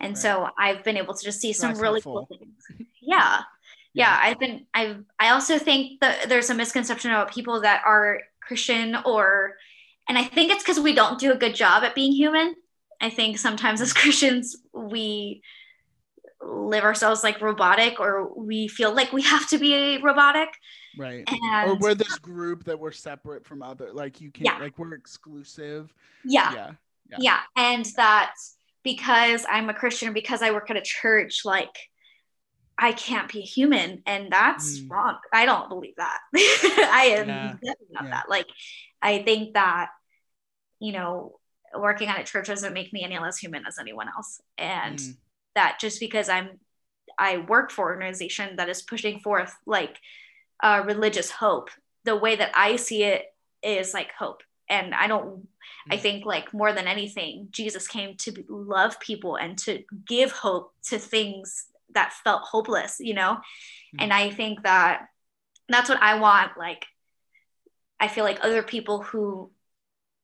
And 0.00 0.10
right. 0.10 0.18
so 0.18 0.48
I've 0.58 0.84
been 0.84 0.96
able 0.96 1.14
to 1.14 1.24
just 1.24 1.40
see 1.40 1.52
some 1.52 1.70
That's 1.70 1.80
really 1.80 2.00
helpful. 2.00 2.26
cool 2.28 2.38
things. 2.38 2.88
Yeah. 3.00 3.40
yeah. 3.94 4.18
I've 4.22 4.38
been, 4.38 4.66
I've, 4.74 5.04
I 5.18 5.30
also 5.30 5.58
think 5.58 6.00
that 6.00 6.28
there's 6.28 6.50
a 6.50 6.54
misconception 6.54 7.10
about 7.10 7.32
people 7.32 7.60
that 7.62 7.82
are 7.84 8.20
Christian 8.40 8.96
or, 9.04 9.54
and 10.08 10.16
I 10.16 10.24
think 10.24 10.50
it's 10.52 10.62
because 10.62 10.80
we 10.80 10.94
don't 10.94 11.18
do 11.18 11.32
a 11.32 11.36
good 11.36 11.54
job 11.54 11.84
at 11.84 11.94
being 11.94 12.12
human. 12.12 12.54
I 13.00 13.10
think 13.10 13.38
sometimes 13.38 13.80
as 13.80 13.92
Christians, 14.02 14.56
we 14.72 15.42
live 16.40 16.84
ourselves 16.84 17.24
like 17.24 17.40
robotic 17.40 17.98
or 17.98 18.32
we 18.34 18.68
feel 18.68 18.94
like 18.94 19.12
we 19.12 19.22
have 19.22 19.48
to 19.48 19.58
be 19.58 19.98
robotic 19.98 20.48
right 20.96 21.24
and 21.28 21.70
or 21.70 21.76
we're 21.78 21.96
this 21.96 22.16
group 22.18 22.62
that 22.62 22.78
we're 22.78 22.92
separate 22.92 23.44
from 23.44 23.60
other 23.60 23.92
like 23.92 24.20
you 24.20 24.30
can't 24.30 24.46
Yeah. 24.46 24.64
like 24.64 24.78
we're 24.78 24.94
exclusive 24.94 25.92
yeah 26.24 26.52
yeah 26.54 26.70
Yeah. 27.10 27.16
yeah 27.20 27.40
and 27.56 27.84
that 27.96 28.34
because 28.84 29.44
i'm 29.50 29.68
a 29.70 29.74
christian 29.74 30.12
because 30.12 30.42
i 30.42 30.50
work 30.50 30.70
at 30.70 30.76
a 30.76 30.82
church 30.82 31.42
like 31.44 31.74
i 32.78 32.92
can't 32.92 33.30
be 33.32 33.40
a 33.40 33.42
human 33.42 34.02
and 34.06 34.30
that's 34.30 34.80
Mm. 34.80 34.90
wrong 34.90 35.16
i 35.32 35.46
don't 35.46 35.68
believe 35.68 35.94
that 35.96 36.18
i 36.92 37.14
am 37.18 37.28
Yeah. 37.28 37.52
definitely 37.52 37.86
not 37.90 38.04
Yeah. 38.04 38.10
that 38.10 38.28
like 38.28 38.46
i 39.02 39.22
think 39.22 39.54
that 39.54 39.88
you 40.80 40.92
know 40.92 41.38
working 41.78 42.08
at 42.08 42.20
a 42.20 42.24
church 42.24 42.46
doesn't 42.46 42.72
make 42.72 42.92
me 42.92 43.02
any 43.04 43.18
less 43.18 43.38
human 43.38 43.64
as 43.66 43.78
anyone 43.78 44.08
else 44.08 44.40
and 44.56 44.98
Mm. 44.98 45.16
that 45.54 45.78
just 45.80 46.00
because 46.00 46.28
i'm 46.28 46.60
i 47.18 47.38
work 47.38 47.70
for 47.70 47.90
an 47.92 47.96
organization 47.96 48.56
that 48.56 48.68
is 48.68 48.82
pushing 48.82 49.20
forth 49.20 49.54
like 49.66 49.98
uh, 50.62 50.82
religious 50.86 51.30
hope 51.30 51.70
the 52.04 52.16
way 52.16 52.36
that 52.36 52.52
i 52.54 52.76
see 52.76 53.02
it 53.02 53.24
is 53.62 53.92
like 53.94 54.10
hope 54.18 54.42
and 54.68 54.94
i 54.94 55.06
don't 55.06 55.46
i 55.90 55.96
Mm. 55.96 56.00
think 56.00 56.24
like 56.26 56.52
more 56.54 56.72
than 56.72 56.86
anything 56.86 57.48
jesus 57.50 57.86
came 57.88 58.16
to 58.16 58.32
be- 58.32 58.44
love 58.48 58.98
people 59.00 59.36
and 59.36 59.58
to 59.58 59.84
give 60.06 60.32
hope 60.32 60.72
to 60.84 60.98
things 60.98 61.66
that 61.94 62.12
felt 62.24 62.42
hopeless 62.42 62.96
you 63.00 63.14
know 63.14 63.32
Mm. 63.94 64.02
and 64.02 64.12
i 64.12 64.30
think 64.30 64.62
that 64.62 65.08
that's 65.68 65.88
what 65.88 66.02
i 66.02 66.18
want 66.18 66.56
like 66.58 66.84
i 68.00 68.08
feel 68.08 68.24
like 68.24 68.38
other 68.42 68.62
people 68.62 69.02
who 69.02 69.50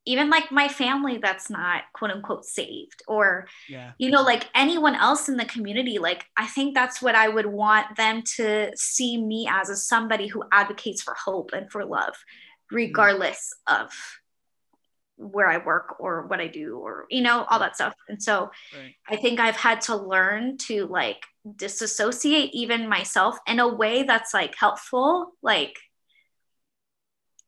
even 0.06 0.28
like 0.28 0.52
my 0.52 0.68
family 0.68 1.16
that's 1.16 1.48
not 1.48 1.80
quote 1.94 2.10
unquote 2.10 2.44
saved 2.44 3.02
or 3.08 3.48
yeah 3.70 3.92
you 3.96 4.10
know 4.10 4.22
like 4.22 4.44
anyone 4.54 4.94
else 4.94 5.30
in 5.30 5.36
the 5.38 5.46
community 5.46 5.98
like 5.98 6.26
i 6.36 6.46
think 6.46 6.74
that's 6.74 7.00
what 7.00 7.14
i 7.14 7.26
would 7.26 7.46
want 7.46 7.96
them 7.96 8.20
to 8.36 8.70
see 8.76 9.16
me 9.16 9.48
as 9.50 9.70
as 9.70 9.88
somebody 9.88 10.26
who 10.26 10.44
advocates 10.52 11.00
for 11.02 11.14
hope 11.14 11.52
and 11.54 11.70
for 11.72 11.82
love 11.86 12.14
regardless 12.70 13.50
of 13.66 13.90
where 15.16 15.48
i 15.48 15.58
work 15.58 15.96
or 16.00 16.26
what 16.26 16.40
i 16.40 16.46
do 16.48 16.78
or 16.78 17.06
you 17.08 17.22
know 17.22 17.44
all 17.48 17.58
that 17.60 17.76
stuff. 17.76 17.94
And 18.08 18.22
so 18.22 18.50
right. 18.76 18.94
I 19.08 19.16
think 19.16 19.38
i've 19.40 19.56
had 19.56 19.80
to 19.82 19.96
learn 19.96 20.58
to 20.68 20.86
like 20.86 21.22
disassociate 21.56 22.50
even 22.54 22.88
myself 22.88 23.36
in 23.46 23.60
a 23.60 23.68
way 23.74 24.02
that's 24.02 24.34
like 24.34 24.54
helpful. 24.56 25.32
Like 25.42 25.76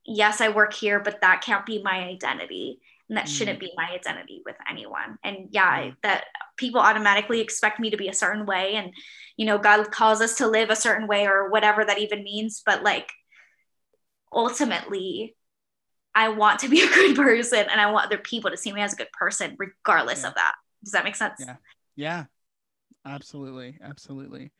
yes 0.04 0.40
i 0.40 0.48
work 0.48 0.72
here 0.72 1.00
but 1.00 1.20
that 1.20 1.42
can't 1.42 1.66
be 1.66 1.82
my 1.82 2.04
identity. 2.04 2.80
And 3.08 3.16
that 3.18 3.26
Mm. 3.26 3.28
shouldn't 3.28 3.60
be 3.60 3.72
my 3.76 3.88
identity 3.92 4.42
with 4.44 4.56
anyone. 4.68 5.18
And 5.24 5.48
yeah 5.50 5.80
Mm. 5.80 5.96
that 6.02 6.24
people 6.56 6.80
automatically 6.80 7.40
expect 7.40 7.78
me 7.80 7.90
to 7.90 7.96
be 7.96 8.08
a 8.08 8.14
certain 8.14 8.46
way. 8.46 8.74
And 8.76 8.92
you 9.36 9.46
know 9.46 9.58
god 9.58 9.90
calls 9.90 10.20
us 10.20 10.36
to 10.36 10.46
live 10.46 10.70
a 10.70 10.76
certain 10.76 11.06
way 11.08 11.26
or 11.26 11.50
whatever 11.50 11.84
that 11.84 11.98
even 11.98 12.22
means. 12.22 12.62
But 12.64 12.82
like 12.84 13.10
ultimately 14.32 15.34
i 16.16 16.28
want 16.28 16.58
to 16.60 16.68
be 16.68 16.80
a 16.82 16.88
good 16.88 17.14
person 17.14 17.60
and 17.70 17.80
i 17.80 17.88
want 17.90 18.06
other 18.06 18.18
people 18.18 18.50
to 18.50 18.56
see 18.56 18.72
me 18.72 18.80
as 18.80 18.92
a 18.92 18.96
good 18.96 19.12
person 19.12 19.54
regardless 19.58 20.22
Yeah. 20.22 20.28
of 20.28 20.34
that. 20.34 20.54
Does 20.82 20.92
that 20.92 21.04
make 21.04 21.16
sense? 21.16 21.34
Yeah. 21.40 21.56
yeah. 21.96 22.24
Absolutely. 23.04 23.78
Absolutely. 23.82 24.50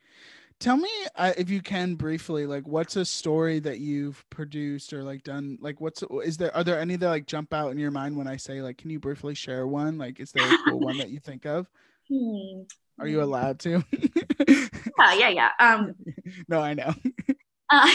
Tell 0.59 0.75
me 0.77 0.89
uh, 1.15 1.33
if 1.37 1.49
you 1.49 1.61
can 1.61 1.95
briefly 1.95 2.45
like 2.47 2.67
what's 2.67 2.95
a 2.95 3.05
story 3.05 3.59
that 3.59 3.79
you've 3.79 4.25
produced 4.29 4.91
or 4.93 5.03
like 5.03 5.23
done 5.23 5.57
like 5.61 5.79
what's 5.79 6.03
is 6.23 6.37
there 6.37 6.55
are 6.55 6.63
there 6.63 6.79
any 6.79 6.95
that 6.95 7.09
like 7.09 7.27
jump 7.27 7.53
out 7.53 7.71
in 7.71 7.77
your 7.77 7.91
mind 7.91 8.15
when 8.17 8.27
i 8.27 8.37
say 8.37 8.61
like 8.61 8.77
can 8.77 8.89
you 8.89 8.99
briefly 8.99 9.35
share 9.35 9.67
one? 9.67 9.97
Like 9.97 10.19
is 10.19 10.31
there 10.31 10.45
a 10.51 10.57
cool 10.69 10.79
one 10.79 10.97
that 10.97 11.09
you 11.09 11.19
think 11.19 11.45
of? 11.45 11.67
Hmm. 12.09 12.61
are 12.99 13.07
you 13.07 13.21
allowed 13.21 13.59
to? 13.59 13.83
Yeah 14.97 15.13
yeah 15.13 15.29
yeah. 15.29 15.49
Um 15.59 15.93
no 16.47 16.59
i 16.61 16.73
know. 16.73 16.93
uh, 17.69 17.87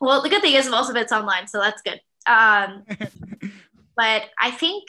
well 0.00 0.22
the 0.22 0.28
good 0.28 0.42
thing 0.42 0.54
is 0.54 0.68
most 0.68 0.90
of 0.90 0.96
it's 0.96 1.12
online 1.12 1.48
so 1.48 1.58
that's 1.60 1.80
good 1.82 2.00
um 2.26 2.84
but 3.96 4.24
i 4.38 4.50
think 4.50 4.84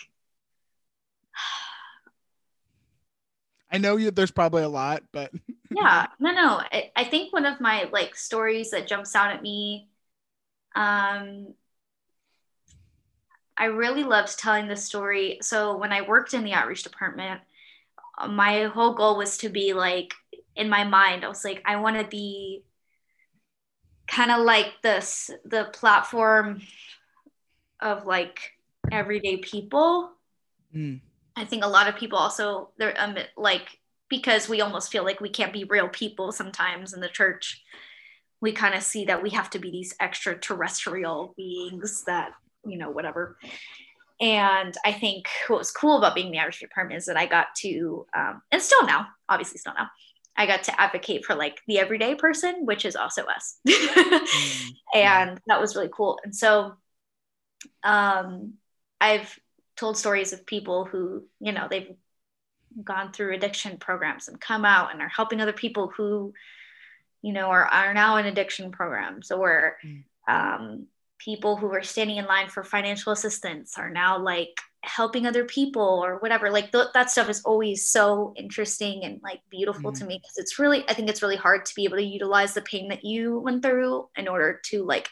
i 3.71 3.77
know 3.77 3.97
you 3.97 4.11
there's 4.11 4.31
probably 4.31 4.63
a 4.63 4.69
lot 4.69 5.03
but 5.11 5.31
yeah 5.71 6.07
no 6.19 6.31
no 6.31 6.61
I, 6.71 6.91
I 6.95 7.03
think 7.03 7.33
one 7.33 7.45
of 7.45 7.61
my 7.61 7.89
like 7.91 8.15
stories 8.15 8.71
that 8.71 8.87
jumps 8.87 9.15
out 9.15 9.33
at 9.33 9.41
me 9.41 9.89
um 10.75 11.53
i 13.57 13.65
really 13.65 14.03
loved 14.03 14.37
telling 14.37 14.67
the 14.67 14.75
story. 14.75 15.39
So 15.41 15.77
when 15.77 15.91
i 15.91 16.01
worked 16.01 16.33
in 16.33 16.43
the 16.43 16.53
outreach 16.53 16.83
department 16.83 17.41
my 18.29 18.65
whole 18.65 18.93
goal 18.93 19.17
was 19.17 19.37
to 19.37 19.49
be 19.49 19.73
like 19.73 20.13
in 20.55 20.69
my 20.69 20.83
mind 20.83 21.23
i 21.23 21.27
was 21.27 21.43
like 21.43 21.61
i 21.65 21.75
want 21.75 21.97
to 21.97 22.07
be 22.07 22.63
kind 24.07 24.31
of 24.31 24.43
like 24.43 24.73
this 24.81 25.29
the 25.45 25.65
platform 25.65 26.61
of 27.81 28.05
like 28.05 28.53
everyday 28.91 29.37
people 29.37 30.11
Mm, 30.75 30.99
I 31.35 31.45
think 31.45 31.63
a 31.63 31.67
lot 31.67 31.87
of 31.87 31.95
people 31.95 32.17
also 32.17 32.69
they're 32.77 32.99
um, 32.99 33.17
like 33.35 33.79
because 34.09 34.47
we 34.47 34.61
almost 34.61 34.91
feel 34.91 35.03
like 35.03 35.19
we 35.19 35.29
can't 35.29 35.53
be 35.53 35.65
real 35.65 35.89
people 35.89 36.31
sometimes 36.31 36.93
in 36.93 37.01
the 37.01 37.09
church. 37.09 37.63
We 38.39 38.51
kind 38.51 38.75
of 38.75 38.83
see 38.83 39.05
that 39.05 39.23
we 39.23 39.31
have 39.31 39.49
to 39.51 39.59
be 39.59 39.71
these 39.71 39.95
extraterrestrial 39.99 41.33
beings 41.35 42.03
that 42.05 42.31
you 42.65 42.77
know 42.77 42.89
whatever. 42.89 43.37
And 44.19 44.75
I 44.83 44.93
think 44.93 45.27
what 45.47 45.59
was 45.59 45.71
cool 45.71 45.97
about 45.97 46.15
being 46.15 46.27
in 46.27 46.33
the 46.33 46.39
Irish 46.39 46.59
department 46.59 46.97
is 46.97 47.05
that 47.05 47.17
I 47.17 47.27
got 47.27 47.47
to, 47.57 48.07
um, 48.17 48.41
and 48.51 48.59
still 48.59 48.83
now, 48.83 49.05
obviously 49.29 49.59
still 49.59 49.75
now, 49.77 49.89
I 50.35 50.47
got 50.47 50.63
to 50.63 50.81
advocate 50.81 51.23
for 51.23 51.35
like 51.35 51.59
the 51.67 51.77
everyday 51.77 52.15
person, 52.15 52.65
which 52.65 52.83
is 52.83 52.95
also 52.95 53.25
us. 53.25 53.59
mm, 53.67 54.69
and 54.95 55.39
that 55.45 55.61
was 55.61 55.75
really 55.75 55.91
cool. 55.93 56.17
And 56.23 56.35
so 56.35 56.73
um, 57.83 58.53
I've 58.99 59.37
told 59.75 59.97
stories 59.97 60.33
of 60.33 60.45
people 60.45 60.85
who, 60.85 61.25
you 61.39 61.51
know, 61.51 61.67
they've 61.69 61.95
gone 62.83 63.11
through 63.11 63.33
addiction 63.33 63.77
programs 63.77 64.27
and 64.27 64.39
come 64.39 64.65
out 64.65 64.91
and 64.91 65.01
are 65.01 65.07
helping 65.09 65.41
other 65.41 65.53
people 65.53 65.91
who, 65.95 66.33
you 67.21 67.33
know, 67.33 67.47
are, 67.47 67.65
are 67.65 67.93
now 67.93 68.17
in 68.17 68.25
addiction 68.25 68.71
programs 68.71 69.31
or 69.31 69.77
Mm. 69.83 70.03
um, 70.27 70.87
people 71.19 71.55
who 71.57 71.67
are 71.73 71.81
standing 71.83 72.17
in 72.17 72.25
line 72.25 72.47
for 72.47 72.63
financial 72.63 73.11
assistance 73.11 73.77
are 73.77 73.89
now 73.89 74.19
like 74.19 74.59
helping 74.83 75.25
other 75.25 75.45
people 75.45 76.03
or 76.03 76.17
whatever. 76.19 76.51
Like 76.51 76.71
th- 76.71 76.89
that 76.93 77.09
stuff 77.09 77.29
is 77.29 77.41
always 77.43 77.89
so 77.89 78.33
interesting 78.37 79.03
and 79.03 79.19
like 79.23 79.41
beautiful 79.49 79.91
to 79.93 80.03
Mhm. 80.03 80.07
me 80.07 80.19
because 80.21 80.37
it's 80.37 80.59
really, 80.59 80.87
I 80.87 80.93
think 80.93 81.09
it's 81.09 81.21
really 81.23 81.35
hard 81.35 81.65
to 81.65 81.75
be 81.75 81.85
able 81.85 81.97
to 81.97 82.03
utilize 82.03 82.53
the 82.53 82.61
pain 82.61 82.89
that 82.89 83.03
you 83.03 83.39
went 83.39 83.63
through 83.63 84.09
in 84.15 84.27
order 84.27 84.61
to 84.65 84.83
like 84.83 85.09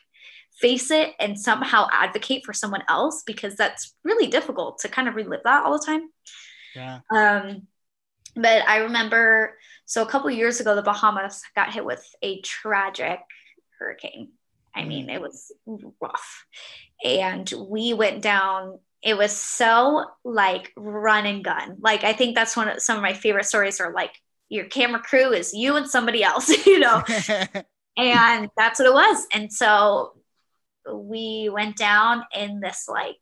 face 0.62 0.92
it 0.92 1.14
and 1.20 1.40
somehow 1.40 1.88
advocate 1.92 2.46
for 2.46 2.54
someone 2.54 2.84
else 2.90 3.24
because 3.26 3.56
that's 3.56 3.94
really 4.04 4.28
difficult 4.28 4.80
to 4.80 4.90
kind 4.90 5.08
of 5.08 5.16
relive 5.16 5.42
that 5.44 5.66
all 5.66 5.78
the 5.78 5.86
time. 5.86 6.10
yeah 6.76 7.00
Um, 7.14 7.68
but 8.36 8.68
I 8.68 8.78
remember, 8.80 9.58
so 9.86 10.04
a 10.04 10.08
couple 10.08 10.30
years 10.32 10.60
ago, 10.60 10.76
the 10.76 10.82
Bahamas 10.84 11.42
got 11.56 11.74
hit 11.74 11.86
with 11.86 12.06
a 12.22 12.42
tragic 12.42 13.20
hurricane. 13.80 14.32
I 14.76 14.84
Mm. 14.84 14.88
mean, 14.88 15.10
it 15.10 15.22
was 15.22 15.52
rough. 16.02 16.46
And 17.04 17.52
we 17.70 17.94
went 17.94 18.22
down, 18.22 18.80
it 19.04 19.18
was 19.18 19.32
so 19.32 20.06
like 20.24 20.72
run 20.78 21.26
and 21.26 21.44
gun. 21.44 21.78
Like, 21.80 22.04
I 22.04 22.14
think 22.14 22.36
that's 22.36 22.58
one 22.58 22.70
of 22.70 22.82
some 22.82 22.98
of 22.98 23.04
my 23.04 23.14
favorite 23.14 23.46
stories 23.46 23.80
are 23.80 23.94
like, 23.94 24.14
your 24.50 24.66
camera 24.66 25.02
crew 25.02 25.32
is 25.34 25.54
you 25.54 25.76
and 25.76 25.90
somebody 25.90 26.24
else, 26.24 26.50
you 26.66 26.80
know? 26.80 27.04
and 27.98 28.50
that's 28.58 28.80
what 28.80 28.88
it 28.88 28.94
was 28.94 29.26
and 29.34 29.52
so 29.52 30.14
we 30.94 31.50
went 31.52 31.78
down 31.78 32.24
in 32.36 32.60
this 32.60 32.86
like 32.88 33.22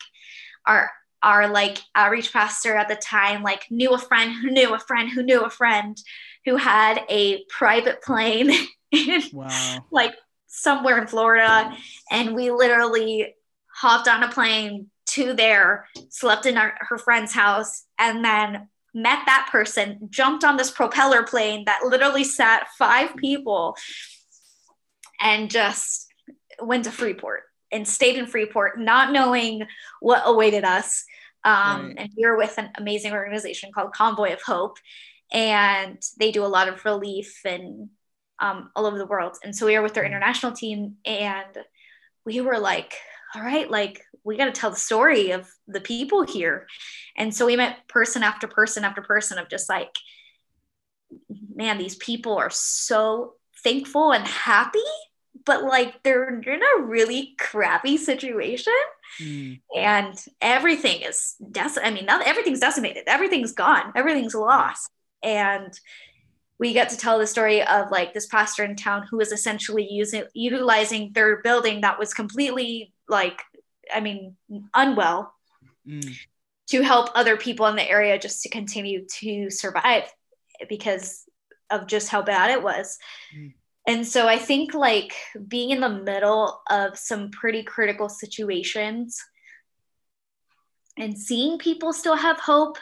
our 0.65 0.89
our 1.21 1.47
like 1.47 1.77
outreach 1.95 2.33
pastor 2.33 2.75
at 2.75 2.89
the 2.89 2.95
time 2.95 3.43
like 3.43 3.65
knew 3.69 3.93
a 3.93 3.97
friend 3.97 4.33
who 4.33 4.51
knew 4.51 4.73
a 4.73 4.79
friend 4.79 5.09
who 5.09 5.23
knew 5.23 5.41
a 5.41 5.49
friend 5.49 5.97
who 6.45 6.57
had 6.57 7.01
a 7.09 7.43
private 7.45 8.01
plane 8.01 8.51
in 8.91 9.23
wow. 9.31 9.85
like 9.91 10.13
somewhere 10.53 10.99
in 10.99 11.07
Florida. 11.07 11.75
And 12.11 12.35
we 12.35 12.51
literally 12.51 13.35
hopped 13.73 14.07
on 14.07 14.23
a 14.23 14.31
plane 14.31 14.89
to 15.05 15.33
there 15.33 15.87
slept 16.09 16.45
in 16.45 16.57
our, 16.57 16.73
her 16.79 16.97
friend's 16.97 17.33
house 17.33 17.85
and 17.99 18.23
then 18.23 18.69
met 18.93 19.19
that 19.25 19.49
person 19.51 20.07
jumped 20.11 20.43
on 20.43 20.55
this 20.55 20.71
propeller 20.71 21.23
plane 21.23 21.63
that 21.65 21.81
literally 21.83 22.23
sat 22.23 22.67
five 22.77 23.15
people 23.15 23.75
and 25.19 25.49
just 25.49 26.07
went 26.61 26.83
to 26.83 26.91
Freeport 26.91 27.43
and 27.73 27.87
stayed 27.87 28.17
in 28.17 28.27
Freeport, 28.27 28.79
not 28.79 29.11
knowing 29.11 29.63
what 29.99 30.23
awaited 30.25 30.63
us. 30.63 31.03
Um, 31.43 31.87
Right. 31.87 31.95
And 31.97 32.09
we 32.15 32.25
were 32.25 32.37
with 32.37 32.57
an 32.57 32.69
amazing 32.77 33.11
organization 33.13 33.71
called 33.73 33.93
Convoy 33.93 34.33
of 34.33 34.41
Hope, 34.41 34.77
and 35.31 36.01
they 36.19 36.31
do 36.31 36.45
a 36.45 36.47
lot 36.47 36.69
of 36.69 36.85
relief 36.85 37.41
and 37.45 37.89
um, 38.39 38.71
all 38.75 38.85
over 38.85 38.97
the 38.97 39.05
world. 39.05 39.37
And 39.43 39.55
so 39.55 39.65
we 39.65 39.75
were 39.75 39.83
with 39.83 39.93
their 39.93 40.03
Mhm. 40.03 40.07
international 40.07 40.51
team, 40.53 40.97
and 41.05 41.57
we 42.25 42.41
were 42.41 42.59
like, 42.59 42.93
all 43.35 43.41
right, 43.41 43.69
like 43.69 44.05
we 44.23 44.37
got 44.37 44.45
to 44.45 44.51
tell 44.51 44.69
the 44.69 44.77
story 44.77 45.31
of 45.31 45.49
the 45.67 45.81
people 45.81 46.23
here. 46.23 46.67
And 47.17 47.35
so 47.35 47.45
we 47.45 47.55
met 47.55 47.87
person 47.87 48.23
after 48.23 48.47
person 48.47 48.83
after 48.85 49.01
person 49.01 49.37
of 49.37 49.49
just 49.49 49.69
like 49.69 49.95
man, 51.55 51.77
these 51.77 51.95
people 51.95 52.37
are 52.37 52.49
so 52.49 53.33
thankful 53.63 54.11
and 54.11 54.27
happy, 54.27 54.79
but 55.45 55.63
like 55.63 56.01
they're 56.03 56.29
in 56.29 56.61
a 56.77 56.81
really 56.81 57.35
crappy 57.39 57.97
situation. 57.97 58.73
Mm. 59.21 59.61
And 59.75 60.25
everything 60.41 61.01
is 61.01 61.35
dec- 61.41 61.77
I 61.83 61.91
mean, 61.91 62.05
not 62.05 62.25
everything's 62.25 62.59
decimated, 62.59 63.03
everything's 63.07 63.53
gone, 63.53 63.91
everything's 63.95 64.35
lost. 64.35 64.89
And 65.21 65.77
we 66.59 66.73
get 66.73 66.89
to 66.89 66.97
tell 66.97 67.19
the 67.19 67.27
story 67.27 67.61
of 67.61 67.91
like 67.91 68.13
this 68.13 68.27
pastor 68.27 68.63
in 68.63 68.75
town 68.75 69.05
who 69.09 69.19
is 69.19 69.31
essentially 69.31 69.87
using 69.89 70.23
utilizing 70.33 71.11
their 71.13 71.41
building 71.41 71.81
that 71.81 71.99
was 71.99 72.13
completely 72.13 72.93
like 73.09 73.41
I 73.93 73.99
mean 73.99 74.35
unwell 74.73 75.33
mm. 75.87 76.17
to 76.67 76.81
help 76.81 77.09
other 77.15 77.37
people 77.37 77.67
in 77.67 77.75
the 77.75 77.89
area 77.89 78.17
just 78.19 78.43
to 78.43 78.49
continue 78.49 79.05
to 79.19 79.49
survive 79.49 80.03
because 80.69 81.25
of 81.69 81.87
just 81.87 82.09
how 82.09 82.21
bad 82.21 82.51
it 82.51 82.61
was. 82.61 82.97
Mm. 83.35 83.53
And 83.87 84.07
so 84.07 84.27
I 84.27 84.37
think 84.37 84.73
like 84.73 85.13
being 85.47 85.71
in 85.71 85.81
the 85.81 85.89
middle 85.89 86.61
of 86.69 86.97
some 86.97 87.31
pretty 87.31 87.63
critical 87.63 88.07
situations 88.07 89.21
and 90.97 91.17
seeing 91.17 91.57
people 91.57 91.91
still 91.91 92.15
have 92.15 92.39
hope 92.39 92.77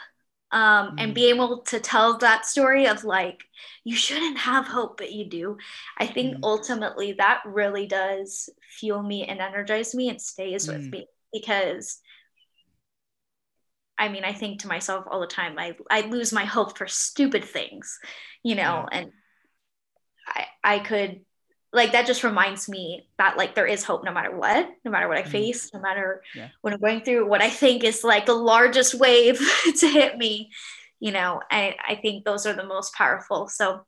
um, 0.52 0.90
mm. 0.90 0.94
and 0.98 1.14
be 1.14 1.30
able 1.30 1.62
to 1.62 1.80
tell 1.80 2.18
that 2.18 2.46
story 2.46 2.86
of 2.86 3.04
like 3.04 3.42
you 3.84 3.96
shouldn't 3.96 4.38
have 4.38 4.66
hope 4.66 4.98
but 4.98 5.12
you 5.12 5.24
do 5.28 5.56
i 5.98 6.06
think 6.06 6.36
mm. 6.36 6.40
ultimately 6.42 7.12
that 7.14 7.40
really 7.46 7.86
does 7.86 8.50
fuel 8.78 9.02
me 9.02 9.24
and 9.24 9.40
energize 9.40 9.94
me 9.94 10.08
and 10.08 10.20
stays 10.20 10.68
mm. 10.68 10.74
with 10.74 10.90
me 10.90 11.06
because 11.32 12.00
i 13.98 14.08
mean 14.08 14.24
i 14.24 14.32
think 14.32 14.60
to 14.60 14.68
myself 14.68 15.06
all 15.10 15.20
the 15.20 15.26
time 15.26 15.58
i, 15.58 15.74
I 15.90 16.02
lose 16.02 16.32
my 16.32 16.44
hope 16.44 16.76
for 16.76 16.86
stupid 16.86 17.44
things 17.44 17.98
you 18.42 18.54
know 18.54 18.86
yeah. 18.90 18.98
and 19.00 19.12
i 20.26 20.46
i 20.64 20.78
could 20.78 21.20
like 21.72 21.92
that 21.92 22.06
just 22.06 22.22
reminds 22.22 22.68
me 22.68 23.08
that 23.18 23.36
like 23.36 23.54
there 23.54 23.66
is 23.66 23.82
hope 23.82 24.04
no 24.04 24.12
matter 24.12 24.36
what 24.36 24.68
no 24.84 24.90
matter 24.90 25.08
what 25.08 25.16
i 25.16 25.22
mm. 25.22 25.28
face 25.28 25.72
no 25.72 25.80
matter 25.80 26.22
yeah. 26.34 26.48
what 26.60 26.72
i'm 26.72 26.80
going 26.80 27.00
through 27.00 27.26
what 27.26 27.42
i 27.42 27.48
think 27.48 27.84
is 27.84 28.04
like 28.04 28.26
the 28.26 28.34
largest 28.34 28.94
wave 28.94 29.40
to 29.78 29.88
hit 29.88 30.18
me 30.18 30.50
you 31.00 31.10
know 31.10 31.40
I, 31.50 31.76
I 31.86 31.94
think 31.96 32.24
those 32.24 32.46
are 32.46 32.52
the 32.52 32.64
most 32.64 32.94
powerful 32.94 33.48
so 33.48 33.84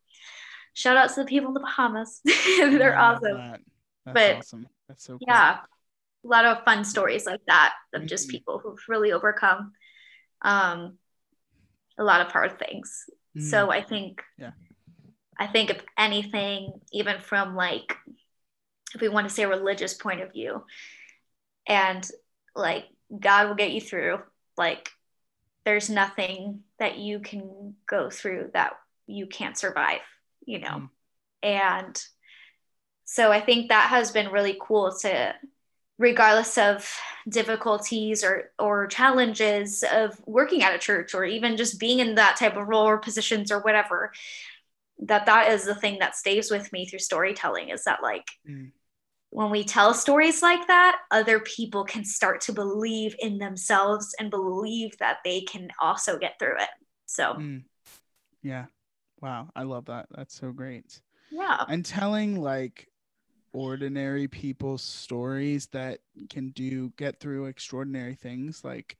shout 0.72 0.96
out 0.96 1.10
to 1.14 1.20
the 1.22 1.26
people 1.26 1.48
in 1.48 1.54
the 1.54 1.60
bahamas 1.60 2.20
they're 2.58 2.98
awesome 2.98 3.36
that. 3.36 3.60
That's 4.06 4.14
but 4.14 4.36
awesome 4.36 4.68
that's 4.88 5.04
so 5.04 5.12
cool. 5.12 5.26
yeah 5.26 5.58
a 6.24 6.28
lot 6.28 6.46
of 6.46 6.64
fun 6.64 6.84
stories 6.84 7.26
like 7.26 7.42
that 7.46 7.74
of 7.92 8.00
mm-hmm. 8.00 8.08
just 8.08 8.28
people 8.28 8.58
who've 8.58 8.82
really 8.88 9.12
overcome 9.12 9.72
um 10.42 10.98
a 11.98 12.04
lot 12.04 12.20
of 12.20 12.32
hard 12.32 12.58
things 12.58 13.04
mm-hmm. 13.36 13.46
so 13.46 13.70
i 13.70 13.82
think 13.82 14.22
yeah 14.38 14.50
I 15.38 15.46
think 15.46 15.70
if 15.70 15.80
anything, 15.98 16.80
even 16.92 17.20
from 17.20 17.56
like, 17.56 17.96
if 18.94 19.00
we 19.00 19.08
want 19.08 19.28
to 19.28 19.34
say 19.34 19.42
a 19.42 19.48
religious 19.48 19.94
point 19.94 20.20
of 20.20 20.32
view, 20.32 20.64
and 21.66 22.08
like 22.54 22.84
God 23.18 23.48
will 23.48 23.56
get 23.56 23.72
you 23.72 23.80
through, 23.80 24.20
like, 24.56 24.90
there's 25.64 25.88
nothing 25.88 26.60
that 26.78 26.98
you 26.98 27.20
can 27.20 27.74
go 27.86 28.10
through 28.10 28.50
that 28.52 28.74
you 29.06 29.26
can't 29.26 29.56
survive, 29.56 30.00
you 30.46 30.58
know? 30.58 30.66
Mm. 30.68 30.88
And 31.42 32.04
so 33.04 33.32
I 33.32 33.40
think 33.40 33.68
that 33.68 33.88
has 33.88 34.12
been 34.12 34.30
really 34.30 34.56
cool 34.60 34.94
to, 35.00 35.34
regardless 35.98 36.58
of 36.58 36.90
difficulties 37.28 38.24
or 38.24 38.50
or 38.58 38.86
challenges 38.86 39.84
of 39.90 40.20
working 40.26 40.62
at 40.62 40.74
a 40.74 40.78
church 40.78 41.14
or 41.14 41.24
even 41.24 41.56
just 41.56 41.78
being 41.78 42.00
in 42.00 42.16
that 42.16 42.36
type 42.36 42.56
of 42.56 42.66
role 42.66 42.86
or 42.86 42.98
positions 42.98 43.52
or 43.52 43.60
whatever 43.60 44.12
that 45.00 45.26
that 45.26 45.50
is 45.50 45.64
the 45.64 45.74
thing 45.74 45.98
that 45.98 46.16
stays 46.16 46.50
with 46.50 46.72
me 46.72 46.86
through 46.86 46.98
storytelling 46.98 47.70
is 47.70 47.84
that 47.84 48.02
like 48.02 48.26
mm. 48.48 48.70
when 49.30 49.50
we 49.50 49.64
tell 49.64 49.92
stories 49.92 50.42
like 50.42 50.66
that 50.68 50.98
other 51.10 51.40
people 51.40 51.84
can 51.84 52.04
start 52.04 52.40
to 52.42 52.52
believe 52.52 53.16
in 53.18 53.38
themselves 53.38 54.14
and 54.18 54.30
believe 54.30 54.96
that 54.98 55.18
they 55.24 55.40
can 55.42 55.68
also 55.80 56.18
get 56.18 56.38
through 56.38 56.56
it. 56.58 56.68
So 57.06 57.34
mm. 57.34 57.64
yeah. 58.42 58.66
Wow. 59.20 59.48
I 59.56 59.62
love 59.62 59.86
that. 59.86 60.06
That's 60.14 60.38
so 60.38 60.52
great. 60.52 61.00
Yeah. 61.30 61.64
And 61.68 61.84
telling 61.84 62.40
like 62.40 62.88
ordinary 63.52 64.28
people's 64.28 64.82
stories 64.82 65.66
that 65.68 66.00
can 66.28 66.50
do 66.50 66.92
get 66.96 67.20
through 67.20 67.46
extraordinary 67.46 68.14
things 68.14 68.64
like 68.64 68.98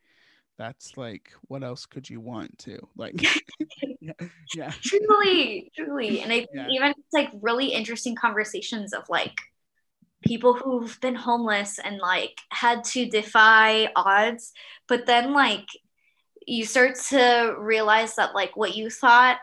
that's 0.59 0.97
like 0.97 1.31
what 1.49 1.63
else 1.63 1.87
could 1.87 2.09
you 2.09 2.21
want 2.21 2.57
to 2.59 2.79
like 2.97 3.15
yeah, 4.01 4.13
yeah 4.55 4.73
truly 4.83 5.71
truly 5.75 6.21
and 6.21 6.33
I 6.33 6.47
yeah. 6.53 6.69
even 6.71 6.91
it's 6.91 7.13
like 7.13 7.31
really 7.41 7.69
interesting 7.69 8.15
conversations 8.15 8.93
of 8.93 9.09
like 9.09 9.37
people 10.23 10.55
who've 10.55 10.99
been 11.01 11.15
homeless 11.15 11.79
and 11.79 11.99
like 11.99 12.39
had 12.51 12.85
to 12.85 13.07
defy 13.07 13.89
odds 13.97 14.53
but 14.89 15.07
then 15.07 15.33
like 15.33 15.67
you 16.47 16.65
start 16.65 16.95
to 17.09 17.55
realize 17.59 18.15
that 18.17 18.35
like 18.35 18.57
what 18.57 18.77
you 18.77 18.91
thought 18.91 19.39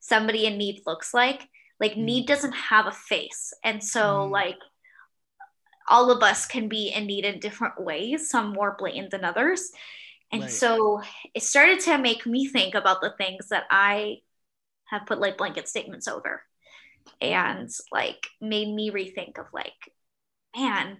somebody 0.00 0.46
in 0.46 0.58
need 0.58 0.80
looks 0.86 1.14
like 1.14 1.48
like 1.80 1.92
mm. 1.92 2.04
need 2.04 2.26
doesn't 2.26 2.54
have 2.54 2.86
a 2.86 2.92
face 2.92 3.52
and 3.64 3.82
so 3.82 4.00
mm. 4.00 4.30
like 4.30 4.58
all 5.88 6.10
of 6.10 6.22
us 6.22 6.46
can 6.46 6.68
be 6.68 6.88
in 6.88 7.06
need 7.06 7.24
in 7.24 7.38
different 7.38 7.80
ways 7.80 8.28
some 8.28 8.52
more 8.52 8.74
blatant 8.78 9.10
than 9.10 9.24
others 9.24 9.70
and 10.32 10.42
right. 10.42 10.50
so 10.50 11.02
it 11.34 11.42
started 11.42 11.80
to 11.80 11.98
make 11.98 12.26
me 12.26 12.46
think 12.46 12.74
about 12.74 13.00
the 13.00 13.14
things 13.16 13.48
that 13.48 13.64
I 13.70 14.18
have 14.86 15.06
put 15.06 15.20
like 15.20 15.38
blanket 15.38 15.68
statements 15.68 16.08
over 16.08 16.42
and 17.20 17.70
like 17.92 18.26
made 18.40 18.72
me 18.72 18.90
rethink 18.90 19.38
of 19.38 19.46
like, 19.52 19.92
man, 20.56 20.98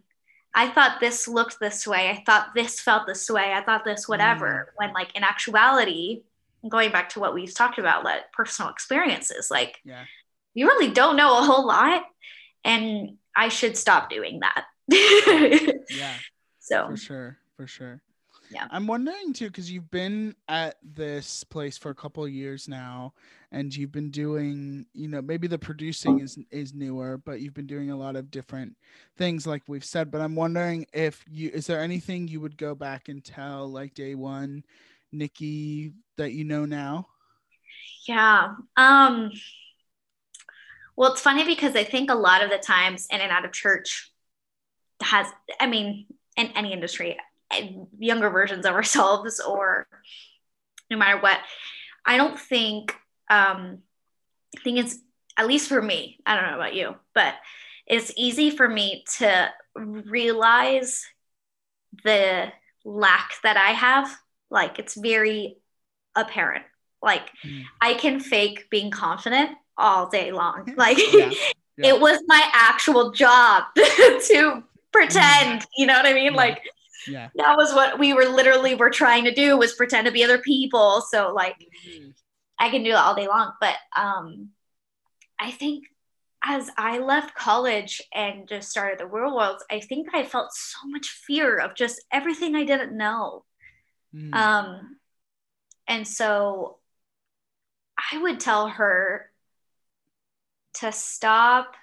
I 0.54 0.68
thought 0.68 1.00
this 1.00 1.26
looked 1.26 1.58
this 1.60 1.86
way. 1.86 2.08
I 2.08 2.22
thought 2.24 2.50
this 2.54 2.80
felt 2.80 3.06
this 3.06 3.28
way. 3.28 3.52
I 3.52 3.62
thought 3.62 3.84
this 3.84 4.08
whatever. 4.08 4.68
Mm. 4.68 4.72
When 4.76 4.94
like 4.94 5.14
in 5.16 5.24
actuality, 5.24 6.22
going 6.68 6.92
back 6.92 7.10
to 7.10 7.20
what 7.20 7.34
we've 7.34 7.54
talked 7.54 7.78
about, 7.78 8.04
like 8.04 8.32
personal 8.32 8.70
experiences, 8.70 9.50
like 9.50 9.80
yeah. 9.84 10.04
you 10.54 10.66
really 10.66 10.90
don't 10.92 11.16
know 11.16 11.38
a 11.38 11.42
whole 11.42 11.66
lot. 11.66 12.04
And 12.64 13.18
I 13.36 13.48
should 13.48 13.76
stop 13.76 14.08
doing 14.08 14.40
that. 14.40 14.64
yeah. 15.90 16.14
So 16.60 16.88
for 16.90 16.96
sure, 16.96 17.38
for 17.56 17.66
sure 17.66 18.00
yeah. 18.50 18.68
I'm 18.70 18.86
wondering 18.86 19.32
too 19.32 19.46
because 19.46 19.70
you've 19.70 19.90
been 19.90 20.34
at 20.48 20.76
this 20.82 21.44
place 21.44 21.76
for 21.76 21.90
a 21.90 21.94
couple 21.94 22.26
years 22.28 22.68
now 22.68 23.12
and 23.52 23.74
you've 23.74 23.92
been 23.92 24.10
doing 24.10 24.86
you 24.92 25.08
know 25.08 25.22
maybe 25.22 25.46
the 25.46 25.58
producing 25.58 26.20
is 26.20 26.38
is 26.50 26.74
newer 26.74 27.18
but 27.18 27.40
you've 27.40 27.54
been 27.54 27.66
doing 27.66 27.90
a 27.90 27.96
lot 27.96 28.16
of 28.16 28.30
different 28.30 28.76
things 29.16 29.46
like 29.46 29.62
we've 29.66 29.84
said 29.84 30.10
but 30.10 30.20
i'm 30.20 30.34
wondering 30.34 30.86
if 30.92 31.24
you 31.30 31.50
is 31.52 31.66
there 31.66 31.80
anything 31.80 32.28
you 32.28 32.40
would 32.40 32.56
go 32.56 32.74
back 32.74 33.08
and 33.08 33.24
tell 33.24 33.68
like 33.68 33.94
day 33.94 34.14
one 34.14 34.64
nikki 35.12 35.92
that 36.16 36.32
you 36.32 36.44
know 36.44 36.64
now? 36.64 37.06
Yeah 38.06 38.54
um 38.76 39.30
well 40.96 41.12
it's 41.12 41.20
funny 41.20 41.44
because 41.44 41.74
i 41.74 41.84
think 41.84 42.10
a 42.10 42.14
lot 42.14 42.42
of 42.42 42.50
the 42.50 42.58
times 42.58 43.06
in 43.10 43.20
and 43.20 43.32
out 43.32 43.44
of 43.44 43.52
church 43.52 44.12
has 45.02 45.26
i 45.60 45.66
mean 45.66 46.06
in 46.36 46.46
any 46.48 46.72
industry 46.72 47.16
younger 47.98 48.30
versions 48.30 48.66
of 48.66 48.74
ourselves 48.74 49.40
or 49.40 49.86
no 50.90 50.96
matter 50.96 51.20
what 51.20 51.38
i 52.04 52.16
don't 52.16 52.38
think 52.38 52.92
um 53.30 53.78
i 54.56 54.60
think 54.62 54.78
it's 54.78 54.98
at 55.36 55.46
least 55.46 55.68
for 55.68 55.80
me 55.80 56.18
i 56.26 56.34
don't 56.34 56.50
know 56.50 56.56
about 56.56 56.74
you 56.74 56.94
but 57.14 57.34
it's 57.86 58.12
easy 58.16 58.50
for 58.50 58.68
me 58.68 59.04
to 59.18 59.48
realize 59.76 61.04
the 62.04 62.50
lack 62.84 63.32
that 63.42 63.56
i 63.56 63.70
have 63.70 64.16
like 64.50 64.78
it's 64.78 64.94
very 64.94 65.56
apparent 66.14 66.64
like 67.02 67.30
mm. 67.44 67.62
i 67.80 67.94
can 67.94 68.20
fake 68.20 68.66
being 68.70 68.90
confident 68.90 69.50
all 69.76 70.08
day 70.08 70.32
long 70.32 70.72
like 70.76 70.98
yeah. 71.12 71.30
Yeah. 71.78 71.90
it 71.90 72.00
was 72.00 72.18
my 72.26 72.42
actual 72.54 73.10
job 73.10 73.64
to 73.76 74.62
pretend 74.92 75.60
mm. 75.60 75.66
you 75.76 75.86
know 75.86 75.92
what 75.92 76.06
i 76.06 76.14
mean 76.14 76.32
yeah. 76.32 76.38
like 76.38 76.62
yeah. 77.08 77.28
That 77.36 77.56
was 77.56 77.74
what 77.74 77.98
we 77.98 78.12
were 78.12 78.24
literally 78.24 78.74
were 78.74 78.90
trying 78.90 79.24
to 79.24 79.34
do 79.34 79.56
was 79.56 79.74
pretend 79.74 80.06
to 80.06 80.12
be 80.12 80.24
other 80.24 80.38
people. 80.38 81.02
So 81.10 81.32
like 81.34 81.56
mm-hmm. 81.58 82.10
i 82.58 82.70
can 82.70 82.82
do 82.82 82.92
that 82.92 83.04
all 83.04 83.14
day 83.14 83.28
long. 83.28 83.52
But 83.60 83.76
um 83.96 84.50
i 85.38 85.50
think 85.50 85.84
as 86.44 86.70
i 86.76 86.98
left 86.98 87.34
college 87.34 88.00
and 88.14 88.48
just 88.48 88.70
started 88.70 88.98
the 88.98 89.06
real 89.06 89.34
world 89.34 89.60
i 89.70 89.80
think 89.80 90.08
i 90.14 90.24
felt 90.24 90.52
so 90.52 90.78
much 90.86 91.08
fear 91.08 91.58
of 91.58 91.74
just 91.74 92.02
everything 92.12 92.54
i 92.54 92.64
didn't 92.64 92.96
know. 92.96 93.44
Mm. 94.14 94.34
um 94.34 94.96
and 95.88 96.06
so 96.06 96.78
i 98.12 98.16
would 98.16 98.40
tell 98.40 98.68
her 98.68 99.30
to 100.74 100.92
stop 100.92 101.74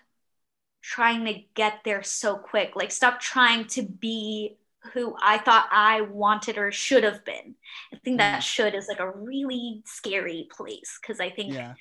trying 0.84 1.26
to 1.26 1.42
get 1.56 1.80
there 1.84 2.04
so 2.04 2.36
quick. 2.36 2.76
Like 2.76 2.92
stop 2.92 3.20
trying 3.20 3.66
to 3.68 3.82
be 3.82 4.58
who 4.94 5.16
I 5.22 5.38
thought 5.38 5.68
I 5.72 6.02
wanted 6.02 6.58
or 6.58 6.72
should 6.72 7.04
have 7.04 7.24
been. 7.24 7.56
I 7.94 7.98
think 8.04 8.18
that 8.20 8.40
mm. 8.42 8.46
should 8.46 8.76
is 8.76 8.88
like 8.88 9.00
a 9.00 9.10
really 9.10 9.82
scary 9.86 10.48
place 10.52 11.00
because 11.02 11.20
I 11.20 11.30
think 11.30 11.54
yeah. 11.54 11.74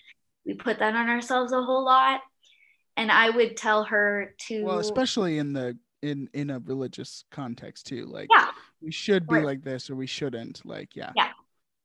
we 0.47 0.55
put 0.55 0.79
that 0.79 0.95
on 0.95 1.09
ourselves 1.09 1.53
a 1.53 1.63
whole 1.63 1.85
lot. 1.85 2.21
And 2.97 3.11
I 3.11 3.31
would 3.31 3.57
tell 3.57 3.85
her 3.85 4.35
to 4.49 4.65
Well, 4.65 4.79
especially 4.79 5.39
in 5.39 5.53
the 5.53 5.77
in 6.03 6.29
in 6.33 6.51
a 6.51 6.59
religious 6.61 7.25
context 7.31 7.87
too. 7.87 8.07
Like 8.07 8.29
Yeah. 8.31 8.49
we 8.81 8.93
should 8.93 9.27
be 9.27 9.37
Right. 9.37 9.45
like 9.45 9.63
this 9.65 9.89
or 9.91 9.97
we 9.97 10.07
shouldn't. 10.07 10.65
Like 10.65 10.95
yeah. 10.95 11.13
Yeah. 11.17 11.31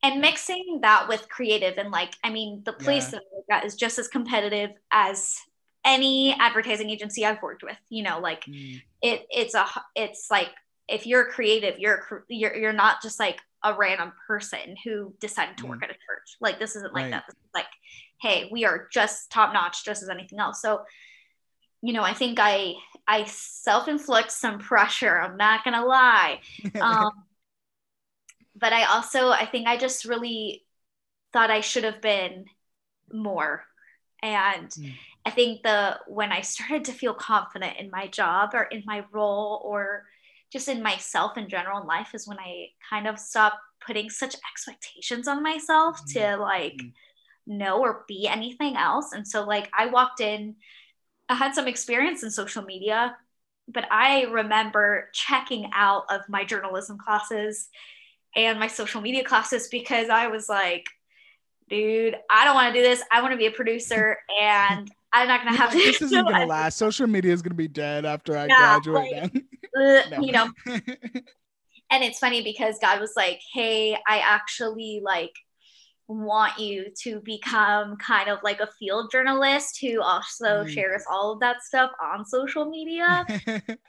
and 0.02 0.20
mixing 0.20 0.80
that 0.82 1.08
with 1.08 1.28
creative 1.28 1.76
and 1.76 1.90
like 1.90 2.14
i 2.22 2.30
mean 2.30 2.62
the 2.64 2.72
place 2.72 3.12
Yeah. 3.12 3.18
that 3.48 3.64
is 3.64 3.74
just 3.74 3.98
as 3.98 4.06
competitive 4.06 4.70
as 4.92 5.34
any 5.84 6.36
advertising 6.38 6.88
agency 6.90 7.24
i've 7.26 7.42
worked 7.42 7.64
with 7.64 7.78
you 7.88 8.04
know 8.04 8.20
like 8.20 8.44
Mm, 8.44 8.80
it 9.02 9.26
it's 9.30 9.54
a 9.54 9.66
it's 9.96 10.28
like 10.30 10.50
if 10.88 11.06
you're 11.06 11.26
creative 11.30 11.78
you're 11.78 12.24
you're, 12.28 12.54
you're 12.56 12.72
not 12.72 13.02
just 13.02 13.18
like 13.20 13.40
a 13.64 13.74
random 13.74 14.12
person 14.26 14.76
who 14.84 15.12
decided 15.20 15.58
to 15.58 15.66
work 15.66 15.80
at 15.82 15.90
a 15.90 15.94
church. 15.94 16.36
Like 16.40 16.60
this 16.60 16.76
isn't 16.76 16.94
like 16.94 17.06
Right. 17.06 17.10
that. 17.10 17.24
This 17.26 17.34
is 17.34 17.50
like 17.54 17.66
hey 18.20 18.48
we 18.52 18.64
are 18.64 18.88
just 18.92 19.30
top 19.30 19.52
notch 19.52 19.84
just 19.84 20.02
as 20.02 20.08
anything 20.08 20.38
else. 20.40 20.62
So 20.62 20.82
you 21.82 21.92
know 21.92 22.02
i 22.02 22.12
think 22.14 22.38
i 22.40 22.74
i 23.06 23.24
self-inflict 23.24 24.32
some 24.32 24.58
pressure 24.58 25.20
i'm 25.20 25.36
not 25.36 25.64
gonna 25.64 25.84
lie. 25.84 26.40
Um, 26.80 27.10
but 28.56 28.72
I 28.72 28.84
also 28.84 29.28
I 29.30 29.46
think 29.46 29.66
I 29.66 29.76
just 29.76 30.04
really 30.04 30.64
thought 31.32 31.50
I 31.50 31.60
should 31.60 31.84
have 31.84 32.00
been 32.02 32.46
more, 33.12 33.64
and 34.22 34.76
Mm. 34.76 34.98
I 35.26 35.30
think 35.30 35.62
the 35.62 35.98
when 36.08 36.32
I 36.32 36.42
started 36.42 36.86
to 36.86 36.92
feel 36.92 37.14
confident 37.14 37.78
in 37.78 37.90
my 37.90 38.08
job 38.08 38.50
or 38.54 38.64
in 38.64 38.84
my 38.86 39.04
role 39.12 39.62
or 39.64 40.06
just 40.52 40.68
in 40.68 40.82
myself 40.82 41.36
in 41.36 41.48
general 41.48 41.80
in 41.80 41.86
life 41.86 42.14
is 42.14 42.26
when 42.26 42.38
I 42.38 42.68
kind 42.88 43.06
of 43.06 43.18
stopped 43.18 43.56
putting 43.86 44.10
such 44.10 44.34
expectations 44.50 45.28
on 45.28 45.42
myself 45.42 46.00
to 46.12 46.36
like 46.36 46.74
Mhm. 46.80 46.92
know 47.46 47.80
or 47.80 48.04
be 48.08 48.28
anything 48.28 48.76
else. 48.76 49.12
And 49.12 49.26
so 49.26 49.44
like 49.44 49.70
I 49.76 49.86
walked 49.86 50.20
in, 50.20 50.56
I 51.28 51.34
had 51.34 51.54
some 51.54 51.68
experience 51.68 52.22
in 52.22 52.30
social 52.30 52.62
media, 52.62 53.16
but 53.68 53.86
I 53.90 54.24
remember 54.24 55.10
checking 55.12 55.70
out 55.74 56.04
of 56.10 56.22
my 56.28 56.44
journalism 56.44 56.98
classes 56.98 57.68
and 58.36 58.60
my 58.60 58.68
social 58.68 59.00
media 59.00 59.24
classes 59.24 59.68
because 59.68 60.08
I 60.10 60.28
was 60.28 60.48
like, 60.48 60.86
dude, 61.68 62.16
I 62.30 62.44
don't 62.44 62.54
want 62.54 62.74
to 62.74 62.80
do 62.80 62.86
this. 62.86 63.02
I 63.12 63.20
want 63.22 63.32
to 63.32 63.38
be 63.38 63.46
a 63.46 63.50
producer 63.50 64.18
and 64.40 64.90
I'm 65.12 65.28
not 65.28 65.42
gonna 65.44 65.56
have 65.56 65.72
to 65.72 65.78
this 65.78 66.02
isn't 66.02 66.26
gonna 66.28 66.44
last. 66.46 66.76
Social 66.78 67.06
media 67.06 67.32
is 67.32 67.42
gonna 67.42 67.54
be 67.54 67.68
dead 67.68 68.04
after 68.04 68.36
I 68.36 68.48
Yeah, 68.48 68.56
graduate. 68.56 69.10
then. 69.10 69.48
You 69.76 70.32
know. 70.32 70.50
And 71.90 72.04
it's 72.04 72.18
funny 72.18 72.42
because 72.42 72.78
god 72.80 73.00
was 73.00 73.12
like 73.16 73.40
hey 73.54 73.96
i 74.06 74.18
actually 74.18 75.00
like 75.02 75.32
want 76.06 76.58
you 76.58 76.86
to 77.02 77.20
become 77.20 77.96
kind 77.96 78.28
of 78.30 78.38
like 78.42 78.60
a 78.60 78.68
field 78.78 79.10
journalist 79.12 79.78
who 79.80 80.00
also 80.00 80.64
Mm. 80.64 80.68
shares 80.68 81.04
all 81.10 81.32
of 81.32 81.40
that 81.40 81.62
stuff 81.62 81.90
on 82.02 82.24
social 82.24 82.68
media. 82.70 83.24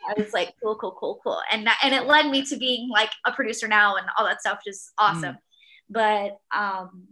I 0.09 0.13
was 0.17 0.33
like 0.33 0.53
cool 0.61 0.75
cool 0.77 0.95
cool 0.99 1.19
cool. 1.23 1.39
And 1.51 1.65
that, 1.67 1.79
and 1.83 1.93
it 1.93 2.05
led 2.07 2.29
me 2.29 2.43
to 2.45 2.57
being 2.57 2.89
like 2.89 3.11
a 3.25 3.31
producer 3.31 3.67
now 3.67 3.95
and 3.95 4.05
all 4.17 4.25
that 4.25 4.41
stuff 4.41 4.59
which 4.65 4.71
is 4.73 4.91
awesome. 4.97 5.37
But 5.89 6.37
um 6.55 7.07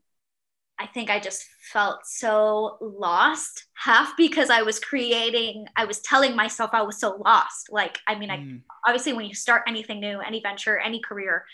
i 0.79 0.85
think 0.87 1.09
i 1.09 1.19
just 1.19 1.45
felt 1.73 2.05
so 2.05 2.77
lost 2.81 3.65
half 3.75 4.15
because 4.17 4.49
i 4.49 4.61
was 4.61 4.79
creating 4.79 5.65
i 5.75 5.85
was 5.85 5.99
telling 6.01 6.35
myself 6.35 6.69
i 6.73 6.81
was 6.81 6.99
so 6.99 7.15
lost. 7.25 7.69
Like 7.71 7.99
i 8.07 8.15
mean 8.15 8.29
i 8.31 8.37
Mm, 8.37 8.61
obviously 8.87 9.13
when 9.13 9.25
you 9.25 9.33
start 9.35 9.63
anything 9.67 9.99
new 9.99 10.19
any 10.19 10.41
venture 10.41 10.77
any 10.77 10.99
career 11.01 11.45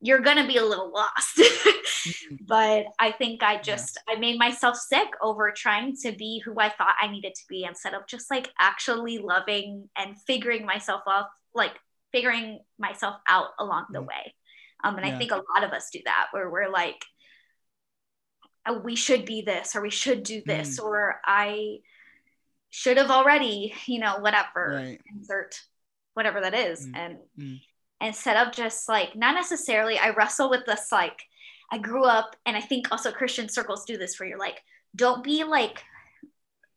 you're 0.00 0.20
gonna 0.20 0.46
be 0.46 0.56
a 0.56 0.64
little 0.64 0.92
lost. 0.92 1.38
Mm, 1.38 2.38
but 2.46 2.86
i 2.98 3.12
think 3.12 3.42
i 3.42 3.60
just 3.60 3.98
i 4.08 4.16
made 4.16 4.38
myself 4.38 4.76
sick 4.76 5.08
over 5.22 5.52
trying 5.52 5.94
to 5.96 6.12
be 6.12 6.40
who 6.44 6.54
i 6.58 6.68
thought 6.68 6.94
i 7.00 7.06
needed 7.08 7.34
to 7.34 7.42
be 7.48 7.64
instead 7.64 7.94
of 7.94 8.06
just 8.06 8.30
like 8.30 8.50
actually 8.58 9.18
loving 9.18 9.88
and 9.96 10.16
figuring 10.26 10.66
myself 10.66 11.02
off 11.06 11.26
like 11.54 11.72
figuring 12.12 12.58
myself 12.78 13.16
out 13.28 13.48
along 13.58 13.86
the 13.92 14.00
Mm. 14.00 14.06
way. 14.06 14.34
Um, 14.84 14.96
and 14.96 15.06
Yeah. 15.06 15.14
i 15.14 15.18
think 15.18 15.30
a 15.30 15.36
lot 15.54 15.64
of 15.64 15.72
us 15.72 15.90
do 15.90 16.00
that 16.04 16.28
where 16.32 16.50
we're 16.50 16.68
like 16.68 17.04
"Oh, 18.66 18.78
we 18.78 18.96
should 18.96 19.24
be 19.24 19.42
this 19.42 19.74
or 19.76 19.80
we 19.82 19.90
should 19.90 20.22
do 20.22 20.42
this 20.44 20.78
Mm. 20.78 20.84
or 20.84 21.20
i 21.24 21.78
should 22.70 22.96
have 22.96 23.10
already 23.10 23.74
you 23.86 23.98
know 24.00 24.18
whatever 24.18 24.74
Right. 24.76 25.00
insert 25.14 25.60
whatever 26.14 26.40
that 26.40 26.54
is 26.54 26.86
Mm, 26.86 26.96
and 26.96 27.18
mm. 27.38 27.60
instead 28.00 28.36
of 28.36 28.52
just 28.52 28.88
like 28.88 29.14
not 29.16 29.34
necessarily 29.34 29.98
i 29.98 30.10
wrestle 30.10 30.48
with 30.50 30.64
this 30.66 30.90
like 30.92 31.22
i 31.70 31.78
grew 31.78 32.04
up 32.04 32.36
and 32.46 32.56
i 32.56 32.60
think 32.60 32.90
also 32.90 33.10
christian 33.12 33.48
circles 33.48 33.84
do 33.84 33.96
this 33.98 34.18
where 34.18 34.28
you're 34.28 34.38
like 34.38 34.62
don't 34.96 35.22
be 35.24 35.44
like 35.44 35.82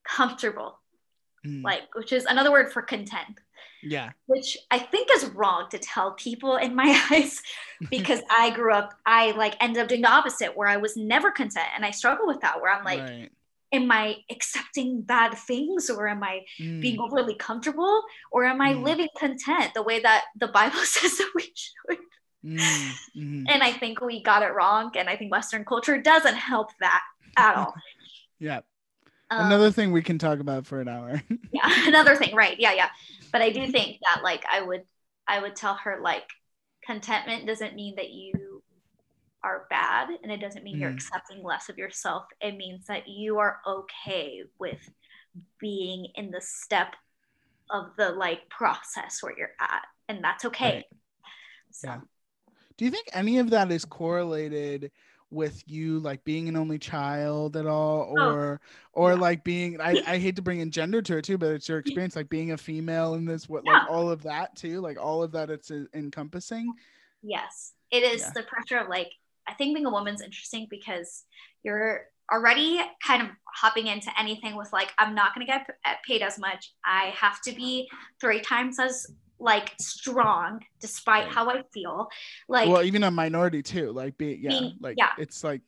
comfortable 0.03 0.79
Mm, 1.45 1.63
like 1.63 1.93
which 1.93 2.11
is 2.11 2.25
another 2.25 2.51
word 2.51 2.73
for 2.73 2.81
content 2.81 3.39
yeah. 3.83 4.11
which 4.27 4.57
i 4.71 4.79
think 4.79 5.09
is 5.11 5.25
wrong 5.35 5.67
to 5.69 5.77
tell 5.77 6.13
people 6.13 6.55
in 6.57 6.73
my 6.75 6.89
eyes 7.11 7.41
because 7.89 8.21
i 8.37 8.49
grew 8.49 8.73
up 8.73 8.93
i 9.05 9.31
like 9.31 9.55
ended 9.61 9.81
up 9.81 9.87
doing 9.89 10.01
the 10.01 10.09
opposite 10.09 10.55
where 10.55 10.67
i 10.67 10.77
was 10.77 10.95
never 10.97 11.31
content 11.31 11.67
and 11.75 11.85
i 11.85 11.91
struggle 11.91 12.27
with 12.27 12.41
that 12.41 12.61
where 12.61 12.73
i'm 12.73 12.83
like 12.83 12.99
right. 12.99 13.29
am 13.71 13.91
i 13.91 14.15
accepting 14.31 15.01
bad 15.01 15.33
things 15.33 15.89
or 15.89 16.07
am 16.07 16.23
i 16.23 16.41
Mm, 16.59 16.81
being 16.81 16.99
overly 16.99 17.35
comfortable 17.35 18.03
or 18.31 18.45
am 18.45 18.61
i 18.61 18.73
Mm. 18.73 18.83
living 18.83 19.09
content 19.17 19.71
the 19.73 19.83
way 19.83 19.99
that 19.99 20.23
the 20.39 20.47
bible 20.47 20.79
says 20.83 21.17
that 21.17 21.31
we 21.35 21.43
should 21.53 21.99
mm, 22.43 22.91
mhm. 23.17 23.43
and 23.49 23.63
i 23.63 23.71
think 23.71 24.01
we 24.01 24.21
got 24.23 24.43
it 24.43 24.53
wrong 24.53 24.91
and 24.95 25.09
i 25.09 25.15
think 25.15 25.31
western 25.31 25.65
culture 25.65 26.01
doesn't 26.01 26.35
help 26.35 26.69
that 26.79 27.01
at 27.37 27.55
all 27.55 27.73
Yeah. 28.39 28.61
Um, 29.31 29.45
Another 29.47 29.71
thing 29.71 29.91
we 29.91 30.03
can 30.03 30.17
talk 30.19 30.39
about 30.39 30.65
for 30.67 30.81
an 30.81 30.87
hour. 30.87 31.21
yeah 31.51 31.69
another 31.87 32.15
thing 32.15 32.35
right 32.35 32.59
yeah 32.59 32.73
yeah 32.73 32.89
but 33.31 33.41
i 33.41 33.49
do 33.49 33.65
think 33.67 33.97
that 34.01 34.23
like 34.23 34.43
i 34.51 34.61
would 34.61 34.83
i 35.27 35.39
would 35.39 35.55
tell 35.55 35.75
her 35.75 35.99
like 36.01 36.23
contentment 36.85 37.47
doesn't 37.47 37.75
mean 37.75 37.95
that 37.95 38.11
you 38.11 38.61
are 39.43 39.65
bad 39.69 40.09
and 40.23 40.31
it 40.31 40.41
doesn't 40.41 40.63
mean 40.63 40.79
you're 40.79 40.91
Mm. 40.91 40.95
accepting 40.95 41.43
less 41.43 41.69
of 41.69 41.77
yourself 41.77 42.25
it 42.41 42.55
means 42.55 42.85
that 42.87 43.07
you 43.07 43.39
are 43.39 43.59
okay 43.67 44.43
with 44.59 44.79
being 45.59 46.07
in 46.15 46.31
the 46.31 46.41
step 46.41 46.95
of 47.69 47.95
the 47.97 48.09
like 48.11 48.49
process 48.49 49.21
where 49.21 49.37
you're 49.37 49.49
at 49.59 49.83
and 50.07 50.23
that's 50.23 50.45
okay 50.45 50.75
Right. 50.75 50.85
so 51.71 51.87
Yeah. 51.89 51.99
Do 52.77 52.85
you 52.85 52.91
think 52.91 53.07
any 53.13 53.39
of 53.39 53.49
that 53.51 53.71
is 53.71 53.85
correlated 53.85 54.91
with 55.31 55.63
you 55.67 55.99
like 55.99 56.23
being 56.23 56.47
an 56.47 56.55
only 56.55 56.77
child 56.79 57.57
at 57.57 57.65
all 57.65 58.01
Oh, 58.17 58.41
or 58.41 58.61
or 58.93 59.15
yeah. 59.15 59.15
like 59.15 59.43
being 59.43 59.81
I, 59.81 59.99
I 60.05 60.17
hate 60.17 60.35
to 60.37 60.41
bring 60.41 60.59
in 60.59 60.71
gender 60.71 61.01
to 61.01 61.17
it 61.17 61.25
too 61.25 61.37
but 61.37 61.51
it's 61.51 61.67
your 61.67 61.79
experience 61.79 62.15
like 62.15 62.29
being 62.29 62.51
a 62.51 62.57
female 62.57 63.15
in 63.15 63.25
this 63.25 63.49
what 63.49 63.65
like 63.65 63.83
all 63.85 64.09
of 64.09 64.23
that 64.23 64.55
too 64.55 64.79
like 64.81 64.97
all 64.99 65.23
of 65.23 65.31
that 65.33 65.49
it's 65.49 65.71
uh, 65.71 65.85
encompassing 65.93 66.75
Yes, 67.21 67.73
it 67.91 68.03
is 68.03 68.21
Yeah. 68.21 68.33
the 68.33 68.43
pressure 68.43 68.77
of 68.77 68.87
like, 68.89 69.11
I 69.47 69.53
think 69.53 69.75
being 69.75 69.85
a 69.85 69.91
woman's 69.91 70.21
interesting 70.21 70.67
because 70.69 71.23
you're 71.63 72.05
already 72.31 72.81
kind 73.05 73.21
of 73.21 73.29
hopping 73.55 73.87
into 73.87 74.09
anything 74.19 74.55
with 74.55 74.71
like, 74.73 74.91
I'm 74.97 75.15
not 75.15 75.33
going 75.33 75.45
to 75.45 75.51
get 75.51 75.67
p- 75.67 75.91
paid 76.07 76.21
as 76.21 76.37
much. 76.39 76.73
I 76.83 77.13
have 77.17 77.41
to 77.41 77.53
be 77.53 77.89
three 78.19 78.41
times 78.41 78.79
as 78.79 79.07
like 79.39 79.73
strong 79.79 80.61
despite 80.79 81.27
how 81.27 81.49
I 81.49 81.63
feel. 81.73 82.07
Like, 82.47 82.69
well 82.69 82.83
even 82.83 83.03
a 83.03 83.11
minority 83.11 83.61
too 83.61 83.91
like 83.91 84.17
be 84.17 84.39
yeah 84.41 84.49
Being- 84.49 84.77
like 84.79 84.95
yeah. 84.97 85.11
it's 85.17 85.43
like 85.43 85.61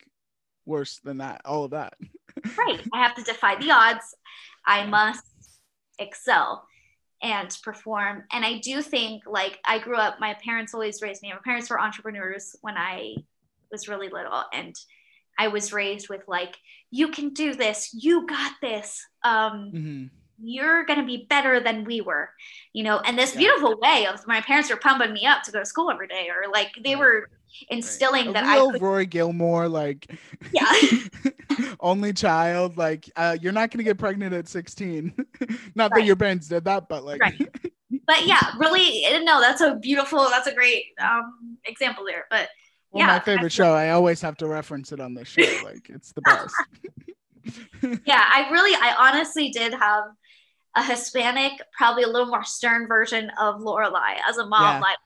worse 0.66 1.00
than 1.00 1.20
that 1.20 1.42
all 1.46 1.64
of 1.64 1.72
that 1.72 1.94
right, 2.58 2.82
I 2.94 3.04
have 3.04 3.16
to 3.16 3.24
defy 3.24 3.56
the 3.56 3.72
odds. 3.72 4.16
I 4.66 4.86
must 4.86 5.24
excel 6.00 6.66
and 7.22 7.56
perform. 7.64 8.24
And 8.32 8.46
I 8.46 8.60
do 8.60 8.82
think 8.82 9.24
like 9.26 9.60
I 9.66 9.80
grew 9.80 9.98
up, 9.98 10.20
my 10.20 10.36
parents 10.44 10.74
always 10.74 11.02
raised 11.02 11.22
me. 11.22 11.32
My 11.32 11.40
parents 11.44 11.70
were 11.70 11.80
entrepreneurs 11.80 12.56
when 12.62 12.78
I 12.78 13.16
was 13.72 13.88
really 13.88 14.10
little. 14.10 14.44
And 14.54 14.76
I 15.40 15.48
was 15.48 15.74
raised 15.74 16.10
with 16.10 16.24
like, 16.28 16.56
you 16.92 17.10
can 17.10 17.30
do 17.34 17.54
this, 17.54 17.90
you 17.94 18.28
got 18.28 18.54
this. 18.62 19.04
Um, 19.24 19.72
hmm 19.72 20.04
you're 20.42 20.86
gonna 20.86 21.06
be 21.06 21.26
better 21.30 21.60
than 21.60 21.84
we 21.84 22.02
were, 22.02 22.30
you 22.74 22.84
know, 22.84 23.00
and 23.00 23.18
this 23.18 23.34
Yeah. 23.34 23.40
beautiful 23.40 23.78
way 23.80 24.08
of 24.08 24.26
my 24.28 24.42
parents 24.42 24.70
were 24.70 24.78
pumping 24.78 25.14
me 25.14 25.26
up 25.26 25.44
to 25.44 25.52
go 25.52 25.60
to 25.60 25.66
school 25.66 25.90
every 25.92 26.08
day, 26.08 26.28
or 26.30 26.52
like 26.52 26.72
they 26.84 26.96
Right. 26.96 27.00
were 27.00 27.30
instilling 27.70 28.28
a 28.28 28.34
that 28.34 28.44
I 28.44 28.60
could 28.72 28.82
Rory 28.82 29.06
Gilmore 29.06 29.68
like 29.68 30.12
Yeah. 30.52 30.72
only 31.80 32.14
child 32.14 32.78
like 32.78 33.10
uh, 33.16 33.38
you're 33.42 33.54
not 33.54 33.72
gonna 33.72 33.84
get 33.84 33.98
pregnant 33.98 34.34
at 34.34 34.48
16 34.48 35.14
not 35.76 35.94
that 35.94 36.04
your 36.04 36.16
parents 36.16 36.48
did 36.48 36.66
that 36.66 36.88
but 36.88 37.04
like 37.04 37.20
Right. 37.20 37.34
but 38.06 38.26
yeah, 38.28 38.52
really, 38.58 39.04
no, 39.24 39.40
that's 39.42 39.62
a 39.62 39.76
beautiful, 39.76 40.28
that's 40.30 40.48
a 40.48 40.54
great 40.54 40.86
um, 41.02 41.58
example 41.66 42.06
there. 42.06 42.26
But 42.30 42.50
well, 42.92 43.02
Yeah, 43.02 43.08
my 43.08 43.20
favorite 43.20 43.52
show 43.52 43.74
i 43.74 43.90
always 43.90 44.22
have 44.22 44.38
to 44.38 44.48
reference 44.48 44.92
it 44.92 45.00
on 45.00 45.14
this 45.14 45.28
show 45.28 45.60
like 45.64 45.90
it's 45.90 46.12
the 46.14 46.22
best 46.22 46.54
yeah, 48.06 48.26
I 48.28 48.50
really, 48.52 48.74
I 48.76 48.96
honestly 48.98 49.50
did 49.50 49.74
have 49.74 50.04
a 50.78 50.84
Hispanic, 50.84 51.54
probably 51.78 52.04
a 52.04 52.08
little 52.08 52.28
more 52.28 52.44
stern 52.44 52.88
version 52.88 53.32
of 53.40 53.62
Lorelai. 53.62 54.18
As 54.30 54.38
a 54.38 54.46
mom. 54.46 54.76
Yeah. 54.76 54.80
Like 54.80 54.98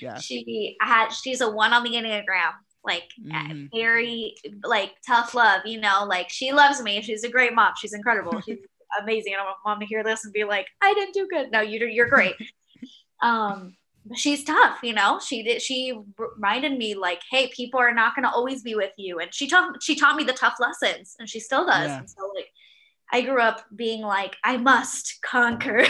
yeah. 0.00 0.18
she 0.18 0.76
had, 0.80 1.10
she's 1.10 1.40
a 1.42 1.50
one 1.50 1.72
on 1.72 1.84
the 1.84 1.90
Enneagram, 1.90 2.52
like 2.84 3.10
Mhm. 3.22 3.68
very 3.72 4.34
like 4.64 4.94
tough 5.06 5.34
love 5.34 5.62
you 5.66 5.78
know 5.80 6.04
like 6.08 6.30
she 6.30 6.52
loves 6.52 6.80
me. 6.82 7.02
She's 7.02 7.24
a 7.24 7.28
great 7.28 7.54
mom. 7.54 7.72
She's 7.78 7.92
incredible. 7.92 8.40
She's 8.46 8.58
amazing. 9.02 9.34
I 9.34 9.36
don't 9.38 9.46
want 9.46 9.58
mom 9.66 9.80
to 9.80 9.86
hear 9.86 10.02
this 10.02 10.24
and 10.24 10.32
be 10.32 10.44
like 10.44 10.66
i 10.80 10.94
didn't 10.94 11.12
do 11.12 11.28
good. 11.28 11.50
No 11.50 11.60
you 11.60 11.84
you're 11.86 12.08
great. 12.08 12.34
Um 13.22 13.74
she's 14.14 14.44
tough 14.44 14.78
you 14.82 14.94
know? 14.94 15.18
She 15.18 15.42
did 15.42 15.60
she 15.60 15.92
reminded 16.16 16.78
me 16.78 16.94
like 16.94 17.20
hey 17.30 17.48
people 17.48 17.80
are 17.80 17.92
not 17.92 18.14
going 18.14 18.22
to 18.22 18.30
always 18.30 18.62
be 18.62 18.74
with 18.76 18.92
you. 18.96 19.18
And 19.18 19.34
she 19.34 19.46
taught 19.48 19.82
she 19.82 19.94
taught 19.96 20.16
me 20.16 20.24
the 20.24 20.32
tough 20.32 20.54
lessons 20.60 21.16
and 21.18 21.28
she 21.28 21.40
still 21.40 21.66
does. 21.66 21.88
Yeah. 21.88 21.98
and 21.98 22.08
so 22.08 22.32
like 22.34 22.48
i 23.12 23.20
grew 23.22 23.40
up 23.40 23.64
being 23.74 24.02
like 24.02 24.36
i 24.44 24.56
must 24.56 25.18
conquer 25.22 25.84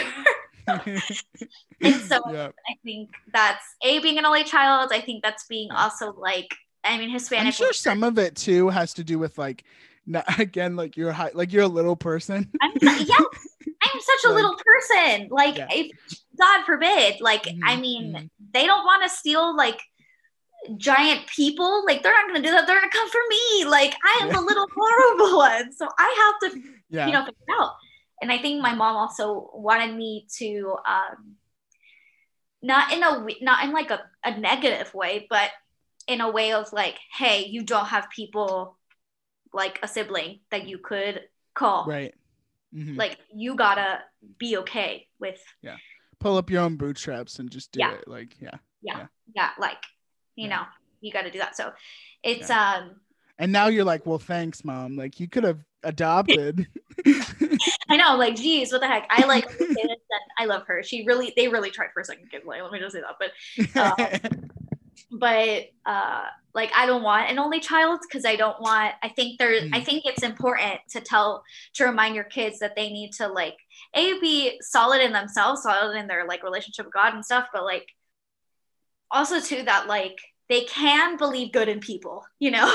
and 0.67 2.01
so 2.01 2.21
yeah. 2.31 2.49
I 2.69 2.73
think 2.83 3.09
that's 3.33 3.65
a 3.83 3.99
being 3.99 4.17
an 4.19 4.25
only 4.25 4.43
child. 4.43 4.91
I 4.93 5.01
think 5.01 5.23
that's 5.23 5.45
being 5.47 5.71
also 5.71 6.13
like 6.13 6.53
I 6.83 6.97
mean 6.97 7.09
Hispanic. 7.09 7.47
I'm 7.47 7.51
sure 7.51 7.73
some 7.73 8.03
of 8.03 8.19
it 8.19 8.35
too 8.35 8.69
has 8.69 8.93
to 8.95 9.03
do 9.03 9.17
with 9.17 9.37
like, 9.39 9.63
not, 10.05 10.25
again, 10.39 10.75
like 10.75 10.95
you're 10.95 11.11
high, 11.11 11.31
like 11.33 11.51
you're 11.51 11.63
a 11.63 11.67
little 11.67 11.95
person. 11.95 12.49
I'm 12.61 12.71
yeah, 12.81 13.15
I'm 13.17 13.99
such 13.99 14.23
a 14.25 14.29
Like- 14.29 14.35
little 14.35 14.55
person. 14.63 15.27
Like 15.31 15.57
Yeah. 15.57 15.67
if 15.71 15.91
God 16.39 16.65
forbid, 16.65 17.19
like 17.19 17.47
I 17.65 17.75
Mhm, 17.75 17.81
mean, 17.81 18.13
mhm. 18.13 18.29
they 18.53 18.65
don't 18.67 18.85
want 18.85 19.01
to 19.03 19.09
steal 19.09 19.55
like 19.55 19.81
giant 20.77 21.25
people. 21.27 21.83
Like 21.85 22.03
they're 22.03 22.11
not 22.13 22.27
gonna 22.27 22.41
do 22.45 22.51
that. 22.51 22.67
They're 22.67 22.79
gonna 22.79 22.91
come 22.91 23.09
for 23.09 23.21
me. 23.29 23.65
Like 23.65 23.95
I 24.03 24.19
am 24.21 24.27
Yeah. 24.27 24.35
the 24.35 24.41
little 24.41 24.67
horrible 24.75 25.37
one. 25.37 25.73
So 25.73 25.87
I 25.97 26.37
have 26.41 26.51
to 26.51 26.61
Yeah. 26.89 27.07
you 27.07 27.13
know 27.13 27.19
figure 27.25 27.37
it 27.47 27.53
out 27.61 27.73
and 28.21 28.31
i 28.31 28.37
think 28.37 28.61
my 28.61 28.73
mom 28.73 28.95
also 28.95 29.49
wanted 29.53 29.95
me 29.95 30.25
to 30.37 30.75
um 30.87 31.35
not 32.61 32.91
in 32.91 33.03
a 33.03 33.25
not 33.41 33.63
in 33.63 33.71
like 33.71 33.91
a, 33.91 34.01
a 34.23 34.37
negative 34.37 34.93
way 34.93 35.27
but 35.29 35.49
in 36.07 36.21
a 36.21 36.29
way 36.29 36.51
of 36.53 36.71
like 36.73 36.95
hey 37.17 37.45
you 37.45 37.63
don't 37.63 37.85
have 37.87 38.07
people 38.15 38.77
like 39.53 39.79
a 39.83 39.87
sibling 39.87 40.39
that 40.51 40.67
you 40.67 40.77
could 40.77 41.21
call 41.55 41.85
right. 41.87 42.13
Mhm. 42.75 42.97
like 42.97 43.17
you 43.33 43.55
gotta 43.55 44.01
be 44.37 44.57
okay 44.57 45.07
with 45.19 45.41
Yeah. 45.61 45.77
Pull 46.19 46.35
up 46.37 46.49
your 46.49 46.61
own 46.63 46.75
bootstraps 46.75 47.39
and 47.39 47.49
just 47.49 47.71
do 47.71 47.79
Yeah. 47.79 47.93
it. 47.93 48.05
Like, 48.07 48.35
yeah. 48.41 48.57
yeah, 48.81 49.07
Yeah. 49.33 49.51
like 49.57 49.81
you 50.35 50.47
Yeah. 50.47 50.55
know 50.57 50.63
you 51.01 51.11
gotta 51.13 51.31
do 51.31 51.39
that 51.39 51.55
so 51.55 51.71
it's 52.23 52.49
um 52.49 52.99
And 53.39 53.53
now 53.53 53.67
you're 53.67 53.85
like, 53.85 54.05
well, 54.05 54.19
thanks, 54.19 54.65
mom. 54.65 54.97
Like 54.97 55.19
you 55.21 55.29
could 55.29 55.45
have 55.45 55.63
adopted. 55.83 56.67
I 57.89 57.97
know, 57.97 58.15
like, 58.17 58.35
geez, 58.35 58.71
what 58.71 58.81
the 58.81 58.87
heck? 58.87 59.07
I 59.09 59.25
like 59.25 59.45
and 59.59 59.89
I 60.37 60.45
love 60.45 60.63
her. 60.67 60.83
She 60.83 61.05
really, 61.05 61.33
they 61.35 61.47
really 61.47 61.71
tried 61.71 61.89
for 61.93 62.01
a 62.01 62.05
second 62.05 62.29
kid. 62.31 62.43
Like, 62.45 62.61
let 62.61 62.71
me 62.71 62.79
just 62.79 62.93
say 62.95 63.01
that. 63.01 63.15
But 63.19 63.31
but 65.11 65.63
uh 65.85 66.23
like 66.53 66.71
i 66.77 66.85
don't 66.85 67.01
want 67.01 67.29
an 67.31 67.39
only 67.39 67.59
child 67.59 67.99
because 68.07 68.25
i 68.25 68.35
don't 68.35 68.61
want 68.61 68.93
i 69.01 69.09
think 69.09 69.39
there 69.39 69.61
i 69.73 69.79
Mm. 69.79 69.85
think 69.85 70.03
it's 70.05 70.21
important 70.23 70.79
to 70.91 71.01
tell 71.01 71.43
to 71.73 71.85
remind 71.85 72.13
your 72.15 72.23
kids 72.25 72.59
that 72.59 72.75
they 72.75 72.89
need 72.91 73.11
to 73.13 73.27
like 73.27 73.57
a 73.95 74.19
be 74.19 74.59
solid 74.61 75.01
in 75.01 75.11
themselves 75.11 75.63
solid 75.63 75.95
in 75.97 76.07
their 76.07 76.27
like 76.27 76.43
relationship 76.43 76.85
with 76.85 76.93
god 76.93 77.13
and 77.15 77.25
stuff 77.25 77.47
but 77.51 77.63
like 77.63 77.87
also 79.11 79.39
too 79.39 79.63
that 79.63 79.87
like 79.87 80.17
they 80.47 80.61
can 80.65 81.17
believe 81.17 81.51
good 81.51 81.69
in 81.69 81.79
people 81.79 82.23
you 82.39 82.51
know 82.51 82.67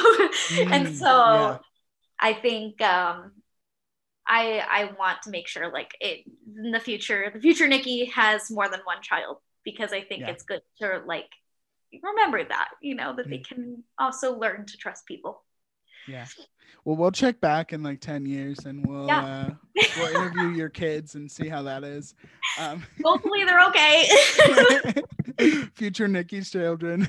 and 0.72 0.86
Mm, 0.86 0.94
so 0.94 1.06
yeah. 1.06 1.58
I 2.20 2.32
think 2.32 2.80
um 2.80 3.32
i 4.26 4.62
i 4.70 4.92
want 4.98 5.22
to 5.22 5.30
make 5.30 5.46
sure 5.48 5.72
like 5.72 5.92
it 6.00 6.24
in 6.56 6.70
the 6.72 6.80
future 6.80 7.30
the 7.34 7.40
future 7.40 7.68
nikki 7.68 8.06
has 8.06 8.50
more 8.50 8.68
than 8.68 8.80
one 8.84 9.02
child 9.02 9.38
because 9.64 9.92
i 9.92 10.00
think 10.00 10.20
Yeah. 10.20 10.30
it's 10.30 10.44
good 10.44 10.62
to 10.80 11.02
like 11.06 11.28
remember 12.02 12.42
that 12.44 12.68
you 12.82 12.94
know 12.94 13.14
that 13.14 13.28
they 13.30 13.38
Mm. 13.38 13.48
can 13.48 13.84
also 13.98 14.36
learn 14.38 14.66
to 14.66 14.76
trust 14.76 15.06
people 15.06 15.42
Yeah. 16.08 16.26
Well, 16.84 16.96
we'll 16.96 17.12
check 17.12 17.40
back 17.40 17.72
in 17.72 17.82
like 17.82 18.00
10 18.00 18.26
years 18.26 18.58
and 18.66 18.84
we'll 18.86 19.06
Yeah. 19.06 19.24
uh, 19.24 19.82
we'll 19.96 20.08
interview 20.14 20.48
your 20.50 20.68
kids 20.68 21.14
and 21.14 21.30
see 21.30 21.48
how 21.48 21.62
that 21.62 21.82
is. 21.82 22.14
Um, 22.58 22.84
hopefully 23.02 23.44
they're 23.44 23.64
okay 23.68 24.08
future 25.74 26.06
Nikki's 26.08 26.50
children. 26.50 27.08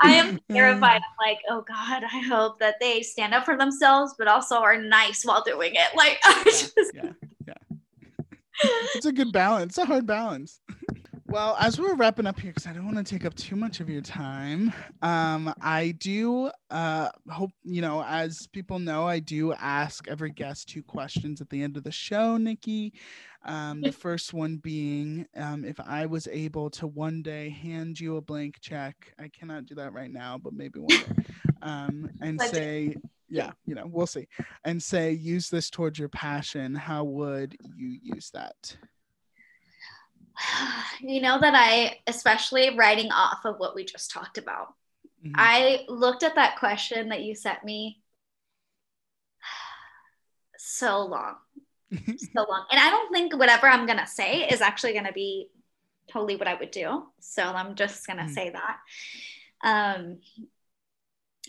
i 0.00 0.12
am 0.12 0.38
terrified 0.50 1.00
i'm 1.20 1.26
like 1.28 1.38
oh 1.48 1.64
god 1.66 2.02
i 2.04 2.18
hope 2.20 2.58
that 2.58 2.74
they 2.80 3.00
stand 3.00 3.32
up 3.32 3.44
for 3.44 3.56
themselves 3.56 4.14
but 4.18 4.28
also 4.28 4.56
are 4.56 4.76
nice 4.76 5.24
while 5.24 5.42
doing 5.42 5.72
it 5.74 5.88
like 5.96 6.18
I 6.24 6.42
Yeah, 6.44 6.44
just, 6.44 6.72
yeah, 6.94 7.12
yeah. 7.46 7.54
It's 8.94 9.06
a 9.06 9.12
good 9.12 9.32
balance. 9.32 9.70
It's 9.70 9.78
a 9.78 9.86
hard 9.86 10.06
balance. 10.06 10.60
Well, 11.28 11.56
as 11.58 11.80
we're 11.80 11.96
wrapping 11.96 12.26
up 12.26 12.38
here, 12.38 12.52
because 12.52 12.68
I 12.68 12.72
don't 12.72 12.84
want 12.84 12.98
to 12.98 13.04
take 13.04 13.24
up 13.24 13.34
too 13.34 13.56
much 13.56 13.80
of 13.80 13.90
your 13.90 14.00
time, 14.00 14.72
um, 15.02 15.52
I 15.60 15.94
do 15.98 16.52
uh, 16.70 17.08
hope, 17.28 17.50
you 17.64 17.82
know, 17.82 18.04
as 18.04 18.46
people 18.52 18.78
know, 18.78 19.08
I 19.08 19.18
do 19.18 19.52
ask 19.52 20.06
every 20.06 20.30
guest 20.30 20.68
two 20.68 20.84
questions 20.84 21.40
at 21.40 21.50
the 21.50 21.62
end 21.62 21.76
of 21.76 21.82
the 21.82 21.90
show, 21.90 22.36
Nikki. 22.36 22.92
Um, 23.44 23.80
the 23.80 23.92
first 24.06 24.34
one 24.34 24.58
being 24.58 25.26
um, 25.36 25.64
if 25.64 25.80
I 25.80 26.06
was 26.06 26.28
able 26.28 26.70
to 26.70 26.86
one 26.86 27.22
day 27.22 27.50
hand 27.50 27.98
you 27.98 28.16
a 28.16 28.20
blank 28.20 28.60
check, 28.60 29.12
I 29.18 29.28
cannot 29.28 29.66
do 29.66 29.74
that 29.74 29.92
right 29.92 30.12
now, 30.12 30.38
but 30.38 30.52
maybe 30.52 30.78
one 30.78 30.88
day, 30.88 31.24
um, 31.62 32.08
and 32.22 32.40
say, 32.40 32.94
yeah, 33.28 33.50
you 33.66 33.74
know, 33.74 33.86
we'll 33.86 34.06
see, 34.06 34.28
and 34.64 34.80
say, 34.80 35.10
use 35.10 35.50
this 35.50 35.70
towards 35.70 35.98
your 35.98 36.08
passion, 36.08 36.74
how 36.76 37.02
would 37.02 37.56
you 37.74 37.98
use 38.00 38.30
that? 38.32 38.76
you 41.00 41.20
know 41.20 41.38
that 41.40 41.54
i 41.54 41.98
especially 42.06 42.76
writing 42.76 43.10
off 43.12 43.44
of 43.44 43.58
what 43.58 43.74
we 43.74 43.84
just 43.84 44.10
talked 44.10 44.38
about 44.38 44.74
Mhm. 45.24 45.32
I 45.34 45.84
looked 45.88 46.22
at 46.22 46.34
that 46.34 46.58
question 46.58 47.08
that 47.08 47.22
you 47.22 47.34
sent 47.34 47.64
me 47.64 48.00
so 50.58 51.04
long, 51.06 51.36
so 52.16 52.46
long. 52.48 52.66
And 52.70 52.80
I 52.80 52.90
don't 52.90 53.12
think 53.12 53.34
whatever 53.36 53.66
I'm 53.66 53.86
going 53.86 53.98
to 53.98 54.06
say 54.06 54.46
is 54.48 54.60
actually 54.60 54.92
going 54.92 55.06
to 55.06 55.12
be 55.12 55.48
totally 56.12 56.36
what 56.36 56.48
I 56.48 56.54
would 56.54 56.70
do. 56.70 57.04
So 57.20 57.42
I'm 57.42 57.74
just 57.74 58.06
going 58.06 58.18
to 58.18 58.24
Mm. 58.24 58.30
say 58.34 58.50
that. 58.50 58.78
Um, 59.64 60.20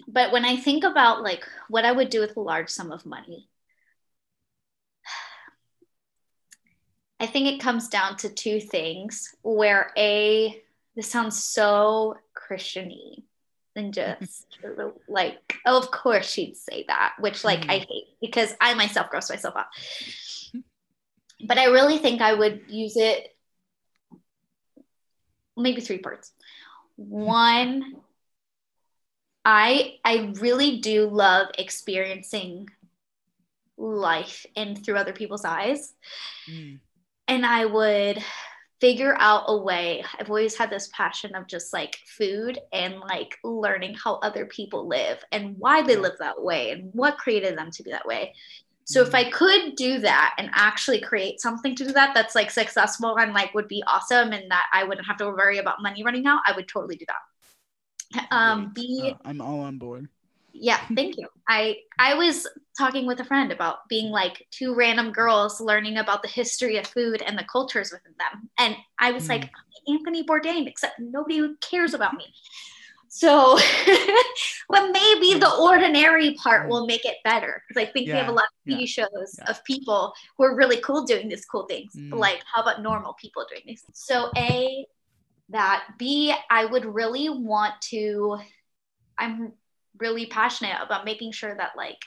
but 0.08 0.32
when 0.32 0.46
I 0.46 0.56
think 0.58 0.84
about 0.84 1.24
like 1.24 1.46
what 1.70 1.86
I 1.86 1.92
would 1.92 2.10
do 2.10 2.22
with 2.22 2.38
a 2.38 2.42
large 2.42 2.70
sum 2.70 2.92
of 2.92 3.06
money, 3.06 3.50
I 7.20 7.26
think 7.26 7.48
it 7.48 7.62
comes 7.62 7.88
down 7.88 8.18
to 8.18 8.30
two 8.30 8.60
things 8.60 9.36
where 9.42 9.92
a 9.98 10.62
this 10.96 11.10
sounds 11.10 11.44
so 11.44 12.18
Christiany 12.36 13.24
and 13.76 13.94
just 13.94 14.48
like 15.08 15.56
oh, 15.66 15.78
of 15.78 15.92
course 15.92 16.30
she'd 16.30 16.58
say 16.58 16.86
that 16.88 17.14
which 17.20 17.44
like 17.44 17.70
i 17.70 17.78
hate 17.78 18.06
because 18.20 18.56
i 18.60 18.74
myself 18.74 19.08
gross 19.12 19.30
myself 19.30 19.56
out 19.56 19.68
but 21.46 21.60
i 21.60 21.66
really 21.66 22.00
think 22.00 22.20
i 22.20 22.34
would 22.34 22.64
use 22.70 22.98
it 22.98 23.36
maybe 25.58 25.82
three 25.82 25.98
parts. 25.98 26.32
One 26.96 27.96
i 29.44 29.96
i 30.04 30.34
really 30.42 30.80
do 30.80 31.08
love 31.10 31.48
experiencing 31.58 32.68
life 33.78 34.46
and 34.58 34.84
through 34.84 34.98
other 34.98 35.14
people's 35.14 35.46
eyes. 35.46 35.94
Mm, 36.50 36.80
and 37.28 37.46
I 37.46 37.66
would 37.66 38.24
figure 38.80 39.16
out 39.20 39.46
a 39.48 39.58
way. 39.58 40.04
I've 40.20 40.30
always 40.30 40.56
had 40.56 40.70
this 40.70 40.90
passion 40.94 41.36
of 41.36 41.48
just 41.48 41.74
like 41.74 41.98
food 42.18 42.60
and 42.72 43.00
like 43.00 43.38
learning 43.44 43.96
how 43.96 44.16
other 44.16 44.46
people 44.46 44.88
live 44.88 45.24
and 45.32 45.56
why 45.58 45.82
they 45.82 45.98
live 45.98 46.14
that 46.20 46.42
way 46.42 46.72
and 46.72 46.92
what 46.94 47.18
created 47.18 47.58
them 47.58 47.72
to 47.72 47.84
be 47.84 47.92
that 47.92 48.08
way. 48.08 48.34
So 48.86 49.02
if 49.02 49.10
Mhm. 49.10 49.16
I 49.16 49.30
could 49.32 49.76
do 49.76 50.00
that 50.00 50.36
and 50.38 50.50
actually 50.54 51.02
create 51.02 51.42
something 51.42 51.76
to 51.76 51.86
do 51.86 51.94
that 51.94 52.14
that's 52.16 52.36
like 52.36 52.52
successful 52.52 53.18
and 53.20 53.34
like 53.34 53.54
would 53.54 53.68
be 53.68 53.84
awesome 53.88 54.32
and 54.34 54.50
that 54.52 54.66
I 54.74 54.84
wouldn't 54.86 55.08
have 55.08 55.18
to 55.18 55.28
worry 55.28 55.58
about 55.60 55.82
money 55.82 56.04
running 56.04 56.26
out, 56.28 56.42
I 56.48 56.54
would 56.54 56.68
totally 56.70 56.98
do 56.98 57.06
that. 57.08 57.16
Um, 58.32 58.72
be 58.74 58.88
Uh, 59.00 59.16
I'm 59.24 59.42
all 59.42 59.62
on 59.62 59.78
board. 59.78 60.10
Yeah 60.60 60.80
thank 60.96 61.18
you. 61.18 61.28
I 61.48 61.78
i 62.00 62.14
was 62.14 62.48
talking 62.78 63.06
with 63.06 63.20
a 63.20 63.26
friend 63.26 63.52
about 63.52 63.88
being 63.90 64.12
like 64.12 64.46
two 64.52 64.76
random 64.76 65.12
girls 65.12 65.60
learning 65.60 65.98
about 65.98 66.22
the 66.22 66.28
history 66.28 66.78
of 66.78 66.88
food 66.88 67.22
and 67.22 67.38
the 67.38 67.46
cultures 67.52 67.92
within 67.92 68.14
them. 68.18 68.50
And 68.58 68.76
i 69.00 69.12
was 69.12 69.30
like 69.30 69.50
anthony 69.88 70.24
bourdain 70.24 70.68
except 70.68 71.00
nobody 71.00 71.48
cares 71.62 71.94
about 71.94 72.16
me. 72.16 72.26
So 73.10 73.58
but 74.70 74.92
maybe 74.92 75.40
the 75.40 75.52
ordinary 75.60 76.36
part 76.36 76.70
will 76.70 76.86
make 76.86 77.06
it 77.06 77.18
better. 77.24 77.64
Because 77.68 77.82
i 77.82 77.92
think 77.92 78.08
we 78.08 78.14
have 78.14 78.28
a 78.28 78.32
lot 78.32 78.46
of 78.46 78.74
tv 78.74 78.82
yeah, 78.82 78.86
shows 78.86 79.36
yeah. 79.38 79.50
of 79.50 79.64
people 79.64 80.14
who 80.38 80.44
are 80.44 80.56
really 80.56 80.78
cool 80.82 81.04
doing 81.04 81.30
these 81.30 81.46
cool 81.46 81.66
things. 81.68 81.94
Mm. 81.96 82.12
but 82.12 82.20
like 82.20 82.44
how 82.54 82.62
about 82.62 82.82
normal 82.82 83.14
people 83.14 83.46
doing 83.50 83.64
these? 83.66 83.84
So 83.94 84.32
a 84.36 84.86
that 85.50 85.86
b 85.98 86.34
i 86.50 86.66
would 86.66 86.86
really 86.86 87.30
want 87.30 87.74
to 87.82 88.38
i'm 89.18 89.54
really 90.00 90.26
passionate 90.28 90.78
about 90.82 91.06
making 91.06 91.32
sure 91.32 91.56
that 91.56 91.72
like 91.78 92.00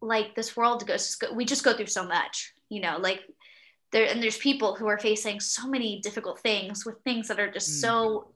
like 0.00 0.34
this 0.34 0.56
world 0.56 0.86
goes 0.86 1.16
we 1.34 1.44
just 1.44 1.64
go 1.64 1.72
through 1.74 1.86
so 1.86 2.04
much 2.06 2.52
you 2.68 2.80
know 2.80 2.98
like 2.98 3.22
there 3.92 4.06
and 4.06 4.22
there's 4.22 4.36
people 4.36 4.74
who 4.74 4.86
are 4.86 4.98
facing 4.98 5.40
so 5.40 5.66
many 5.68 6.00
difficult 6.00 6.40
things 6.40 6.84
with 6.84 7.00
things 7.02 7.28
that 7.28 7.40
are 7.40 7.50
just 7.50 7.68
Mm. 7.70 7.80
so 7.80 8.32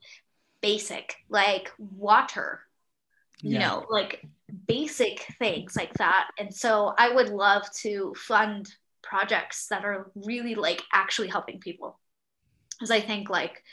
basic, 0.61 1.15
like 1.29 1.71
water, 1.77 2.61
you 3.41 3.57
Yeah. 3.59 3.69
know, 3.69 3.85
like 3.89 4.23
basic 4.67 5.25
things 5.39 5.75
like 5.75 5.93
that. 5.95 6.29
And 6.37 6.53
so 6.53 6.93
I 6.97 7.09
would 7.13 7.29
love 7.29 7.63
to 7.81 8.13
fund 8.15 8.71
projects 9.01 9.67
that 9.67 9.83
are 9.83 10.11
really 10.15 10.55
like 10.55 10.81
actually 10.93 11.27
helping 11.29 11.59
people. 11.59 11.99
Because 12.71 12.91
I 12.91 13.01
think 13.01 13.29
like 13.29 13.63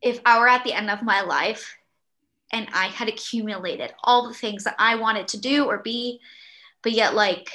if 0.00 0.20
I 0.24 0.38
were 0.38 0.48
at 0.48 0.64
the 0.64 0.72
end 0.72 0.90
of 0.90 1.02
my 1.02 1.20
life 1.22 1.76
and 2.52 2.68
I 2.72 2.86
had 2.86 3.08
accumulated 3.08 3.92
all 4.02 4.28
the 4.28 4.34
things 4.34 4.64
that 4.64 4.76
I 4.78 4.96
wanted 4.96 5.28
to 5.28 5.40
do 5.40 5.66
or 5.66 5.78
be, 5.78 6.20
but 6.82 6.92
yet 6.92 7.14
like 7.14 7.50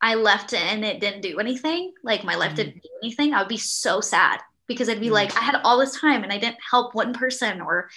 I 0.00 0.14
left 0.14 0.52
it 0.52 0.62
and 0.62 0.84
it 0.84 1.00
didn't 1.00 1.22
do 1.22 1.40
anything, 1.40 1.92
like 2.04 2.24
my 2.24 2.36
life 2.36 2.52
Mhm. 2.52 2.56
didn't 2.56 2.82
do 2.82 2.88
anything, 3.02 3.34
I 3.34 3.40
would 3.40 3.48
be 3.48 3.56
so 3.58 4.00
sad 4.00 4.40
because 4.66 4.88
I'd 4.88 5.00
be 5.00 5.08
Mhm. 5.08 5.12
like, 5.12 5.36
I 5.36 5.40
had 5.40 5.56
all 5.64 5.78
this 5.78 5.98
time 5.98 6.22
and 6.22 6.32
I 6.32 6.38
didn't 6.38 6.58
help 6.70 6.94
one 6.94 7.14
person 7.14 7.60
or 7.60 7.90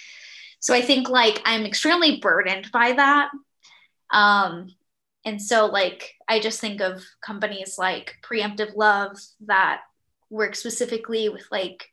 so 0.60 0.72
I 0.74 0.80
think 0.82 1.08
like 1.08 1.42
I'm 1.44 1.64
extremely 1.64 2.18
burdened 2.20 2.70
by 2.72 2.92
that. 2.92 3.30
Um, 4.12 4.74
and 5.24 5.40
so 5.42 5.66
like 5.66 6.14
I 6.28 6.40
just 6.40 6.60
think 6.60 6.80
of 6.80 7.02
companies 7.20 7.78
like 7.78 8.16
Preemptive 8.22 8.76
Love 8.76 9.18
that 9.46 9.82
work 10.30 10.54
specifically 10.54 11.28
with 11.28 11.46
like 11.50 11.88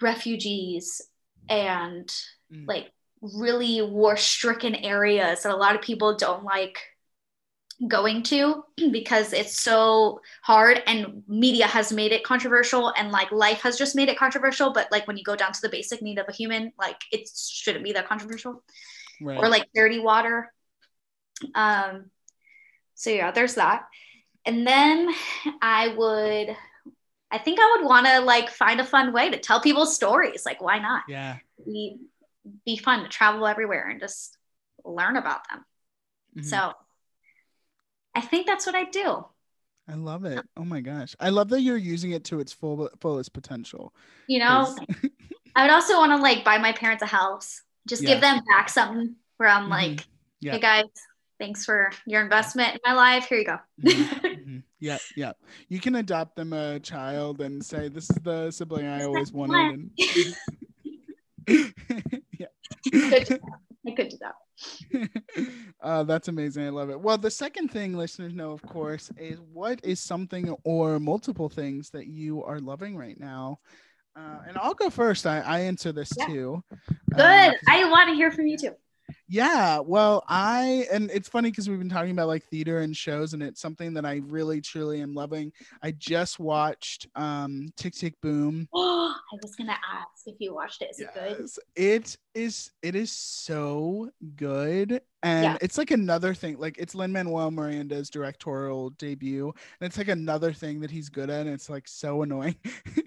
refugees 0.00 1.00
and 1.48 2.12
Mm. 2.52 2.66
like 2.68 2.90
really 3.20 3.80
war 3.82 4.16
stricken 4.16 4.74
areas 4.74 5.42
that 5.42 5.52
a 5.52 5.56
lot 5.56 5.74
of 5.76 5.82
people 5.82 6.16
don't 6.16 6.44
like 6.44 6.76
going 7.88 8.22
to 8.22 8.62
because 8.92 9.32
it's 9.32 9.60
so 9.60 10.20
hard 10.42 10.82
and 10.86 11.22
media 11.28 11.66
has 11.66 11.92
made 11.92 12.12
it 12.12 12.24
controversial 12.24 12.92
and 12.96 13.10
like 13.10 13.30
life 13.32 13.60
has 13.62 13.76
just 13.78 13.96
made 13.96 14.08
it 14.08 14.18
controversial 14.18 14.72
but 14.72 14.88
like 14.92 15.06
when 15.06 15.16
you 15.16 15.24
go 15.24 15.36
down 15.36 15.52
to 15.52 15.60
the 15.62 15.68
basic 15.68 16.02
need 16.02 16.18
of 16.18 16.26
a 16.28 16.32
human 16.32 16.72
like 16.78 17.00
it 17.10 17.28
shouldn't 17.34 17.84
be 17.84 17.92
that 17.92 18.08
controversial 18.08 18.62
Right. 19.20 19.38
or 19.38 19.48
like 19.48 19.68
dirty 19.72 20.00
water 20.00 20.52
um 21.54 22.10
so 22.94 23.10
yeah 23.10 23.30
there's 23.30 23.54
that 23.54 23.84
and 24.44 24.66
then 24.66 25.08
i 25.60 25.88
would 25.88 26.56
i 27.30 27.38
think 27.38 27.60
i 27.60 27.76
would 27.76 27.86
want 27.86 28.06
to 28.06 28.20
like 28.20 28.50
find 28.50 28.80
a 28.80 28.84
fun 28.84 29.12
way 29.12 29.30
to 29.30 29.38
tell 29.38 29.60
people 29.60 29.86
stories 29.86 30.44
like 30.44 30.60
why 30.60 30.78
not 30.78 31.02
yeah. 31.08 31.36
be 31.64 31.98
be 32.64 32.76
fun 32.76 33.02
to 33.02 33.08
travel 33.08 33.46
everywhere 33.46 33.88
and 33.88 34.00
just 34.00 34.36
learn 34.84 35.16
about 35.16 35.48
them 35.48 35.64
Mhm. 36.38 36.44
so 36.44 36.72
i 38.14 38.20
think 38.20 38.46
that's 38.46 38.66
what 38.66 38.74
i 38.74 38.84
do 38.84 39.24
I 39.88 39.94
love 39.94 40.24
it. 40.24 40.40
Oh 40.56 40.64
my 40.64 40.80
gosh. 40.80 41.16
I 41.18 41.30
love 41.30 41.48
that 41.48 41.60
you're 41.62 41.76
using 41.76 42.12
it 42.12 42.22
to 42.26 42.38
its 42.38 42.52
full 42.52 42.88
fullest 43.00 43.32
potential. 43.32 43.92
you 44.28 44.38
know, 44.38 44.76
i 45.56 45.62
would 45.62 45.72
also 45.72 45.98
want 45.98 46.12
to 46.12 46.16
like 46.22 46.44
buy 46.44 46.56
my 46.56 46.72
parents 46.72 47.02
a 47.02 47.06
house 47.06 47.62
just 47.88 48.00
Yeah. 48.02 48.10
give 48.12 48.20
them 48.20 48.40
back 48.48 48.68
something 48.68 49.16
where 49.38 49.48
i'm 49.48 49.66
Mhm. 49.66 49.70
like 49.70 50.06
Yeah. 50.40 50.52
hey 50.52 50.60
guys 50.60 50.84
thanks 51.40 51.64
for 51.64 51.90
your 52.06 52.22
investment 52.22 52.74
in 52.74 52.80
my 52.86 52.92
life 52.94 53.26
here 53.26 53.38
you 53.38 53.44
go 53.44 53.58
Mhm. 53.82 54.08
Mhm. 54.38 54.62
Yeah, 54.78 54.98
yeah. 55.16 55.32
You 55.68 55.80
can 55.80 55.94
adopt 55.96 56.36
them 56.36 56.52
a 56.52 56.78
child 56.80 57.40
and 57.40 57.64
say, 57.64 57.88
"This 57.88 58.08
is 58.10 58.16
the 58.22 58.50
sibling 58.50 58.86
I 58.86 59.04
always 59.04 59.32
wanted." 59.32 59.70
And 59.70 59.92
I 62.94 63.90
could 63.96 64.08
do 64.10 64.18
that. 64.20 64.34
uh, 65.82 66.02
that's 66.04 66.28
amazing. 66.28 66.66
I 66.66 66.68
love 66.68 66.90
it. 66.90 67.00
Well, 67.00 67.18
the 67.18 67.30
second 67.30 67.68
thing 67.68 67.96
listeners 67.96 68.32
know, 68.34 68.52
of 68.52 68.62
course, 68.62 69.10
is 69.16 69.40
what 69.40 69.80
is 69.82 70.00
something 70.00 70.54
or 70.64 71.00
multiple 71.00 71.48
things 71.48 71.90
that 71.90 72.06
you 72.06 72.44
are 72.44 72.60
loving 72.60 72.96
right 72.96 73.18
now. 73.18 73.58
Uh, 74.14 74.40
and 74.46 74.56
I'll 74.58 74.74
go 74.74 74.90
first. 74.90 75.26
I, 75.26 75.40
I 75.40 75.60
answer 75.60 75.90
this 75.90 76.12
Yeah. 76.16 76.26
too. 76.26 76.64
Good. 77.14 77.20
Um, 77.48 77.54
I 77.68 77.84
want 77.90 78.10
to 78.10 78.14
hear 78.14 78.30
from 78.30 78.46
you 78.46 78.58
too. 78.58 78.72
Yeah, 79.32 79.78
well, 79.78 80.24
I 80.28 80.86
and 80.92 81.10
it's 81.10 81.26
funny 81.26 81.50
because 81.50 81.66
we've 81.66 81.78
been 81.78 81.88
talking 81.88 82.10
about 82.10 82.28
like 82.28 82.44
theater 82.44 82.80
and 82.80 82.94
shows, 82.94 83.32
and 83.32 83.42
it's 83.42 83.62
something 83.62 83.94
that 83.94 84.04
I 84.04 84.20
really 84.26 84.60
truly 84.60 85.00
am 85.00 85.14
loving. 85.14 85.52
I 85.82 85.92
just 85.92 86.38
watched 86.38 87.06
um 87.14 87.68
Tick 87.78 87.94
Tick 87.94 88.20
Boom. 88.20 88.68
Oh, 88.74 89.14
I 89.32 89.36
was 89.42 89.56
gonna 89.56 89.72
ask 89.72 90.26
if 90.26 90.34
you 90.38 90.54
watched 90.54 90.82
it. 90.82 90.90
Is 90.90 91.00
it 91.00 91.14
good? 91.14 91.48
It 91.76 92.18
is. 92.34 92.70
It 92.82 92.94
is 92.94 93.10
so 93.10 94.10
good, 94.36 95.00
and 95.22 95.44
Yeah. 95.44 95.56
it's 95.62 95.78
like 95.78 95.92
another 95.92 96.34
thing. 96.34 96.58
Like 96.58 96.76
it's 96.76 96.94
Lin 96.94 97.10
Manuel 97.10 97.50
Miranda's 97.50 98.10
directorial 98.10 98.90
debut, 98.90 99.46
and 99.46 99.86
it's 99.86 99.96
like 99.96 100.08
another 100.08 100.52
thing 100.52 100.78
that 100.80 100.90
he's 100.90 101.08
good 101.08 101.30
at. 101.30 101.46
And 101.46 101.54
it's 101.54 101.70
like 101.70 101.88
so 101.88 102.20
annoying. 102.20 102.56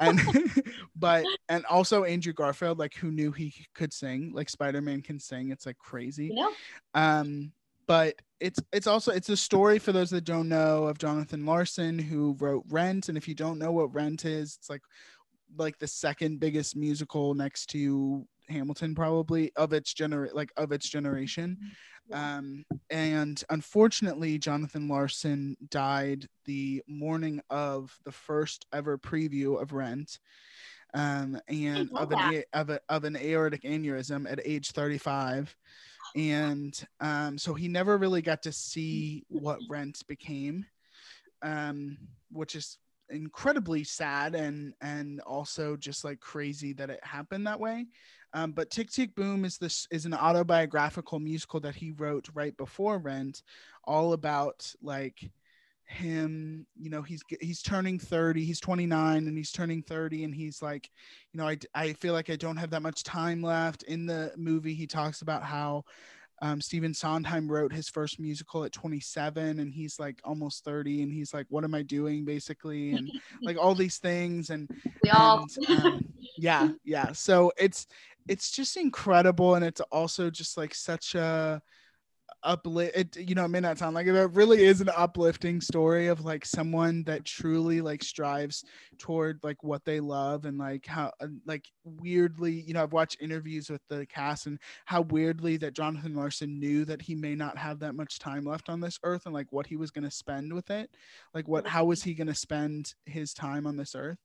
and 0.00 0.20
but 0.96 1.24
and 1.48 1.64
also 1.66 2.04
Andrew 2.04 2.32
Garfield, 2.32 2.78
like 2.78 2.94
who 2.94 3.10
knew 3.10 3.32
he 3.32 3.54
could 3.74 3.92
sing? 3.92 4.32
Like 4.34 4.48
Spider 4.48 4.80
Man 4.80 5.02
can 5.02 5.18
sing. 5.18 5.50
It's 5.50 5.66
like 5.66 5.78
crazy. 5.78 6.26
you 6.26 6.34
know? 6.34 6.52
Um, 6.94 7.52
but 7.86 8.14
it's 8.40 8.60
it's 8.72 8.86
also 8.86 9.12
it's 9.12 9.28
a 9.28 9.36
story 9.36 9.78
for 9.78 9.92
those 9.92 10.10
that 10.10 10.24
don't 10.24 10.48
know 10.48 10.84
of 10.84 10.98
Jonathan 10.98 11.46
Larson 11.46 11.98
who 11.98 12.36
wrote 12.38 12.64
Rent, 12.68 13.08
and 13.08 13.16
if 13.16 13.28
you 13.28 13.34
don't 13.34 13.58
know 13.58 13.72
what 13.72 13.94
Rent 13.94 14.24
is, 14.24 14.56
it's 14.58 14.68
like 14.68 14.82
like 15.56 15.78
the 15.78 15.86
second 15.86 16.40
biggest 16.40 16.76
musical 16.76 17.34
next 17.34 17.66
to 17.66 18.26
Hamilton, 18.48 18.94
probably 18.94 19.52
of 19.56 19.72
its 19.72 19.94
gener 19.94 20.32
like 20.34 20.52
of 20.56 20.72
its 20.72 20.88
generation. 20.88 21.56
Um, 22.12 22.64
and 22.90 23.42
unfortunately, 23.50 24.38
Jonathan 24.38 24.88
Larson 24.88 25.56
died 25.70 26.26
the 26.44 26.82
morning 26.86 27.40
of 27.50 27.96
the 28.04 28.12
first 28.12 28.66
ever 28.72 28.98
preview 28.98 29.60
of 29.60 29.72
Rent. 29.72 30.18
Um, 30.94 31.38
and 31.48 31.90
of 31.94 32.10
an 32.12 32.44
of, 32.54 32.70
a, 32.70 32.80
of 32.88 33.04
an 33.04 33.16
aortic 33.16 33.62
aneurysm 33.64 34.30
at 34.30 34.40
age 34.46 34.70
35 34.70 35.54
and 36.14 36.86
um, 37.00 37.36
so 37.36 37.52
he 37.52 37.68
never 37.68 37.98
really 37.98 38.22
got 38.22 38.42
to 38.44 38.52
see 38.52 39.24
what 39.28 39.58
rent 39.68 40.02
became 40.06 40.64
um, 41.42 41.98
which 42.30 42.54
is 42.54 42.78
incredibly 43.10 43.84
sad 43.84 44.34
and 44.34 44.72
and 44.80 45.20
also 45.20 45.76
just 45.76 46.04
like 46.04 46.18
crazy 46.20 46.72
that 46.72 46.90
it 46.90 47.04
happened 47.04 47.46
that 47.46 47.60
way 47.60 47.86
um, 48.32 48.52
but 48.52 48.70
tick 48.70 48.90
tick 48.90 49.14
boom 49.14 49.44
is 49.44 49.58
this 49.58 49.86
is 49.90 50.04
an 50.06 50.14
autobiographical 50.14 51.18
musical 51.18 51.60
that 51.60 51.74
he 51.74 51.92
wrote 51.92 52.28
right 52.34 52.56
before 52.56 52.98
rent 52.98 53.42
all 53.84 54.12
about 54.12 54.72
like 54.82 55.30
him 55.88 56.66
you 56.76 56.90
know 56.90 57.00
he's 57.00 57.22
he's 57.40 57.62
turning 57.62 57.98
30 57.98 58.44
he's 58.44 58.58
29 58.58 59.28
and 59.28 59.36
he's 59.36 59.52
turning 59.52 59.82
30 59.82 60.24
and 60.24 60.34
he's 60.34 60.60
like 60.60 60.90
you 61.32 61.38
know 61.38 61.46
I, 61.46 61.58
I 61.74 61.92
feel 61.92 62.12
like 62.12 62.28
i 62.28 62.34
don't 62.34 62.56
have 62.56 62.70
that 62.70 62.82
much 62.82 63.04
time 63.04 63.40
left 63.40 63.84
in 63.84 64.04
the 64.04 64.32
movie 64.36 64.74
he 64.74 64.86
talks 64.86 65.22
about 65.22 65.44
how 65.44 65.84
um, 66.42 66.60
Stephen 66.60 66.92
Sondheim 66.92 67.50
wrote 67.50 67.72
his 67.72 67.88
first 67.88 68.20
musical 68.20 68.64
at 68.64 68.72
27 68.72 69.58
and 69.58 69.72
he's 69.72 69.98
like 69.98 70.20
almost 70.22 70.64
30 70.64 71.02
and 71.02 71.10
he's 71.12 71.32
like 71.32 71.46
what 71.48 71.64
am 71.64 71.74
I 71.74 71.82
doing 71.82 72.24
basically 72.26 72.92
and 72.92 73.10
like 73.42 73.56
all 73.56 73.74
these 73.74 73.96
things 73.98 74.50
and 74.50 74.68
We 75.02 75.08
all. 75.10 75.46
and, 75.56 75.78
um, 75.78 76.04
yeah 76.36 76.70
yeah. 76.84 77.12
So 77.12 77.52
it's 77.58 77.86
it's 78.28 78.50
just 78.50 78.76
incredible 78.76 79.54
and 79.54 79.64
it's 79.64 79.80
also 79.92 80.30
just 80.30 80.56
like 80.56 80.74
such 80.74 81.14
a 81.14 81.62
uplift 82.42 82.96
it 82.96 83.16
you 83.16 83.34
know 83.34 83.44
it 83.44 83.48
may 83.48 83.60
not 83.60 83.78
sound 83.78 83.94
like 83.94 84.06
it 84.06 84.12
but 84.12 84.18
it 84.18 84.32
really 84.32 84.64
is 84.64 84.80
an 84.80 84.90
uplifting 84.96 85.60
story 85.60 86.06
of 86.06 86.24
like 86.24 86.44
someone 86.44 87.02
that 87.04 87.24
truly 87.24 87.80
like 87.80 88.04
strives 88.04 88.64
toward 88.98 89.38
like 89.42 89.62
what 89.64 89.84
they 89.84 89.98
love 90.00 90.44
and 90.44 90.58
like 90.58 90.86
how 90.86 91.10
like 91.44 91.64
weirdly 91.84 92.52
you 92.52 92.72
know 92.72 92.82
i've 92.82 92.92
watched 92.92 93.20
interviews 93.20 93.68
with 93.68 93.80
the 93.88 94.06
cast 94.06 94.46
and 94.46 94.60
how 94.84 95.00
weirdly 95.02 95.56
that 95.56 95.74
jonathan 95.74 96.14
larson 96.14 96.60
knew 96.60 96.84
that 96.84 97.02
he 97.02 97.14
may 97.14 97.34
not 97.34 97.58
have 97.58 97.80
that 97.80 97.94
much 97.96 98.18
time 98.18 98.44
left 98.44 98.68
on 98.68 98.80
this 98.80 98.98
earth 99.02 99.26
and 99.26 99.34
like 99.34 99.50
what 99.50 99.66
he 99.66 99.76
was 99.76 99.90
going 99.90 100.04
to 100.04 100.10
spend 100.10 100.52
with 100.52 100.70
it 100.70 100.90
like 101.34 101.48
what 101.48 101.66
how 101.66 101.84
was 101.84 102.02
he 102.02 102.14
going 102.14 102.28
to 102.28 102.34
spend 102.34 102.94
his 103.06 103.34
time 103.34 103.66
on 103.66 103.76
this 103.76 103.94
earth 103.96 104.18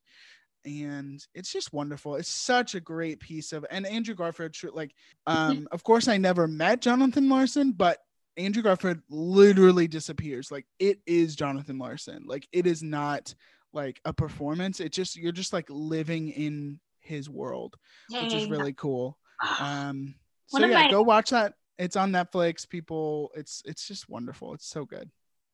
and 0.66 1.26
it's 1.34 1.52
just 1.52 1.74
wonderful. 1.74 2.16
It's 2.16 2.30
such 2.30 2.76
a 2.76 2.80
great 2.80 3.20
piece 3.20 3.54
of 3.54 3.66
and 3.72 3.86
Andrew 3.86 4.16
Garfield 4.16 4.56
like 4.74 4.94
um 5.28 5.68
of 5.72 5.84
course 5.84 6.08
I 6.08 6.18
never 6.18 6.48
met 6.48 6.82
Jonathan 6.82 7.30
Larson, 7.30 7.72
but 7.72 8.00
Andrew 8.38 8.64
Garfield 8.64 9.00
literally 9.10 9.88
disappears. 9.88 10.52
Like 10.52 10.66
it 10.80 11.00
is 11.06 11.36
Jonathan 11.36 11.78
Larson. 11.78 12.24
Like 12.26 12.48
it 12.52 12.68
is 12.68 12.84
not 12.84 13.34
like 13.74 14.00
a 14.06 14.14
performance. 14.14 14.80
It 14.80 14.92
just 14.92 15.16
you're 15.16 15.32
just 15.32 15.54
like 15.54 15.66
living 15.70 16.30
in 16.30 16.80
his 17.00 17.30
world, 17.30 17.76
which 18.10 18.34
is 18.34 18.50
really 18.50 18.74
cool. 18.74 19.18
Um 19.60 20.16
so 20.48 20.60
One 20.60 20.70
yeah, 20.70 20.84
my- 20.84 20.92
go 20.92 21.02
watch 21.02 21.30
that. 21.32 21.54
It's 21.78 21.96
on 21.96 22.12
Netflix. 22.12 22.68
People, 22.68 23.32
it's 23.36 23.64
it's 23.66 23.88
just 23.88 24.08
wonderful. 24.08 24.54
It's 24.54 24.68
so 24.68 24.86
good. 24.86 25.10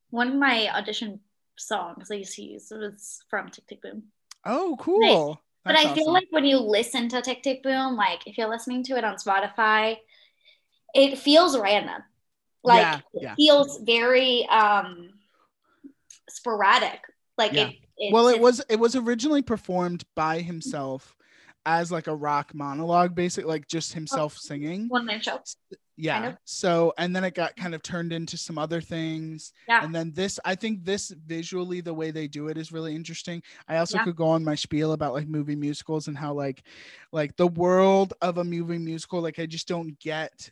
One 0.09 0.27
of 0.29 0.35
my 0.35 0.69
audition 0.75 1.21
songs 1.57 2.11
I 2.11 2.15
used 2.15 2.35
to 2.35 2.43
use 2.43 2.71
was 2.71 3.21
from 3.29 3.49
Tick 3.49 3.67
Tick 3.67 3.81
Boom. 3.81 4.03
Oh, 4.47 4.75
cool. 4.79 5.41
But 5.63 5.75
I 5.75 5.93
feel 5.93 6.03
awesome. 6.03 6.13
like 6.13 6.27
when 6.29 6.45
you 6.45 6.57
listen 6.57 7.09
to 7.09 7.21
Tick 7.21 7.43
Tick 7.43 7.61
Boom, 7.61 7.97
like 7.97 8.25
if 8.25 8.37
you're 8.37 8.49
listening 8.49 8.83
to 8.83 8.97
it 8.97 9.03
on 9.03 9.17
Spotify, 9.17 9.97
it 10.93 11.17
feels 11.17 11.57
random. 11.57 12.01
Like 12.63 13.03
Yeah, 13.13 13.31
it 13.31 13.35
feels 13.35 13.81
very 13.83 14.47
um 14.47 15.09
sporadic. 16.29 17.01
Like 17.37 17.53
Yeah. 17.53 17.67
it, 17.67 17.75
it's, 17.97 18.13
well 18.13 18.29
it 18.29 18.39
was 18.39 18.63
it 18.69 18.79
was 18.79 18.95
originally 18.95 19.41
performed 19.41 20.05
by 20.15 20.39
himself 20.39 21.17
as 21.65 21.91
like 21.91 22.07
a 22.07 22.15
rock 22.15 22.53
monologue, 22.53 23.13
basically, 23.13 23.49
like 23.49 23.67
just 23.67 23.93
himself 23.93 24.37
singing. 24.37 24.87
One 24.87 25.05
man 25.05 25.21
show. 25.21 25.41
Yeah. 25.97 26.35
So, 26.45 26.93
and 26.97 27.15
then 27.15 27.23
it 27.23 27.33
got 27.33 27.55
kind 27.55 27.73
of 27.73 27.81
turned 27.81 28.13
into 28.13 28.37
some 28.37 28.57
other 28.57 28.81
things. 28.81 29.51
Yeah. 29.67 29.83
And 29.83 29.93
then 29.93 30.11
this, 30.13 30.39
I 30.45 30.53
think 30.55 30.85
this 30.85 31.11
visually, 31.25 31.81
the 31.81 31.93
way 31.93 32.11
they 32.11 32.27
do 32.27 32.49
it 32.49 32.57
is 32.57 32.71
really 32.71 32.95
interesting. 32.95 33.41
I 33.67 33.77
also 33.77 33.97
Yeah. 33.97 34.03
could 34.03 34.15
go 34.15 34.27
on 34.27 34.43
my 34.43 34.55
spiel 34.55 34.91
about 34.93 35.13
like 35.13 35.27
movie 35.27 35.55
musicals 35.55 36.07
and 36.07 36.17
how 36.17 36.33
like, 36.33 36.63
like 37.11 37.35
the 37.35 37.47
world 37.47 38.13
of 38.21 38.37
a 38.37 38.43
movie 38.43 38.77
musical, 38.77 39.21
like 39.21 39.39
I 39.39 39.47
just 39.47 39.67
don't 39.67 39.97
get. 39.99 40.51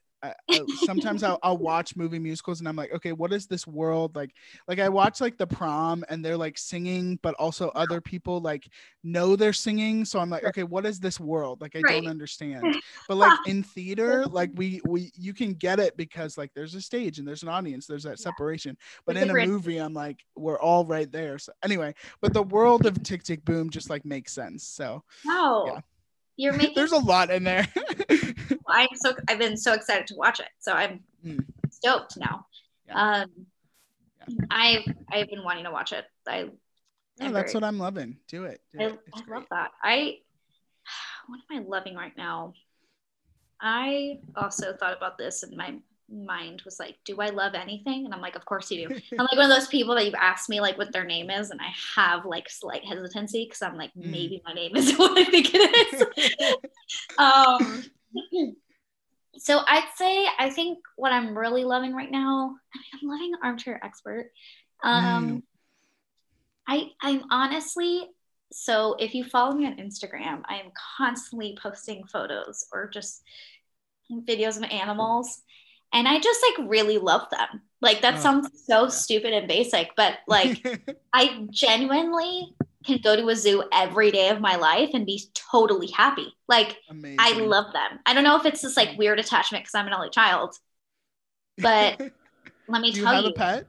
Sometimes 0.74 1.24
I'll, 1.24 1.40
I'll 1.44 1.58
watch 1.58 1.96
movie 1.96 2.20
musicals 2.20 2.60
and 2.60 2.68
I'm 2.68 2.76
like, 2.76 2.94
okay, 2.94 3.12
what 3.12 3.34
is 3.34 3.48
this 3.48 3.68
world 3.68 4.16
like? 4.16 4.32
Like 4.68 4.80
I 4.80 4.90
watch 4.90 5.22
like 5.22 5.38
the 5.38 5.48
prom 5.48 6.04
and 6.10 6.24
they're 6.24 6.38
like 6.38 6.58
singing, 6.58 7.20
but 7.22 7.36
also 7.36 7.70
other 7.70 8.02
people 8.02 8.40
like 8.42 8.68
know 9.04 9.36
they're 9.36 9.54
singing. 9.54 10.06
So 10.06 10.20
I'm 10.20 10.30
like, 10.30 10.44
okay, 10.46 10.64
what 10.64 10.86
is 10.86 11.00
this 11.00 11.20
world? 11.20 11.62
Like 11.62 11.76
I 11.76 11.80
Right. 11.82 11.88
don't 11.88 12.08
understand 12.08 12.78
but 13.08 13.18
like 13.18 13.40
in 13.46 13.64
theater 13.64 14.26
like 14.28 14.50
we 14.56 14.82
we 14.84 15.12
you 15.16 15.34
can 15.34 15.54
get 15.54 15.80
it 15.80 15.96
because 15.98 16.38
like 16.38 16.52
there's 16.54 16.76
a 16.76 16.82
stage 16.82 17.20
and 17.20 17.28
there's 17.28 17.44
an 17.44 17.50
audience 17.50 17.86
there's 17.86 18.04
that 18.04 18.20
separation 18.20 18.78
but 19.06 19.18
in 19.18 19.30
a 19.30 19.34
movie 19.36 19.78
i'm 19.78 19.94
like 19.94 20.24
we're 20.36 20.60
all 20.60 20.86
right 20.86 21.12
there 21.12 21.38
so 21.38 21.52
anyway 21.64 21.94
but 22.22 22.34
the 22.34 22.44
world 22.44 22.86
of 22.86 23.02
tick 23.04 23.24
tick 23.24 23.44
boom 23.46 23.70
just 23.70 23.90
like 23.90 24.06
makes 24.06 24.34
sense 24.34 24.68
so 24.68 25.04
No. 25.24 25.66
Yeah. 25.76 25.82
You're 26.38 26.54
making 26.58 26.76
there's 26.76 26.92
a 26.92 26.98
lot 26.98 27.30
in 27.30 27.44
there 27.44 27.68
I'm 28.68 28.88
so 28.96 29.14
I've 29.28 29.40
been 29.40 29.58
so 29.58 29.74
excited 29.74 30.08
to 30.08 30.16
watch 30.16 30.40
it. 30.40 30.50
So 30.60 30.74
I'm 30.74 31.02
Mm. 31.26 31.44
stoked 31.72 32.18
now. 32.18 32.46
Yeah. 32.88 33.22
Um 33.24 33.48
I've 34.52 34.84
I've 35.12 35.28
been 35.28 35.44
wanting 35.44 35.64
to 35.64 35.72
watch 35.72 35.92
it. 35.92 36.06
I 36.28 36.50
yeah, 37.18 37.32
that's 37.32 37.54
what 37.54 37.64
i'm 37.64 37.80
loving 37.80 38.18
do 38.28 38.44
it, 38.44 38.62
do 38.72 38.80
I, 38.82 38.84
it. 38.84 39.00
I 39.16 39.22
love 39.34 39.46
that. 39.50 39.72
I 39.82 40.18
what 41.28 41.40
am 41.50 41.64
I 41.64 41.68
loving 41.68 41.96
right 41.96 42.16
now? 42.18 42.54
I 43.62 44.20
also 44.36 44.74
thought 44.76 44.96
about 44.96 45.18
this 45.18 45.44
and 45.44 45.56
my 45.56 45.76
mind 46.10 46.62
was 46.66 46.80
like, 46.80 46.98
do 47.06 47.20
I 47.20 47.30
love 47.30 47.54
anything? 47.56 48.06
And 48.06 48.14
I'm 48.14 48.22
like, 48.22 48.36
of 48.36 48.46
course 48.46 48.70
you 48.72 48.88
do. 48.88 48.96
I'm 49.20 49.26
like 49.26 49.38
one 49.38 49.50
of 49.52 49.58
those 49.58 49.68
people 49.68 49.96
that 49.96 50.06
you've 50.06 50.14
asked 50.16 50.50
me 50.50 50.62
like 50.62 50.78
what 50.78 50.92
their 50.94 51.06
name 51.06 51.30
is, 51.30 51.52
and 51.52 51.60
I 51.62 51.72
have 51.96 52.26
like 52.26 52.50
slight 52.50 52.86
hesitancy 52.86 53.46
because 53.46 53.62
I'm 53.62 53.78
like, 53.78 53.92
Mm. 53.98 54.12
maybe 54.12 54.42
my 54.46 54.54
name 54.54 54.76
is 54.76 54.94
what 54.98 55.18
I 55.18 55.24
think 55.26 55.50
it 55.54 55.94
is. 55.94 56.56
um 57.18 57.84
so 59.38 59.60
I'd 59.68 59.90
say 59.96 60.28
I 60.40 60.50
think 60.50 60.80
what 60.96 61.12
I'm 61.12 61.38
really 61.38 61.64
loving 61.66 61.94
right 61.94 62.12
now, 62.12 62.56
I 62.74 62.78
mean, 62.78 62.86
I'm 63.02 63.10
loving 63.10 63.32
armchair 63.44 63.84
expert. 63.84 64.32
Um 64.84 65.28
Mm. 65.28 65.42
I 66.68 66.90
I'm 67.02 67.24
honestly 67.32 68.10
so 68.52 68.96
if 69.00 69.14
you 69.14 69.24
follow 69.24 69.54
me 69.56 69.66
on 69.66 69.76
Instagram, 69.78 70.42
I 70.48 70.56
am 70.58 70.72
constantly 70.98 71.58
posting 71.62 72.06
photos 72.06 72.66
or 72.72 72.90
just 72.90 73.22
videos 74.28 74.58
of 74.58 74.64
animals 74.64 75.42
and 75.94 76.08
I 76.08 76.20
just 76.20 76.40
like 76.60 76.70
really 76.70 76.98
love 76.98 77.30
them. 77.32 77.62
Like 77.82 78.02
that 78.02 78.20
Oh, 78.20 78.20
sounds 78.20 78.50
so 78.66 78.88
yeah. 78.88 78.90
stupid 78.90 79.34
and 79.34 79.48
basic, 79.48 79.92
but 79.96 80.18
like 80.28 80.64
I 81.14 81.48
genuinely 81.52 82.56
can 82.86 83.00
go 83.04 83.16
to 83.16 83.30
a 83.30 83.36
zoo 83.36 83.64
every 83.74 84.12
day 84.12 84.30
of 84.30 84.42
my 84.42 84.56
life 84.56 84.92
and 84.94 85.06
be 85.06 85.22
totally 85.52 85.88
happy. 85.88 86.28
Like 86.48 86.78
amazing 86.90 87.20
I 87.20 87.34
love 87.40 87.74
them. 87.74 88.00
I 88.06 88.14
don't 88.14 88.24
know 88.24 88.38
if 88.38 88.46
it's 88.46 88.62
this 88.62 88.78
like 88.78 88.98
weird 88.98 89.20
attachment 89.20 89.64
because 89.64 89.76
I'm 89.76 89.88
an 89.88 89.94
only 89.94 90.10
child. 90.10 90.56
but 91.62 92.00
Let 92.68 92.82
me 92.82 92.92
do 92.92 93.00
you 93.00 93.06
tell 93.06 93.14
have 93.14 93.26
you, 93.26 93.32
a 93.32 93.32
pet 93.32 93.68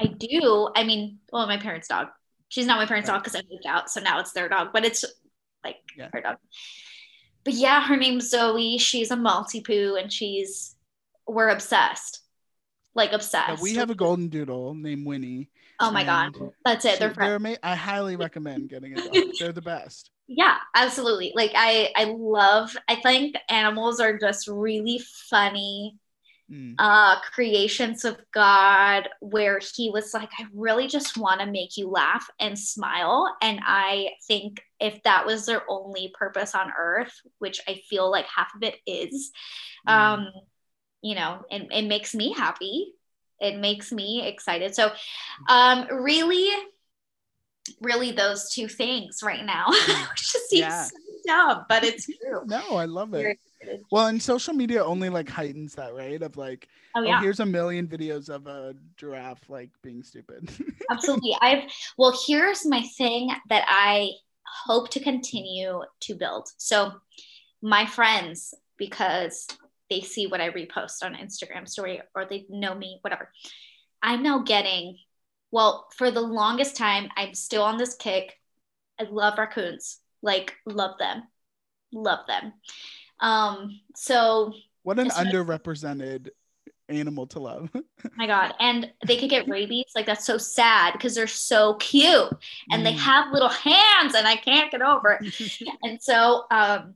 I 0.00 0.06
do. 0.08 0.70
I 0.76 0.84
mean, 0.84 1.20
well, 1.32 1.46
my 1.48 1.58
parents' 1.58 1.88
dog. 1.88 2.08
She's 2.48 2.66
not 2.66 2.78
my 2.78 2.86
parents' 2.86 3.08
Right. 3.08 3.10
dog 3.10 3.22
because 3.24 3.36
I 3.36 3.42
moved 3.50 3.66
out, 3.66 3.90
so 3.90 4.00
now 4.00 4.20
it's 4.20 4.32
their 4.32 4.48
dog. 4.48 4.70
But 4.72 4.84
it's 4.86 5.04
like 5.64 5.78
Yeah. 5.96 6.10
her 6.12 6.22
dog. 6.22 6.38
But 7.44 7.54
yeah, 7.54 7.82
her 7.86 7.96
name's 7.96 8.28
Zoe. 8.30 8.78
She's 8.78 9.10
a 9.10 9.16
Maltipoo, 9.16 10.00
and 10.00 10.12
she's 10.12 10.75
we're 11.26 11.48
obsessed, 11.48 12.20
like 12.94 13.12
obsessed. 13.12 13.62
we 13.62 13.74
have 13.74 13.90
a 13.90 13.94
golden 13.94 14.28
doodle 14.28 14.74
named 14.74 15.06
winnie 15.06 15.50
oh 15.80 15.90
my 15.90 16.04
god, 16.04 16.34
that's 16.64 16.84
it. 16.84 16.92
she- 16.94 16.98
They're 16.98 17.12
friends. 17.14 17.34
ama- 17.44 17.58
i 17.62 17.74
highly 17.74 18.16
recommend 18.26 18.68
getting 18.70 18.92
a 18.98 19.02
dog 19.02 19.14
they're 19.38 19.52
the 19.52 19.60
best 19.62 20.10
yeah 20.28 20.56
absolutely 20.74 21.32
like 21.36 21.52
i 21.54 21.90
i 21.96 22.04
love 22.04 22.76
i 22.88 22.94
think 22.96 23.36
animals 23.48 24.00
are 24.00 24.18
just 24.18 24.48
really 24.48 25.00
funny 25.30 25.96
Mm. 26.48 26.76
uh 26.78 27.18
creations 27.34 28.04
of 28.04 28.16
god 28.32 29.08
where 29.18 29.58
he 29.74 29.90
was 29.90 30.14
like 30.14 30.30
i 30.38 30.44
really 30.54 30.86
just 30.86 31.18
want 31.18 31.40
to 31.40 31.46
make 31.50 31.76
you 31.76 31.88
laugh 31.90 32.30
and 32.38 32.56
smile 32.56 33.36
and 33.42 33.58
i 33.66 34.10
think 34.28 34.62
if 34.78 35.02
that 35.02 35.26
was 35.26 35.44
their 35.46 35.62
only 35.68 36.14
purpose 36.16 36.54
on 36.54 36.70
earth 36.78 37.12
which 37.40 37.60
i 37.66 37.80
feel 37.90 38.08
like 38.12 38.26
half 38.26 38.54
of 38.54 38.62
it 38.62 38.76
is 38.86 39.32
Mm. 39.88 39.92
um 39.92 40.28
you 41.08 41.14
know 41.14 41.44
it, 41.50 41.62
it 41.70 41.86
makes 41.86 42.14
me 42.14 42.32
happy. 42.32 42.92
It 43.40 43.58
makes 43.58 43.92
me 43.92 44.26
excited. 44.26 44.74
So 44.74 44.90
um 45.48 45.86
really 45.90 46.48
really 47.80 48.12
those 48.12 48.50
two 48.54 48.68
things 48.68 49.20
right 49.22 49.44
now 49.44 49.66
which 50.10 50.32
just 50.32 50.48
seems 50.48 50.60
Yeah. 50.60 50.84
so 50.84 50.96
dumb 51.26 51.64
but 51.68 51.82
it's 51.84 52.06
true. 52.18 52.42
No 52.46 52.76
i 52.76 52.84
love 52.84 53.14
it. 53.14 53.38
Well, 53.90 54.06
and 54.06 54.22
social 54.22 54.54
media 54.54 54.84
only 54.84 55.08
like 55.08 55.28
heightens 55.28 55.74
that, 55.74 55.92
right? 55.94 56.22
Of 56.22 56.36
like, 56.36 56.68
oh 56.94 57.00
oh, 57.00 57.02
yeah. 57.02 57.20
here's 57.20 57.40
a 57.40 57.46
million 57.46 57.88
videos 57.88 58.28
of 58.28 58.46
a 58.46 58.74
giraffe 58.96 59.48
like 59.48 59.70
being 59.82 60.02
stupid. 60.04 60.48
absolutely. 60.90 61.34
I've 61.40 61.64
well 61.98 62.16
here's 62.26 62.64
my 62.66 62.82
thing 62.96 63.30
that 63.48 63.64
i 63.68 64.10
hope 64.66 64.90
to 64.90 65.00
continue 65.00 65.82
to 66.00 66.14
build. 66.14 66.48
So 66.58 66.92
my 67.62 67.84
friends 67.86 68.54
because 68.76 69.46
they 69.90 70.00
see 70.00 70.26
what 70.26 70.40
i 70.40 70.50
repost 70.50 71.02
on 71.02 71.14
instagram 71.14 71.68
story 71.68 72.00
or 72.14 72.24
they 72.26 72.46
know 72.48 72.74
me 72.74 72.98
whatever. 73.02 73.30
I'm 74.02 74.22
now 74.22 74.40
getting 74.40 74.98
well 75.50 75.88
for 75.96 76.10
the 76.10 76.20
longest 76.20 76.76
time 76.76 77.08
i'm 77.16 77.34
still 77.34 77.62
on 77.62 77.76
this 77.78 77.94
kick. 77.94 78.34
I 79.00 79.04
love 79.04 79.38
raccoons. 79.38 80.00
Like 80.22 80.54
love 80.66 80.98
them. 80.98 81.22
Love 81.92 82.26
them. 82.26 82.52
Um 83.20 83.80
so 83.94 84.52
what 84.82 84.98
an 84.98 85.08
underrepresented 85.08 86.28
animal 86.88 87.26
to 87.28 87.40
love. 87.40 87.70
my 88.16 88.26
god. 88.26 88.54
And 88.60 88.92
they 89.06 89.16
could 89.16 89.30
get 89.30 89.48
rabies. 89.48 89.86
Like 89.96 90.06
that's 90.06 90.24
so 90.24 90.38
sad 90.38 90.92
because 90.92 91.14
they're 91.14 91.26
so 91.26 91.74
cute 91.74 92.30
and 92.70 92.86
they 92.86 92.92
Mm. 92.92 92.98
have 92.98 93.32
little 93.32 93.48
hands 93.48 94.14
and 94.14 94.26
i 94.26 94.36
can't 94.36 94.70
get 94.70 94.82
over 94.82 95.18
it. 95.20 95.68
And 95.82 96.00
so 96.00 96.44
um 96.50 96.94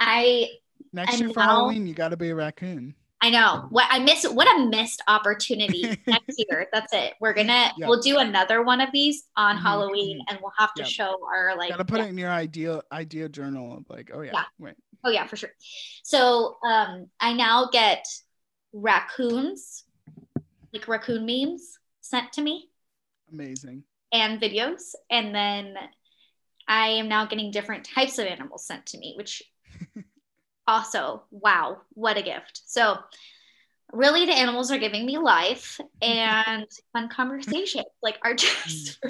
i 0.00 0.48
Next 0.92 1.12
and 1.12 1.20
year 1.20 1.30
for 1.30 1.40
now- 1.40 1.46
Halloween, 1.46 1.86
you 1.86 1.94
got 1.94 2.08
to 2.10 2.16
be 2.16 2.30
a 2.30 2.34
raccoon. 2.34 2.94
i 3.20 3.28
know 3.30 3.66
what 3.70 3.84
i 3.90 3.98
missed 3.98 4.32
what 4.32 4.46
a 4.54 4.66
missed 4.66 5.02
opportunity 5.08 5.82
next 6.06 6.36
year 6.38 6.68
that's 6.72 6.92
it 6.92 7.14
we're 7.20 7.32
gonna 7.34 7.72
Yeah. 7.76 7.88
we'll 7.88 8.00
do 8.00 8.18
another 8.18 8.62
one 8.62 8.80
of 8.80 8.90
these 8.92 9.24
on 9.36 9.56
Mhm, 9.56 9.60
halloween 9.62 10.20
and 10.28 10.38
we'll 10.40 10.52
have 10.56 10.72
to 10.74 10.82
Yeah. 10.82 10.88
show 10.88 11.18
our 11.26 11.56
like 11.58 11.70
got 11.70 11.78
to 11.78 11.84
put 11.84 11.98
yeah. 11.98 12.04
it 12.06 12.08
in 12.10 12.18
your 12.18 12.30
idea 12.30 12.80
idea 12.92 13.28
journal 13.28 13.76
of 13.76 13.84
like, 13.90 14.10
oh 14.14 14.20
yeah, 14.20 14.30
Yeah. 14.34 14.44
wait. 14.60 14.74
Oh 15.04 15.10
yeah, 15.10 15.26
for 15.26 15.36
sure. 15.36 15.50
So 16.04 16.58
um, 16.64 17.06
I 17.20 17.32
now 17.32 17.68
get 17.72 18.04
raccoons, 18.72 19.84
like 20.72 20.86
raccoon 20.88 21.24
memes 21.26 21.78
sent 22.00 22.32
to 22.34 22.40
me 22.42 22.68
Amazing. 23.32 23.82
and 24.12 24.40
videos, 24.40 24.94
and 25.10 25.34
then 25.34 25.74
I 26.68 26.88
am 27.00 27.08
now 27.08 27.26
getting 27.26 27.50
different 27.50 27.84
types 27.84 28.18
of 28.18 28.26
animals 28.26 28.66
sent 28.66 28.86
to 28.86 28.98
me, 28.98 29.14
which 29.16 29.42
also 30.68 31.24
wow, 31.30 31.78
what 31.94 32.16
a 32.16 32.22
gift. 32.22 32.62
So 32.66 32.98
really, 33.92 34.26
the 34.26 34.32
animals 34.32 34.70
are 34.70 34.78
giving 34.78 35.06
me 35.06 35.18
life 35.18 35.80
and 36.02 36.66
fun 36.92 37.08
conversations, 37.08 37.86
like 38.02 38.18
our 38.24 38.34
just 38.34 39.00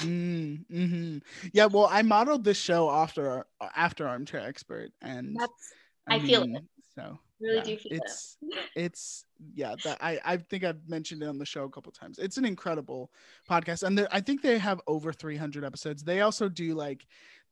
Mm, 0.00 0.64
hmm 0.70 1.18
Yeah, 1.52 1.66
well, 1.66 1.88
I 1.90 2.02
modeled 2.02 2.44
this 2.44 2.56
show 2.56 2.88
after 2.90 3.44
after 3.74 4.06
Armchair 4.06 4.40
Expert, 4.40 4.92
and 5.02 5.36
that's 5.36 5.72
I 6.06 6.18
feel 6.20 6.42
it. 6.42 6.62
So 6.94 7.18
really 7.40 7.56
yeah, 7.56 7.62
do 7.64 7.76
feel 7.78 7.92
it. 7.92 8.02
it's 8.04 8.36
it's 8.76 9.24
yeah 9.54 9.74
that 9.82 9.98
I 10.00 10.20
I 10.24 10.36
think 10.36 10.62
I've 10.62 10.88
mentioned 10.88 11.22
it 11.22 11.26
on 11.28 11.38
the 11.38 11.44
show 11.44 11.64
a 11.64 11.70
couple 11.70 11.90
times. 11.90 12.18
It's 12.18 12.36
an 12.36 12.44
incredible 12.44 13.10
podcast, 13.50 13.82
and 13.82 14.06
I 14.12 14.20
think 14.20 14.40
they 14.42 14.58
have 14.58 14.80
over 14.86 15.12
300 15.12 15.64
episodes. 15.64 16.04
They 16.04 16.20
also 16.20 16.48
do 16.48 16.74
like 16.74 17.04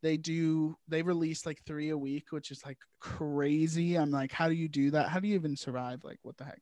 they 0.06 0.16
do 0.16 0.76
they 0.88 1.02
release 1.02 1.44
like 1.44 1.60
three 1.66 1.90
a 1.90 1.98
week, 1.98 2.30
which 2.30 2.52
is 2.52 2.64
like 2.64 2.78
crazy. 3.00 3.96
I'm 3.96 4.12
like, 4.12 4.30
how 4.30 4.48
do 4.48 4.54
you 4.54 4.68
do 4.68 4.92
that? 4.92 5.08
How 5.08 5.18
do 5.18 5.26
you 5.26 5.34
even 5.34 5.56
survive? 5.56 6.04
Like, 6.04 6.18
what 6.22 6.36
the 6.36 6.44
heck? 6.44 6.60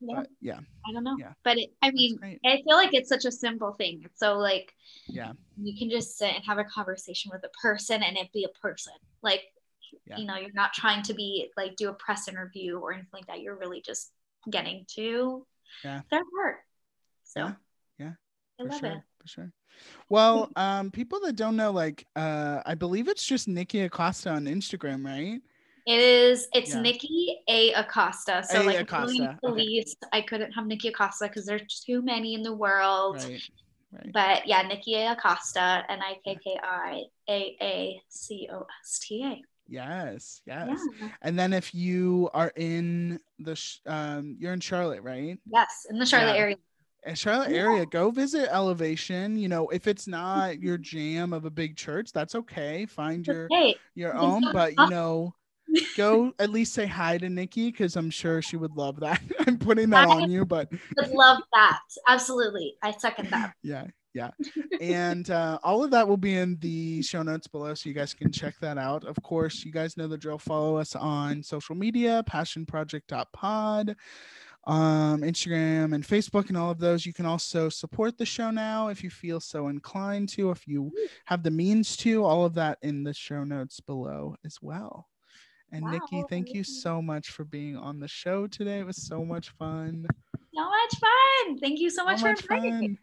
Yeah, 0.00 0.16
But 0.18 0.28
yeah, 0.40 0.60
I 0.86 0.92
don't 0.92 1.02
know, 1.02 1.16
yeah. 1.18 1.32
but 1.42 1.58
it, 1.58 1.70
I 1.82 1.90
mean. 1.90 2.18
I 2.46 2.62
feel 2.62 2.76
like 2.76 2.94
it's 2.94 3.08
such 3.08 3.24
a 3.24 3.32
simple 3.32 3.72
thing. 3.72 4.02
It's 4.04 4.20
so 4.20 4.38
like 4.38 4.72
Yeah, 5.08 5.32
you 5.60 5.76
can 5.76 5.90
just 5.90 6.16
sit 6.16 6.34
and 6.34 6.44
have 6.44 6.58
a 6.58 6.64
conversation 6.64 7.32
with 7.34 7.42
a 7.44 7.48
person 7.60 8.02
and 8.02 8.16
it 8.16 8.32
be 8.32 8.44
a 8.44 8.60
person. 8.60 8.92
Like, 9.22 9.42
Yeah. 10.06 10.18
you 10.18 10.26
know, 10.26 10.36
you're 10.36 10.52
not 10.52 10.72
trying 10.72 11.02
to 11.04 11.14
be 11.14 11.50
like 11.56 11.76
do 11.76 11.88
a 11.88 11.94
press 11.94 12.28
interview 12.28 12.78
or 12.78 12.92
anything 12.92 13.10
like 13.12 13.26
that. 13.26 13.40
You're 13.40 13.58
really 13.58 13.80
just 13.80 14.12
getting 14.50 14.84
to 14.94 15.46
Yeah. 15.84 16.02
their 16.10 16.22
heart. 16.36 16.58
So 17.24 17.40
Yeah. 17.40 17.52
Yeah, 17.98 18.12
I 18.60 18.62
love 18.64 18.80
sure. 18.80 18.90
it. 18.90 18.98
For 19.24 19.28
sure. 19.28 19.52
Well, 20.08 20.50
um, 20.56 20.90
people 20.90 21.18
that 21.20 21.34
don't 21.34 21.56
know, 21.56 21.70
like, 21.72 22.06
uh, 22.14 22.60
I 22.66 22.74
believe 22.74 23.08
it's 23.08 23.24
just 23.24 23.48
Nikki 23.48 23.80
Acosta 23.80 24.30
on 24.30 24.44
Instagram, 24.44 25.04
right? 25.04 25.40
It 25.86 25.98
is. 25.98 26.46
It's 26.54 26.74
Yeah. 26.74 26.80
Nikki 26.80 27.38
A 27.48 27.72
Acosta. 27.72 28.44
So 28.48 28.62
A. 28.62 28.64
like 28.64 28.80
Acosta, 28.80 29.38
really 29.42 29.80
okay. 29.80 29.84
I 30.12 30.20
couldn't 30.20 30.52
have 30.52 30.66
Nikki 30.66 30.88
Acosta 30.88 31.26
because 31.26 31.44
there's 31.46 31.80
too 31.84 32.02
many 32.02 32.34
in 32.34 32.42
the 32.42 32.54
world. 32.54 33.16
Right. 33.16 33.42
Right. 33.92 34.12
But 34.12 34.46
yeah, 34.46 34.62
Nikki 34.62 34.94
A 34.96 35.12
Acosta, 35.12 35.84
N 35.88 36.00
I 36.02 36.16
K 36.24 36.38
K 36.42 36.58
I 36.62 37.02
A 37.28 37.56
A 37.60 38.00
C 38.08 38.48
O 38.52 38.66
S 38.82 38.98
T 39.00 39.24
A. 39.24 39.42
Yes. 39.68 40.42
Yes. 40.46 40.78
Yeah. 41.00 41.08
And 41.22 41.38
then 41.38 41.52
if 41.52 41.74
you 41.74 42.28
are 42.34 42.52
in 42.56 43.18
the, 43.38 43.56
sh- 43.56 43.80
um, 43.86 44.36
you're 44.38 44.52
in 44.52 44.60
Charlotte, 44.60 45.02
right? 45.02 45.38
Yes, 45.50 45.86
in 45.88 45.98
the 45.98 46.06
Charlotte 46.06 46.34
Yeah. 46.34 46.40
area. 46.40 46.56
Charlotte 47.12 47.52
area, 47.52 47.84
go 47.84 48.10
visit 48.10 48.48
Elevation. 48.50 49.36
You 49.36 49.48
know, 49.48 49.68
if 49.68 49.86
it's 49.86 50.06
not 50.08 50.60
your 50.60 50.78
jam 50.78 51.32
of 51.34 51.44
a 51.44 51.50
big 51.50 51.76
church, 51.76 52.12
that's 52.12 52.34
okay. 52.34 52.86
Find 52.86 53.26
your 53.26 53.48
Hey, 53.50 53.76
your 53.94 54.14
you 54.14 54.20
own, 54.20 54.42
but 54.52 54.72
you 54.78 54.88
know, 54.88 55.34
go 55.96 56.32
at 56.38 56.50
least 56.50 56.72
say 56.72 56.86
hi 56.86 57.18
to 57.18 57.28
Nikki 57.28 57.70
because 57.70 57.96
I'm 57.96 58.10
sure 58.10 58.40
she 58.40 58.56
would 58.56 58.76
love 58.76 59.00
that. 59.00 59.20
I'm 59.46 59.58
putting 59.58 59.90
that 59.90 60.08
I- 60.08 60.22
on 60.22 60.30
you, 60.30 60.44
but 60.46 60.70
would 60.96 61.10
love 61.10 61.42
that. 61.52 61.80
Absolutely. 62.08 62.74
I 62.82 62.92
second 62.92 63.28
that. 63.30 63.54
yeah, 63.62 63.84
yeah. 64.14 64.30
And 64.80 65.28
uh, 65.30 65.58
all 65.62 65.82
of 65.84 65.90
that 65.90 66.06
will 66.06 66.16
be 66.16 66.36
in 66.36 66.56
the 66.60 67.02
show 67.02 67.22
notes 67.22 67.46
below, 67.48 67.74
so 67.74 67.88
you 67.88 67.94
guys 67.94 68.14
can 68.14 68.30
check 68.30 68.54
that 68.60 68.78
out. 68.78 69.04
Of 69.04 69.16
course, 69.22 69.64
you 69.64 69.72
guys 69.72 69.96
know 69.96 70.06
the 70.06 70.16
drill. 70.18 70.38
Follow 70.38 70.76
us 70.76 70.94
on 70.94 71.42
social 71.42 71.74
media, 71.74 72.22
passionproject.pod, 72.28 73.96
um, 74.66 75.22
Instagram 75.22 75.94
and 75.94 76.04
Facebook, 76.04 76.48
and 76.48 76.56
all 76.56 76.70
of 76.70 76.78
those. 76.78 77.04
You 77.04 77.12
can 77.12 77.26
also 77.26 77.68
support 77.68 78.18
the 78.18 78.26
show 78.26 78.50
now 78.50 78.88
if 78.88 79.02
you 79.02 79.10
feel 79.10 79.40
so 79.40 79.68
inclined 79.68 80.28
to, 80.30 80.50
if 80.50 80.66
you 80.66 80.92
have 81.26 81.42
the 81.42 81.50
means 81.50 81.96
to. 81.98 82.24
All 82.24 82.44
of 82.44 82.54
that 82.54 82.78
in 82.82 83.04
the 83.04 83.14
show 83.14 83.44
notes 83.44 83.80
below 83.80 84.36
as 84.44 84.58
well. 84.62 85.08
And 85.72 85.84
Nikki, 85.86 86.22
thank 86.30 86.54
you 86.54 86.62
so 86.62 87.02
much 87.02 87.30
for 87.30 87.44
being 87.44 87.76
on 87.76 87.98
the 87.98 88.06
show 88.06 88.46
today. 88.46 88.78
It 88.78 88.86
was 88.86 89.02
so 89.02 89.24
much 89.24 89.50
fun. 89.50 90.06
So 90.54 90.64
much 90.64 90.94
fun. 91.00 91.58
Thank 91.58 91.80
you 91.80 91.90
so 91.90 92.04
much, 92.04 92.20
so 92.20 92.28
much 92.28 92.42
for 92.42 92.54
inviting 92.54 92.78
me. 92.78 92.98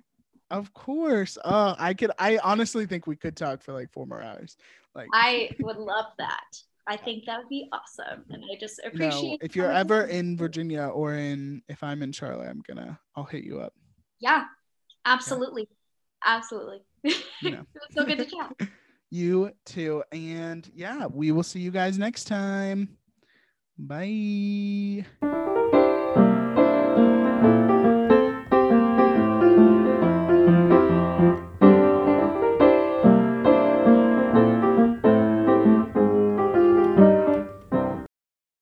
Of 0.50 0.74
course. 0.74 1.38
Oh, 1.44 1.76
I 1.78 1.94
could. 1.94 2.12
I 2.18 2.38
honestly 2.44 2.86
think 2.86 3.08
we 3.08 3.16
could 3.16 3.36
talk 3.36 3.62
for 3.62 3.74
like 3.74 3.92
four 3.92 4.06
more 4.06 4.22
hours. 4.22 4.58
Like, 4.96 5.08
I 5.14 5.52
would 5.60 5.78
love 5.78 6.08
that. 6.18 6.62
I 6.88 6.98
think 6.98 7.26
that 7.26 7.40
would 7.40 7.50
be 7.50 7.70
awesome. 7.72 8.26
And 8.30 8.44
I 8.52 8.60
just 8.60 8.80
appreciate 8.80 9.22
no, 9.22 9.38
if 9.42 9.56
you're 9.56 9.72
ever 9.72 10.06
in 10.06 10.36
Virginia 10.36 10.84
or 10.88 11.14
in, 11.14 11.62
if 11.70 11.84
I'm 11.84 12.02
in 12.02 12.12
Charlotte, 12.12 12.50
I'm 12.50 12.62
gonna, 12.68 13.00
I'll 13.16 13.24
hit 13.24 13.44
you 13.44 13.60
up. 13.60 13.74
Yeah, 14.20 14.46
absolutely. 15.06 15.68
Absolutely. 16.26 16.80
You 17.04 17.12
it 17.44 17.52
know. 17.52 17.66
was 17.76 17.90
so 17.94 18.06
good 18.06 18.18
to 18.18 18.26
chat. 18.26 18.54
You 19.14 19.52
too. 19.66 20.04
And 20.14 20.72
yeah, 20.74 21.06
we 21.06 21.34
will 21.34 21.44
see 21.44 21.60
you 21.60 21.70
guys 21.70 21.98
next 21.98 22.24
time. 22.26 22.98
Bye. 23.78 25.06